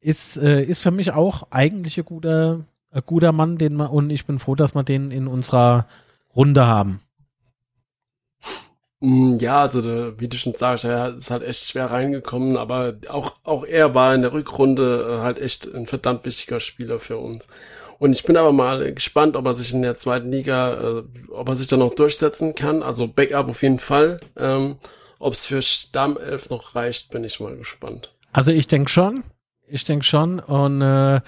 ist, 0.00 0.38
äh, 0.38 0.64
ist 0.64 0.80
für 0.80 0.92
mich 0.92 1.12
auch 1.12 1.48
eigentlich 1.50 1.98
ein 1.98 2.06
guter, 2.06 2.64
ein 2.90 3.02
guter 3.04 3.32
Mann, 3.32 3.58
den 3.58 3.74
man, 3.74 3.88
und 3.88 4.08
ich 4.08 4.24
bin 4.24 4.38
froh, 4.38 4.54
dass 4.54 4.74
wir 4.74 4.82
den 4.82 5.10
in 5.10 5.26
unserer 5.26 5.86
Runde 6.34 6.66
haben. 6.66 7.00
Mm, 9.04 9.36
ja, 9.36 9.60
also 9.60 9.82
der, 9.82 10.18
wie 10.18 10.28
du 10.28 10.36
schon 10.38 10.54
sagst, 10.54 10.84
er 10.84 11.14
ist 11.14 11.30
halt 11.30 11.42
echt 11.42 11.66
schwer 11.66 11.90
reingekommen, 11.90 12.56
aber 12.56 12.94
auch, 13.08 13.34
auch 13.44 13.64
er 13.64 13.94
war 13.94 14.14
in 14.14 14.22
der 14.22 14.32
Rückrunde 14.32 15.18
äh, 15.18 15.20
halt 15.20 15.38
echt 15.38 15.72
ein 15.74 15.86
verdammt 15.86 16.24
wichtiger 16.24 16.58
Spieler 16.58 16.98
für 16.98 17.18
uns. 17.18 17.46
Und 17.98 18.12
ich 18.12 18.24
bin 18.24 18.38
aber 18.38 18.52
mal 18.52 18.94
gespannt, 18.94 19.36
ob 19.36 19.44
er 19.44 19.54
sich 19.54 19.74
in 19.74 19.82
der 19.82 19.94
zweiten 19.94 20.32
Liga, 20.32 21.00
äh, 21.00 21.02
ob 21.30 21.48
er 21.50 21.56
sich 21.56 21.66
da 21.66 21.76
noch 21.76 21.94
durchsetzen 21.94 22.54
kann. 22.54 22.82
Also 22.82 23.06
Backup 23.06 23.50
auf 23.50 23.62
jeden 23.62 23.78
Fall. 23.78 24.20
Ähm, 24.38 24.76
ob 25.18 25.34
es 25.34 25.44
für 25.44 25.60
Stammelf 25.60 26.48
noch 26.48 26.74
reicht, 26.74 27.10
bin 27.10 27.24
ich 27.24 27.40
mal 27.40 27.56
gespannt. 27.56 28.14
Also 28.32 28.52
ich 28.52 28.68
denke 28.68 28.90
schon. 28.90 29.22
Ich 29.66 29.84
denke 29.84 30.04
schon. 30.04 30.40
Und 30.40 30.80
äh, 30.80 31.20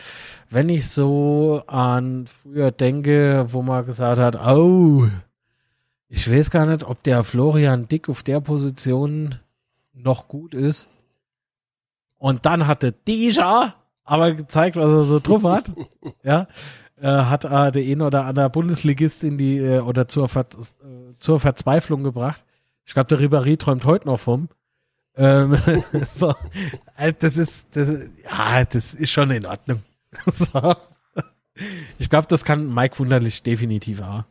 wenn 0.49 0.69
ich 0.71 0.89
so 0.89 1.63
an 1.67 2.27
früher 2.27 2.71
denke, 2.71 3.47
wo 3.51 3.61
man 3.61 3.85
gesagt 3.85 4.19
hat, 4.19 4.37
oh, 4.37 5.07
ich 6.09 6.31
weiß 6.31 6.51
gar 6.51 6.67
nicht, 6.67 6.85
ob 6.85 7.03
der 7.03 7.25
Florian 7.25 7.89
Dick 7.89 8.09
auf 8.09 8.23
der 8.23 8.41
Position 8.41 9.37
noch 9.93 10.29
gut 10.29 10.55
ist. 10.55 10.89
Und 12.19 12.47
dann 12.47 12.67
hatte 12.67 12.93
Deja 12.93 13.75
aber 14.05 14.33
gezeigt, 14.33 14.77
was 14.77 14.91
er 14.91 15.05
so 15.05 15.19
drauf 15.19 15.43
hat. 15.43 15.73
ja. 16.23 16.47
Äh, 16.99 17.09
hat 17.09 17.45
äh, 17.45 17.73
der 17.73 17.83
ein 17.83 18.01
oder 18.01 18.25
andere 18.25 18.49
Bundesligist 18.49 19.23
in 19.23 19.37
die 19.37 19.59
äh, 19.59 19.81
oder 19.81 20.09
zur, 20.09 20.29
Ver 20.29 20.47
äh, 20.57 21.15
zur 21.19 21.41
Verzweiflung 21.41 22.05
gebracht. 22.05 22.45
Ich 22.87 22.95
glaube, 22.95 23.09
der 23.09 23.19
Ribéry 23.19 23.59
träumt 23.59 23.85
heute 23.85 24.07
noch 24.07 24.21
vom. 24.21 24.49
Ähm, 25.17 25.59
so, 26.15 26.35
äh, 26.97 27.13
das 27.19 27.37
ist, 27.37 27.77
das, 27.77 27.89
ja, 28.25 28.65
das 28.65 28.95
ist 28.95 29.11
schon 29.11 29.31
in 29.31 29.45
Ordnung. 29.45 29.83
so. 30.33 30.75
Ich 31.99 32.09
glaube, 32.09 32.29
das 32.29 32.45
kann 32.45 32.73
Mike 32.73 32.99
Wunderlich 32.99 33.43
definitiv 33.43 34.01
auch. 34.01 34.25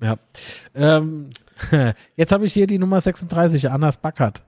Ja. 0.00 0.16
Ähm, 0.74 1.30
jetzt 2.16 2.32
habe 2.32 2.46
ich 2.46 2.52
hier 2.52 2.66
die 2.66 2.78
Nummer 2.78 3.00
36, 3.00 3.70
Annas 3.70 3.98
Backert. 3.98 4.42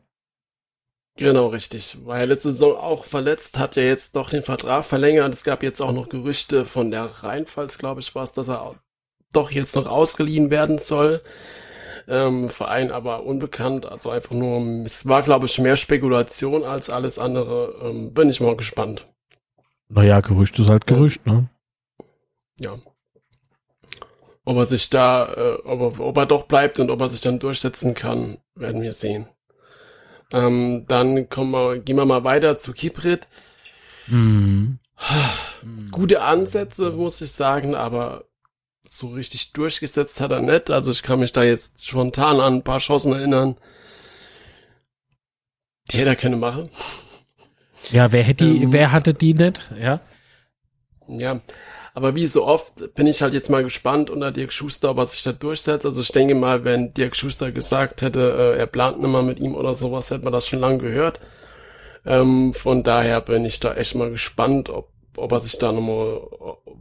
Genau, 1.16 1.48
richtig. 1.48 1.98
War 2.06 2.18
ja 2.18 2.24
letzte 2.24 2.52
Saison 2.52 2.76
auch 2.76 3.04
verletzt, 3.04 3.58
hat 3.58 3.76
ja 3.76 3.82
jetzt 3.82 4.16
doch 4.16 4.30
den 4.30 4.42
Vertrag 4.42 4.84
verlängert. 4.86 5.34
Es 5.34 5.44
gab 5.44 5.62
jetzt 5.62 5.82
auch 5.82 5.92
noch 5.92 6.08
Gerüchte 6.08 6.64
von 6.64 6.90
der 6.90 7.04
Rheinpfalz, 7.04 7.76
glaube 7.76 8.00
ich, 8.00 8.14
war 8.14 8.22
es, 8.22 8.32
dass 8.32 8.48
er 8.48 8.76
doch 9.32 9.50
jetzt 9.50 9.76
noch 9.76 9.86
ausgeliehen 9.86 10.50
werden 10.50 10.78
soll. 10.78 11.20
Ähm, 12.08 12.48
Verein 12.50 12.90
aber 12.90 13.24
unbekannt, 13.24 13.86
also 13.86 14.10
einfach 14.10 14.34
nur, 14.34 14.84
es 14.84 15.06
war, 15.06 15.22
glaube 15.22 15.46
ich, 15.46 15.58
mehr 15.58 15.76
Spekulation 15.76 16.64
als 16.64 16.90
alles 16.90 17.18
andere. 17.18 17.76
Ähm, 17.82 18.12
bin 18.12 18.28
ich 18.28 18.40
mal 18.40 18.56
gespannt. 18.56 19.06
Naja, 19.88 20.20
Gerücht 20.20 20.58
ist 20.58 20.68
halt 20.68 20.86
Gerücht, 20.86 21.26
ne? 21.26 21.48
Ja. 22.58 22.78
Ob 24.44 24.56
er 24.56 24.64
sich 24.64 24.90
da, 24.90 25.32
äh, 25.35 25.59
ob, 25.64 25.98
er, 25.98 26.05
ob 26.05 26.16
er 26.16 26.27
doch 26.27 26.47
bleibt 26.47 26.81
und 26.81 26.90
ob 26.90 27.01
er 27.01 27.09
sich 27.09 27.20
dann 27.20 27.39
durchsetzen 27.39 27.94
kann, 27.94 28.39
werden 28.55 28.82
wir 28.82 28.93
sehen. 28.93 29.28
Ähm, 30.32 30.85
dann 30.89 31.28
kommen 31.28 31.52
wir, 31.52 31.78
gehen 31.78 31.97
wir 31.97 32.05
mal 32.05 32.24
weiter 32.24 32.56
zu 32.59 32.73
Kiprit. 32.73 33.28
Mhm. 34.09 34.78
Gute 35.90 36.23
Ansätze, 36.23 36.90
muss 36.90 37.20
ich 37.20 37.32
sagen, 37.32 37.74
aber 37.74 38.24
so 38.89 39.09
richtig 39.09 39.52
durchgesetzt 39.52 40.20
hat 40.20 40.32
er 40.32 40.40
nicht. 40.40 40.70
Also 40.70 40.90
ich 40.90 41.02
kann 41.02 41.20
mich 41.20 41.32
da 41.32 41.43
jetzt 41.43 41.86
spontan 41.86 42.40
an 42.40 42.55
ein 42.55 42.62
paar 42.62 42.78
Chancen 42.78 43.12
erinnern. 43.12 43.56
Die 45.90 45.98
hätte 45.98 46.10
er 46.10 46.16
können 46.16 46.40
machen. 46.40 46.69
Ja, 47.90 48.12
wer 48.12 48.23
hätte 48.23 48.44
die, 48.44 48.62
ähm, 48.62 48.73
wer 48.73 48.93
hatte 48.93 49.14
die 49.14 49.35
nicht? 49.35 49.60
Ja. 49.81 50.01
Ja. 51.09 51.40
Aber 51.94 52.14
wie 52.14 52.27
so 52.27 52.47
oft 52.47 52.94
bin 52.94 53.06
ich 53.06 53.20
halt 53.20 53.35
jetzt 53.35 53.51
mal 53.51 53.62
gespannt 53.62 54.09
unter 54.09 54.32
Dirk 54.32 54.52
Schuster, 54.52 54.90
ob 54.90 54.98
er 54.98 55.06
sich 55.06 55.23
da 55.23 55.32
durchsetzt. 55.32 55.85
Also 55.85 56.01
ich 56.01 56.12
denke 56.12 56.35
mal, 56.35 56.64
wenn 56.64 56.94
Dirk 56.94 57.14
Schuster 57.16 57.52
gesagt 57.52 58.01
hätte, 58.01 58.55
äh, 58.55 58.59
er 58.59 58.66
plant 58.66 59.01
nicht 59.01 59.10
mal 59.10 59.23
mit 59.23 59.40
ihm 59.40 59.55
oder 59.55 59.74
sowas, 59.74 60.10
hätte 60.10 60.24
man 60.24 60.32
das 60.32 60.48
schon 60.48 60.60
lange 60.60 60.78
gehört. 60.78 61.20
Ähm, 62.05 62.55
von 62.55 62.82
daher 62.82 63.20
bin 63.20 63.44
ich 63.44 63.60
da 63.60 63.74
echt 63.74 63.94
mal 63.94 64.10
gespannt, 64.10 64.70
ob, 64.70 64.89
ob 65.16 65.32
er 65.32 65.40
sich 65.40 65.59
da 65.59 65.70
nochmal, 65.70 66.23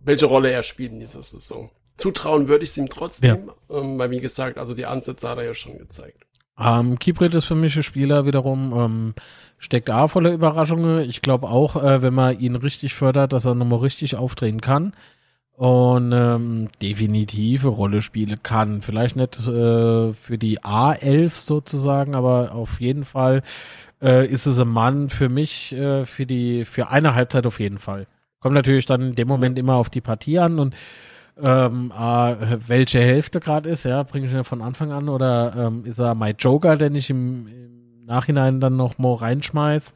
welche 0.04 0.26
Rolle 0.26 0.50
er 0.50 0.64
spielt 0.64 0.94
in 0.94 1.00
dieser 1.00 1.22
Saison. 1.22 1.70
Zutrauen 1.98 2.48
würde 2.48 2.64
ich 2.64 2.72
es 2.72 2.78
ihm 2.78 2.90
trotzdem, 2.90 3.50
ja. 3.70 3.78
ähm, 3.78 4.00
weil 4.00 4.12
wie 4.12 4.22
gesagt, 4.22 4.58
also 4.58 4.74
die 4.74 4.86
Ansätze 4.86 5.30
hat 5.30 5.38
er 5.38 5.46
ja 5.46 5.54
schon 5.54 5.78
gezeigt. 5.78 6.26
Ähm, 6.58 7.00
Kibrit 7.00 7.34
ist 7.36 7.46
für 7.46 7.56
mich 7.56 7.76
ein 7.76 7.84
Spieler 7.84 8.26
wiederum, 8.26 8.74
ähm, 8.76 9.14
steckt 9.62 9.90
A 9.90 10.08
voller 10.08 10.32
Überraschungen. 10.32 11.08
Ich 11.10 11.22
glaube 11.22 11.48
auch, 11.48 11.82
äh, 11.82 12.02
wenn 12.02 12.14
man 12.14 12.38
ihn 12.38 12.56
richtig 12.58 12.94
fördert, 12.94 13.32
dass 13.32 13.46
er 13.46 13.56
nochmal 13.56 13.80
richtig 13.80 14.16
aufdrehen 14.16 14.60
kann 14.60 14.94
und 15.54 16.12
ähm, 16.14 16.70
definitive 16.82 17.68
Rolle 17.68 18.02
spielen 18.02 18.42
kann. 18.42 18.82
Vielleicht 18.82 19.16
nicht 19.16 19.38
äh, 19.48 20.12
für 20.14 20.38
die 20.38 20.60
A11 20.62 21.30
sozusagen, 21.30 22.16
aber 22.16 22.54
auf 22.54 22.82
jeden 22.82 23.06
Fall 23.06 23.44
äh, 24.02 24.28
ist 24.28 24.48
es 24.48 24.60
ein 24.60 24.68
Mann 24.68 25.10
für 25.10 25.30
mich, 25.30 25.74
äh, 25.74 26.06
für 26.06 26.26
die, 26.26 26.66
für 26.66 26.90
eine 26.90 27.14
Halbzeit 27.14 27.46
auf 27.46 27.60
jeden 27.60 27.78
Fall. 27.78 28.08
Kommt 28.40 28.56
natürlich 28.56 28.88
dann 28.88 29.02
in 29.02 29.16
dem 29.16 29.28
Moment 29.28 29.60
immer 29.60 29.76
auf 29.76 29.92
die 29.92 30.02
Partie 30.02 30.40
an 30.40 30.58
und 30.58 30.76
ähm, 31.40 31.94
äh, 31.96 32.36
welche 32.68 33.00
Hälfte 33.00 33.40
gerade 33.40 33.70
ist, 33.70 33.84
ja, 33.84 34.02
bringe 34.02 34.26
ich 34.26 34.34
ihn 34.34 34.44
von 34.44 34.64
Anfang 34.64 34.92
an 34.92 35.08
oder 35.08 35.54
ähm, 35.56 35.86
ist 35.86 36.00
er 36.00 36.16
mein 36.16 36.36
Joker, 36.38 36.78
den 36.78 36.96
ich 36.96 37.12
im, 37.12 37.48
im 37.48 37.61
Nachhinein 38.12 38.60
dann 38.60 38.76
noch 38.76 38.98
mal 38.98 39.16
reinschmeiß, 39.16 39.94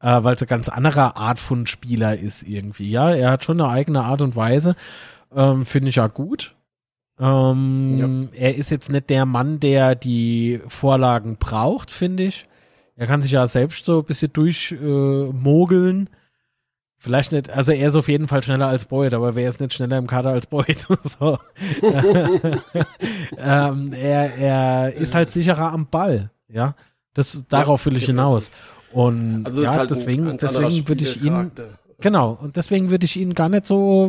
äh, 0.00 0.22
weil 0.22 0.34
es 0.34 0.42
eine 0.42 0.48
ganz 0.48 0.68
andere 0.68 1.16
Art 1.16 1.38
von 1.38 1.66
Spieler 1.66 2.16
ist 2.16 2.42
irgendwie, 2.44 2.90
ja, 2.90 3.10
er 3.10 3.32
hat 3.32 3.44
schon 3.44 3.60
eine 3.60 3.70
eigene 3.70 4.04
Art 4.04 4.22
und 4.22 4.36
Weise, 4.36 4.76
ähm, 5.34 5.64
finde 5.64 5.88
ich 5.90 5.96
ja 5.96 6.06
gut. 6.06 6.54
Ähm, 7.18 8.30
ja. 8.32 8.38
Er 8.38 8.56
ist 8.56 8.70
jetzt 8.70 8.90
nicht 8.90 9.10
der 9.10 9.26
Mann, 9.26 9.60
der 9.60 9.94
die 9.94 10.60
Vorlagen 10.68 11.36
braucht, 11.36 11.90
finde 11.90 12.24
ich. 12.24 12.48
Er 12.96 13.06
kann 13.06 13.22
sich 13.22 13.32
ja 13.32 13.46
selbst 13.46 13.84
so 13.86 13.98
ein 13.98 14.04
bisschen 14.04 14.32
durchmogeln. 14.32 16.06
Äh, 16.06 16.16
Vielleicht 17.04 17.32
nicht, 17.32 17.50
also 17.50 17.72
er 17.72 17.88
ist 17.88 17.96
auf 17.96 18.06
jeden 18.06 18.28
Fall 18.28 18.44
schneller 18.44 18.68
als 18.68 18.84
Boyd, 18.84 19.12
aber 19.12 19.34
wer 19.34 19.48
ist 19.48 19.60
nicht 19.60 19.74
schneller 19.74 19.98
im 19.98 20.06
Kader 20.06 20.30
als 20.30 20.46
Boyd? 20.46 20.86
so. 21.02 21.36
ähm, 23.38 23.92
er, 23.92 24.36
er 24.36 24.92
ist 24.92 25.12
halt 25.12 25.28
sicherer 25.28 25.72
am 25.72 25.88
Ball, 25.88 26.30
ja. 26.46 26.76
Das, 27.14 27.44
darauf 27.48 27.84
will 27.86 27.96
ich 27.96 28.06
hinaus. 28.06 28.50
Und 28.92 29.46
also 29.46 29.62
ja, 29.62 29.74
halt 29.74 29.90
deswegen, 29.90 30.36
deswegen 30.36 30.88
würde 30.88 31.04
ich 31.04 31.22
ihn, 31.22 31.50
genau, 32.00 32.38
und 32.40 32.56
deswegen 32.56 32.90
würde 32.90 33.06
ich 33.06 33.16
ihn 33.16 33.34
gar 33.34 33.48
nicht 33.48 33.66
so, 33.66 34.08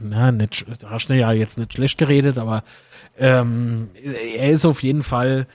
na, 0.00 0.32
nicht, 0.32 0.66
hast 0.84 1.08
du 1.08 1.14
ja 1.14 1.32
jetzt 1.32 1.58
nicht 1.58 1.74
schlecht 1.74 1.98
geredet, 1.98 2.38
aber 2.38 2.62
ähm, 3.18 3.90
er 3.94 4.50
ist 4.50 4.64
auf 4.64 4.82
jeden 4.82 5.02
Fall 5.02 5.46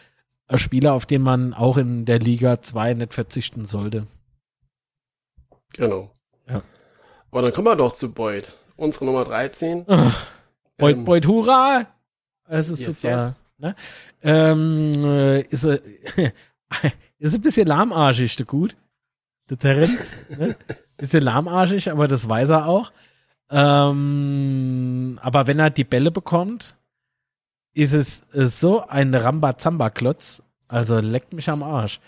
ein 0.48 0.60
Spieler, 0.60 0.94
auf 0.94 1.06
den 1.06 1.22
man 1.22 1.53
auch 1.53 1.78
in 1.78 2.06
der 2.06 2.20
Liga 2.20 2.61
2 2.61 2.94
nicht 2.95 3.14
verzichten 3.14 3.65
sollte. 3.65 4.06
Genau. 5.74 6.11
Ja. 6.48 6.61
Aber 7.32 7.41
dann 7.41 7.53
kommen 7.53 7.68
wir 7.68 7.76
doch 7.76 7.94
zu 7.94 8.11
Boyd. 8.11 8.53
Unsere 8.76 9.06
Nummer 9.06 9.24
13. 9.24 9.86
Ach, 9.88 10.28
Boyd, 10.78 10.98
ähm, 10.98 11.06
Boyd, 11.06 11.28
hurra! 11.28 11.88
Es 12.48 12.70
ist 12.70 12.86
yes, 12.86 13.02
super. 13.02 13.15
Yes. 13.15 13.36
Ne? 13.57 13.76
Ähm, 14.24 14.94
äh, 15.04 15.41
ist, 15.41 15.66
er, 15.66 15.80
ist 17.20 17.36
ein 17.36 17.41
bisschen 17.41 17.68
lahmarschig, 17.68 18.36
der 18.36 18.45
Gut. 18.45 18.76
Der 19.50 19.58
Terence. 19.58 20.18
ne? 20.38 20.56
Bisschen 20.98 21.24
lahmarschig, 21.24 21.91
aber 21.91 22.08
das 22.08 22.28
weiß 22.28 22.50
er 22.50 22.68
auch. 22.68 22.91
Ähm, 23.50 25.20
aber 25.22 25.48
wenn 25.48 25.60
er 25.60 25.70
die 25.70 25.84
Bälle 25.84 26.12
bekommt, 26.12 26.76
ist 27.74 27.94
es 27.94 28.24
so 28.32 28.86
ein 28.88 29.14
Rambazamba-Klotz. 29.14 30.41
Also 30.68 31.00
leckt 31.00 31.34
mich 31.34 31.50
am 31.50 31.64
Arsch. 31.64 32.00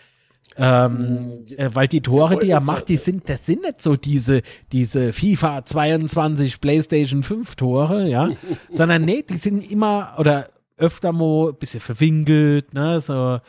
Ähm, 0.57 1.45
äh, 1.57 1.69
weil 1.73 1.87
die 1.87 2.01
Tore, 2.01 2.37
die 2.37 2.49
er 2.49 2.61
macht, 2.61 2.87
die 2.87 2.97
sind, 2.97 3.27
das 3.27 3.45
sind 3.45 3.63
nicht 3.63 3.81
so 3.81 3.97
diese, 3.97 4.41
diese 4.71 5.11
FIFA 5.11 5.65
22 5.65 6.61
PlayStation 6.61 7.23
5 7.23 7.55
Tore, 7.55 8.07
ja, 8.07 8.29
sondern 8.69 9.03
nee, 9.03 9.23
die 9.23 9.37
sind 9.37 9.69
immer 9.69 10.15
oder 10.17 10.49
öfter 10.77 11.11
mal 11.11 11.49
ein 11.49 11.55
bisschen 11.55 11.79
verwinkelt, 11.79 12.73
ne, 12.73 12.99
so 12.99 13.39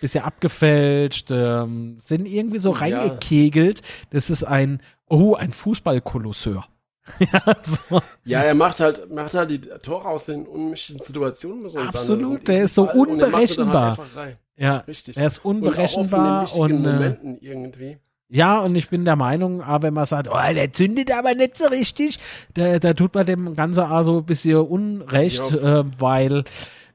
bisschen 0.00 0.24
abgefälscht, 0.24 1.30
ähm, 1.30 1.96
sind 1.98 2.26
irgendwie 2.26 2.58
so 2.58 2.72
reingekegelt. 2.72 3.80
Das 4.10 4.28
ist 4.28 4.44
ein, 4.44 4.82
oh, 5.08 5.34
ein 5.34 5.52
Fußballkolosseur. 5.52 6.66
ja, 7.20 7.56
so. 7.62 8.00
ja, 8.24 8.42
er 8.42 8.54
macht 8.54 8.80
halt, 8.80 9.10
macht 9.10 9.34
halt 9.34 9.50
die 9.50 9.60
Tore 9.60 10.08
aus 10.08 10.26
den 10.26 10.46
unmöglichen 10.46 11.02
Situationen. 11.02 11.74
Absolut, 11.76 12.48
der 12.48 12.64
ist 12.64 12.74
so 12.74 12.90
unberechenbar. 12.90 13.98
Halt 14.14 14.38
ja, 14.56 14.78
richtig. 14.78 15.16
Er 15.16 15.26
ist 15.26 15.44
unberechenbar 15.44 16.54
und, 16.54 16.72
und 16.72 16.84
äh, 16.84 16.92
Momenten 16.92 17.38
irgendwie. 17.38 17.98
Ja, 18.28 18.58
und 18.58 18.74
ich 18.74 18.88
bin 18.88 19.04
der 19.04 19.16
Meinung, 19.16 19.62
ah, 19.62 19.82
wenn 19.82 19.94
man 19.94 20.06
sagt, 20.06 20.28
oh, 20.28 20.54
der 20.54 20.72
zündet 20.72 21.12
aber 21.12 21.34
nicht 21.34 21.56
so 21.56 21.68
richtig, 21.68 22.18
da, 22.54 22.78
da 22.78 22.94
tut 22.94 23.14
man 23.14 23.26
dem 23.26 23.54
Ganzen 23.54 23.84
also 23.84 24.18
ein 24.18 24.24
bisschen 24.24 24.58
Unrecht, 24.58 25.50
ja. 25.50 25.80
äh, 25.80 25.84
weil 25.98 26.44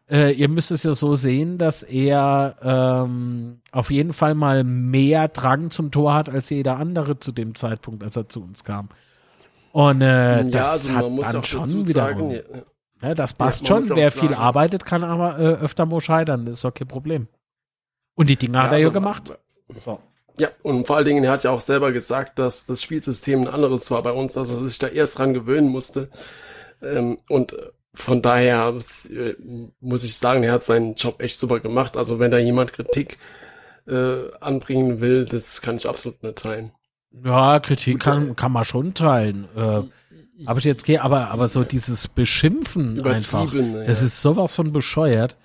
äh, 0.09 0.31
ihr 0.31 0.49
müsst 0.49 0.71
es 0.71 0.83
ja 0.83 0.93
so 0.93 1.15
sehen, 1.15 1.57
dass 1.57 1.83
er 1.83 2.55
ähm, 2.63 3.61
auf 3.71 3.91
jeden 3.91 4.13
Fall 4.13 4.33
mal 4.33 4.63
mehr 4.63 5.27
Drang 5.27 5.69
zum 5.69 5.91
Tor 5.91 6.13
hat 6.15 6.29
als 6.29 6.49
jeder 6.49 6.77
andere 6.77 7.19
zu 7.19 7.31
dem 7.31 7.53
Zeitpunkt, 7.55 8.03
als 8.03 8.15
er 8.15 8.27
zu 8.27 8.41
uns 8.41 8.63
kam. 8.63 8.89
Und 9.71 10.01
äh, 10.01 10.37
ja, 10.37 10.43
das 10.43 10.87
also 10.87 10.95
hat 10.95 11.33
dann 11.35 11.43
schon 11.43 11.69
wieder. 11.69 11.93
Sagen, 11.93 12.31
ja, 12.31 12.39
ja, 13.01 13.15
das 13.15 13.33
passt 13.33 13.67
schon. 13.67 13.87
Wer 13.89 14.11
viel 14.11 14.33
arbeitet, 14.33 14.83
kann 14.85 15.03
aber 15.03 15.39
äh, 15.39 15.43
öfter 15.43 15.85
mal 15.85 16.01
scheitern. 16.01 16.45
Das 16.45 16.57
ist 16.57 16.63
doch 16.63 16.73
kein 16.73 16.87
Problem. 16.87 17.27
Und 18.15 18.29
die 18.29 18.35
Dinger 18.35 18.63
hat 18.63 18.71
er 18.71 18.77
also, 18.77 18.87
ja 18.87 18.93
gemacht. 18.93 19.37
So. 19.85 19.99
Ja, 20.39 20.49
und 20.63 20.87
vor 20.87 20.95
allen 20.95 21.05
Dingen, 21.05 21.23
er 21.23 21.31
hat 21.31 21.43
ja 21.43 21.51
auch 21.51 21.61
selber 21.61 21.91
gesagt, 21.91 22.39
dass 22.39 22.65
das 22.65 22.81
Spielsystem 22.81 23.41
ein 23.41 23.47
anderes 23.47 23.91
war 23.91 24.01
bei 24.01 24.11
uns, 24.11 24.33
dass 24.33 24.49
er 24.49 24.63
sich 24.63 24.79
da 24.79 24.87
erst 24.87 25.19
dran 25.19 25.33
gewöhnen 25.33 25.69
musste. 25.69 26.09
Ähm, 26.81 27.19
und 27.27 27.53
äh, 27.53 27.57
von 27.93 28.21
daher 28.21 28.73
äh, 29.09 29.33
muss 29.81 30.03
ich 30.03 30.17
sagen, 30.17 30.43
er 30.43 30.53
hat 30.53 30.63
seinen 30.63 30.95
Job 30.95 31.21
echt 31.21 31.37
super 31.37 31.59
gemacht. 31.59 31.97
Also 31.97 32.19
wenn 32.19 32.31
da 32.31 32.37
jemand 32.37 32.73
Kritik 32.73 33.17
äh, 33.87 34.31
anbringen 34.39 35.01
will, 35.01 35.25
das 35.25 35.61
kann 35.61 35.75
ich 35.75 35.87
absolut 35.87 36.23
nicht 36.23 36.37
teilen. 36.37 36.71
Ja, 37.11 37.59
Kritik 37.59 37.99
kann, 37.99 38.35
kann 38.35 38.51
man 38.51 38.63
schon 38.63 38.93
teilen. 38.93 39.47
Äh, 39.55 39.81
aber 40.45 40.59
jetzt 40.61 40.85
gehe, 40.85 41.01
aber, 41.01 41.31
aber 41.31 41.47
so 41.47 41.63
dieses 41.63 42.07
Beschimpfen 42.07 43.05
einfach, 43.05 43.51
das 43.51 43.99
ja. 43.99 44.07
ist 44.07 44.21
sowas 44.21 44.55
von 44.55 44.71
bescheuert. 44.71 45.35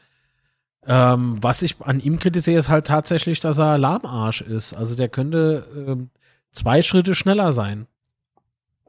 Ähm, 0.87 1.39
was 1.43 1.63
ich 1.63 1.77
an 1.81 2.01
ihm 2.01 2.19
kritisiere, 2.19 2.59
ist 2.59 2.69
halt 2.69 2.87
tatsächlich, 2.87 3.41
dass 3.41 3.59
er 3.59 3.79
Lahmarsch 3.79 4.43
ist. 4.43 4.75
Also 4.75 4.95
der 4.97 5.09
könnte 5.09 5.67
ähm, 5.75 6.11
zwei 6.53 6.83
Schritte 6.83 7.15
schneller 7.15 7.53
sein. 7.53 7.87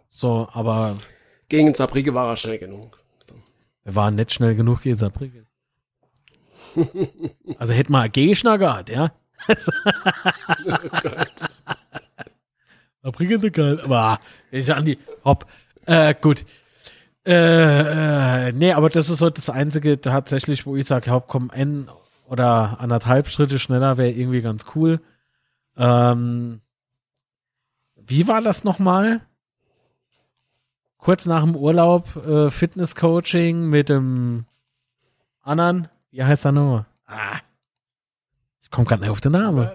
So, 0.10 0.48
aber. 0.52 0.98
Gegen 1.50 1.74
Sabrige 1.74 2.14
war 2.14 2.30
er 2.30 2.36
schnell 2.36 2.58
genug. 2.58 3.00
Er 3.84 3.96
war 3.96 4.12
nicht 4.12 4.34
schnell 4.34 4.56
genug 4.56 4.82
gegen 4.82 4.96
Sabrige. 4.96 5.46
also 7.58 7.74
hätte 7.74 7.92
mal 7.92 8.10
Gegner 8.10 8.58
gehabt, 8.58 8.90
ja. 8.90 9.14
oh 9.48 10.90
Gott. 11.02 11.34
Sabrige 13.04 13.52
geil. 13.52 13.80
Aber 13.84 14.20
ich 14.52 14.74
an 14.74 14.86
die 14.86 14.98
Hopp. 15.24 15.46
Äh, 15.86 16.16
gut. 16.20 16.46
Äh, 17.26 18.50
äh, 18.50 18.52
nee, 18.52 18.74
aber 18.74 18.90
das 18.90 19.10
ist 19.10 19.20
so 19.20 19.30
das 19.30 19.50
Einzige 19.50 20.00
tatsächlich, 20.00 20.66
wo 20.66 20.76
ich 20.76 20.86
sage, 20.86 21.08
ja, 21.08 21.20
komm, 21.20 21.50
ein, 21.50 21.90
oder 22.28 22.80
anderthalb 22.80 23.28
Schritte 23.28 23.58
schneller 23.58 23.98
wäre 23.98 24.12
irgendwie 24.12 24.42
ganz 24.42 24.66
cool. 24.76 25.00
Ähm, 25.76 26.62
wie 27.96 28.28
war 28.28 28.42
das 28.42 28.64
nochmal? 28.64 29.22
Kurz 30.98 31.26
nach 31.26 31.44
dem 31.44 31.56
Urlaub 31.56 32.16
äh, 32.16 32.50
Fitness-Coaching 32.50 33.70
mit 33.70 33.90
dem 33.90 34.46
anderen, 35.42 35.88
wie 36.12 36.24
heißt 36.24 36.46
er 36.46 36.52
nochmal? 36.52 36.86
Ah, 37.08 37.40
ich 38.62 38.70
komme 38.70 38.86
gerade 38.86 39.02
nicht 39.02 39.12
auf 39.12 39.22
den 39.22 39.34
Namen. 39.34 39.70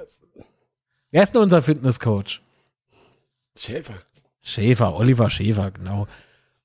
Wer 1.11 1.23
ist 1.23 1.35
denn 1.35 1.43
unser 1.43 1.63
Fitness-Coach? 1.63 2.43
Schäfer. 3.57 3.95
Schäfer, 4.41 4.95
Oliver 4.95 5.31
Schäfer, 5.31 5.71
genau. 5.71 6.07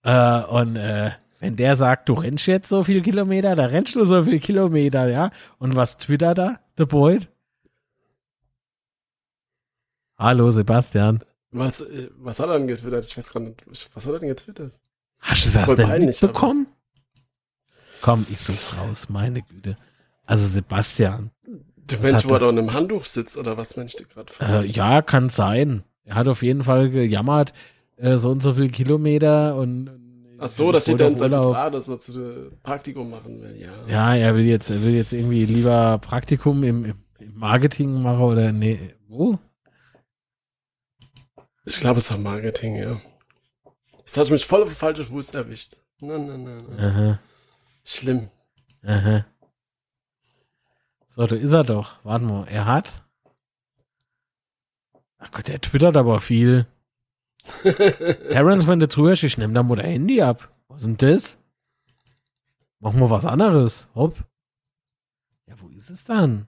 Äh, 0.06 0.44
und 0.44 0.76
äh, 0.76 1.12
wenn 1.40 1.56
der 1.56 1.76
sagt, 1.76 2.10
du 2.10 2.14
rennst 2.14 2.46
jetzt 2.46 2.70
so 2.70 2.84
viele 2.84 3.02
Kilometer, 3.02 3.56
da 3.56 3.66
rennst 3.66 3.96
du 3.96 4.06
so 4.06 4.24
viele 4.24 4.40
Kilometer, 4.40 5.10
ja. 5.10 5.32
Und 5.58 5.76
was 5.76 5.98
twittert 5.98 6.38
da, 6.38 6.60
der 6.78 6.86
Boyd? 6.86 7.28
Hallo, 10.18 10.52
Sebastian. 10.52 11.24
Was, 11.52 11.82
äh, 11.82 12.10
was 12.18 12.40
hat 12.40 12.50
er 12.50 12.60
denn 12.60 12.68
getwittert? 12.68 13.04
Ich 13.04 13.18
weiß 13.18 13.34
gar 13.34 13.40
nicht. 13.40 13.66
Was 13.68 14.06
hat 14.06 14.14
er 14.14 14.20
denn 14.20 14.30
getwittert? 14.30 14.74
Hast 15.20 15.48
du 15.48 15.50
das 15.50 15.66
Voll 15.66 15.76
denn 15.76 16.06
mitbekommen? 16.06 16.68
Komm, 18.02 18.28
ich 18.30 18.40
such's 18.40 18.78
raus, 18.78 19.10
meine 19.10 19.42
Güte. 19.42 19.76
Also 20.28 20.46
Sebastian. 20.46 21.32
Was 21.90 22.00
Mensch, 22.00 22.26
wo 22.30 22.34
er 22.34 22.40
da 22.40 22.50
in 22.50 22.60
einem 22.60 22.74
Handtuch 22.74 23.06
sitzt, 23.06 23.38
oder 23.38 23.58
was 23.58 23.76
meinst 23.76 24.00
du 24.00 24.04
gerade? 24.06 24.32
Äh, 24.40 24.68
ja, 24.68 25.02
kann 25.02 25.30
sein. 25.30 25.84
Er 26.04 26.16
hat 26.16 26.28
auf 26.28 26.44
jeden 26.44 26.64
Fall 26.64 26.90
gejammert, 26.92 27.54
äh, 27.98 28.18
so 28.18 28.30
und 28.30 28.42
so 28.42 28.54
viele 28.54 28.70
Kilometer 28.70 29.56
und 29.56 30.06
Ach 30.38 30.50
so, 30.50 30.72
da 30.72 30.82
steht 30.82 31.00
der 31.00 31.08
in 31.08 31.18
seinem. 31.18 31.42
Vertrag, 31.42 31.72
dass 31.72 31.88
er 31.88 31.98
zu 31.98 32.52
Praktikum 32.62 33.10
machen 33.10 33.42
will, 33.42 33.56
ja. 33.56 33.72
Ja, 33.88 34.16
er 34.16 34.36
will 34.36 34.46
jetzt, 34.46 34.70
er 34.70 34.82
will 34.84 34.94
jetzt 34.94 35.14
irgendwie 35.14 35.46
lieber 35.46 35.98
Praktikum 36.00 36.64
im, 36.64 36.86
im, 36.86 36.96
Marketing 37.34 38.02
machen 38.02 38.22
oder 38.22 38.52
nee, 38.52 38.94
wo? 39.08 39.40
Ich 41.64 41.80
glaube, 41.80 42.00
es 42.00 42.12
war 42.12 42.18
Marketing, 42.18 42.76
ja. 42.76 43.00
Jetzt 44.00 44.18
hast 44.18 44.28
du 44.30 44.34
mich 44.34 44.46
voll 44.46 44.62
auf 44.62 44.70
den 44.70 44.76
falschen 44.76 45.06
Fuß 45.06 45.34
erwischt. 45.34 45.78
Nein, 46.02 46.28
nein, 46.28 46.44
nein. 46.78 47.20
Schlimm. 47.84 48.30
aha. 48.84 49.26
So, 51.08 51.26
da 51.26 51.36
ist 51.38 51.54
er 51.54 51.64
doch. 51.64 52.04
Warte 52.04 52.26
mal, 52.26 52.46
er 52.48 52.66
hat. 52.66 53.04
Ach 55.18 55.32
Gott, 55.32 55.48
der 55.48 55.62
twittert 55.62 55.96
aber 55.96 56.20
viel. 56.20 56.68
Terrence, 58.30 58.68
wenn 58.68 58.80
du 58.80 58.90
zuhörst, 58.90 59.24
ich 59.24 59.38
nehme 59.38 59.54
da 59.54 59.64
mal 59.64 59.76
dein 59.76 59.86
Handy 59.86 60.22
ab. 60.22 60.52
Was 60.68 60.82
ist 60.82 60.88
denn 60.88 60.98
das? 60.98 61.38
Machen 62.80 63.00
wir 63.00 63.10
was 63.10 63.26
anderes. 63.26 63.88
Hopp. 63.96 64.18
Ja, 65.48 65.56
wo 65.60 65.70
ist 65.70 65.90
es 65.90 66.04
dann? 66.04 66.48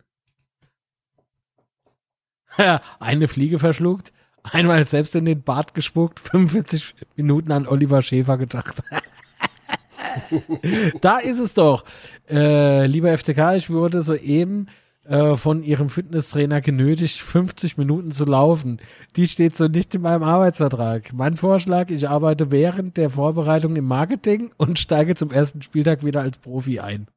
Eine 2.99 3.28
Fliege 3.28 3.60
verschluckt, 3.60 4.11
einmal 4.44 4.86
selbst 4.86 5.15
in 5.15 5.26
den 5.26 5.44
Bart 5.44 5.74
gespuckt, 5.74 6.19
45 6.19 6.95
Minuten 7.15 7.52
an 7.52 7.68
Oliver 7.68 8.02
Schäfer 8.02 8.38
gedacht. 8.38 8.82
da 11.02 11.19
ist 11.19 11.40
es 11.40 11.53
doch. 11.53 11.84
Äh, 12.30 12.88
lieber 12.88 13.15
FTK, 13.15 13.56
ich 13.56 13.69
wurde 13.69 14.02
soeben 14.02 14.68
äh, 15.08 15.36
von 15.38 15.64
ihrem 15.64 15.90
Fitnesstrainer 15.90 16.62
genötigt, 16.62 17.20
50 17.20 17.78
Minuten 17.78 18.12
zu 18.12 18.26
laufen. 18.26 18.82
Die 19.16 19.28
steht 19.28 19.56
so 19.56 19.68
nicht 19.68 19.96
in 19.96 20.02
meinem 20.02 20.24
Arbeitsvertrag. 20.24 21.14
Mein 21.14 21.38
Vorschlag, 21.38 21.90
ich 21.90 22.10
arbeite 22.10 22.52
während 22.52 22.98
der 22.98 23.10
Vorbereitung 23.10 23.76
im 23.76 23.86
Marketing 23.86 24.52
und 24.58 24.80
steige 24.80 25.16
zum 25.16 25.32
ersten 25.32 25.62
Spieltag 25.62 26.04
wieder 26.04 26.22
als 26.22 26.38
Profi 26.38 26.80
ein. 26.80 27.08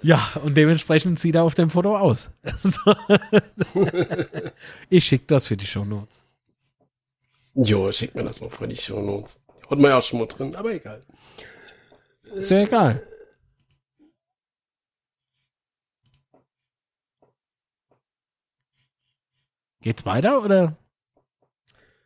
Ja, 0.00 0.30
und 0.44 0.56
dementsprechend 0.56 1.18
sieht 1.18 1.34
er 1.34 1.42
auf 1.42 1.54
dem 1.54 1.70
Foto 1.70 1.96
aus. 1.96 2.30
Ich 4.88 5.04
schicke 5.04 5.26
das 5.26 5.48
für 5.48 5.56
die 5.56 5.66
Shownotes. 5.66 6.24
Jo, 7.54 7.90
schick 7.90 8.14
mir 8.14 8.22
das 8.22 8.40
mal 8.40 8.50
vor 8.50 8.66
die 8.68 8.76
Show 8.76 9.02
Notes. 9.02 9.42
Hat 9.68 9.78
man 9.78 9.90
ja 9.90 9.98
auch 9.98 10.02
schon 10.02 10.20
mal 10.20 10.26
drin, 10.26 10.54
aber 10.54 10.72
egal. 10.72 11.02
Ist 12.34 12.50
ja 12.50 12.62
egal. 12.62 13.02
Geht's 19.80 20.04
weiter 20.04 20.42
oder? 20.42 20.76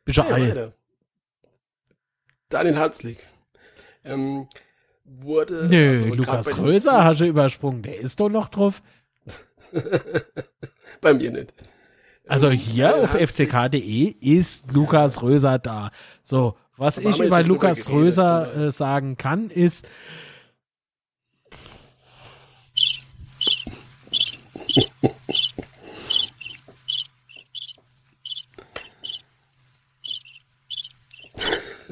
Bist 0.04 0.18
du 0.18 0.22
Ei? 0.22 0.48
weiter. 0.48 0.72
Daniel 2.48 2.76
Hatzlik. 2.78 3.26
Ähm, 4.04 4.48
wurde. 5.04 5.68
Nö, 5.70 5.90
also 5.92 6.06
Lukas 6.06 6.58
Röser 6.58 7.04
hast 7.04 7.20
du 7.20 7.26
übersprungen. 7.26 7.82
Der 7.82 7.98
ist 8.00 8.20
doch 8.20 8.28
noch 8.28 8.48
drauf. 8.48 8.82
Bei 11.00 11.14
mir 11.14 11.30
nicht. 11.30 11.54
Also 12.26 12.48
Ähm, 12.48 12.56
hier 12.56 12.96
auf 12.96 13.10
fck.de 13.12 14.04
ist 14.20 14.70
Lukas 14.72 15.22
Röser 15.22 15.58
da. 15.58 15.90
So, 16.22 16.56
was 16.76 16.98
ich 16.98 17.18
über 17.18 17.42
Lukas 17.42 17.86
geredet, 17.86 17.94
Röser 17.94 18.52
oder? 18.54 18.66
äh, 18.66 18.70
sagen 18.70 19.16
kann, 19.16 19.50
ist, 19.50 19.88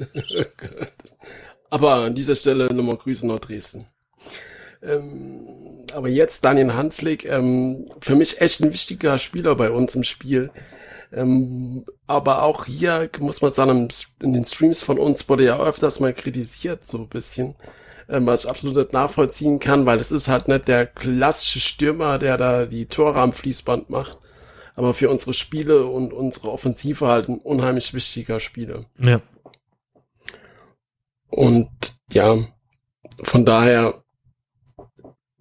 Aber 1.71 1.95
an 1.95 2.15
dieser 2.15 2.35
Stelle 2.35 2.73
nochmal 2.75 2.97
Grüße 2.97 3.27
nach 3.27 3.39
Dresden. 3.39 3.87
Ähm, 4.83 5.47
aber 5.95 6.09
jetzt 6.09 6.45
Daniel 6.45 6.75
Hanslik, 6.75 7.25
ähm, 7.25 7.87
für 8.01 8.17
mich 8.17 8.41
echt 8.41 8.61
ein 8.61 8.73
wichtiger 8.73 9.19
Spieler 9.19 9.55
bei 9.55 9.71
uns 9.71 9.95
im 9.95 10.05
Spiel. 10.05 10.51
Ähm, 11.13 11.85
aber 12.07 12.43
auch 12.43 12.67
hier 12.67 13.11
muss 13.19 13.43
man 13.43 13.53
sagen, 13.53 13.89
in 14.23 14.33
den 14.33 14.45
Streams 14.45 14.83
von 14.83 14.99
uns 14.99 15.29
wurde 15.29 15.45
ja 15.45 15.59
öfters 15.61 16.01
mal 16.01 16.13
kritisiert, 16.13 16.87
so 16.87 16.99
ein 16.99 17.09
bisschen. 17.09 17.55
Ähm, 18.09 18.27
was 18.27 18.45
ich 18.45 18.51
absolut 18.51 18.77
nicht 18.77 18.93
nachvollziehen 18.93 19.61
kann, 19.61 19.87
weil 19.87 20.01
es 20.01 20.11
ist 20.11 20.29
halt 20.29 20.49
nicht 20.49 20.67
der 20.67 20.87
klassische 20.87 21.61
Stürmer, 21.61 22.19
der 22.19 22.37
da 22.37 22.67
die 22.67 22.87
Tore 22.87 23.21
am 23.21 23.33
Fließband 23.33 23.91
macht. 23.91 24.19
Aber 24.75 24.95
für 24.95 25.11
unsere 25.11 25.35
Spiele 25.35 25.87
und 25.87 26.13
unsere 26.13 26.51
Offensive 26.51 27.07
halt 27.07 27.29
ein 27.29 27.39
unheimlich 27.39 27.93
wichtiger 27.93 28.41
Spieler. 28.41 28.85
ja, 28.99 29.21
Und 31.31 31.70
ja, 32.12 32.39
von 33.23 33.44
daher 33.44 34.02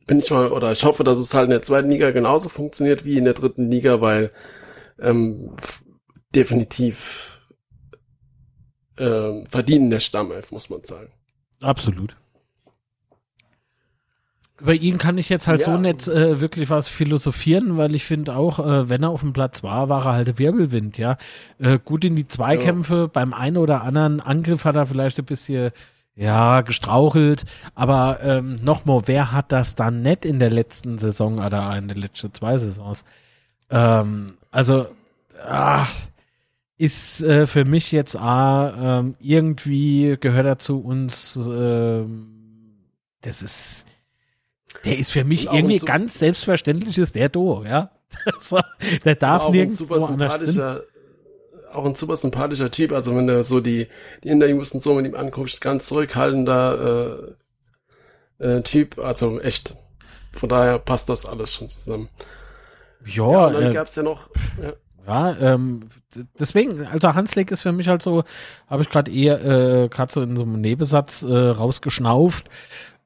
bin 0.05 0.19
ich 0.19 0.31
mal, 0.31 0.51
oder 0.51 0.71
ich 0.71 0.83
hoffe, 0.83 1.03
dass 1.03 1.17
es 1.17 1.33
halt 1.33 1.45
in 1.45 1.51
der 1.51 1.61
zweiten 1.61 1.89
Liga 1.89 2.11
genauso 2.11 2.49
funktioniert 2.49 3.05
wie 3.05 3.17
in 3.17 3.25
der 3.25 3.33
dritten 3.33 3.69
Liga, 3.69 4.01
weil 4.01 4.31
ähm, 4.99 5.55
definitiv 6.33 7.41
ähm, 8.97 9.45
verdienen 9.47 9.89
der 9.89 9.99
Stammelf, 9.99 10.51
muss 10.51 10.69
man 10.69 10.83
sagen. 10.83 11.11
absolut. 11.59 12.15
Über 14.61 14.73
ihn 14.73 14.97
kann 14.97 15.17
ich 15.17 15.29
jetzt 15.29 15.47
halt 15.47 15.61
so 15.63 15.71
Ja. 15.71 15.77
nicht 15.77 16.07
äh, 16.07 16.41
wirklich 16.41 16.69
was 16.69 16.89
philosophieren, 16.89 17.77
weil 17.77 17.95
ich 17.95 18.03
finde 18.05 18.35
auch, 18.35 18.59
äh, 18.59 18.89
wenn 18.89 19.03
er 19.03 19.09
auf 19.09 19.21
dem 19.21 19.33
Platz 19.33 19.63
war, 19.63 19.89
war 19.89 20.05
er 20.05 20.13
halt 20.13 20.37
Wirbelwind, 20.39 20.97
ja. 20.97 21.17
Äh, 21.59 21.79
gut 21.83 22.03
in 22.03 22.15
die 22.15 22.27
Zweikämpfe, 22.27 23.07
beim 23.07 23.33
einen 23.33 23.57
oder 23.57 23.83
anderen 23.83 24.19
Angriff 24.21 24.65
hat 24.65 24.75
er 24.75 24.85
vielleicht 24.85 25.17
ein 25.19 25.25
bisschen, 25.25 25.71
ja, 26.15 26.61
gestrauchelt, 26.61 27.45
aber 27.75 28.19
ähm, 28.21 28.55
nochmal, 28.61 29.03
wer 29.05 29.31
hat 29.31 29.51
das 29.53 29.75
dann 29.75 30.01
nicht 30.01 30.25
in 30.25 30.39
der 30.39 30.49
letzten 30.49 30.97
Saison 30.97 31.39
oder 31.39 31.77
in 31.77 31.87
den 31.87 31.97
letzten 31.97 32.33
zwei 32.33 32.57
Saisons? 32.57 33.05
Ähm, 33.69 34.33
also, 34.51 34.87
ach, 35.47 35.89
ist 36.77 37.21
äh, 37.21 37.45
für 37.47 37.63
mich 37.65 37.91
jetzt 37.91 38.15
ah, 38.17 38.99
ähm, 38.99 39.15
irgendwie 39.19 40.17
gehört 40.19 40.45
er 40.45 40.59
zu 40.59 40.79
uns, 40.81 41.37
ähm, 41.49 42.27
das 43.21 43.41
ist, 43.41 43.85
der 44.85 44.97
ist 44.97 45.11
für 45.11 45.23
mich 45.23 45.45
irgendwie 45.47 45.75
ein 45.75 45.79
so- 45.79 45.85
ganz 45.85 46.19
selbstverständlich 46.19 46.97
ist 46.97 47.15
der 47.15 47.29
do, 47.29 47.63
ja. 47.67 47.91
so, 48.39 48.59
der 49.05 49.15
darf 49.15 49.43
auch 49.43 49.47
ein 49.47 49.51
nirgendwo 49.53 49.75
super 49.75 49.95
anders 49.95 50.07
drin. 50.07 50.47
sympathischer, 50.47 50.83
auch 51.73 51.85
ein 51.85 51.95
super 51.95 52.15
sympathischer 52.17 52.71
Typ. 52.71 52.91
Also 52.91 53.15
wenn 53.15 53.27
du 53.27 53.43
so 53.43 53.59
die, 53.59 53.87
die 54.23 54.29
Interviews 54.29 54.73
und 54.73 54.81
so 54.81 54.95
mit 54.95 55.05
ihm 55.05 55.15
anguckst, 55.15 55.61
ganz 55.61 55.85
zurückhaltender 55.87 57.35
äh, 58.39 58.45
äh, 58.57 58.61
Typ. 58.63 58.97
Also 58.99 59.39
echt. 59.39 59.75
Von 60.31 60.49
daher 60.49 60.79
passt 60.79 61.09
das 61.09 61.25
alles 61.25 61.53
schon 61.53 61.67
zusammen. 61.67 62.09
Ja, 63.05 63.31
Ja, 63.31 63.45
und 63.47 63.53
dann 63.53 63.63
äh, 63.71 63.73
gab's 63.73 63.95
ja 63.95 64.03
noch, 64.03 64.29
ja, 64.61 64.73
Ja, 65.07 65.37
ähm, 65.53 65.81
deswegen, 66.39 66.85
also 66.87 67.13
Hanslik 67.13 67.51
ist 67.51 67.61
für 67.61 67.71
mich 67.71 67.87
halt 67.87 68.01
so, 68.01 68.23
habe 68.67 68.83
ich 68.83 68.89
gerade 68.89 69.11
eher, 69.11 69.43
äh, 69.43 69.89
gerade 69.89 70.11
so 70.11 70.21
in 70.21 70.35
so 70.35 70.43
einem 70.43 70.61
Nebensatz 70.61 71.23
äh, 71.23 71.33
rausgeschnauft. 71.35 72.49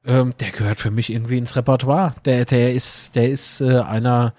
Ähm, 0.06 0.34
der 0.38 0.50
gehört 0.50 0.78
für 0.78 0.90
mich 0.90 1.10
irgendwie 1.10 1.38
ins 1.38 1.56
Repertoire. 1.56 2.14
Der, 2.24 2.44
der 2.44 2.74
ist, 2.74 3.16
der 3.16 3.30
ist 3.30 3.60
äh, 3.62 3.78
einer, 3.80 4.34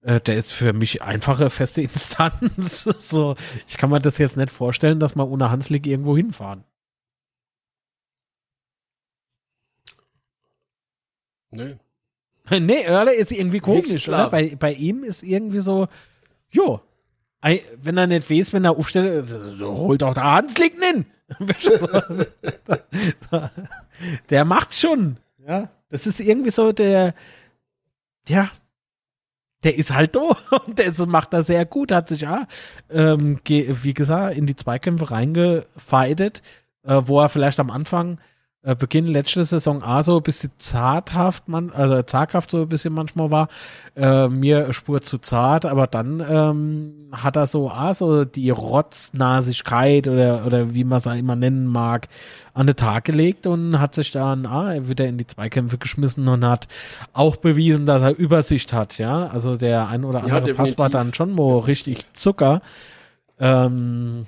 äh, 0.00 0.20
der 0.20 0.36
ist 0.36 0.52
für 0.52 0.72
mich 0.72 1.02
einfache 1.02 1.50
feste 1.50 1.82
Instanz. 1.82 2.84
so, 2.98 3.36
ich 3.68 3.76
kann 3.76 3.90
mir 3.90 4.00
das 4.00 4.18
jetzt 4.18 4.36
nicht 4.36 4.50
vorstellen, 4.50 4.98
dass 4.98 5.16
wir 5.16 5.28
ohne 5.28 5.50
Hanslik 5.50 5.86
irgendwo 5.86 6.16
hinfahren. 6.16 6.64
Nö. 11.50 11.74
nee, 12.50 12.84
Earle 12.84 13.12
ist 13.12 13.32
irgendwie 13.32 13.60
komisch, 13.60 13.90
Höchstschlaf. 13.90 14.20
oder? 14.20 14.30
Bei, 14.30 14.56
bei 14.56 14.72
ihm 14.72 15.02
ist 15.02 15.22
irgendwie 15.22 15.60
so, 15.60 15.88
jo, 16.50 16.80
wenn 17.42 17.96
er 17.96 18.06
nicht 18.06 18.30
weiß, 18.30 18.52
wenn 18.52 18.64
er 18.64 18.76
aufstellt, 18.76 19.26
so, 19.26 19.76
holt 19.76 20.02
doch 20.02 20.14
da 20.14 20.36
Hanslik 20.36 20.82
hin. 20.82 21.06
Der 24.30 24.44
macht 24.44 24.74
schon. 24.74 25.18
Ja, 25.46 25.68
das 25.88 26.06
ist 26.06 26.20
irgendwie 26.20 26.50
so 26.50 26.72
der, 26.72 27.14
ja, 28.28 28.50
der 29.64 29.76
ist 29.76 29.92
halt 29.92 30.16
da 30.16 30.20
und 30.66 30.78
der 30.78 30.86
ist, 30.86 31.04
macht 31.06 31.32
das 31.32 31.46
sehr 31.46 31.64
gut, 31.64 31.92
hat 31.92 32.08
sich 32.08 32.22
ja, 32.22 32.46
ähm, 32.90 33.40
wie 33.44 33.94
gesagt, 33.94 34.36
in 34.36 34.46
die 34.46 34.56
Zweikämpfe 34.56 35.10
reingefeidet, 35.10 36.42
äh, 36.82 37.02
wo 37.04 37.20
er 37.20 37.28
vielleicht 37.28 37.60
am 37.60 37.70
Anfang 37.70 38.20
äh, 38.62 38.74
Beginn 38.74 39.06
letzte 39.06 39.42
Saison 39.44 39.82
auch 39.82 40.02
so 40.02 40.18
ein 40.18 40.22
bisschen 40.22 40.50
zarthaft, 40.58 41.48
man, 41.48 41.70
also 41.70 42.02
zaghaft 42.02 42.50
so 42.50 42.62
ein 42.62 42.68
bisschen 42.68 42.92
manchmal 42.92 43.30
war, 43.30 43.48
äh, 43.96 44.28
mir 44.28 44.72
Spur 44.74 45.00
zu 45.00 45.18
zart, 45.18 45.64
aber 45.64 45.86
dann 45.86 46.20
ähm, 46.28 47.08
hat 47.12 47.36
er 47.36 47.46
so 47.46 47.70
auch 47.70 47.94
so 47.94 48.24
die 48.24 48.50
Rotznasigkeit 48.50 50.08
oder, 50.08 50.44
oder 50.44 50.74
wie 50.74 50.84
man 50.84 50.98
es 50.98 51.06
immer 51.06 51.36
nennen 51.36 51.66
mag, 51.66 52.08
an 52.52 52.66
den 52.66 52.76
Tag 52.76 53.04
gelegt 53.04 53.46
und 53.46 53.80
hat 53.80 53.94
sich 53.94 54.10
dann 54.10 54.44
ah, 54.44 54.74
wieder 54.88 55.06
in 55.06 55.16
die 55.16 55.26
Zweikämpfe 55.26 55.78
geschmissen 55.78 56.28
und 56.28 56.44
hat 56.44 56.68
auch 57.14 57.36
bewiesen, 57.36 57.86
dass 57.86 58.02
er 58.02 58.16
Übersicht 58.16 58.74
hat, 58.74 58.98
ja. 58.98 59.28
Also 59.28 59.56
der 59.56 59.88
ein 59.88 60.04
oder 60.04 60.26
Ja, 60.26 60.36
andere 60.36 60.54
Pass 60.54 60.76
war 60.76 60.90
dann 60.90 61.14
schon 61.14 61.34
mal 61.34 61.60
richtig 61.60 62.12
Zucker. 62.12 62.60
Ähm, 63.38 64.26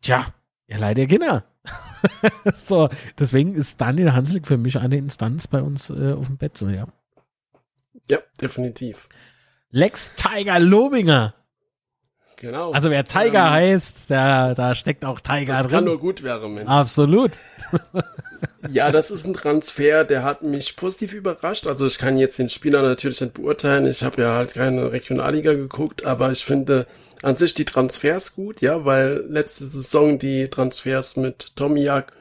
tja, 0.00 0.24
ja 0.68 0.78
leider 0.78 1.06
Kinder. 1.06 1.44
so, 2.54 2.88
deswegen 3.18 3.54
ist 3.54 3.80
Daniel 3.80 4.12
Hanslik 4.12 4.46
für 4.46 4.56
mich 4.56 4.78
eine 4.78 4.96
Instanz 4.96 5.46
bei 5.48 5.62
uns 5.62 5.90
äh, 5.90 6.12
auf 6.12 6.26
dem 6.26 6.36
Bett, 6.36 6.60
ja. 6.60 6.86
Ja, 8.10 8.18
definitiv. 8.40 9.08
Lex 9.70 10.12
Tiger 10.14 10.58
Lobinger. 10.60 11.34
Genau. 12.36 12.72
Also 12.72 12.90
wer 12.90 13.04
Tiger 13.04 13.46
Ähm, 13.46 13.50
heißt, 13.50 14.10
da, 14.10 14.54
da 14.54 14.74
steckt 14.74 15.04
auch 15.04 15.20
Tiger 15.20 15.54
das 15.58 15.68
kann 15.68 15.78
drin. 15.78 15.84
nur 15.86 15.98
gut 15.98 16.22
werden, 16.22 16.54
Mensch. 16.54 16.68
Absolut. 16.68 17.38
Ja, 18.70 18.90
das 18.90 19.10
ist 19.10 19.24
ein 19.26 19.34
Transfer, 19.34 20.04
der 20.04 20.22
hat 20.24 20.42
mich 20.42 20.76
positiv 20.76 21.14
überrascht. 21.14 21.66
Also 21.66 21.86
ich 21.86 21.98
kann 21.98 22.18
jetzt 22.18 22.38
den 22.38 22.48
Spieler 22.48 22.82
natürlich 22.82 23.20
nicht 23.20 23.34
beurteilen. 23.34 23.86
Ich 23.86 24.02
habe 24.02 24.20
ja 24.22 24.34
halt 24.34 24.54
keine 24.54 24.92
Regionalliga 24.92 25.54
geguckt, 25.54 26.04
aber 26.04 26.32
ich 26.32 26.44
finde 26.44 26.86
an 27.24 27.36
sich 27.36 27.54
die 27.54 27.64
Transfers 27.64 28.34
gut, 28.34 28.60
ja, 28.60 28.84
weil 28.84 29.24
letzte 29.28 29.66
Saison 29.66 30.18
die 30.18 30.48
Transfers 30.48 31.16
mit 31.16 31.56
Tomiak 31.56 32.12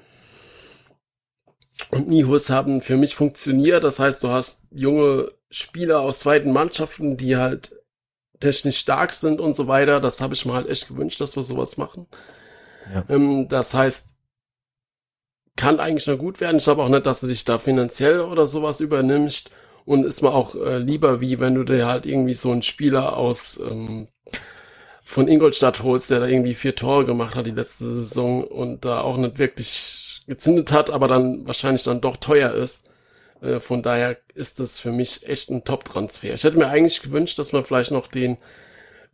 und 1.89 2.07
Nihus 2.07 2.49
haben 2.49 2.79
für 2.79 2.95
mich 2.95 3.13
funktioniert. 3.13 3.83
Das 3.83 3.99
heißt, 3.99 4.23
du 4.23 4.29
hast 4.29 4.65
junge 4.71 5.31
Spieler 5.49 5.99
aus 5.99 6.19
zweiten 6.19 6.51
Mannschaften, 6.51 7.17
die 7.17 7.35
halt 7.35 7.75
technisch 8.39 8.77
stark 8.77 9.11
sind 9.11 9.41
und 9.41 9.55
so 9.55 9.67
weiter. 9.67 9.99
Das 9.99 10.21
habe 10.21 10.33
ich 10.35 10.45
mir 10.45 10.53
halt 10.53 10.69
echt 10.69 10.87
gewünscht, 10.87 11.19
dass 11.19 11.35
wir 11.35 11.43
sowas 11.43 11.77
machen. 11.77 12.07
Ja. 12.93 13.03
Ähm, 13.09 13.47
das 13.49 13.73
heißt, 13.73 14.11
kann 15.57 15.81
eigentlich 15.81 16.07
nur 16.07 16.17
gut 16.17 16.39
werden. 16.39 16.57
Ich 16.57 16.63
glaube 16.63 16.81
auch 16.81 16.89
nicht, 16.89 17.05
dass 17.05 17.19
du 17.19 17.27
dich 17.27 17.43
da 17.43 17.59
finanziell 17.59 18.21
oder 18.21 18.47
sowas 18.47 18.79
übernimmst. 18.79 19.51
Und 19.85 20.05
ist 20.05 20.21
mir 20.21 20.31
auch 20.31 20.55
äh, 20.55 20.77
lieber, 20.77 21.19
wie 21.19 21.41
wenn 21.41 21.55
du 21.55 21.65
dir 21.65 21.87
halt 21.87 22.05
irgendwie 22.05 22.35
so 22.35 22.51
einen 22.51 22.61
Spieler 22.61 23.17
aus 23.17 23.59
ähm, 23.69 24.07
von 25.03 25.27
Ingolstadt 25.27 25.83
holst, 25.83 26.09
der 26.09 26.21
da 26.21 26.27
irgendwie 26.27 26.55
vier 26.55 26.75
Tore 26.75 27.05
gemacht 27.05 27.35
hat 27.35 27.45
die 27.45 27.51
letzte 27.51 27.85
Saison 27.85 28.43
und 28.43 28.85
da 28.85 29.01
auch 29.01 29.17
nicht 29.17 29.37
wirklich 29.37 30.23
gezündet 30.27 30.71
hat, 30.71 30.89
aber 30.89 31.07
dann 31.07 31.45
wahrscheinlich 31.45 31.83
dann 31.83 32.01
doch 32.01 32.17
teuer 32.17 32.53
ist. 32.53 32.89
Äh, 33.41 33.59
von 33.59 33.83
daher 33.83 34.17
ist 34.33 34.59
das 34.59 34.79
für 34.79 34.91
mich 34.91 35.27
echt 35.27 35.49
ein 35.49 35.65
Top-Transfer. 35.65 36.33
Ich 36.33 36.43
hätte 36.43 36.57
mir 36.57 36.67
eigentlich 36.67 37.01
gewünscht, 37.01 37.37
dass 37.39 37.53
wir 37.53 37.63
vielleicht 37.63 37.91
noch 37.91 38.07
den 38.07 38.37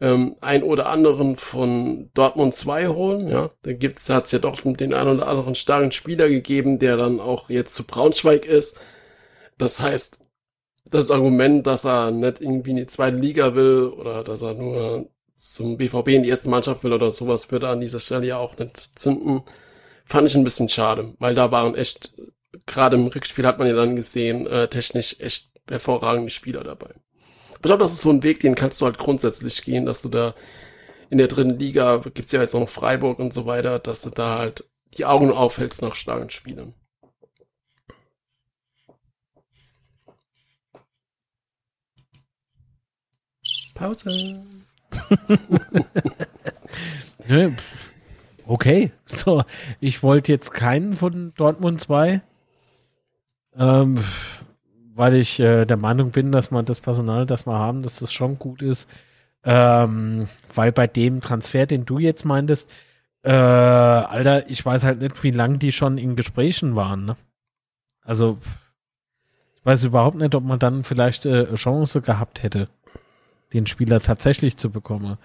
ähm, 0.02 0.36
ein 0.42 0.64
oder 0.64 0.88
anderen 0.88 1.36
von 1.36 2.10
Dortmund 2.14 2.54
2 2.54 2.88
holen. 2.90 3.28
Ja, 3.28 3.52
da 3.64 3.74
gibt's, 3.74 4.10
hat's 4.10 4.32
ja 4.32 4.40
doch 4.40 4.62
den 4.62 4.94
einen 4.94 5.18
oder 5.18 5.28
anderen 5.28 5.56
starken 5.56 5.92
Spieler 5.92 6.30
gegeben, 6.30 6.80
der 6.80 6.98
dann 6.98 7.20
auch 7.20 7.50
jetzt 7.50 7.76
zu 7.76 7.86
Braunschweig 7.86 8.46
ist. 8.46 8.80
Das 9.58 9.82
heißt, 9.82 10.22
das 10.92 11.12
Argument, 11.12 11.68
dass 11.68 11.86
er 11.86 12.12
nicht 12.12 12.42
irgendwie 12.42 12.72
in 12.72 12.78
die 12.78 12.86
zweite 12.86 13.18
Liga 13.18 13.56
will 13.56 13.88
oder 13.88 14.24
dass 14.24 14.42
er 14.42 14.54
nur 14.54 15.10
zum 15.40 15.78
BVB 15.78 16.10
in 16.10 16.24
die 16.24 16.30
erste 16.30 16.50
Mannschaft 16.50 16.84
will 16.84 16.94
oder 16.94 17.12
sowas, 17.12 17.52
würde 17.52 17.70
an 17.70 17.80
dieser 17.80 18.00
Stelle 18.00 18.28
ja 18.28 18.38
auch 18.38 18.58
nicht 18.58 19.00
zünden. 19.00 19.42
Fand 20.06 20.28
ich 20.28 20.36
ein 20.36 20.44
bisschen 20.44 20.70
schade, 20.70 21.14
weil 21.20 21.34
da 21.36 21.52
waren 21.52 21.76
echt, 21.76 22.14
gerade 22.66 22.98
im 22.98 23.08
Rückspiel 23.08 23.46
hat 23.46 23.58
man 23.58 23.68
ja 23.68 23.74
dann 23.74 23.96
gesehen, 23.96 24.48
äh, 24.48 24.68
technisch 24.68 25.20
echt 25.20 25.50
hervorragende 25.70 26.30
Spieler 26.30 26.64
dabei. 26.64 26.90
Ich 27.54 27.62
glaube, 27.62 27.84
das 27.84 27.94
ist 27.94 28.02
so 28.02 28.10
ein 28.10 28.24
Weg, 28.24 28.40
den 28.40 28.56
kannst 28.56 28.82
du 28.82 28.86
halt 28.86 28.98
grundsätzlich 28.98 29.62
gehen, 29.64 29.86
dass 29.86 30.02
du 30.02 30.10
da 30.10 30.36
in 31.10 31.18
der 31.18 31.28
dritten 31.28 31.58
Liga, 31.58 31.98
gibt's 32.14 32.32
ja 32.32 32.42
jetzt 32.42 32.56
auch 32.56 32.60
noch 32.60 32.70
Freiburg 32.70 33.20
und 33.20 33.34
so 33.34 33.46
weiter, 33.46 33.80
dass 33.80 34.02
du 34.02 34.10
da 34.10 34.38
halt 34.38 34.70
die 34.98 35.06
Augen 35.06 35.32
aufhältst 35.32 35.82
nach 35.82 35.96
starken 35.96 36.30
Spielern. 36.30 36.74
Pause. 43.76 44.44
Okay, 48.46 48.92
so, 49.06 49.44
ich 49.80 50.02
wollte 50.02 50.32
jetzt 50.32 50.52
keinen 50.52 50.96
von 50.96 51.32
Dortmund 51.38 51.80
2, 51.80 52.22
ähm, 53.56 54.00
weil 54.96 55.16
ich 55.16 55.40
äh, 55.40 55.66
der 55.66 55.78
Meinung 55.78 56.10
bin, 56.10 56.32
dass 56.32 56.50
man 56.50 56.66
das 56.66 56.80
Personal, 56.80 57.28
das 57.28 57.46
wir 57.46 57.60
haben, 57.60 57.84
dass 57.84 58.00
das 58.00 58.12
schon 58.12 58.40
gut 58.40 58.64
ist, 58.64 58.90
ähm, 59.44 60.28
weil 60.54 60.72
bei 60.72 60.88
dem 60.88 61.22
Transfer, 61.22 61.68
den 61.68 61.86
du 61.86 62.00
jetzt 62.00 62.26
meintest, 62.26 62.72
äh, 63.22 63.32
Alter, 63.32 64.50
ich 64.50 64.66
weiß 64.66 64.84
halt 64.84 65.02
nicht, 65.02 65.24
wie 65.24 65.32
lange 65.32 65.60
die 65.60 65.72
schon 65.72 66.00
in 66.00 66.16
Gesprächen 66.16 66.76
waren, 66.76 67.06
ne? 67.06 67.18
Also, 68.02 68.40
ich 69.58 69.66
weiß 69.66 69.84
überhaupt 69.84 70.18
nicht, 70.18 70.34
ob 70.34 70.44
man 70.44 70.58
dann 70.58 70.84
vielleicht 70.84 71.26
äh, 71.28 71.54
Chance 71.54 72.02
gehabt 72.02 72.42
hätte, 72.42 72.68
den 73.54 73.66
Spieler 73.66 74.00
tatsächlich 74.00 74.58
zu 74.58 74.70
bekommen. 74.70 75.18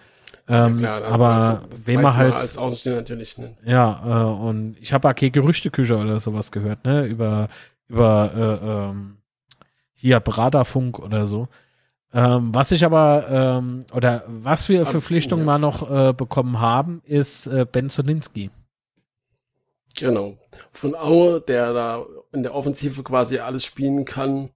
Ähm, 0.46 0.76
Klar, 0.76 1.00
das 1.00 1.12
aber 1.12 1.28
weiß 1.28 1.68
das 1.70 1.86
wem 1.86 2.02
man 2.02 2.16
halt 2.16 2.34
als 2.34 2.58
Außenstehender 2.58 3.00
natürlich 3.00 3.38
nicht. 3.38 3.54
ja, 3.64 4.02
äh, 4.04 4.46
und 4.46 4.76
ich 4.80 4.92
habe 4.92 5.08
auch 5.08 5.14
keine 5.14 5.30
Gerüchteküche 5.30 5.96
oder 5.96 6.20
sowas 6.20 6.52
gehört, 6.52 6.84
ne? 6.84 7.04
Über, 7.06 7.48
über 7.88 8.30
äh, 8.34 8.90
ähm, 8.90 9.18
hier 9.94 10.20
Beraterfunk 10.20 10.98
oder 10.98 11.24
so. 11.24 11.48
Ähm, 12.12 12.54
was 12.54 12.70
ich 12.72 12.84
aber, 12.84 13.26
ähm, 13.28 13.80
oder 13.92 14.22
was 14.28 14.68
wir 14.68 14.86
Verpflichtungen 14.86 15.44
ja. 15.44 15.52
mal 15.52 15.58
noch 15.58 15.90
äh, 15.90 16.12
bekommen 16.12 16.60
haben, 16.60 17.02
ist 17.04 17.46
äh, 17.46 17.66
Ben 17.70 17.88
Zolinski. 17.88 18.50
Genau. 19.96 20.36
Von 20.72 20.94
Aue, 20.94 21.40
der 21.40 21.72
da 21.72 22.04
in 22.32 22.42
der 22.42 22.54
Offensive 22.54 23.02
quasi 23.02 23.38
alles 23.38 23.64
spielen 23.64 24.04
kann, 24.04 24.50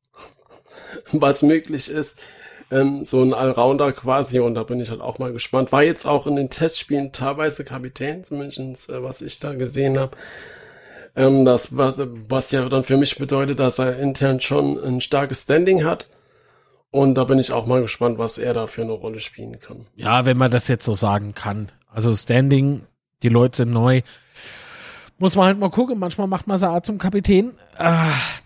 was 1.12 1.42
möglich 1.42 1.88
ist. 1.88 2.22
Ähm, 2.70 3.04
so 3.04 3.22
ein 3.22 3.32
Allrounder 3.32 3.92
quasi 3.92 4.40
und 4.40 4.54
da 4.54 4.62
bin 4.62 4.80
ich 4.80 4.90
halt 4.90 5.00
auch 5.00 5.18
mal 5.18 5.32
gespannt. 5.32 5.72
War 5.72 5.82
jetzt 5.82 6.06
auch 6.06 6.26
in 6.26 6.36
den 6.36 6.50
Testspielen 6.50 7.12
teilweise 7.12 7.64
Kapitän, 7.64 8.24
zumindest 8.24 8.90
äh, 8.90 9.02
was 9.02 9.22
ich 9.22 9.38
da 9.38 9.54
gesehen 9.54 9.98
habe. 9.98 10.16
Ähm, 11.16 11.44
das 11.44 11.76
was, 11.76 12.00
was 12.28 12.50
ja 12.50 12.68
dann 12.68 12.84
für 12.84 12.96
mich 12.96 13.16
bedeutet, 13.16 13.58
dass 13.58 13.78
er 13.78 13.98
intern 13.98 14.40
schon 14.40 14.78
ein 14.82 15.00
starkes 15.00 15.44
Standing 15.44 15.84
hat. 15.84 16.08
Und 16.90 17.16
da 17.16 17.24
bin 17.24 17.38
ich 17.38 17.52
auch 17.52 17.66
mal 17.66 17.82
gespannt, 17.82 18.18
was 18.18 18.38
er 18.38 18.54
da 18.54 18.66
für 18.66 18.82
eine 18.82 18.92
Rolle 18.92 19.20
spielen 19.20 19.60
kann. 19.60 19.86
Ja, 19.96 20.24
wenn 20.24 20.38
man 20.38 20.50
das 20.50 20.68
jetzt 20.68 20.84
so 20.84 20.94
sagen 20.94 21.34
kann. 21.34 21.70
Also 21.86 22.14
Standing, 22.14 22.82
die 23.22 23.28
Leute 23.28 23.58
sind 23.58 23.70
neu. 23.72 24.02
Muss 25.18 25.34
man 25.34 25.46
halt 25.46 25.58
mal 25.58 25.70
gucken. 25.70 25.98
Manchmal 25.98 26.28
macht 26.28 26.46
man 26.46 26.58
Saar 26.58 26.82
zum 26.82 26.98
Kapitän, 26.98 27.52
äh, 27.76 27.92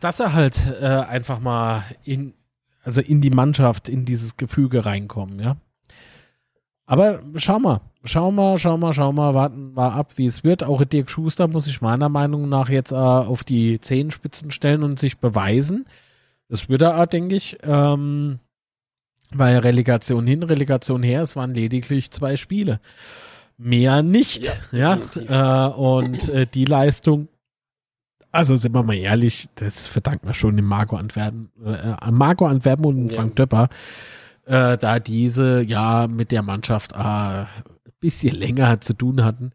dass 0.00 0.20
er 0.20 0.32
halt 0.32 0.60
äh, 0.80 0.86
einfach 0.86 1.38
mal 1.38 1.84
in, 2.04 2.34
also 2.82 3.00
in 3.00 3.20
die 3.20 3.30
Mannschaft, 3.30 3.88
in 3.88 4.04
dieses 4.04 4.36
Gefüge 4.36 4.84
reinkommen, 4.84 5.40
ja. 5.40 5.56
Aber 6.84 7.20
schau 7.36 7.58
mal, 7.58 7.80
schau 8.04 8.30
mal, 8.30 8.58
schau 8.58 8.76
mal, 8.76 8.92
schau 8.92 9.12
mal, 9.12 9.34
warten 9.34 9.76
wir 9.76 9.92
ab, 9.92 10.12
wie 10.16 10.26
es 10.26 10.44
wird. 10.44 10.64
Auch 10.64 10.84
Dirk 10.84 11.10
Schuster 11.10 11.48
muss 11.48 11.64
sich 11.64 11.80
meiner 11.80 12.08
Meinung 12.08 12.48
nach 12.48 12.68
jetzt 12.68 12.92
äh, 12.92 12.96
auf 12.96 13.44
die 13.44 13.80
Zehenspitzen 13.80 14.50
stellen 14.50 14.82
und 14.82 14.98
sich 14.98 15.18
beweisen. 15.18 15.86
Das 16.48 16.68
wird 16.68 16.82
er, 16.82 17.06
denke 17.06 17.36
ich. 17.36 17.56
Ähm, 17.62 18.40
weil 19.34 19.58
Relegation 19.58 20.26
hin, 20.26 20.42
Relegation 20.42 21.02
her, 21.02 21.22
es 21.22 21.36
waren 21.36 21.54
lediglich 21.54 22.10
zwei 22.10 22.36
Spiele. 22.36 22.80
Mehr 23.56 24.02
nicht. 24.02 24.52
Ja. 24.72 24.98
Ja, 25.26 25.68
äh, 25.68 25.72
und 25.72 26.28
äh, 26.28 26.46
die 26.46 26.64
Leistung, 26.64 27.28
also 28.32 28.56
sind 28.56 28.74
wir 28.74 28.82
mal 28.82 28.96
ehrlich, 28.96 29.48
das 29.56 29.86
verdankt 29.86 30.24
man 30.24 30.34
schon 30.34 30.56
dem 30.56 30.64
Marco 30.64 30.96
Antwerpen, 30.96 31.50
äh, 31.64 32.10
Marco 32.10 32.46
Antwerpen 32.46 32.84
und 32.86 33.08
Ja. 33.10 33.16
Frank 33.16 33.36
Döpper, 33.36 33.68
äh, 34.46 34.76
da 34.78 34.98
diese 34.98 35.62
ja 35.62 36.08
mit 36.08 36.32
der 36.32 36.42
Mannschaft 36.42 36.92
äh, 36.92 36.96
ein 36.96 37.46
bisschen 38.00 38.34
länger 38.34 38.80
zu 38.80 38.94
tun 38.94 39.24
hatten. 39.24 39.52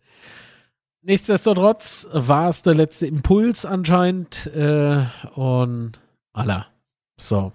Nichtsdestotrotz 1.02 2.08
war 2.12 2.49
es 2.49 2.62
der 2.62 2.76
letzte 2.76 3.08
Impuls 3.08 3.66
anscheinend 3.66 4.48
äh, 4.48 5.06
und 5.36 5.94
Allah. 6.34 6.68
So. 7.18 7.54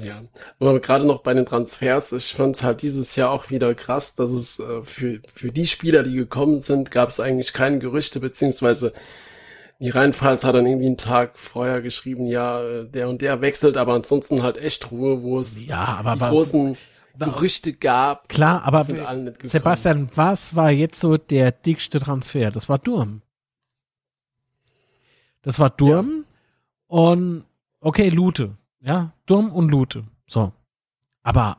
Ja, 0.00 0.22
aber 0.60 0.80
gerade 0.80 1.06
noch 1.06 1.22
bei 1.22 1.34
den 1.34 1.46
Transfers, 1.46 2.12
ich 2.12 2.32
fand 2.32 2.54
es 2.54 2.62
halt 2.62 2.82
dieses 2.82 3.16
Jahr 3.16 3.30
auch 3.30 3.50
wieder 3.50 3.74
krass, 3.74 4.14
dass 4.14 4.30
es 4.30 4.60
äh, 4.60 4.82
für, 4.84 5.20
für 5.34 5.50
die 5.50 5.66
Spieler, 5.66 6.04
die 6.04 6.14
gekommen 6.14 6.60
sind, 6.60 6.90
gab 6.90 7.08
es 7.08 7.18
eigentlich 7.18 7.52
keine 7.52 7.80
Gerüchte, 7.80 8.20
beziehungsweise 8.20 8.92
die 9.80 9.90
Rheinpfalz 9.90 10.44
hat 10.44 10.54
dann 10.54 10.66
irgendwie 10.66 10.86
einen 10.86 10.96
Tag 10.96 11.38
vorher 11.38 11.82
geschrieben, 11.82 12.26
ja, 12.26 12.84
der 12.84 13.08
und 13.08 13.20
der 13.22 13.40
wechselt, 13.40 13.76
aber 13.76 13.94
ansonsten 13.94 14.42
halt 14.42 14.56
echt 14.56 14.90
Ruhe, 14.90 15.22
wo 15.22 15.40
es 15.40 15.66
ja, 15.66 15.84
aber, 15.84 16.14
die 16.14 16.20
großen 16.20 16.76
Gerüchte 17.18 17.72
gab. 17.72 18.28
Klar, 18.28 18.62
aber 18.64 18.84
Sebastian, 19.42 20.08
was 20.14 20.56
war 20.56 20.70
jetzt 20.70 21.00
so 21.00 21.16
der 21.16 21.52
dickste 21.52 22.00
Transfer? 22.00 22.50
Das 22.50 22.68
war 22.68 22.78
Durm. 22.78 23.22
Das 25.42 25.58
war 25.58 25.70
Durm 25.70 26.24
ja. 26.24 26.98
und 26.98 27.44
okay, 27.80 28.08
Lute. 28.08 28.56
Ja, 28.80 29.12
Durm 29.26 29.50
und 29.52 29.68
Lute. 29.68 30.04
So. 30.26 30.52
Aber 31.22 31.58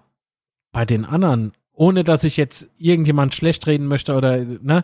bei 0.72 0.86
den 0.86 1.06
anderen, 1.06 1.54
ohne 1.74 2.04
dass 2.04 2.24
ich 2.24 2.38
jetzt 2.38 2.70
irgendjemand 2.78 3.34
schlecht 3.34 3.68
reden 3.68 3.88
möchte 3.88 4.16
oder, 4.16 4.38
ne, 4.38 4.84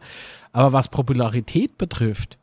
aber 0.51 0.73
was 0.73 0.89
Popularität 0.89 1.77
betrifft, 1.77 2.37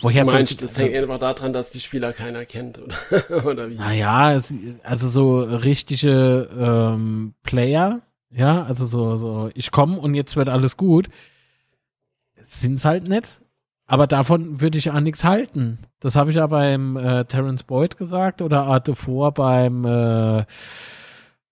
Woher 0.00 0.24
du 0.24 0.30
meinst, 0.30 0.62
das 0.62 0.78
hängt 0.78 0.94
einfach 0.94 1.18
daran, 1.18 1.52
dass 1.52 1.70
die 1.70 1.80
Spieler 1.80 2.12
keiner 2.12 2.44
kennt, 2.44 2.78
oder, 2.78 3.46
oder 3.46 3.70
wie? 3.70 3.76
Naja, 3.76 4.34
es, 4.34 4.52
also 4.82 5.08
so 5.08 5.40
richtige 5.40 6.48
ähm, 6.56 7.34
Player, 7.42 8.02
ja, 8.30 8.62
also 8.62 8.84
so, 8.84 9.16
so, 9.16 9.50
ich 9.54 9.70
komme 9.70 9.98
und 9.98 10.14
jetzt 10.14 10.36
wird 10.36 10.50
alles 10.50 10.76
gut, 10.76 11.08
sind's 12.42 12.84
halt 12.84 13.08
nicht. 13.08 13.40
Aber 13.88 14.08
davon 14.08 14.60
würde 14.60 14.78
ich 14.78 14.90
auch 14.90 15.00
nichts 15.00 15.22
halten. 15.22 15.78
Das 16.00 16.16
habe 16.16 16.30
ich 16.30 16.36
ja 16.36 16.46
beim 16.48 16.96
äh, 16.96 17.24
Terence 17.24 17.62
Boyd 17.62 17.96
gesagt 17.96 18.42
oder 18.42 18.64
Art 18.64 18.88
davor 18.88 19.32
beim 19.32 19.84
äh, 19.84 20.44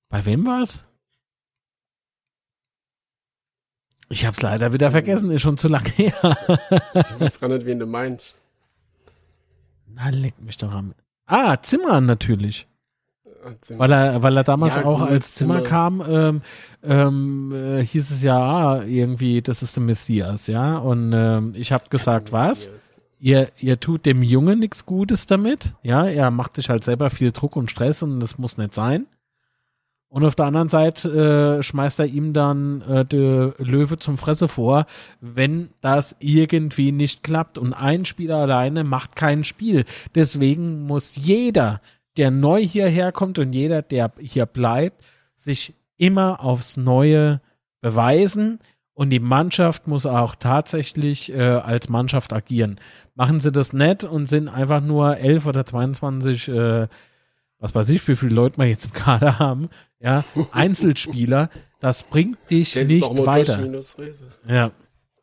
bei 0.09 0.26
wem 0.26 0.44
war's? 0.44 0.88
Ich 4.09 4.26
habe 4.26 4.36
es 4.36 4.43
leider 4.43 4.72
wieder 4.72 4.90
vergessen, 4.90 5.31
ist 5.31 5.43
schon 5.43 5.56
zu 5.56 5.68
lange 5.68 5.89
her. 5.90 6.12
ich 6.94 7.20
weiß 7.20 7.40
gar 7.40 7.48
nicht, 7.48 7.66
wen 7.66 7.78
du 7.78 7.86
meinst. 7.86 8.40
Na, 9.94 10.10
leck 10.10 10.35
mich 10.40 10.59
doch 10.59 10.72
am. 10.72 10.94
Ah, 11.26 11.56
Zimmer 11.62 12.01
natürlich. 12.01 12.66
Zimmer. 13.60 13.81
Weil 13.81 13.93
er, 13.93 14.22
weil 14.22 14.36
er 14.36 14.44
damals 14.44 14.76
ja, 14.76 14.85
auch 14.85 15.01
gut, 15.01 15.09
als 15.09 15.35
Zimmer, 15.35 15.56
Zimmer 15.56 15.68
kam, 15.68 16.02
ähm, 16.09 16.43
ähm, 16.82 17.52
äh, 17.52 17.85
hieß 17.85 18.10
es 18.10 18.22
ja 18.22 18.39
ah, 18.39 18.85
irgendwie, 18.85 19.43
das 19.43 19.62
ist 19.62 19.76
der 19.76 19.82
Messias, 19.82 20.47
ja. 20.47 20.78
Und 20.78 21.12
ähm, 21.14 21.52
ich 21.55 21.72
habe 21.72 21.85
gesagt, 21.90 22.32
was? 22.32 22.70
Ihr, 23.20 23.48
ihr 23.59 23.81
tut 23.81 24.06
dem 24.06 24.22
Jungen 24.22 24.59
nichts 24.59 24.86
Gutes 24.86 25.26
damit, 25.26 25.74
ja. 25.82 26.06
Er 26.06 26.31
macht 26.31 26.56
sich 26.56 26.70
halt 26.70 26.85
selber 26.85 27.10
viel 27.10 27.32
Druck 27.32 27.56
und 27.56 27.70
Stress 27.70 28.02
und 28.02 28.20
das 28.20 28.39
muss 28.39 28.56
nicht 28.56 28.74
sein. 28.74 29.06
Und 30.14 30.24
auf 30.24 30.36
der 30.36 30.46
anderen 30.46 30.68
Seite 30.68 31.58
äh, 31.58 31.62
schmeißt 31.64 31.98
er 31.98 32.06
ihm 32.06 32.32
dann 32.34 32.82
äh, 32.82 33.04
der 33.04 33.54
Löwe 33.58 33.96
zum 33.96 34.16
Fresse 34.16 34.46
vor, 34.46 34.86
wenn 35.20 35.70
das 35.80 36.14
irgendwie 36.20 36.92
nicht 36.92 37.24
klappt. 37.24 37.58
Und 37.58 37.72
ein 37.72 38.04
Spieler 38.04 38.36
alleine 38.36 38.84
macht 38.84 39.16
kein 39.16 39.42
Spiel. 39.42 39.84
Deswegen 40.14 40.86
muss 40.86 41.16
jeder, 41.16 41.80
der 42.16 42.30
neu 42.30 42.64
hierher 42.64 43.10
kommt 43.10 43.40
und 43.40 43.56
jeder, 43.56 43.82
der 43.82 44.12
hier 44.20 44.46
bleibt, 44.46 45.02
sich 45.34 45.74
immer 45.96 46.44
aufs 46.44 46.76
Neue 46.76 47.40
beweisen. 47.80 48.60
Und 48.92 49.10
die 49.10 49.18
Mannschaft 49.18 49.88
muss 49.88 50.06
auch 50.06 50.36
tatsächlich 50.36 51.32
äh, 51.32 51.42
als 51.42 51.88
Mannschaft 51.88 52.32
agieren. 52.32 52.76
Machen 53.16 53.40
sie 53.40 53.50
das 53.50 53.72
nicht 53.72 54.04
und 54.04 54.26
sind 54.26 54.46
einfach 54.48 54.80
nur 54.80 55.16
elf 55.16 55.44
oder 55.46 55.66
22 55.66 56.46
äh, 56.50 56.86
was 57.64 57.74
weiß 57.74 57.88
ich, 57.88 58.06
wie 58.08 58.14
viele 58.14 58.34
Leute 58.34 58.58
wir 58.58 58.66
jetzt 58.66 58.84
im 58.84 58.92
Kader 58.92 59.38
haben, 59.38 59.70
ja, 60.05 60.22
Einzelspieler, 60.52 61.48
das 61.81 62.02
bringt 62.02 62.51
dich 62.51 62.74
Jetzt 62.74 62.89
nicht 62.89 63.26
weiter. 63.26 63.82
Ja, 64.47 64.70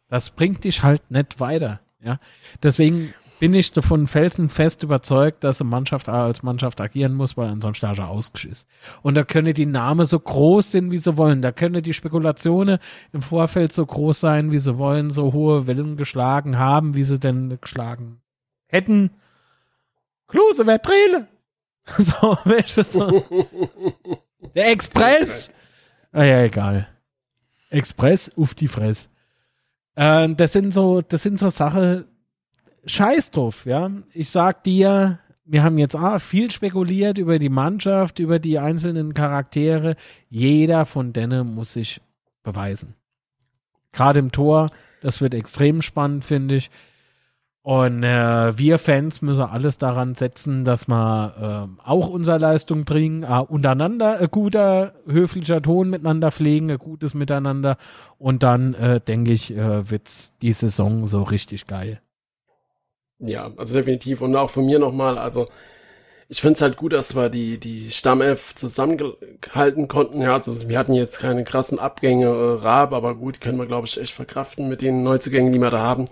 das 0.09 0.31
bringt 0.31 0.63
dich 0.63 0.81
halt 0.81 1.11
nicht 1.11 1.39
weiter, 1.39 1.81
ja. 2.03 2.19
Deswegen 2.63 3.13
bin 3.39 3.53
ich 3.53 3.71
davon 3.71 4.07
felsenfest 4.07 4.81
überzeugt, 4.81 5.43
dass 5.43 5.61
eine 5.61 5.69
Mannschaft 5.69 6.09
als 6.09 6.41
Mannschaft 6.41 6.81
agieren 6.81 7.13
muss, 7.13 7.37
weil 7.37 7.49
ansonsten 7.49 7.93
du 7.93 8.01
ausgeschissen. 8.03 8.67
Und 9.03 9.15
da 9.15 9.23
können 9.23 9.53
die 9.53 9.65
Namen 9.65 10.05
so 10.05 10.19
groß 10.19 10.71
sein, 10.71 10.91
wie 10.91 10.99
sie 10.99 11.15
wollen. 11.15 11.41
Da 11.41 11.51
können 11.51 11.81
die 11.81 11.93
Spekulationen 11.93 12.79
im 13.13 13.21
Vorfeld 13.21 13.73
so 13.73 13.85
groß 13.85 14.19
sein, 14.19 14.51
wie 14.51 14.59
sie 14.59 14.77
wollen, 14.77 15.11
so 15.11 15.33
hohe 15.33 15.67
Wellen 15.67 15.95
geschlagen 15.95 16.57
haben, 16.57 16.95
wie 16.95 17.03
sie 17.03 17.19
denn 17.19 17.57
geschlagen 17.61 18.21
hätten. 18.67 19.11
Klose, 20.27 20.65
wer 20.65 20.81
Trele? 20.81 21.27
So, 21.97 22.37
welche 22.45 22.83
so. 22.83 23.07
Der 24.55 24.71
Express! 24.71 25.51
Ah 26.11 26.23
ja, 26.23 26.41
egal. 26.43 26.87
Express 27.69 28.29
auf 28.37 28.53
die 28.53 28.67
Fress. 28.67 29.09
Äh, 29.95 30.29
das 30.35 30.53
sind 30.53 30.73
so, 30.73 31.01
das 31.01 31.23
sind 31.23 31.39
so 31.39 31.49
Sachen, 31.49 32.05
scheiß 32.85 33.31
drauf, 33.31 33.65
ja. 33.65 33.89
Ich 34.13 34.29
sag 34.29 34.63
dir, 34.63 35.19
wir 35.45 35.63
haben 35.63 35.77
jetzt 35.77 35.95
ah, 35.95 36.19
viel 36.19 36.51
spekuliert 36.51 37.17
über 37.17 37.39
die 37.39 37.49
Mannschaft, 37.49 38.19
über 38.19 38.39
die 38.39 38.59
einzelnen 38.59 39.13
Charaktere. 39.13 39.95
Jeder 40.29 40.85
von 40.85 41.13
denen 41.13 41.53
muss 41.53 41.73
sich 41.73 42.01
beweisen. 42.43 42.95
Gerade 43.91 44.19
im 44.19 44.31
Tor, 44.31 44.69
das 45.01 45.21
wird 45.21 45.33
extrem 45.33 45.81
spannend, 45.81 46.25
finde 46.25 46.55
ich. 46.55 46.71
Und 47.63 48.03
äh, 48.03 48.57
wir 48.57 48.79
Fans 48.79 49.21
müssen 49.21 49.43
alles 49.43 49.77
daran 49.77 50.15
setzen, 50.15 50.65
dass 50.65 50.87
wir 50.87 51.69
äh, 51.77 51.87
auch 51.87 52.09
unsere 52.09 52.39
Leistung 52.39 52.85
bringen, 52.85 53.21
äh, 53.21 53.39
untereinander 53.47 54.19
ein 54.19 54.29
guter, 54.31 54.93
höflicher 55.07 55.61
Ton 55.61 55.91
miteinander 55.91 56.31
pflegen, 56.31 56.71
ein 56.71 56.79
gutes 56.79 57.13
Miteinander. 57.13 57.77
Und 58.17 58.41
dann, 58.41 58.73
äh, 58.73 58.99
denke 58.99 59.31
ich, 59.31 59.51
äh, 59.55 59.89
wird's 59.91 60.33
die 60.41 60.53
Saison 60.53 61.05
so 61.05 61.21
richtig 61.21 61.67
geil. 61.67 62.01
Ja, 63.19 63.51
also 63.55 63.75
definitiv. 63.75 64.21
Und 64.21 64.35
auch 64.35 64.49
von 64.49 64.65
mir 64.65 64.79
nochmal, 64.79 65.19
also 65.19 65.47
ich 66.29 66.41
finde 66.41 66.55
es 66.55 66.61
halt 66.61 66.77
gut, 66.77 66.93
dass 66.93 67.15
wir 67.15 67.29
die, 67.29 67.59
die 67.59 67.91
Stammelf 67.91 68.55
zusammengehalten 68.55 69.87
konnten. 69.87 70.21
Ja, 70.21 70.33
also 70.33 70.67
wir 70.67 70.79
hatten 70.79 70.93
jetzt 70.93 71.19
keine 71.19 71.43
krassen 71.43 71.77
Abgänge, 71.77 72.25
äh, 72.25 72.63
Raab, 72.63 72.93
aber 72.93 73.13
gut, 73.13 73.39
können 73.39 73.59
wir, 73.59 73.67
glaube 73.67 73.85
ich, 73.85 74.01
echt 74.01 74.13
verkraften 74.13 74.67
mit 74.67 74.81
den 74.81 75.03
Neuzugängen, 75.03 75.51
die 75.51 75.59
wir 75.59 75.69
da 75.69 75.79
haben. 75.79 76.05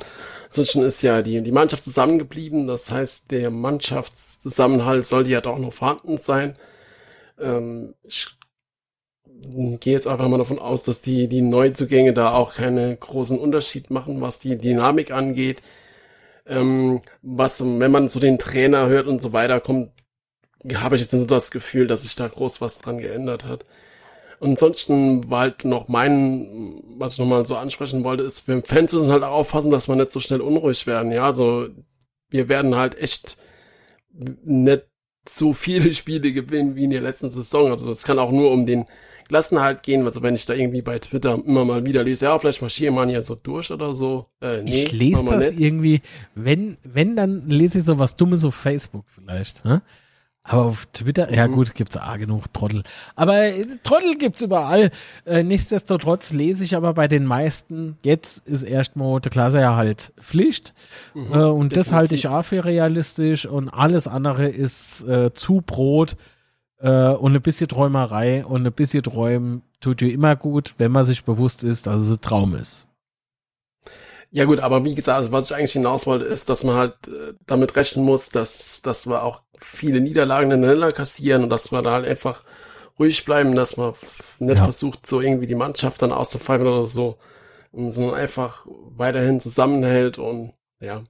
Ansonsten 0.50 0.82
ist 0.82 1.02
ja 1.04 1.22
die, 1.22 1.42
die 1.42 1.52
Mannschaft 1.52 1.84
zusammengeblieben. 1.84 2.68
Das 2.68 2.92
heißt, 2.92 3.32
der 3.32 3.52
Mannschaftszusammenhalt 3.52 5.06
sollte 5.06 5.30
ja 5.30 5.42
doch 5.42 5.60
noch 5.60 5.74
vorhanden 5.74 6.18
sein. 6.18 6.56
Ähm, 7.40 7.94
ich 8.04 8.28
gehe 9.80 9.94
jetzt 9.94 10.08
einfach 10.08 10.28
mal 10.28 10.38
davon 10.38 10.60
aus, 10.60 10.84
dass 10.84 11.02
die, 11.02 11.28
die 11.28 11.42
Neuzugänge 11.42 12.14
da 12.14 12.34
auch 12.34 12.56
keinen 12.56 13.00
großen 13.00 13.38
Unterschied 13.40 13.90
machen, 13.92 14.22
was 14.22 14.40
die 14.40 14.58
Dynamik 14.58 15.12
angeht. 15.12 15.62
Ähm, 16.48 17.02
was, 17.22 17.62
wenn 17.64 17.92
man 17.92 18.08
so 18.10 18.20
den 18.20 18.40
Trainer 18.40 18.88
hört 18.88 19.08
und 19.08 19.22
so 19.22 19.34
weiter, 19.34 19.60
kommt, 19.60 19.92
habe 20.74 20.96
ich 20.96 21.02
jetzt 21.02 21.12
so 21.12 21.26
das 21.26 21.52
Gefühl, 21.52 21.88
dass 21.88 22.02
sich 22.04 22.16
da 22.16 22.28
groß 22.28 22.60
was 22.62 22.80
dran 22.80 22.98
geändert 22.98 23.46
hat. 23.46 23.66
Und 24.40 24.52
ansonsten 24.52 25.30
war 25.30 25.42
halt 25.42 25.66
noch 25.66 25.90
mein, 25.90 26.82
was 26.98 27.14
ich 27.14 27.20
nochmal 27.20 27.46
so 27.46 27.58
ansprechen 27.58 28.04
wollte, 28.04 28.24
ist, 28.24 28.48
wir 28.48 28.64
Fans 28.64 28.94
müssen 28.94 29.12
halt 29.12 29.24
auch 29.24 29.34
aufpassen, 29.34 29.70
dass 29.70 29.88
wir 29.90 29.96
nicht 29.96 30.12
so 30.12 30.20
schnell 30.20 30.40
unruhig 30.42 30.88
werden. 30.88 31.12
Ja, 31.12 31.26
also 31.26 31.68
wir 32.30 32.48
werden 32.48 32.76
halt 32.76 32.98
echt 32.98 33.38
nicht 34.44 34.84
so 35.28 35.54
viele 35.54 35.94
Spiele 35.94 36.32
gewinnen 36.32 36.76
wie 36.76 36.86
in 36.86 36.92
der 36.92 37.02
letzten 37.02 37.30
Saison. 37.30 37.72
Also 37.72 37.88
das 37.88 38.04
kann 38.04 38.18
auch 38.18 38.32
nur 38.32 38.52
um 38.52 38.66
den 38.66 38.86
Klassenhalt 39.28 39.84
gehen. 39.84 40.06
Also 40.06 40.22
wenn 40.22 40.36
ich 40.36 40.46
da 40.46 40.54
irgendwie 40.54 40.82
bei 40.82 41.00
Twitter 41.00 41.34
immer 41.46 41.66
mal 41.66 41.86
wieder 41.86 42.04
lese, 42.04 42.26
ja, 42.26 42.40
vielleicht 42.40 42.62
marschieren 42.62 42.96
wir 42.96 43.08
ja 43.10 43.22
so 43.22 43.36
durch 43.36 43.72
oder 43.72 43.94
so. 43.94 44.28
Äh, 44.42 44.64
nee, 44.64 44.72
ich 44.72 44.92
lese 44.94 45.26
das 45.26 45.46
nicht. 45.46 45.60
irgendwie, 45.60 46.02
wenn, 46.36 46.78
wenn, 46.84 47.16
dann 47.18 47.48
lese 47.50 47.80
ich 47.80 47.86
so 47.86 48.00
was 48.00 48.16
Dummes 48.16 48.46
auf 48.46 48.56
Facebook 48.56 49.06
vielleicht. 49.08 49.64
Hm? 49.66 49.82
Aber 50.44 50.66
auf 50.66 50.88
Twitter, 50.88 51.28
mhm. 51.28 51.34
ja 51.34 51.48
gut, 51.48 51.76
gibt's 51.76 51.98
A 51.98 52.18
genug 52.18 52.52
Trottel. 52.54 52.84
Aber 53.16 53.38
äh, 53.44 53.66
Trottel 53.84 54.18
gibt's 54.18 54.42
überall. 54.42 54.90
Äh, 55.26 55.44
nichtsdestotrotz 55.44 56.34
lese 56.34 56.64
ich 56.64 56.76
aber 56.76 56.94
bei 56.94 57.08
den 57.08 57.26
meisten, 57.26 57.98
jetzt 58.04 58.48
ist 58.48 58.64
erstmal 58.64 59.20
der 59.20 59.32
Klasse 59.32 59.60
ja 59.60 59.76
halt 59.76 60.14
Pflicht. 60.20 60.74
Mhm, 61.14 61.22
äh, 61.22 61.26
und 61.26 61.72
definitiv. 61.72 61.74
das 61.76 61.92
halte 61.92 62.16
ich 62.16 62.28
auch 62.28 62.44
für 62.44 62.66
realistisch 62.66 63.46
und 63.46 63.70
alles 63.70 64.08
andere 64.08 64.48
ist 64.48 65.04
äh, 65.04 65.34
zu 65.34 65.62
Brot 65.62 66.16
äh, 66.80 67.10
und 67.10 67.36
ein 67.36 67.42
bisschen 67.42 67.68
Träumerei 67.68 68.46
und 68.46 68.66
ein 68.66 68.74
bisschen 68.74 69.04
Träumen 69.04 69.62
tut 69.82 70.02
dir 70.02 70.12
immer 70.12 70.36
gut, 70.36 70.76
wenn 70.78 70.92
man 70.92 71.04
sich 71.04 71.24
bewusst 71.24 71.64
ist, 71.64 71.88
dass 71.88 72.02
es 72.02 72.12
ein 72.12 72.22
Traum 72.22 72.56
ist. 72.56 72.89
Ja 74.32 74.46
gut, 74.46 74.60
aber 74.60 74.84
wie 74.86 74.94
gesagt, 74.94 75.18
also 75.18 75.32
was 75.32 75.50
ich 75.50 75.56
eigentlich 75.56 75.74
hinaus 75.74 76.06
wollte, 76.06 76.26
ist, 76.26 76.50
dass 76.50 76.64
man 76.64 76.76
halt 76.76 77.08
äh, 77.08 77.34
damit 77.48 77.76
rechnen 77.76 78.06
muss, 78.06 78.30
dass, 78.30 78.82
dass 78.82 79.08
wir 79.08 79.24
auch 79.24 79.42
viele 79.60 80.02
Niederlagen 80.02 80.52
ineinander 80.52 80.92
kassieren 80.92 81.44
und 81.44 81.50
dass 81.50 81.72
wir 81.72 81.82
da 81.82 81.94
halt 81.94 82.06
einfach 82.06 82.44
ruhig 83.00 83.26
bleiben, 83.26 83.56
dass 83.56 83.78
man 83.78 83.94
nicht 84.40 84.58
ja. 84.58 84.64
versucht, 84.64 85.08
so 85.08 85.22
irgendwie 85.22 85.48
die 85.48 85.56
Mannschaft 85.56 86.02
dann 86.02 86.12
auszufallen 86.12 86.68
oder 86.68 86.86
so. 86.86 87.18
sondern 87.72 88.16
einfach 88.16 88.66
weiterhin 88.68 89.40
zusammenhält 89.40 90.20
und 90.20 90.54
ja. 90.80 91.04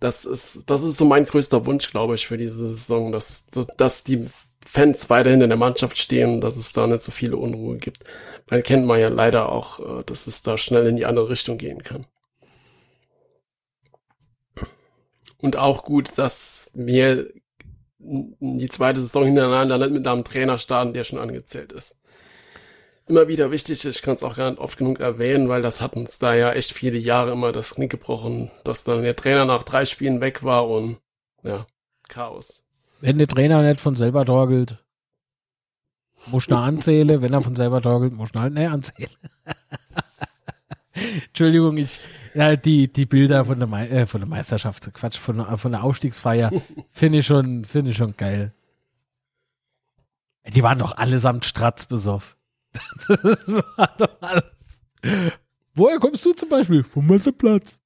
Das 0.00 0.24
ist, 0.24 0.68
das 0.68 0.82
ist 0.82 0.96
so 0.96 1.04
mein 1.04 1.26
größter 1.26 1.64
Wunsch, 1.66 1.90
glaube 1.92 2.16
ich, 2.16 2.26
für 2.26 2.36
diese 2.36 2.66
Saison, 2.70 3.12
dass, 3.12 3.46
dass 3.76 4.02
die 4.02 4.26
Fans 4.66 5.10
weiterhin 5.10 5.40
in 5.40 5.50
der 5.50 5.58
Mannschaft 5.58 5.98
stehen, 5.98 6.40
dass 6.40 6.56
es 6.56 6.72
da 6.72 6.86
nicht 6.86 7.02
so 7.02 7.12
viele 7.12 7.36
Unruhe 7.36 7.76
gibt. 7.76 8.04
Weil 8.48 8.62
kennt 8.62 8.86
man 8.86 9.00
ja 9.00 9.08
leider 9.08 9.50
auch, 9.50 10.00
äh, 10.00 10.02
dass 10.04 10.26
es 10.26 10.42
da 10.42 10.58
schnell 10.58 10.86
in 10.86 10.96
die 10.96 11.06
andere 11.06 11.28
Richtung 11.28 11.58
gehen 11.58 11.82
kann. 11.82 12.06
Und 15.38 15.56
auch 15.56 15.84
gut, 15.84 16.18
dass 16.18 16.70
wir 16.74 17.32
die 17.98 18.68
zweite 18.68 19.00
Saison 19.00 19.24
hintereinander 19.24 19.78
nicht 19.78 19.92
mit 19.92 20.06
einem 20.06 20.24
Trainer 20.24 20.58
starten, 20.58 20.92
der 20.92 21.04
schon 21.04 21.18
angezählt 21.18 21.72
ist. 21.72 21.96
Immer 23.08 23.28
wieder 23.28 23.50
wichtig, 23.50 23.84
ich 23.84 24.02
kann 24.02 24.14
es 24.14 24.22
auch 24.22 24.36
gar 24.36 24.50
nicht 24.50 24.60
oft 24.60 24.78
genug 24.78 25.00
erwähnen, 25.00 25.48
weil 25.48 25.62
das 25.62 25.80
hat 25.80 25.96
uns 25.96 26.18
da 26.18 26.34
ja 26.34 26.52
echt 26.52 26.72
viele 26.72 26.98
Jahre 26.98 27.32
immer 27.32 27.52
das 27.52 27.74
Knick 27.74 27.90
gebrochen, 27.90 28.50
dass 28.64 28.84
dann 28.84 29.02
der 29.02 29.16
Trainer 29.16 29.44
nach 29.44 29.64
drei 29.64 29.84
Spielen 29.84 30.20
weg 30.20 30.44
war 30.44 30.68
und 30.68 30.98
ja, 31.42 31.66
Chaos. 32.08 32.62
Wenn 33.02 33.18
der 33.18 33.26
Trainer 33.26 33.62
nicht 33.62 33.80
von 33.80 33.96
selber 33.96 34.24
torgelt, 34.24 34.78
muss 36.26 36.46
da 36.46 36.62
anzählen, 36.62 37.20
wenn 37.20 37.32
er 37.32 37.42
von 37.42 37.56
selber 37.56 37.82
torgelt, 37.82 38.12
muss 38.12 38.30
halt 38.32 38.54
nicht 38.54 38.70
anzählen. 38.70 39.10
Entschuldigung, 41.26 41.76
ich, 41.78 41.98
ja, 42.32 42.54
die, 42.54 42.92
die 42.92 43.06
Bilder 43.06 43.44
von 43.44 43.58
der, 43.58 43.66
Me 43.66 43.88
äh, 43.88 44.06
von 44.06 44.20
der 44.20 44.28
Meisterschaft, 44.28 44.94
Quatsch, 44.94 45.18
von, 45.18 45.44
von 45.58 45.72
der 45.72 45.82
Aufstiegsfeier, 45.82 46.52
finde 46.92 47.18
ich 47.18 47.26
schon, 47.26 47.64
finde 47.64 47.90
ich 47.90 47.96
schon 47.96 48.16
geil. 48.16 48.54
Die 50.54 50.62
waren 50.62 50.78
doch 50.78 50.96
allesamt 50.96 51.44
stratzbesoff. 51.44 52.36
Das 53.08 53.48
war 53.48 53.94
doch 53.98 54.16
alles. 54.20 54.80
Woher 55.74 55.98
kommst 55.98 56.24
du 56.24 56.34
zum 56.34 56.48
Beispiel? 56.48 56.84
Vom 56.84 57.08
Messeplatz. 57.08 57.81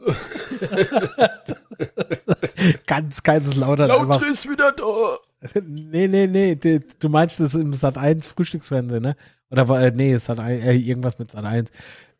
Ganz 2.86 3.22
Kaiserslautern. 3.22 3.88
Lauter 3.88 4.26
ist 4.26 4.48
wieder 4.48 4.72
da. 4.72 5.18
Nee, 5.66 6.06
nee, 6.06 6.26
nee. 6.26 6.58
Du 6.98 7.08
meinst 7.08 7.40
das 7.40 7.54
im 7.54 7.72
Sat 7.72 7.96
1 7.96 8.26
Frühstücksfernsehen, 8.26 9.02
ne? 9.02 9.16
Oder 9.50 9.68
war, 9.68 9.82
äh, 9.82 9.90
nee, 9.90 10.16
Sat 10.18 10.38
1, 10.38 10.64
äh, 10.64 10.74
irgendwas 10.74 11.18
mit 11.18 11.30
Sat 11.30 11.44
1. 11.44 11.70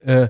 Äh, 0.00 0.28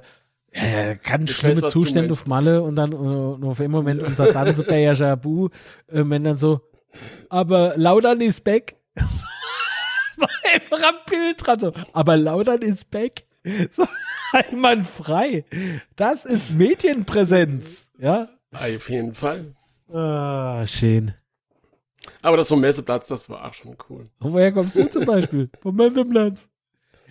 ja, 0.52 0.94
ganz 0.94 1.30
ich 1.30 1.36
schlimme 1.36 1.62
weiß, 1.62 1.70
Zustände 1.70 2.12
auf 2.12 2.26
Malle 2.26 2.62
und 2.62 2.74
dann 2.74 2.92
und 2.92 3.44
auf 3.44 3.60
im 3.60 3.70
Moment 3.70 4.02
unser 4.02 4.32
Tanzebär 4.32 4.94
Jabu, 4.94 5.48
äh, 5.86 6.02
wenn 6.04 6.24
dann 6.24 6.36
so, 6.36 6.60
aber 7.28 7.74
Laudern 7.76 8.20
ist 8.20 8.42
back. 8.42 8.74
so 8.96 10.26
einfach 10.52 10.88
am 10.88 10.96
Bild 11.08 11.46
dran, 11.46 11.60
so, 11.60 11.72
aber 11.92 12.16
Laudern 12.16 12.62
ist 12.62 12.90
back. 12.90 13.26
So, 13.70 13.86
einwandfrei. 14.32 15.44
Das 15.96 16.24
ist 16.24 16.52
Medienpräsenz, 16.52 17.88
ja? 17.98 18.28
Auf 18.52 18.90
jeden 18.90 19.14
Fall. 19.14 19.54
Ah, 19.92 20.66
schön. 20.66 21.14
Aber 22.22 22.36
das 22.36 22.48
vom 22.48 22.60
Messeplatz, 22.60 23.08
das 23.08 23.28
war 23.30 23.46
auch 23.46 23.54
schon 23.54 23.76
cool. 23.88 24.08
Und 24.20 24.32
woher 24.32 24.52
kommst 24.52 24.78
du 24.78 24.88
zum 24.88 25.04
Beispiel? 25.04 25.50
vom 25.60 25.76
Messeplatz. 25.76 26.48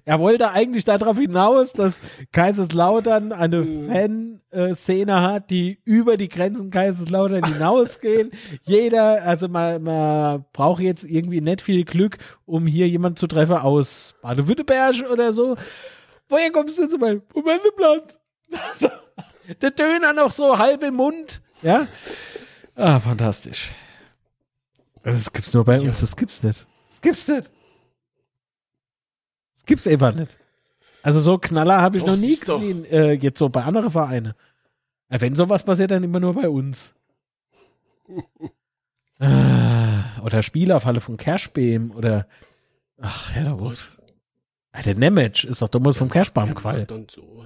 Er 0.06 0.20
wollte 0.20 0.50
eigentlich 0.50 0.86
darauf 0.86 1.20
hinaus, 1.20 1.72
dass 1.74 2.00
Kaiserslautern 2.32 3.32
eine 3.32 3.64
Fanszene 3.64 5.22
hat, 5.22 5.52
die 5.52 5.80
über 5.84 6.18
die 6.18 6.30
Grenzen 6.30 6.72
Kaiserslautern 6.72 7.44
hinausgehen. 7.46 8.32
Jeder, 8.64 9.24
also 9.24 9.48
man, 9.48 9.84
man 9.84 10.46
braucht 10.52 10.82
jetzt 10.82 11.04
irgendwie 11.04 11.42
nicht 11.42 11.62
viel 11.62 11.84
Glück, 11.86 12.18
um 12.46 12.66
hier 12.66 12.88
jemanden 12.88 13.18
zu 13.18 13.28
treffen 13.28 13.58
aus 13.58 14.16
Baden-Württemberg 14.24 15.06
oder 15.12 15.32
so. 15.32 15.58
Woher 16.30 16.52
kommst 16.52 16.78
du 16.78 16.88
zum 16.88 17.02
Beispiel? 17.02 17.24
Moment, 17.34 17.62
also, 18.72 18.90
der 19.62 19.72
Döner 19.72 20.14
noch 20.14 20.32
so 20.32 20.58
halb 20.58 20.84
im 20.84 20.96
Mund. 20.96 21.42
Ja. 21.62 21.88
Ah, 22.76 23.00
fantastisch. 23.00 23.70
Das 25.04 25.32
gibt's 25.34 25.54
nur 25.54 25.66
bei 25.66 25.78
ja. 25.78 25.88
uns, 25.88 26.02
das 26.02 26.16
gibt's 26.16 26.44
nicht. 26.44 26.68
Das 26.90 27.02
gibt's 27.02 27.28
nicht. 27.28 27.50
Gibt's 29.70 29.86
einfach 29.86 30.16
nicht. 30.16 30.36
Also 31.04 31.20
so 31.20 31.38
Knaller 31.38 31.80
habe 31.80 31.98
ich 31.98 32.04
doch, 32.04 32.14
noch 32.14 32.18
nie 32.18 32.36
gesehen, 32.36 32.86
äh, 32.86 33.12
jetzt 33.12 33.38
so 33.38 33.50
bei 33.50 33.64
anderen 33.64 33.92
Vereinen. 33.92 34.34
Äh, 35.10 35.22
wenn 35.22 35.36
sowas 35.36 35.64
passiert, 35.64 35.92
dann 35.92 36.04
immer 36.04 36.20
nur 36.20 36.34
bei 36.34 36.50
uns. 36.50 36.96
ah, 39.20 40.22
oder 40.24 40.42
Spielerfalle 40.42 41.02
von 41.02 41.18
Cashbeam 41.18 41.92
oder 41.92 42.28
ach, 43.00 43.36
ja, 43.36 43.44
da 43.44 43.54
ah, 43.54 43.99
Der 44.74 44.96
Nemec 44.96 45.44
ist 45.44 45.62
doch 45.62 45.68
damals 45.68 45.96
ja, 45.96 46.00
vom 46.00 46.10
Cashbeam 46.10 46.54
Qual. 46.54 46.88
So. 47.10 47.46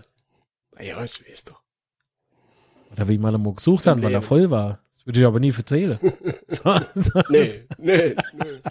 Ja, 0.80 1.04
ich 1.04 1.28
weiß 1.28 1.46
doch. 1.46 1.62
Oder 2.92 3.08
wie 3.08 3.18
man 3.18 3.42
mal 3.42 3.54
gesucht 3.54 3.88
haben, 3.88 4.04
weil 4.04 4.14
er 4.14 4.22
voll 4.22 4.52
war. 4.52 4.80
Das 4.96 5.06
würde 5.06 5.20
ich 5.20 5.26
aber 5.26 5.40
nie 5.40 5.52
erzählen. 5.52 5.98
so, 6.48 6.80
so. 6.96 7.22
Nee, 7.30 7.66
nee, 7.78 8.16
nee. 8.34 8.62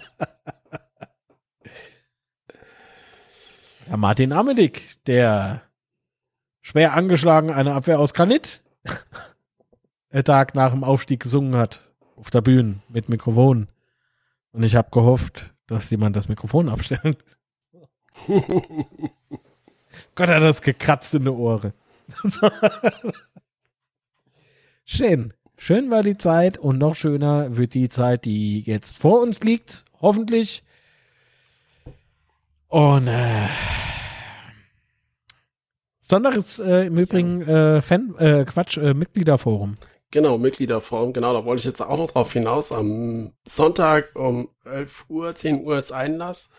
Ja, 3.89 3.97
Martin 3.97 4.31
Amedig, 4.31 5.03
der 5.05 5.61
schwer 6.61 6.93
angeschlagen 6.93 7.51
eine 7.51 7.73
Abwehr 7.73 7.99
aus 7.99 8.13
Granit 8.13 8.63
der 10.13 10.23
Tag 10.23 10.55
nach 10.55 10.71
dem 10.71 10.83
Aufstieg 10.83 11.21
gesungen 11.21 11.57
hat 11.57 11.91
auf 12.15 12.29
der 12.29 12.41
Bühne 12.41 12.75
mit 12.87 13.09
Mikrofon. 13.09 13.67
Und 14.51 14.63
ich 14.63 14.75
habe 14.75 14.91
gehofft, 14.91 15.53
dass 15.67 15.89
jemand 15.89 16.15
das 16.15 16.29
Mikrofon 16.29 16.69
abstellt. 16.69 17.17
Gott 20.15 20.29
hat 20.29 20.43
das 20.43 20.61
gekratzt 20.61 21.13
in 21.13 21.23
die 21.23 21.29
Ohren. 21.29 21.73
Schön. 24.85 25.33
Schön 25.57 25.91
war 25.91 26.03
die 26.03 26.17
Zeit 26.17 26.57
und 26.57 26.77
noch 26.77 26.95
schöner 26.95 27.55
wird 27.55 27.73
die 27.73 27.87
Zeit, 27.87 28.25
die 28.25 28.61
jetzt 28.61 28.97
vor 28.97 29.21
uns 29.21 29.41
liegt. 29.41 29.85
Hoffentlich 30.01 30.63
und 32.73 33.07
äh, 33.07 33.47
Sonderes 36.01 36.57
äh, 36.57 36.87
im 36.87 36.97
Übrigen 36.97 37.43
äh, 37.43 37.83
Fan, 37.83 38.15
äh, 38.17 38.45
Quatsch, 38.45 38.77
äh, 38.77 38.95
Mitgliederforum. 38.95 39.75
Genau, 40.09 40.39
Mitgliederforum, 40.39 41.13
genau, 41.13 41.33
da 41.33 41.45
wollte 41.45 41.59
ich 41.59 41.65
jetzt 41.65 41.81
auch 41.81 41.97
noch 41.99 42.09
drauf 42.09 42.33
hinaus. 42.33 42.71
Am 42.71 43.33
Sonntag 43.45 44.15
um 44.15 44.49
11 44.65 45.05
Uhr, 45.09 45.35
10 45.35 45.63
Uhr 45.63 45.77
ist 45.77 45.91
Einlass. 45.91 46.49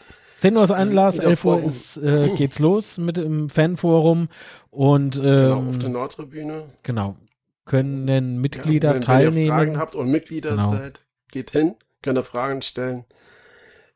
10 0.45 0.59
Uhr 0.59 0.63
ist 0.63 0.73
Einlass, 0.73 1.19
11 1.19 1.45
Uhr 1.47 1.63
ist, 1.63 1.97
äh, 1.97 2.29
geht's 2.37 2.59
los 2.59 2.99
mit 2.99 3.17
dem 3.17 3.49
Fanforum 3.49 4.29
und 4.69 5.17
ähm, 5.17 5.23
genau, 5.23 5.69
auf 5.71 5.79
der 5.79 5.89
Nordtribüne. 5.89 6.65
Genau, 6.83 7.17
können 7.65 8.43
Mitglieder 8.43 8.91
ja, 8.91 8.95
wenn, 8.97 9.01
teilnehmen. 9.01 9.37
Wenn 9.37 9.43
ihr 9.43 9.49
Fragen 9.49 9.79
habt 9.79 9.95
und 9.95 10.11
Mitglieder 10.11 10.51
genau. 10.51 10.73
seid, 10.73 11.03
geht 11.31 11.53
hin, 11.53 11.77
könnt 12.03 12.19
ihr 12.19 12.25
Fragen 12.25 12.61
stellen. 12.61 13.07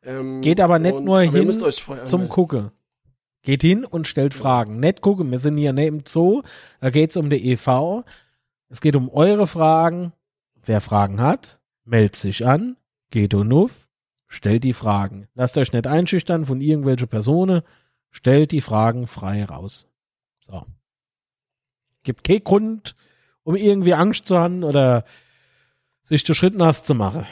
Ähm, 0.01 0.41
Geht 0.41 0.59
aber 0.59 0.79
nicht 0.79 0.95
und, 0.95 1.05
nur 1.05 1.21
hin 1.21 1.51
zum 2.05 2.29
Gucken. 2.29 2.71
Geht 3.43 3.61
hin 3.61 3.85
und 3.85 4.07
stellt 4.07 4.33
ja. 4.33 4.39
Fragen. 4.39 4.79
Nicht 4.79 5.01
gucken, 5.01 5.29
wir 5.29 5.37
sind 5.37 5.55
hier 5.55 5.71
nicht 5.71 5.87
im 5.87 6.01
Zoo, 6.03 6.41
da 6.81 6.89
geht 6.89 7.11
es 7.11 7.17
um 7.17 7.29
die 7.29 7.51
EV. 7.51 8.05
Es 8.69 8.81
geht 8.81 8.95
um 8.95 9.07
eure 9.09 9.45
Fragen. 9.45 10.13
Wer 10.65 10.81
Fragen 10.81 11.21
hat, 11.21 11.59
meldet 11.85 12.15
sich 12.15 12.47
an, 12.47 12.75
geht 13.11 13.35
und 13.35 13.49
nuff, 13.49 13.88
stellt 14.29 14.63
die 14.63 14.73
Fragen. 14.73 15.27
Lasst 15.33 15.57
euch 15.57 15.73
nicht 15.73 15.87
einschüchtern 15.87 16.45
von 16.45 16.61
irgendwelchen 16.61 17.09
Personen, 17.09 17.63
stellt 18.11 18.51
die 18.53 18.61
Fragen 18.61 19.07
frei 19.07 19.43
raus. 19.43 19.87
So. 20.39 20.65
Gibt 22.03 22.25
keinen 22.25 22.43
Grund, 22.43 22.95
um 23.43 23.55
irgendwie 23.55 23.93
Angst 23.93 24.27
zu 24.27 24.37
haben 24.37 24.63
oder 24.63 25.03
sich 26.01 26.23
den 26.23 26.35
Schritt 26.35 26.55
nass 26.55 26.83
zu 26.83 26.95
machen. 26.95 27.25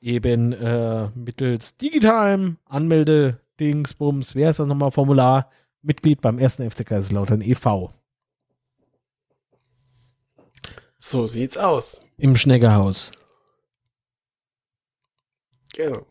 eben 0.00 0.52
äh, 0.52 1.08
mittels 1.14 1.76
digitalem 1.76 2.56
Anmelde-Dingsbums, 2.66 4.34
wer 4.34 4.50
ist 4.50 4.58
das 4.58 4.66
nochmal, 4.66 4.90
Formular, 4.90 5.50
Mitglied 5.82 6.20
beim 6.20 6.38
ersten 6.38 6.68
FC 6.70 6.86
Kaiserslautern 6.86 7.40
e.V. 7.40 7.92
So 10.98 11.26
sieht's 11.26 11.56
aus. 11.56 12.06
Im 12.18 12.36
Schneckerhaus. 12.36 13.10
Genau. 15.74 16.06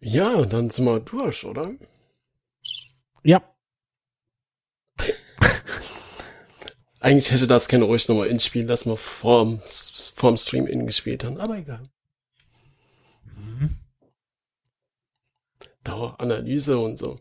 Ja, 0.00 0.44
dann 0.44 0.68
sind 0.70 0.84
wir 0.84 1.00
durch, 1.00 1.44
oder? 1.44 1.72
Ja. 3.22 3.42
Eigentlich 7.00 7.30
hätte 7.30 7.46
das 7.46 7.68
keine 7.68 7.84
ruhig 7.84 8.06
nochmal 8.08 8.26
inspielen, 8.28 8.66
dass 8.66 8.84
wir 8.84 8.96
vorm, 8.96 9.62
vorm 9.64 10.36
Stream 10.36 10.66
in 10.66 10.86
gespielt 10.86 11.24
haben, 11.24 11.38
aber 11.38 11.56
egal. 11.56 11.88
Mhm. 13.24 13.78
Daueranalyse 15.84 16.78
und 16.78 16.96
so. 16.96 17.16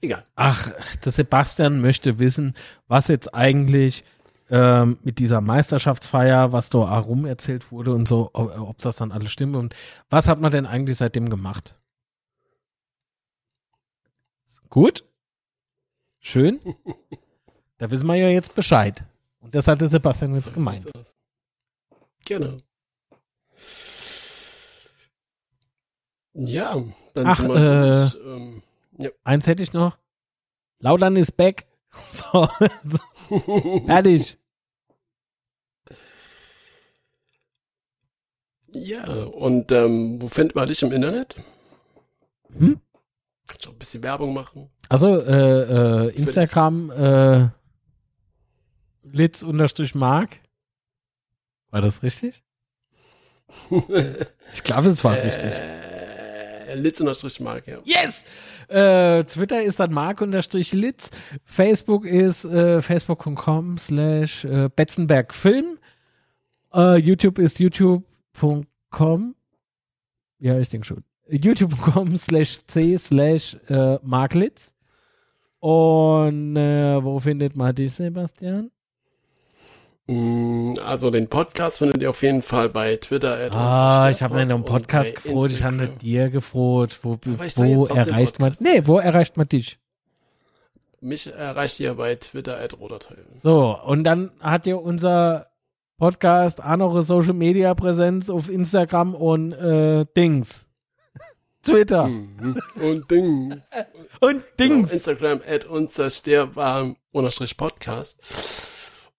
Egal. 0.00 0.24
Ach, 0.34 0.70
der 1.04 1.12
Sebastian 1.12 1.80
möchte 1.80 2.18
wissen, 2.18 2.54
was 2.86 3.08
jetzt 3.08 3.34
eigentlich 3.34 4.04
ähm, 4.50 4.98
mit 5.02 5.18
dieser 5.18 5.40
Meisterschaftsfeier, 5.40 6.52
was 6.52 6.70
da 6.70 6.90
herum 6.90 7.24
erzählt 7.24 7.72
wurde 7.72 7.92
und 7.92 8.06
so, 8.06 8.30
ob, 8.32 8.58
ob 8.58 8.78
das 8.78 8.96
dann 8.96 9.12
alles 9.12 9.32
stimmt 9.32 9.56
und 9.56 9.74
was 10.10 10.28
hat 10.28 10.40
man 10.40 10.52
denn 10.52 10.66
eigentlich 10.66 10.98
seitdem 10.98 11.30
gemacht? 11.30 11.74
Gut. 14.68 15.04
Schön. 16.20 16.60
da 17.78 17.90
wissen 17.90 18.06
wir 18.06 18.16
ja 18.16 18.28
jetzt 18.28 18.54
Bescheid. 18.54 19.04
Und 19.40 19.54
das 19.54 19.68
hatte 19.68 19.86
Sebastian 19.86 20.34
jetzt 20.34 20.46
so 20.46 20.52
gemeint. 20.52 20.86
Genau. 22.26 22.56
Ja, 26.32 26.82
dann 27.14 27.26
Ach, 27.28 27.38
sind 27.38 27.50
wir 27.50 27.56
äh, 27.56 28.10
durch, 28.10 28.26
ähm, 28.26 28.62
ja. 28.98 29.10
eins 29.22 29.46
hätte 29.46 29.62
ich 29.62 29.72
noch. 29.72 29.96
Laudern 30.80 31.16
ist 31.16 31.32
back. 31.32 31.66
So. 32.14 32.48
Fertig. 33.86 34.38
Ja, 38.68 39.04
und 39.24 39.70
ähm, 39.70 40.20
wo 40.20 40.28
findet 40.28 40.56
man 40.56 40.66
dich 40.66 40.82
im 40.82 40.92
Internet? 40.92 41.36
Hm? 42.58 42.80
Kannst 43.46 43.66
du 43.66 43.70
auch 43.70 43.74
ein 43.74 43.78
bisschen 43.78 44.02
Werbung 44.02 44.34
machen? 44.34 44.70
Also 44.88 45.20
äh, 45.20 46.06
äh, 46.06 46.16
Instagram 46.16 46.90
äh, 46.90 47.48
Litz 49.04 49.42
unterstrich 49.42 49.94
Mark. 49.94 50.40
War 51.70 51.82
das 51.82 52.02
richtig? 52.02 52.42
ich 53.70 54.62
glaube, 54.64 54.88
es 54.88 55.04
war 55.04 55.16
äh, 55.16 55.26
richtig. 55.26 55.52
Litz 56.74 57.00
unterstrich 57.00 57.40
Mark, 57.40 57.66
ja. 57.66 57.78
Yes! 57.84 58.24
Äh, 58.68 59.24
Twitter 59.24 59.62
ist 59.62 59.80
dann 59.80 59.92
Mark 59.92 60.20
unterstrich 60.20 60.72
Litz. 60.72 61.10
Facebook 61.44 62.04
ist 62.06 62.44
äh, 62.44 62.80
facebook.com 62.82 63.78
slash 63.78 64.44
äh, 64.44 64.68
Betzenberg 64.74 65.34
Film. 65.34 65.78
Äh, 66.74 66.98
YouTube 66.98 67.38
ist 67.38 67.58
youtube.com. 67.60 69.34
Ja, 70.38 70.58
ich 70.58 70.68
denke 70.68 70.86
schon 70.86 71.04
youtube.com 71.28 72.16
slash 72.16 72.60
c 72.64 72.96
slash 72.96 73.56
äh, 73.68 73.98
marklitz. 74.02 74.72
Und 75.60 76.56
äh, 76.56 77.02
wo 77.02 77.18
findet 77.18 77.56
man 77.56 77.74
dich, 77.74 77.94
Sebastian? 77.94 78.70
Mm, 80.06 80.74
also 80.84 81.10
den 81.10 81.28
Podcast 81.28 81.78
findet 81.78 82.02
ihr 82.02 82.10
auf 82.10 82.22
jeden 82.22 82.42
Fall 82.42 82.68
bei 82.68 82.96
Twitter. 82.96 83.50
Ah, 83.52 84.10
ich 84.10 84.22
habe 84.22 84.34
mir 84.34 84.42
einen 84.42 84.64
Podcast 84.64 85.14
gefroht, 85.14 85.50
ich 85.50 85.62
habe 85.62 85.88
dir 85.88 86.28
gefroht. 86.28 87.00
Wo, 87.02 87.18
wo 87.24 87.86
erreicht 87.86 88.38
man? 88.38 88.54
Nee, 88.60 88.82
wo 88.84 88.98
erreicht 88.98 89.36
man 89.36 89.48
dich? 89.48 89.78
Mich 91.00 91.32
erreicht 91.32 91.80
ihr 91.80 91.94
bei 91.94 92.14
Twitter 92.16 92.58
at 92.58 92.76
So, 93.38 93.78
und 93.84 94.04
dann 94.04 94.30
hat 94.40 94.66
ihr 94.66 94.80
unser 94.80 95.48
Podcast 95.98 96.62
auch 96.62 96.76
noch 96.76 96.92
eine 96.92 97.02
Social 97.02 97.34
Media 97.34 97.74
Präsenz 97.74 98.28
auf 98.28 98.50
Instagram 98.50 99.14
und 99.14 99.52
äh, 99.52 100.04
Dings. 100.16 100.66
Twitter. 101.62 102.08
Mhm. 102.08 102.60
Und 102.76 103.10
Ding. 103.10 103.62
Und 104.20 104.44
Dings. 104.58 104.90
Genau, 104.90 104.94
Instagram 104.94 105.40
at 105.46 105.64
unzerstörbar 105.64 106.94
unterstrich 107.12 107.56
Podcast. 107.56 108.73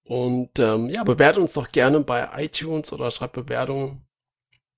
Und 0.05 0.59
ähm, 0.59 0.89
ja, 0.89 1.03
bewertet 1.03 1.41
uns 1.41 1.53
doch 1.53 1.71
gerne 1.71 1.99
bei 2.01 2.29
iTunes 2.37 2.93
oder 2.93 3.09
schreibt 3.11 3.33
Bewertungen. 3.33 4.05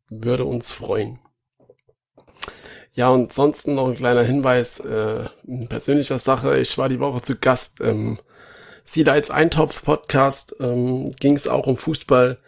Würde 0.10 0.46
uns 0.46 0.72
freuen. 0.72 1.20
Ja, 2.94 3.10
und 3.10 3.34
sonst 3.34 3.68
noch 3.68 3.88
ein 3.88 3.96
kleiner 3.96 4.24
Hinweis 4.24 4.80
äh, 4.80 5.26
in 5.46 5.68
persönlicher 5.68 6.18
Sache. 6.18 6.58
Ich 6.60 6.78
war 6.78 6.90
die 6.90 7.00
Woche 7.00 7.22
zu 7.22 7.38
Gast 7.38 7.82
im 7.82 8.20
Sea 8.84 9.06
Lights 9.06 9.30
Eintopf 9.30 9.84
Podcast. 9.84 10.56
Ähm, 10.60 11.12
Ging 11.20 11.36
es 11.36 11.48
auch 11.48 11.68
um 11.68 11.78
Fußball. 11.78 12.40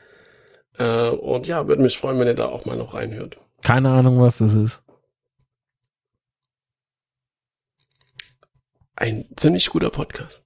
Äh, 0.77 1.09
und 1.09 1.47
ja, 1.47 1.67
würde 1.67 1.83
mich 1.83 1.97
freuen, 1.97 2.17
wenn 2.19 2.27
ihr 2.27 2.33
da 2.33 2.47
auch 2.47 2.65
mal 2.65 2.77
noch 2.77 2.93
reinhört. 2.93 3.37
Keine 3.61 3.89
Ahnung, 3.89 4.21
was 4.21 4.37
das 4.37 4.55
ist. 4.55 4.83
ein 8.99 9.25
ziemlich 9.35 9.69
guter 9.69 9.89
Podcast. 9.89 10.43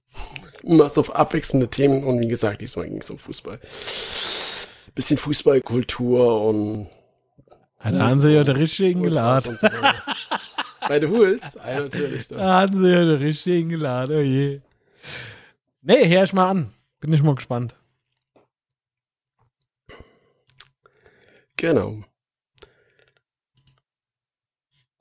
Immer 0.64 0.88
so 0.88 1.02
abwechselnde 1.12 1.68
Themen 1.68 2.04
und 2.04 2.20
wie 2.20 2.28
gesagt, 2.28 2.60
diesmal 2.60 2.88
ging 2.88 2.98
es 2.98 3.10
um 3.10 3.18
Fußball. 3.18 3.60
Bisschen 4.94 5.18
Fußballkultur 5.18 6.42
und. 6.42 6.88
Da 7.82 8.08
haben 8.08 8.16
sie 8.16 8.32
ja 8.32 8.44
der 8.44 8.56
richtigen 8.56 9.02
geladen. 9.02 9.58
So 9.58 9.68
Bei 10.88 11.00
den 11.00 11.10
Hools? 11.10 11.54
Ja, 11.54 11.80
natürlich. 11.80 12.28
Doch. 12.28 12.38
Da 12.38 12.62
haben 12.62 12.78
sie 12.78 12.90
ja 12.90 13.04
der 13.04 13.20
richtigen 13.20 13.68
geladen, 13.68 14.16
oh 14.16 14.20
je. 14.20 14.60
Nee, 15.82 16.08
hör 16.08 16.22
ich 16.24 16.32
mal 16.32 16.48
an. 16.48 16.72
Bin 17.00 17.12
ich 17.12 17.22
mal 17.22 17.34
gespannt. 17.34 17.76
Genau. 21.56 21.98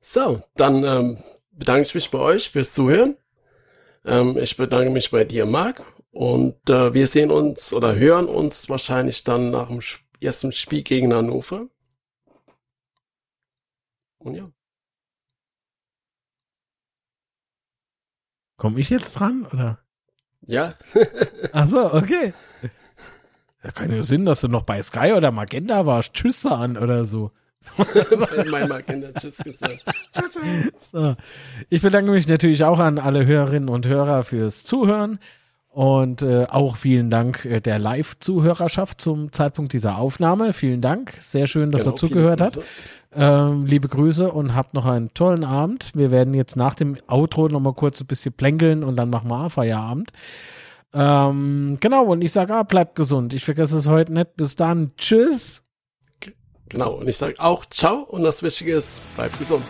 So, 0.02 0.44
dann 0.56 0.84
ähm, 0.84 1.24
bedanke 1.52 1.84
ich 1.84 1.96
mich 1.96 2.12
bei 2.12 2.20
euch 2.20 2.50
fürs 2.50 2.74
Zuhören. 2.74 3.16
Ähm, 4.06 4.38
ich 4.38 4.58
bedanke 4.58 4.90
mich 4.92 5.12
bei 5.12 5.24
dir, 5.24 5.46
Marc. 5.46 5.82
Und 6.12 6.70
äh, 6.70 6.94
wir 6.94 7.08
sehen 7.08 7.32
uns 7.32 7.74
oder 7.74 7.96
hören 7.96 8.28
uns 8.28 8.70
wahrscheinlich 8.70 9.24
dann 9.24 9.52
nach 9.52 9.68
dem 9.68 9.80
ersten 10.22 10.52
Spiel 10.52 10.84
gegen 10.84 11.14
Hannover. 11.14 11.68
Und 14.20 14.36
ja. 14.36 14.50
Komme 18.58 18.80
ich 18.80 18.90
jetzt 18.90 19.14
dran, 19.14 19.46
oder? 19.52 19.80
Ja. 20.46 20.76
Ach 21.52 21.68
so, 21.68 21.94
okay. 21.94 22.34
Ja, 23.64 23.72
kann 23.72 23.92
ja 23.92 24.04
Sinn, 24.04 24.26
dass 24.26 24.42
du 24.42 24.48
noch 24.48 24.64
bei 24.64 24.82
Sky 24.82 25.14
oder 25.14 25.32
Magenta 25.32 25.86
warst. 25.86 26.14
Tschüss 26.14 26.46
an 26.46 26.78
oder 26.78 27.06
so. 27.06 27.32
Mein 28.52 28.86
Kinder 28.86 29.14
Tschüss 29.14 29.38
gesagt. 29.38 29.80
Ciao, 30.12 30.28
ciao. 30.30 30.44
So. 30.80 31.16
Ich 31.70 31.82
bedanke 31.82 32.12
mich 32.12 32.28
natürlich 32.28 32.64
auch 32.64 32.80
an 32.80 33.00
alle 33.00 33.26
Hörerinnen 33.26 33.70
und 33.70 33.88
Hörer 33.88 34.24
fürs 34.24 34.64
Zuhören. 34.64 35.20
Und 35.70 36.22
äh, 36.22 36.46
auch 36.50 36.78
vielen 36.78 37.10
Dank 37.10 37.46
äh, 37.46 37.60
der 37.60 37.80
Live-Zuhörerschaft 37.80 39.02
zum 39.02 39.32
Zeitpunkt 39.32 39.74
dieser 39.74 39.98
Aufnahme. 39.98 40.54
Vielen 40.54 40.82
Dank. 40.82 41.14
Sehr 41.18 41.48
schön, 41.48 41.72
dass 41.72 41.82
genau, 41.82 41.96
er 41.96 41.98
zugehört 41.98 42.42
hat. 42.42 42.60
Ähm, 43.16 43.66
liebe 43.66 43.88
Grüße 43.88 44.32
und 44.32 44.54
habt 44.54 44.76
noch 44.76 44.86
einen 44.86 45.14
tollen 45.16 45.44
Abend. 45.44 45.92
Wir 45.96 46.12
werden 46.12 46.36
jetzt 46.36 46.56
nach 46.56 46.76
dem 46.76 46.98
Outro 47.08 47.48
noch 47.48 47.60
mal 47.60 47.74
kurz 47.74 48.02
ein 48.02 48.08
bisschen 48.08 48.34
plänkeln 48.34 48.84
und 48.84 48.98
dann 48.98 49.10
machen 49.10 49.30
wir 49.30 49.50
Feierabend. 49.50 50.12
Ähm, 50.94 51.78
genau, 51.80 52.06
und 52.06 52.24
ich 52.24 52.32
sage, 52.32 52.54
ah, 52.54 52.64
bleibt 52.64 52.96
gesund. 52.96 53.34
Ich 53.34 53.44
vergesse 53.44 53.78
es 53.78 53.90
heute 53.90 54.14
nicht. 54.14 54.36
Bis 54.36 54.56
dann. 54.56 54.92
Tschüss. 54.98 55.63
Genau, 56.70 56.94
und 56.94 57.08
ich 57.08 57.18
sage 57.18 57.36
auch 57.40 57.66
ciao 57.66 58.02
und 58.02 58.24
das 58.24 58.42
Wichtige 58.42 58.76
ist, 58.76 59.02
bleibt 59.16 59.38
gesund. 59.38 59.64